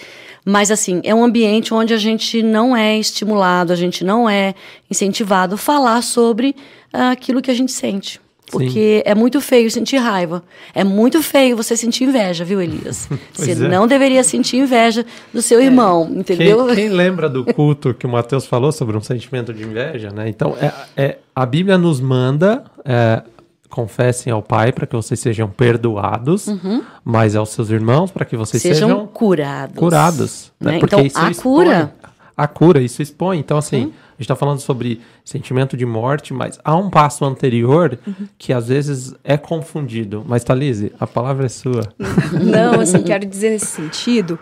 Mas, 0.45 0.71
assim, 0.71 1.01
é 1.05 1.15
um 1.15 1.23
ambiente 1.23 1.75
onde 1.75 1.93
a 1.93 1.99
gente 1.99 2.43
não 2.43 2.75
é 2.75 2.99
estimulado, 2.99 3.73
a 3.73 3.77
gente 3.77 4.03
não 4.03 4.29
é 4.29 4.55
incentivado 4.91 5.57
a 5.57 5.59
falar 5.59 6.03
sobre 6.03 6.57
aquilo 6.93 7.43
que 7.43 7.51
a 7.51 7.55
gente 7.55 7.71
sente. 7.71 8.21
Porque 8.51 8.99
Sim. 8.99 9.11
é 9.11 9.15
muito 9.15 9.41
feio 9.41 9.71
sentir 9.71 9.99
raiva. 9.99 10.43
É 10.75 10.83
muito 10.83 11.23
feio 11.23 11.57
você 11.57 11.77
sentir 11.77 12.05
inveja, 12.05 12.45
viu, 12.45 12.61
Elias? 12.61 13.09
você 13.33 13.53
é. 13.53 13.55
não 13.55 13.87
deveria 13.87 14.25
sentir 14.25 14.57
inveja 14.57 15.05
do 15.33 15.41
seu 15.41 15.61
é. 15.61 15.65
irmão, 15.65 16.11
entendeu? 16.11 16.67
Quem, 16.67 16.75
quem, 16.75 16.89
lembra 16.91 17.29
do 17.29 17.45
culto 17.45 17.95
que 17.95 18.07
o 18.07 18.09
Mateus 18.09 18.47
falou 18.47 18.73
sobre 18.73 18.97
um 18.97 19.01
sentimento 19.01 19.53
de 19.55 19.63
inveja, 19.63 20.11
né? 20.11 20.29
Então, 20.29 20.57
é, 20.61 20.73
é 20.97 21.19
a 21.35 21.47
Bíblia 21.47 21.79
nos 21.79 22.01
manda 22.01 22.65
é, 22.85 23.23
confessem 23.71 24.33
ao 24.33 24.43
Pai 24.43 24.73
para 24.73 24.87
que 24.87 24.97
vocês 24.97 25.19
sejam 25.21 25.49
perdoados, 25.49 26.49
uhum. 26.49 26.83
mas 27.05 27.37
aos 27.37 27.51
seus 27.51 27.71
irmãos 27.71 28.11
para 28.11 28.25
que 28.25 28.37
vocês 28.37 28.61
sejam, 28.61 28.89
sejam 28.89 29.07
curados. 29.07 29.77
Curados. 29.77 30.53
Né? 30.61 30.73
Né? 30.73 30.79
Porque 30.81 30.97
então, 30.97 31.23
a 31.23 31.31
expõe, 31.31 31.43
cura. 31.43 31.95
A 32.41 32.47
cura, 32.47 32.81
isso 32.81 33.03
expõe. 33.03 33.39
Então, 33.39 33.59
assim, 33.59 33.83
uhum. 33.85 33.89
a 33.89 34.13
gente 34.13 34.21
está 34.21 34.35
falando 34.35 34.61
sobre 34.61 35.01
sentimento 35.23 35.77
de 35.77 35.85
morte, 35.85 36.33
mas 36.33 36.59
há 36.65 36.75
um 36.75 36.89
passo 36.89 37.23
anterior 37.25 37.99
uhum. 38.07 38.27
que 38.39 38.51
às 38.51 38.69
vezes 38.69 39.15
é 39.23 39.37
confundido. 39.37 40.25
Mas, 40.27 40.43
Thalise, 40.43 40.91
a 40.99 41.07
palavra 41.07 41.45
é 41.45 41.49
sua. 41.51 41.83
Não, 42.43 42.81
assim, 42.81 43.03
quero 43.03 43.27
dizer 43.27 43.51
nesse 43.51 43.67
sentido 43.67 44.39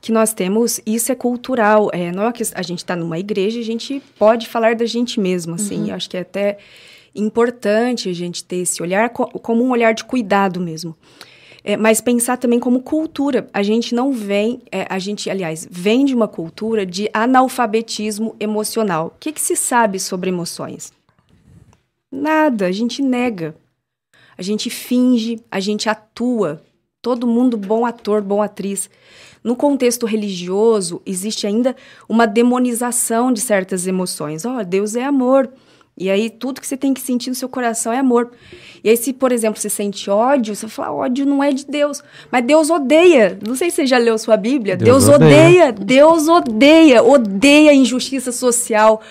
que 0.00 0.12
nós 0.12 0.32
temos, 0.32 0.80
isso 0.86 1.10
é 1.10 1.14
cultural. 1.16 1.90
É, 1.92 2.12
não 2.12 2.26
é 2.26 2.32
que 2.32 2.44
a 2.54 2.62
gente 2.62 2.78
está 2.78 2.94
numa 2.94 3.18
igreja, 3.18 3.58
a 3.58 3.64
gente 3.64 4.00
pode 4.16 4.48
falar 4.48 4.76
da 4.76 4.86
gente 4.86 5.18
mesmo, 5.18 5.56
assim. 5.56 5.88
Uhum. 5.88 5.94
Acho 5.94 6.08
que 6.08 6.16
é 6.16 6.20
até 6.20 6.58
importante 7.14 8.08
a 8.08 8.12
gente 8.12 8.44
ter 8.44 8.58
esse 8.58 8.80
olhar 8.80 9.10
como 9.10 9.64
um 9.64 9.70
olhar 9.70 9.92
de 9.92 10.04
cuidado 10.04 10.60
mesmo. 10.60 10.96
É, 11.62 11.76
mas 11.76 12.00
pensar 12.00 12.36
também 12.36 12.58
como 12.58 12.80
cultura. 12.80 13.48
A 13.52 13.62
gente 13.62 13.94
não 13.94 14.12
vem, 14.12 14.62
é, 14.72 14.86
a 14.88 14.98
gente, 14.98 15.28
aliás, 15.28 15.66
vem 15.70 16.04
de 16.04 16.14
uma 16.14 16.26
cultura 16.26 16.86
de 16.86 17.10
analfabetismo 17.12 18.34
emocional. 18.40 19.08
O 19.08 19.18
que, 19.20 19.32
que 19.32 19.40
se 19.40 19.54
sabe 19.56 19.98
sobre 19.98 20.30
emoções? 20.30 20.92
Nada, 22.10 22.66
a 22.66 22.72
gente 22.72 23.02
nega. 23.02 23.54
A 24.36 24.42
gente 24.42 24.70
finge, 24.70 25.38
a 25.50 25.60
gente 25.60 25.88
atua. 25.88 26.62
Todo 27.02 27.26
mundo 27.26 27.56
bom 27.56 27.84
ator, 27.84 28.22
bom 28.22 28.42
atriz. 28.42 28.88
No 29.42 29.56
contexto 29.56 30.06
religioso, 30.06 31.00
existe 31.06 31.46
ainda 31.46 31.74
uma 32.08 32.26
demonização 32.26 33.32
de 33.32 33.40
certas 33.40 33.86
emoções. 33.86 34.44
Ó, 34.44 34.58
oh, 34.58 34.64
Deus 34.64 34.96
é 34.96 35.04
amor. 35.04 35.50
E 36.00 36.10
aí 36.10 36.30
tudo 36.30 36.62
que 36.62 36.66
você 36.66 36.78
tem 36.78 36.94
que 36.94 37.00
sentir 37.00 37.28
no 37.28 37.36
seu 37.36 37.48
coração 37.48 37.92
é 37.92 37.98
amor. 37.98 38.30
E 38.82 38.88
aí 38.88 38.96
se, 38.96 39.12
por 39.12 39.32
exemplo, 39.32 39.60
você 39.60 39.68
sente 39.68 40.08
ódio, 40.08 40.56
você 40.56 40.66
fala, 40.66 40.92
ódio 40.92 41.26
não 41.26 41.44
é 41.44 41.52
de 41.52 41.66
Deus. 41.66 42.02
Mas 42.32 42.42
Deus 42.42 42.70
odeia. 42.70 43.38
Não 43.46 43.54
sei 43.54 43.68
se 43.68 43.76
você 43.76 43.86
já 43.86 43.98
leu 43.98 44.16
sua 44.16 44.38
Bíblia. 44.38 44.78
Deus, 44.78 45.04
Deus 45.04 45.14
odeia. 45.14 45.68
odeia. 45.68 45.72
Deus 45.72 46.26
odeia. 46.26 47.02
Odeia 47.02 47.70
a 47.72 47.74
injustiça 47.74 48.32
social 48.32 49.02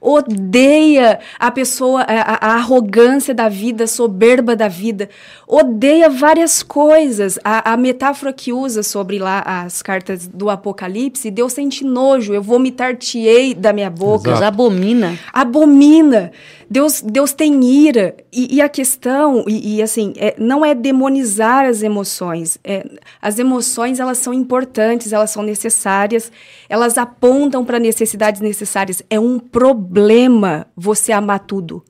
odeia 0.00 1.18
a 1.38 1.50
pessoa, 1.50 2.02
a, 2.02 2.46
a, 2.46 2.54
arrogância 2.54 3.34
da 3.34 3.48
vida, 3.48 3.84
a 3.84 3.86
soberba 3.86 4.54
da 4.54 4.68
vida, 4.68 5.08
odeia 5.46 6.08
várias 6.08 6.62
coisas. 6.62 7.38
A, 7.44 7.72
a, 7.72 7.76
metáfora 7.76 8.32
que 8.32 8.52
usa 8.52 8.82
sobre 8.82 9.18
lá 9.18 9.42
as 9.44 9.82
cartas 9.82 10.26
do 10.26 10.48
Apocalipse, 10.48 11.30
Deus 11.30 11.52
sente 11.52 11.84
nojo, 11.84 12.32
eu 12.32 12.42
vomitar-te-ei 12.42 13.54
da 13.54 13.72
minha 13.72 13.90
boca. 13.90 14.30
Deus 14.30 14.42
abomina. 14.42 15.18
Abomina. 15.32 16.32
Deus, 16.70 17.00
Deus 17.00 17.32
tem 17.32 17.64
ira. 17.64 18.16
E, 18.32 18.56
e 18.56 18.60
a 18.60 18.68
questão, 18.68 19.44
e, 19.48 19.76
e 19.76 19.82
assim, 19.82 20.12
é, 20.16 20.34
não 20.38 20.64
é 20.64 20.74
demonizar 20.74 21.64
as 21.64 21.82
emoções. 21.82 22.58
É, 22.62 22.84
as 23.20 23.38
emoções, 23.38 23.98
elas 23.98 24.18
são 24.18 24.34
importantes, 24.34 25.12
elas 25.12 25.30
são 25.30 25.42
necessárias, 25.42 26.30
elas 26.68 26.98
apontam 26.98 27.64
para 27.64 27.78
necessidades 27.78 28.40
necessárias. 28.40 29.02
É 29.08 29.18
um 29.18 29.38
problema 29.38 30.66
você 30.76 31.12
amar 31.12 31.40
tudo. 31.40 31.82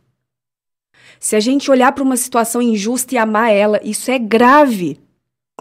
Se 1.18 1.34
a 1.34 1.40
gente 1.40 1.70
olhar 1.70 1.90
para 1.92 2.04
uma 2.04 2.16
situação 2.16 2.62
injusta 2.62 3.14
e 3.14 3.18
amar 3.18 3.52
ela, 3.52 3.80
isso 3.82 4.10
é 4.10 4.18
grave. 4.18 5.00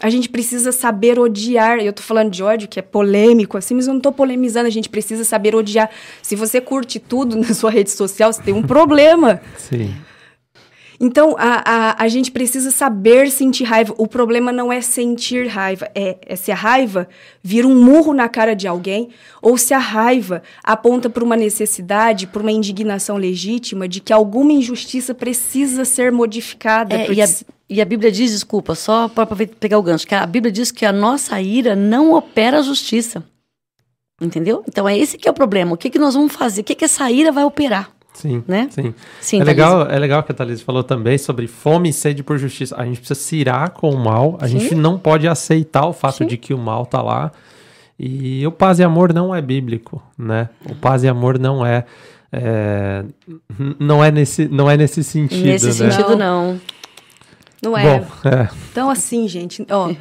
A 0.02 0.10
gente 0.10 0.30
precisa 0.30 0.72
saber 0.72 1.18
odiar. 1.18 1.80
Eu 1.80 1.92
tô 1.92 2.04
falando 2.04 2.30
de 2.30 2.44
ódio, 2.44 2.68
que 2.68 2.80
é 2.80 2.84
polêmico, 2.84 3.58
assim, 3.58 3.74
mas 3.74 3.88
eu 3.88 3.94
não 3.94 4.02
tô 4.02 4.12
polemizando. 4.12 4.68
A 4.68 4.72
gente 4.72 4.90
precisa 4.90 5.24
saber 5.24 5.56
odiar. 5.56 5.90
Se 6.22 6.36
você 6.36 6.62
curte 6.62 7.00
tudo 7.00 7.36
na 7.42 7.54
sua 7.54 7.72
rede 7.72 7.90
social, 7.90 8.32
você 8.32 8.42
tem 8.42 8.54
um 8.54 8.62
problema. 8.62 9.42
Sim. 9.58 9.96
Então, 11.00 11.36
a, 11.38 11.62
a, 11.66 12.04
a 12.04 12.08
gente 12.08 12.32
precisa 12.32 12.72
saber 12.72 13.30
sentir 13.30 13.64
raiva. 13.64 13.94
O 13.98 14.08
problema 14.08 14.52
não 14.52 14.72
é 14.72 14.82
sentir 14.82 15.48
raiva, 15.48 15.90
é, 15.94 16.18
é 16.26 16.36
se 16.36 16.52
a 16.52 16.56
raiva 16.56 17.08
vira 17.44 17.68
um 17.68 17.80
murro 17.80 18.14
na 18.14 18.28
cara 18.28 18.56
de 18.56 18.68
alguém, 18.68 19.10
ou 19.42 19.58
se 19.58 19.74
a 19.74 19.80
raiva 19.80 20.42
aponta 20.64 21.10
para 21.10 21.24
uma 21.24 21.36
necessidade, 21.36 22.26
para 22.26 22.42
uma 22.42 22.52
indignação 22.52 23.16
legítima 23.18 23.88
de 23.88 24.00
que 24.00 24.12
alguma 24.12 24.54
injustiça 24.54 25.14
precisa 25.14 25.86
ser 25.86 26.12
modificada. 26.12 26.96
É, 26.96 27.12
e, 27.12 27.22
a, 27.22 27.28
e, 27.70 27.82
a, 27.82 27.86
Bíblia 27.86 28.12
diz, 28.12 28.32
desculpa, 28.32 28.76
só 28.76 29.08
para 29.08 29.28
pegar 29.60 29.78
o 29.78 29.84
gancho, 29.84 30.08
que 30.08 30.16
a 30.16 30.26
Bíblia 30.26 30.52
diz 30.52 30.72
que 30.72 30.86
a 30.86 30.94
nossa 30.94 31.42
ira 31.42 31.76
não 31.76 32.14
opera 32.14 32.60
a 32.60 32.62
justiça. 32.62 33.24
Entendeu? 34.22 34.64
Então 34.68 34.90
é 34.90 34.98
esse 34.98 35.18
que 35.18 35.28
é 35.28 35.32
o 35.32 35.34
problema. 35.34 35.74
O 35.74 35.78
que, 35.78 35.90
que 35.90 36.00
nós 36.00 36.16
vamos 36.16 36.34
fazer? 36.34 36.62
O 36.62 36.64
que, 36.64 36.74
que 36.74 36.86
essa 36.86 37.10
ira 37.12 37.32
vai 37.32 37.44
operar? 37.44 37.92
Sim, 38.14 38.44
né? 38.48 38.68
sim. 38.72 38.96
sim 39.22 39.40
é, 39.40 39.44
legal, 39.44 39.84
é 39.88 40.00
legal 40.00 40.24
que 40.24 40.32
a 40.32 40.36
Thalys 40.36 40.62
falou 40.62 40.84
também 40.84 41.20
sobre 41.20 41.46
fome 41.46 41.90
e 41.90 41.94
sede 41.94 42.24
por 42.24 42.36
justiça. 42.40 42.76
A 42.76 42.84
gente 42.84 42.98
precisa 42.98 43.20
cirar 43.20 43.70
com 43.70 43.92
o 43.92 43.98
mal, 43.98 44.40
a 44.42 44.48
sim. 44.48 44.60
gente 44.60 44.74
não 44.74 44.98
pode 44.98 45.28
aceitar 45.28 45.86
o 45.86 45.94
fato 45.94 46.18
sim. 46.18 46.26
de 46.26 46.36
que 46.36 46.52
o 46.52 46.58
mal 46.58 46.84
tá 46.88 47.00
lá. 47.00 47.32
E 48.00 48.46
o 48.48 48.52
paz 48.52 48.80
e 48.80 48.84
amor 48.84 49.14
não 49.14 49.36
é 49.36 49.42
bíblico, 49.42 50.02
né? 50.18 50.50
O 50.68 50.74
paz 50.74 51.04
e 51.04 51.08
amor 51.08 51.38
não 51.38 51.64
é, 51.64 51.86
é 52.32 53.04
não 53.80 54.04
é 54.04 54.12
nesse 54.12 54.48
não 54.48 54.70
é 54.70 54.78
nesse 54.78 55.04
sentido, 55.04 55.46
Nesse 55.46 55.84
né? 55.84 55.92
sentido 55.92 56.16
não. 56.16 56.60
Não 57.62 57.76
é. 57.76 58.00
Bom, 58.00 58.08
é. 58.26 58.50
Então, 58.72 58.90
assim, 58.90 59.28
gente, 59.28 59.66
ó, 59.70 59.92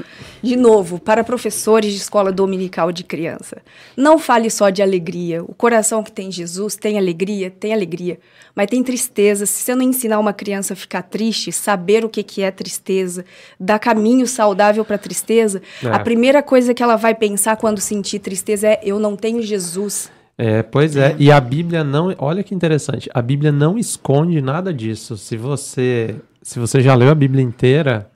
de 0.43 0.57
novo, 0.57 0.99
para 0.99 1.25
professores 1.25 1.93
de 1.93 1.99
escola 1.99 2.31
dominical 2.31 2.93
de 2.93 3.03
criança, 3.03 3.59
não 3.97 4.19
fale 4.19 4.51
só 4.51 4.69
de 4.69 4.83
alegria. 4.83 5.43
O 5.43 5.55
coração 5.55 6.03
que 6.03 6.13
tem 6.13 6.31
Jesus 6.31 6.77
tem 6.77 6.99
alegria, 6.99 7.51
tem 7.51 7.73
alegria, 7.73 8.19
mas 8.55 8.67
tem 8.67 8.83
tristeza. 8.83 9.47
Se 9.47 9.63
você 9.63 9.75
não 9.75 9.83
ensinar 9.83 10.19
uma 10.19 10.35
criança 10.35 10.75
a 10.75 10.77
ficar 10.77 11.03
triste, 11.03 11.51
saber 11.51 12.05
o 12.05 12.09
que, 12.09 12.23
que 12.23 12.43
é 12.43 12.51
tristeza, 12.51 13.25
dar 13.59 13.79
caminho 13.79 14.27
saudável 14.27 14.85
para 14.85 14.99
tristeza, 14.99 15.63
é. 15.83 15.89
a 15.89 15.99
primeira 15.99 16.43
coisa 16.43 16.75
que 16.75 16.83
ela 16.83 16.97
vai 16.97 17.15
pensar 17.15 17.57
quando 17.57 17.81
sentir 17.81 18.19
tristeza 18.19 18.69
é: 18.69 18.81
eu 18.83 18.99
não 18.99 19.17
tenho 19.17 19.41
Jesus. 19.41 20.11
É, 20.39 20.63
pois 20.63 20.95
é. 20.97 21.17
E 21.19 21.33
a 21.33 21.41
Bíblia 21.41 21.83
não. 21.83 22.15
Olha 22.19 22.43
que 22.43 22.55
interessante. 22.55 23.09
A 23.15 23.23
Bíblia 23.23 23.51
não 23.51 23.79
esconde 23.79 24.43
nada 24.43 24.75
disso. 24.75 25.17
Se 25.17 25.35
você 25.35 26.15
se 26.47 26.61
você 26.61 26.81
já 26.81 26.95
leu 26.95 27.11
a 27.11 27.15
Bíblia 27.15 27.43
inteira, 27.43 28.09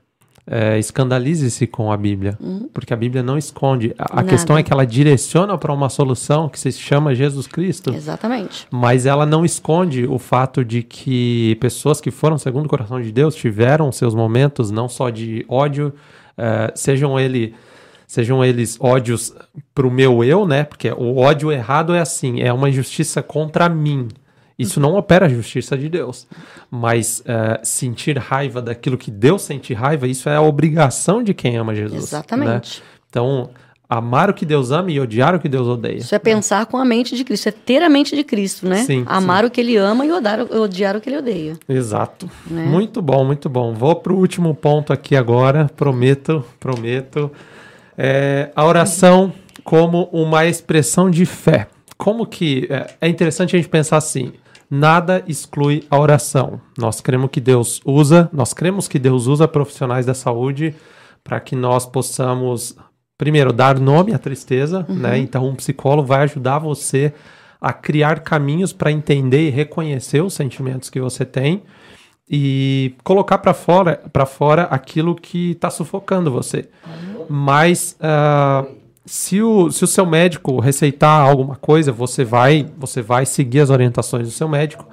é, 0.46 0.78
escandalize-se 0.78 1.66
com 1.66 1.90
a 1.90 1.96
Bíblia, 1.96 2.38
uhum. 2.40 2.70
porque 2.72 2.94
a 2.94 2.96
Bíblia 2.96 3.24
não 3.24 3.36
esconde. 3.36 3.92
A, 3.98 4.22
questão 4.22 4.56
é 4.56 4.62
que 4.62 4.72
ela 4.72 4.86
direciona 4.86 5.58
para 5.58 5.72
uma 5.72 5.88
solução 5.88 6.48
que 6.48 6.56
se 6.56 6.70
chama 6.70 7.12
Jesus 7.12 7.48
Cristo. 7.48 7.92
Exatamente. 7.92 8.68
Mas 8.70 9.04
ela 9.04 9.26
não 9.26 9.44
esconde 9.44 10.06
o 10.06 10.16
fato 10.16 10.64
de 10.64 10.84
que 10.84 11.56
pessoas 11.60 12.00
que 12.00 12.12
foram 12.12 12.38
segundo 12.38 12.66
o 12.66 12.68
coração 12.68 13.02
de 13.02 13.10
Deus 13.10 13.34
tiveram 13.34 13.90
seus 13.90 14.14
momentos 14.14 14.70
não 14.70 14.88
só 14.88 15.10
de 15.10 15.44
ódio, 15.48 15.92
é, 16.38 16.72
sejam 16.76 17.18
ele 17.18 17.52
sejam 18.06 18.44
eles 18.44 18.76
ódios 18.78 19.34
para 19.74 19.88
o 19.88 19.90
meu 19.90 20.22
eu, 20.22 20.46
né? 20.46 20.62
Porque 20.62 20.88
o 20.92 21.16
ódio 21.16 21.50
errado 21.50 21.92
é 21.92 22.00
assim, 22.00 22.40
é 22.40 22.52
uma 22.52 22.68
injustiça 22.68 23.24
contra 23.24 23.68
mim. 23.68 24.06
Isso 24.62 24.80
não 24.80 24.94
opera 24.94 25.26
a 25.26 25.28
justiça 25.28 25.76
de 25.76 25.88
Deus. 25.88 26.26
Mas 26.70 27.20
uh, 27.20 27.58
sentir 27.62 28.18
raiva 28.18 28.60
daquilo 28.60 28.98
que 28.98 29.10
Deus 29.10 29.42
sente 29.42 29.72
raiva, 29.72 30.06
isso 30.06 30.28
é 30.28 30.36
a 30.36 30.42
obrigação 30.42 31.22
de 31.22 31.32
quem 31.32 31.56
ama 31.56 31.74
Jesus. 31.74 31.92
Né? 31.92 32.18
Exatamente. 32.18 32.80
Né? 32.80 32.86
Então, 33.08 33.50
amar 33.88 34.30
o 34.30 34.34
que 34.34 34.46
Deus 34.46 34.70
ama 34.70 34.92
e 34.92 35.00
odiar 35.00 35.34
o 35.34 35.40
que 35.40 35.48
Deus 35.48 35.66
odeia. 35.66 35.96
Isso 35.96 36.14
é 36.14 36.18
pensar 36.18 36.66
com 36.66 36.76
a 36.76 36.84
mente 36.84 37.16
de 37.16 37.24
Cristo, 37.24 37.48
é 37.48 37.50
ter 37.50 37.82
a 37.82 37.88
mente 37.88 38.14
de 38.14 38.22
Cristo, 38.22 38.68
né? 38.68 38.84
Sim, 38.84 39.02
amar 39.06 39.40
sim. 39.40 39.48
o 39.48 39.50
que 39.50 39.60
ele 39.60 39.76
ama 39.76 40.06
e 40.06 40.12
odiar, 40.12 40.40
odiar 40.42 40.96
o 40.96 41.00
que 41.00 41.08
ele 41.08 41.18
odeia. 41.18 41.58
Exato. 41.68 42.30
Né? 42.46 42.66
Muito 42.66 43.02
bom, 43.02 43.24
muito 43.24 43.48
bom. 43.48 43.74
Vou 43.74 43.96
para 43.96 44.12
o 44.12 44.16
último 44.16 44.54
ponto 44.54 44.92
aqui 44.92 45.16
agora, 45.16 45.68
prometo, 45.76 46.44
prometo. 46.60 47.32
É, 47.98 48.50
a 48.54 48.64
oração 48.64 49.32
como 49.64 50.08
uma 50.12 50.46
expressão 50.46 51.10
de 51.10 51.26
fé. 51.26 51.66
Como 51.96 52.24
que. 52.24 52.68
É, 52.70 52.94
é 53.00 53.08
interessante 53.08 53.56
a 53.56 53.58
gente 53.58 53.68
pensar 53.68 53.96
assim 53.96 54.32
nada 54.70 55.24
exclui 55.26 55.84
a 55.90 55.98
oração. 55.98 56.60
Nós 56.78 57.00
cremos 57.00 57.30
que 57.30 57.40
Deus 57.40 57.80
usa, 57.84 58.30
nós 58.32 58.54
cremos 58.54 58.86
que 58.86 58.98
Deus 58.98 59.26
usa 59.26 59.48
profissionais 59.48 60.06
da 60.06 60.14
saúde 60.14 60.74
para 61.24 61.40
que 61.40 61.56
nós 61.56 61.84
possamos, 61.84 62.76
primeiro, 63.18 63.52
dar 63.52 63.78
nome 63.80 64.14
à 64.14 64.18
tristeza, 64.18 64.86
uhum. 64.88 64.96
né? 64.96 65.18
Então, 65.18 65.46
um 65.48 65.54
psicólogo 65.56 66.06
vai 66.06 66.22
ajudar 66.22 66.60
você 66.60 67.12
a 67.60 67.72
criar 67.72 68.20
caminhos 68.20 68.72
para 68.72 68.90
entender 68.90 69.48
e 69.48 69.50
reconhecer 69.50 70.22
os 70.22 70.32
sentimentos 70.32 70.88
que 70.88 71.00
você 71.00 71.24
tem 71.24 71.62
e 72.30 72.94
colocar 73.02 73.38
para 73.38 73.52
fora, 73.52 74.00
para 74.12 74.24
fora 74.24 74.62
aquilo 74.62 75.16
que 75.16 75.50
está 75.50 75.68
sufocando 75.68 76.30
você. 76.30 76.68
Mas 77.28 77.98
uh, 78.00 78.79
se 79.10 79.42
o, 79.42 79.72
se 79.72 79.82
o 79.82 79.88
seu 79.88 80.06
médico 80.06 80.60
receitar 80.60 81.28
alguma 81.28 81.56
coisa, 81.56 81.90
você 81.90 82.24
vai, 82.24 82.68
você 82.78 83.02
vai 83.02 83.26
seguir 83.26 83.58
as 83.58 83.68
orientações 83.68 84.28
do 84.28 84.30
seu 84.30 84.48
médico. 84.48 84.86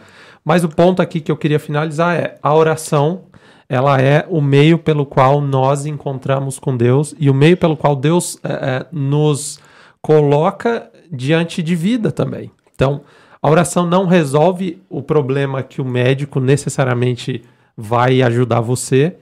Mas 0.43 0.63
o 0.63 0.69
ponto 0.69 1.03
aqui 1.03 1.21
que 1.21 1.31
eu 1.31 1.37
queria 1.37 1.59
finalizar 1.59 2.15
é 2.15 2.35
a 2.41 2.51
oração, 2.55 3.25
ela 3.69 4.01
é 4.01 4.25
o 4.27 4.41
meio 4.41 4.79
pelo 4.79 5.05
qual 5.05 5.39
nós 5.39 5.85
encontramos 5.85 6.57
com 6.57 6.75
Deus 6.75 7.13
e 7.19 7.29
o 7.29 7.33
meio 7.33 7.55
pelo 7.57 7.77
qual 7.77 7.95
Deus 7.95 8.39
é, 8.43 8.53
é, 8.53 8.85
nos 8.91 9.59
coloca 10.01 10.89
diante 11.11 11.61
de 11.61 11.75
vida 11.75 12.11
também. 12.11 12.49
Então, 12.73 13.01
a 13.39 13.51
oração 13.51 13.85
não 13.85 14.07
resolve 14.07 14.81
o 14.89 15.03
problema 15.03 15.61
que 15.61 15.79
o 15.79 15.85
médico 15.85 16.39
necessariamente 16.39 17.43
vai 17.77 18.23
ajudar 18.23 18.61
você, 18.61 19.15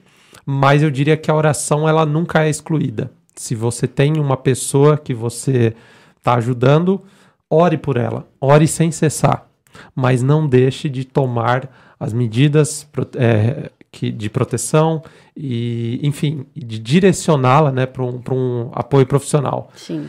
mas 0.46 0.82
eu 0.82 0.90
diria 0.90 1.18
que 1.18 1.30
a 1.30 1.34
oração 1.34 1.86
ela 1.86 2.06
nunca 2.06 2.44
é 2.44 2.48
excluída. 2.48 3.10
Se 3.36 3.54
você 3.54 3.86
tem 3.86 4.18
uma 4.18 4.36
pessoa 4.36 4.96
que 4.96 5.14
você 5.14 5.74
está 6.16 6.34
ajudando, 6.34 7.02
ore 7.48 7.76
por 7.76 7.96
ela, 7.96 8.26
ore 8.40 8.66
sem 8.66 8.90
cessar, 8.90 9.46
mas 9.94 10.22
não 10.22 10.48
deixe 10.48 10.88
de 10.88 11.04
tomar 11.04 11.70
as 12.00 12.12
medidas 12.12 12.88
é, 13.14 13.70
que, 13.92 14.10
de 14.10 14.28
proteção 14.28 15.02
e, 15.36 16.00
enfim, 16.02 16.46
de 16.54 16.78
direcioná-la 16.78 17.70
né, 17.70 17.86
para 17.86 18.02
um, 18.02 18.20
um 18.30 18.70
apoio 18.72 19.06
profissional. 19.06 19.70
Sim. 19.74 20.08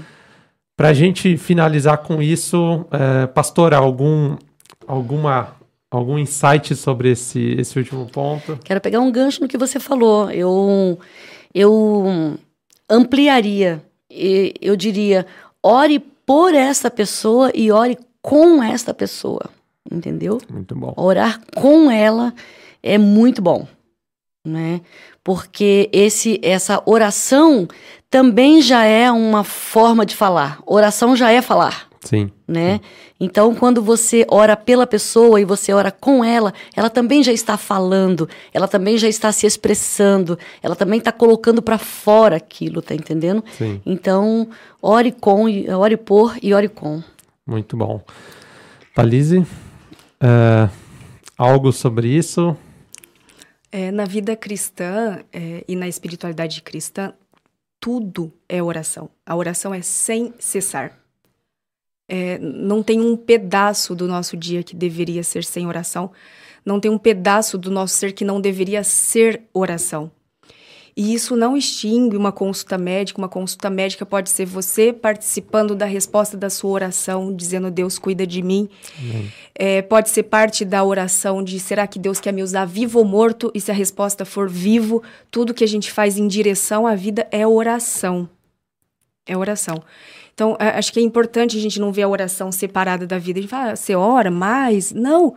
Para 0.76 0.90
a 0.90 0.94
gente 0.94 1.38
finalizar 1.38 2.00
com 2.00 2.22
isso, 2.22 2.86
é, 2.92 3.28
pastor, 3.28 3.74
algum, 3.74 4.38
alguma, 4.86 5.56
algum 5.90 6.20
insight 6.20 6.76
sobre 6.76 7.12
esse, 7.12 7.56
esse 7.58 7.78
último 7.80 8.06
ponto? 8.06 8.60
Quero 8.64 8.80
pegar 8.80 9.00
um 9.00 9.12
gancho 9.12 9.42
no 9.42 9.48
que 9.48 9.58
você 9.58 9.80
falou. 9.80 10.30
Eu, 10.30 11.00
eu 11.54 12.38
ampliaria. 12.90 13.84
Eu 14.10 14.76
diria, 14.76 15.26
ore 15.62 16.00
por 16.00 16.54
essa 16.54 16.90
pessoa 16.90 17.52
e 17.54 17.72
ore 17.72 17.98
com 18.22 18.62
esta 18.62 18.94
pessoa. 18.94 19.50
Entendeu? 19.90 20.40
Muito 20.50 20.76
bom. 20.76 20.94
Orar 20.98 21.42
com 21.56 21.90
ela 21.90 22.34
é 22.84 22.98
muito 22.98 23.42
bom, 23.42 23.66
né? 24.46 24.82
Porque 25.24 25.90
esse 25.94 26.40
essa 26.44 26.82
oração 26.86 27.68
também 28.10 28.62
já 28.62 28.84
é 28.84 29.10
uma 29.12 29.44
forma 29.44 30.06
de 30.06 30.16
falar. 30.16 30.60
Oração 30.66 31.16
já 31.16 31.32
é 31.32 31.42
falar. 31.42 31.87
Sim. 32.02 32.32
Né? 32.48 32.76
Sim. 32.76 32.82
Então, 33.20 33.54
quando 33.56 33.82
você 33.82 34.26
ora 34.30 34.56
pela 34.56 34.86
pessoa 34.88 35.42
e 35.42 35.46
você 35.46 35.74
ora 35.74 35.92
com 35.92 36.24
ela, 36.24 36.54
ela 36.76 36.90
também 36.90 37.24
já 37.24 37.32
está 37.32 37.58
falando, 37.58 38.30
ela 38.54 38.68
também 38.68 38.98
já 38.98 39.08
está 39.08 39.32
se 39.32 39.46
expressando, 39.46 40.38
ela 40.62 40.76
também 40.76 41.00
está 41.00 41.12
colocando 41.12 41.62
para 41.62 41.78
fora 41.78 42.36
aquilo, 42.36 42.82
tá 42.82 42.94
entendendo? 42.94 43.44
Sim. 43.58 43.82
Então, 43.86 44.50
ore 44.82 45.12
com, 45.12 45.46
ore 45.76 45.98
por 45.98 46.38
e 46.42 46.54
ore 46.54 46.70
com. 46.70 47.02
Muito 47.46 47.76
bom. 47.76 48.02
Thalise, 48.94 49.40
uh, 49.40 50.70
algo 51.38 51.72
sobre 51.72 52.08
isso? 52.08 52.56
É, 53.72 53.92
na 53.92 54.06
vida 54.06 54.36
cristã 54.36 55.20
é, 55.32 55.64
e 55.68 55.76
na 55.76 55.88
espiritualidade 55.88 56.62
cristã, 56.62 57.14
tudo 57.80 58.34
é 58.48 58.62
oração. 58.64 59.10
A 59.26 59.36
oração 59.36 59.74
é 59.74 59.82
sem 59.82 60.34
cessar. 60.40 60.98
É, 62.08 62.38
não 62.40 62.82
tem 62.82 63.00
um 63.02 63.18
pedaço 63.18 63.94
do 63.94 64.08
nosso 64.08 64.38
dia 64.38 64.64
que 64.64 64.76
deveria 64.76 65.24
ser 65.24 65.44
sem 65.44 65.68
oração. 65.68 66.12
Não 66.66 66.80
tem 66.80 66.92
um 66.92 66.98
pedaço 66.98 67.58
do 67.58 67.72
nosso 67.72 67.96
ser 67.96 68.14
que 68.14 68.26
não 68.26 68.42
deveria 68.42 68.84
ser 68.84 69.44
oração. 69.54 70.12
E 70.98 71.14
isso 71.14 71.36
não 71.36 71.56
extingue 71.56 72.18
uma 72.18 72.32
consulta 72.32 72.76
médica. 72.76 73.22
Uma 73.22 73.30
consulta 73.30 73.70
médica 73.70 74.04
pode 74.04 74.32
ser 74.32 74.46
você 74.46 74.92
participando 74.92 75.76
da 75.76 75.86
resposta 75.86 76.36
da 76.36 76.50
sua 76.50 76.72
oração, 76.72 77.36
dizendo 77.36 77.70
Deus 77.70 78.00
cuida 78.00 78.26
de 78.26 78.42
mim. 78.42 78.68
É, 79.54 79.84
pode 79.84 80.10
ser 80.10 80.24
parte 80.24 80.66
da 80.66 80.84
oração 80.84 81.44
de 81.44 81.60
será 81.60 81.86
que 81.86 82.00
Deus 82.00 82.20
quer 82.20 82.34
me 82.34 82.42
usar 82.42 82.66
vivo 82.66 82.98
ou 82.98 83.06
morto? 83.06 83.52
E 83.54 83.62
se 83.62 83.70
a 83.70 83.76
resposta 83.76 84.26
for 84.26 84.50
vivo, 84.50 85.04
tudo 85.30 85.54
que 85.54 85.64
a 85.64 85.68
gente 85.68 85.92
faz 85.92 86.18
em 86.18 86.28
direção 86.28 86.88
à 86.88 86.96
vida 86.96 87.28
é 87.30 87.46
oração. 87.46 88.28
É 89.24 89.38
oração. 89.38 89.84
Então, 90.38 90.56
acho 90.60 90.94
que 90.94 91.00
é 91.00 91.02
importante 91.02 91.58
a 91.58 91.60
gente 91.60 91.82
não 91.82 91.92
ver 91.92 92.04
a 92.04 92.08
oração 92.08 92.52
separada 92.52 93.08
da 93.08 93.18
vida. 93.18 93.40
A 93.40 93.42
gente 93.42 93.50
fala, 93.50 93.72
ah, 93.72 93.76
você 93.76 93.96
ora 93.96 94.30
mais? 94.30 94.94
Não 94.94 95.34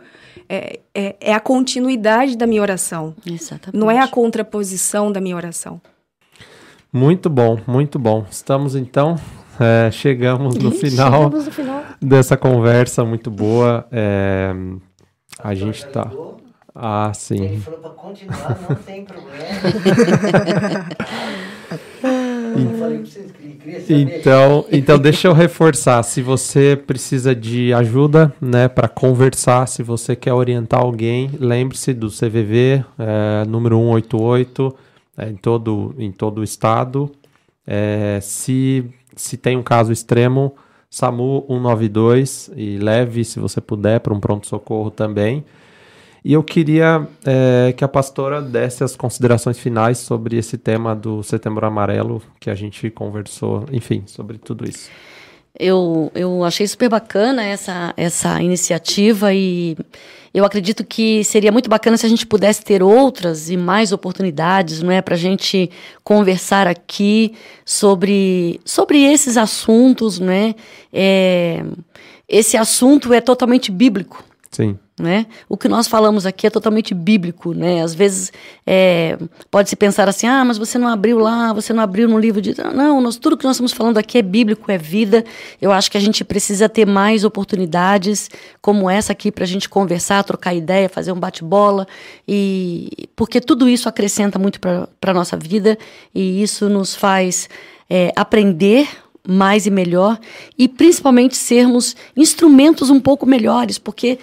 é, 0.47 0.79
é, 0.93 1.15
é, 1.19 1.33
a 1.33 1.39
continuidade 1.39 2.37
da 2.37 2.45
minha 2.45 2.61
oração. 2.61 3.15
Exatamente. 3.25 3.79
Não 3.79 3.89
é 3.89 3.97
a 3.97 4.07
contraposição 4.07 5.11
da 5.11 5.19
minha 5.19 5.35
oração. 5.35 5.81
Muito 6.93 7.31
bom, 7.31 7.57
muito 7.65 7.97
bom. 7.97 8.27
Estamos 8.29 8.75
então, 8.75 9.15
é, 9.59 9.89
chegamos, 9.89 10.53
no 10.57 10.69
final 10.69 11.23
chegamos 11.23 11.45
no 11.47 11.51
final 11.51 11.83
dessa 11.99 12.37
conversa 12.37 13.03
muito 13.03 13.31
boa. 13.31 13.87
É, 13.91 14.53
a 15.39 15.55
gente 15.55 15.83
está. 15.83 16.11
Ah, 16.75 17.11
sim. 17.15 17.43
Ele 17.43 17.57
falou 17.57 17.79
para 17.79 17.89
continuar, 17.89 18.59
não 18.69 18.75
tem 18.75 19.03
problema. 19.03 19.41
Então, 23.89 24.65
então 24.71 24.97
deixa 24.97 25.27
eu 25.27 25.33
reforçar. 25.33 26.01
Se 26.03 26.21
você 26.21 26.75
precisa 26.75 27.35
de 27.35 27.73
ajuda, 27.73 28.33
né, 28.41 28.67
para 28.67 28.87
conversar, 28.87 29.67
se 29.67 29.83
você 29.83 30.15
quer 30.15 30.33
orientar 30.33 30.81
alguém, 30.81 31.29
lembre-se 31.39 31.93
do 31.93 32.09
CVV 32.09 32.83
é, 32.97 33.45
número 33.45 33.77
188 33.77 34.75
é, 35.17 35.29
em 35.29 35.35
todo 35.35 35.93
em 35.97 36.11
todo 36.11 36.39
o 36.39 36.43
estado. 36.43 37.11
É, 37.65 38.19
se 38.21 38.89
se 39.15 39.37
tem 39.37 39.57
um 39.57 39.63
caso 39.63 39.91
extremo, 39.91 40.55
SAMU 40.89 41.45
192 41.47 42.51
e 42.55 42.77
leve, 42.77 43.23
se 43.23 43.39
você 43.39 43.61
puder, 43.61 43.99
para 43.99 44.13
um 44.13 44.19
pronto 44.19 44.47
socorro 44.47 44.89
também. 44.89 45.43
E 46.23 46.33
eu 46.33 46.43
queria 46.43 47.07
é, 47.25 47.73
que 47.75 47.83
a 47.83 47.87
pastora 47.87 48.41
desse 48.41 48.83
as 48.83 48.95
considerações 48.95 49.57
finais 49.57 49.97
sobre 49.97 50.37
esse 50.37 50.57
tema 50.57 50.95
do 50.95 51.23
Setembro 51.23 51.65
Amarelo 51.65 52.21
que 52.39 52.49
a 52.49 52.55
gente 52.55 52.89
conversou, 52.91 53.65
enfim, 53.71 54.03
sobre 54.05 54.37
tudo 54.37 54.69
isso. 54.69 54.89
Eu, 55.59 56.11
eu 56.15 56.43
achei 56.43 56.65
super 56.67 56.89
bacana 56.89 57.43
essa, 57.43 57.93
essa 57.97 58.41
iniciativa 58.41 59.33
e 59.33 59.75
eu 60.33 60.45
acredito 60.45 60.85
que 60.85 61.23
seria 61.23 61.51
muito 61.51 61.69
bacana 61.69 61.97
se 61.97 62.05
a 62.05 62.09
gente 62.09 62.25
pudesse 62.25 62.63
ter 62.63 62.81
outras 62.81 63.49
e 63.49 63.57
mais 63.57 63.91
oportunidades, 63.91 64.81
não 64.81 64.91
é, 64.91 65.01
para 65.01 65.15
a 65.15 65.17
gente 65.17 65.69
conversar 66.03 66.67
aqui 66.67 67.33
sobre, 67.65 68.61
sobre 68.63 69.03
esses 69.03 69.35
assuntos, 69.35 70.19
né? 70.19 70.55
É, 70.93 71.65
esse 72.29 72.55
assunto 72.55 73.11
é 73.11 73.19
totalmente 73.19 73.71
bíblico. 73.71 74.23
Sim. 74.49 74.79
Né? 74.99 75.25
O 75.49 75.57
que 75.57 75.67
nós 75.67 75.87
falamos 75.87 76.27
aqui 76.27 76.45
é 76.45 76.49
totalmente 76.49 76.93
bíblico, 76.93 77.53
né? 77.53 77.81
Às 77.81 77.95
vezes 77.95 78.31
é, 78.67 79.17
pode 79.49 79.69
se 79.69 79.75
pensar 79.75 80.07
assim, 80.07 80.27
ah, 80.27 80.45
mas 80.45 80.59
você 80.59 80.77
não 80.77 80.87
abriu 80.87 81.17
lá, 81.17 81.53
você 81.53 81.73
não 81.73 81.81
abriu 81.81 82.07
no 82.07 82.19
livro 82.19 82.39
de... 82.39 82.53
Não, 82.75 83.01
nós, 83.01 83.15
tudo 83.15 83.35
que 83.35 83.45
nós 83.45 83.55
estamos 83.55 83.71
falando 83.71 83.97
aqui 83.97 84.19
é 84.19 84.21
bíblico, 84.21 84.69
é 84.69 84.77
vida. 84.77 85.23
Eu 85.59 85.71
acho 85.71 85.89
que 85.89 85.97
a 85.97 85.99
gente 85.99 86.23
precisa 86.23 86.69
ter 86.69 86.85
mais 86.85 87.23
oportunidades 87.23 88.29
como 88.61 88.89
essa 88.89 89.13
aqui 89.13 89.31
para 89.31 89.43
a 89.43 89.47
gente 89.47 89.67
conversar, 89.67 90.23
trocar 90.23 90.53
ideia, 90.53 90.87
fazer 90.87 91.11
um 91.11 91.19
bate-bola, 91.19 91.87
e 92.27 93.09
porque 93.15 93.41
tudo 93.41 93.67
isso 93.67 93.89
acrescenta 93.89 94.37
muito 94.37 94.59
para 94.59 94.87
a 95.01 95.13
nossa 95.13 95.35
vida 95.37 95.77
e 96.13 96.43
isso 96.43 96.69
nos 96.69 96.93
faz 96.93 97.49
é, 97.89 98.11
aprender 98.15 98.87
mais 99.27 99.65
e 99.65 99.71
melhor 99.71 100.19
e 100.57 100.67
principalmente 100.67 101.35
sermos 101.35 101.95
instrumentos 102.15 102.89
um 102.89 102.99
pouco 102.99 103.25
melhores, 103.25 103.77
porque 103.77 104.19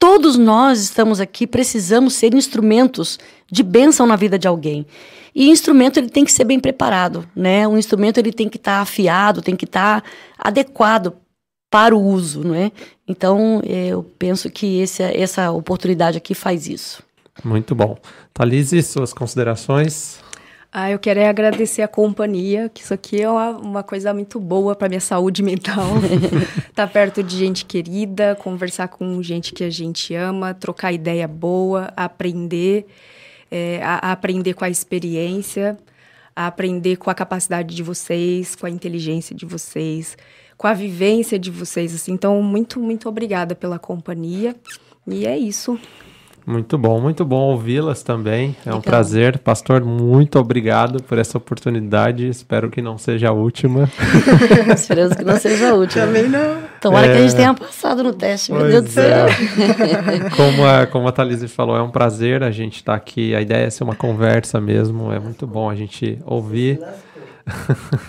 Todos 0.00 0.38
nós 0.38 0.80
estamos 0.80 1.20
aqui, 1.20 1.46
precisamos 1.46 2.14
ser 2.14 2.32
instrumentos 2.32 3.18
de 3.52 3.62
bênção 3.62 4.06
na 4.06 4.16
vida 4.16 4.38
de 4.38 4.48
alguém. 4.48 4.86
E 5.34 5.50
instrumento 5.50 5.98
ele 5.98 6.08
tem 6.08 6.24
que 6.24 6.32
ser 6.32 6.44
bem 6.44 6.58
preparado, 6.58 7.28
né? 7.36 7.68
O 7.68 7.76
instrumento 7.76 8.16
ele 8.16 8.32
tem 8.32 8.48
que 8.48 8.56
estar 8.56 8.76
tá 8.76 8.80
afiado, 8.80 9.42
tem 9.42 9.54
que 9.54 9.66
estar 9.66 10.00
tá 10.00 10.08
adequado 10.38 11.12
para 11.70 11.94
o 11.94 12.02
uso, 12.02 12.42
não 12.42 12.54
é? 12.54 12.72
Então, 13.06 13.60
eu 13.62 14.02
penso 14.18 14.48
que 14.48 14.80
esse, 14.80 15.02
essa 15.02 15.50
oportunidade 15.50 16.16
aqui 16.16 16.34
faz 16.34 16.66
isso. 16.66 17.02
Muito 17.44 17.74
bom. 17.74 17.98
Thalise, 18.32 18.82
suas 18.82 19.12
considerações? 19.12 20.18
Ah, 20.72 20.88
eu 20.88 21.00
quero 21.00 21.18
é 21.18 21.28
agradecer 21.28 21.82
a 21.82 21.88
companhia, 21.88 22.68
que 22.68 22.80
isso 22.80 22.94
aqui 22.94 23.20
é 23.20 23.28
uma, 23.28 23.50
uma 23.50 23.82
coisa 23.82 24.14
muito 24.14 24.38
boa 24.38 24.76
para 24.76 24.88
minha 24.88 25.00
saúde 25.00 25.42
mental. 25.44 25.84
Tá 26.74 26.86
perto 26.86 27.24
de 27.24 27.36
gente 27.36 27.64
querida, 27.64 28.36
conversar 28.36 28.86
com 28.86 29.20
gente 29.20 29.52
que 29.52 29.64
a 29.64 29.70
gente 29.70 30.14
ama, 30.14 30.54
trocar 30.54 30.92
ideia 30.92 31.26
boa, 31.26 31.92
aprender, 31.96 32.86
é, 33.50 33.80
a, 33.82 34.10
a 34.10 34.12
aprender 34.12 34.54
com 34.54 34.64
a 34.64 34.70
experiência, 34.70 35.76
a 36.36 36.46
aprender 36.46 36.96
com 36.96 37.10
a 37.10 37.14
capacidade 37.14 37.74
de 37.74 37.82
vocês, 37.82 38.54
com 38.54 38.64
a 38.64 38.70
inteligência 38.70 39.34
de 39.34 39.44
vocês, 39.44 40.16
com 40.56 40.68
a 40.68 40.72
vivência 40.72 41.36
de 41.36 41.50
vocês. 41.50 41.92
Assim. 41.92 42.12
Então, 42.12 42.40
muito, 42.42 42.78
muito 42.78 43.08
obrigada 43.08 43.56
pela 43.56 43.78
companhia. 43.78 44.54
E 45.04 45.26
é 45.26 45.36
isso. 45.36 45.76
Muito 46.46 46.78
bom, 46.78 47.00
muito 47.00 47.24
bom 47.24 47.50
ouvi-las 47.50 48.02
também. 48.02 48.56
É 48.64 48.74
um 48.74 48.80
prazer. 48.80 49.38
Pastor, 49.38 49.84
muito 49.84 50.38
obrigado 50.38 51.02
por 51.02 51.18
essa 51.18 51.38
oportunidade. 51.38 52.28
Espero 52.28 52.70
que 52.70 52.80
não 52.80 52.98
seja 52.98 53.28
a 53.28 53.32
última. 53.32 53.88
Esperamos 54.74 55.16
que 55.16 55.24
não 55.24 55.36
seja 55.38 55.70
a 55.70 55.74
última. 55.74 56.06
Também 56.06 56.28
não. 56.28 56.58
Tomara 56.80 57.06
é... 57.06 57.12
que 57.12 57.18
a 57.18 57.22
gente 57.22 57.36
tenha 57.36 57.54
passado 57.54 58.02
no 58.02 58.12
teste, 58.12 58.52
meu 58.52 58.66
Deus 58.66 58.84
do 58.84 58.90
céu. 58.90 59.26
É. 59.26 60.30
como, 60.36 60.66
a, 60.66 60.86
como 60.86 61.08
a 61.08 61.12
Thalise 61.12 61.48
falou, 61.48 61.76
é 61.76 61.82
um 61.82 61.90
prazer 61.90 62.42
a 62.42 62.50
gente 62.50 62.76
estar 62.76 62.92
tá 62.92 62.96
aqui. 62.96 63.34
A 63.34 63.40
ideia 63.40 63.66
é 63.66 63.70
ser 63.70 63.84
uma 63.84 63.94
conversa 63.94 64.60
mesmo. 64.60 65.12
É 65.12 65.18
muito 65.18 65.46
bom 65.46 65.68
a 65.68 65.74
gente 65.74 66.18
ouvir. 66.24 66.80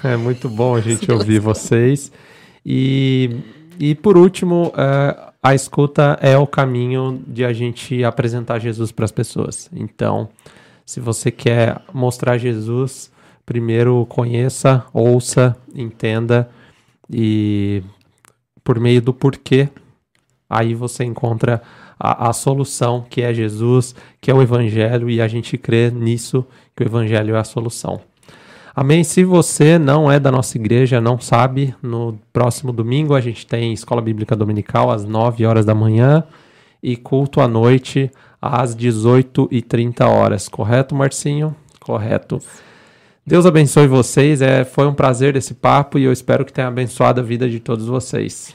é 0.04 0.16
muito 0.16 0.50
bom 0.50 0.76
a 0.76 0.82
gente 0.82 1.12
ouvir 1.12 1.40
vocês. 1.40 2.12
E, 2.66 3.38
e 3.80 3.96
por 3.96 4.18
último, 4.18 4.68
uh, 4.68 5.31
a 5.44 5.56
escuta 5.56 6.20
é 6.22 6.38
o 6.38 6.46
caminho 6.46 7.24
de 7.28 7.44
a 7.44 7.52
gente 7.52 8.04
apresentar 8.04 8.60
Jesus 8.60 8.92
para 8.92 9.06
as 9.06 9.12
pessoas. 9.12 9.70
Então, 9.74 10.30
se 10.86 11.00
você 11.00 11.32
quer 11.32 11.82
mostrar 11.92 12.38
Jesus, 12.38 13.12
primeiro 13.46 14.06
conheça, 14.08 14.86
ouça, 14.94 15.58
entenda 15.74 16.50
e 17.10 17.82
por 18.64 18.80
meio 18.80 19.02
do 19.02 19.14
porquê, 19.14 19.70
aí 20.50 20.76
você 20.76 21.04
encontra 21.04 21.62
a, 22.00 22.30
a, 22.30 22.34
solução 22.34 23.06
que 23.10 23.22
é 23.22 23.34
Jesus, 23.34 23.96
que 24.20 24.30
é 24.30 24.34
o 24.34 24.42
Evangelho, 24.42 25.10
e 25.10 25.22
a 25.22 25.28
gente 25.28 25.58
crê 25.58 25.90
nisso, 25.90 26.46
que 26.76 26.84
o 26.84 26.88
Evangelho 26.88 27.36
é 27.36 27.40
a 27.40 27.44
solução. 27.44 28.02
Amém. 28.74 29.04
Se 29.04 29.24
você 29.26 29.78
não 29.78 30.10
é 30.10 30.20
da 30.20 30.32
nossa 30.32 30.58
igreja, 30.58 31.02
não 31.02 31.20
sabe, 31.20 31.76
no 31.84 32.18
próximo 32.32 32.72
domingo 32.72 33.14
a 33.14 33.20
gente 33.20 33.46
tem 33.46 33.74
escola 33.74 34.02
bíblica 34.02 34.36
dominical 34.36 34.90
às 34.90 35.04
9 35.04 35.46
horas 35.46 35.66
da 35.66 35.76
manhã 35.76 36.24
e 36.82 36.96
culto 36.96 37.42
à 37.42 37.48
noite 37.48 38.10
às 38.42 38.76
18h30 38.76 40.08
horas. 40.08 40.48
Correto, 40.48 40.96
Marcinho? 40.96 41.56
Correto. 41.82 42.42
Deus 43.28 43.46
abençoe 43.46 43.88
vocês. 43.88 44.42
É, 44.42 44.64
foi 44.64 44.88
um 44.88 44.94
prazer 44.94 45.36
esse 45.36 45.54
papo 45.54 46.00
e 46.00 46.06
eu 46.06 46.12
espero 46.12 46.46
que 46.46 46.54
tenha 46.54 46.68
abençoado 46.68 47.20
a 47.20 47.24
vida 47.24 47.50
de 47.50 47.60
todos 47.60 47.86
vocês. 47.86 48.50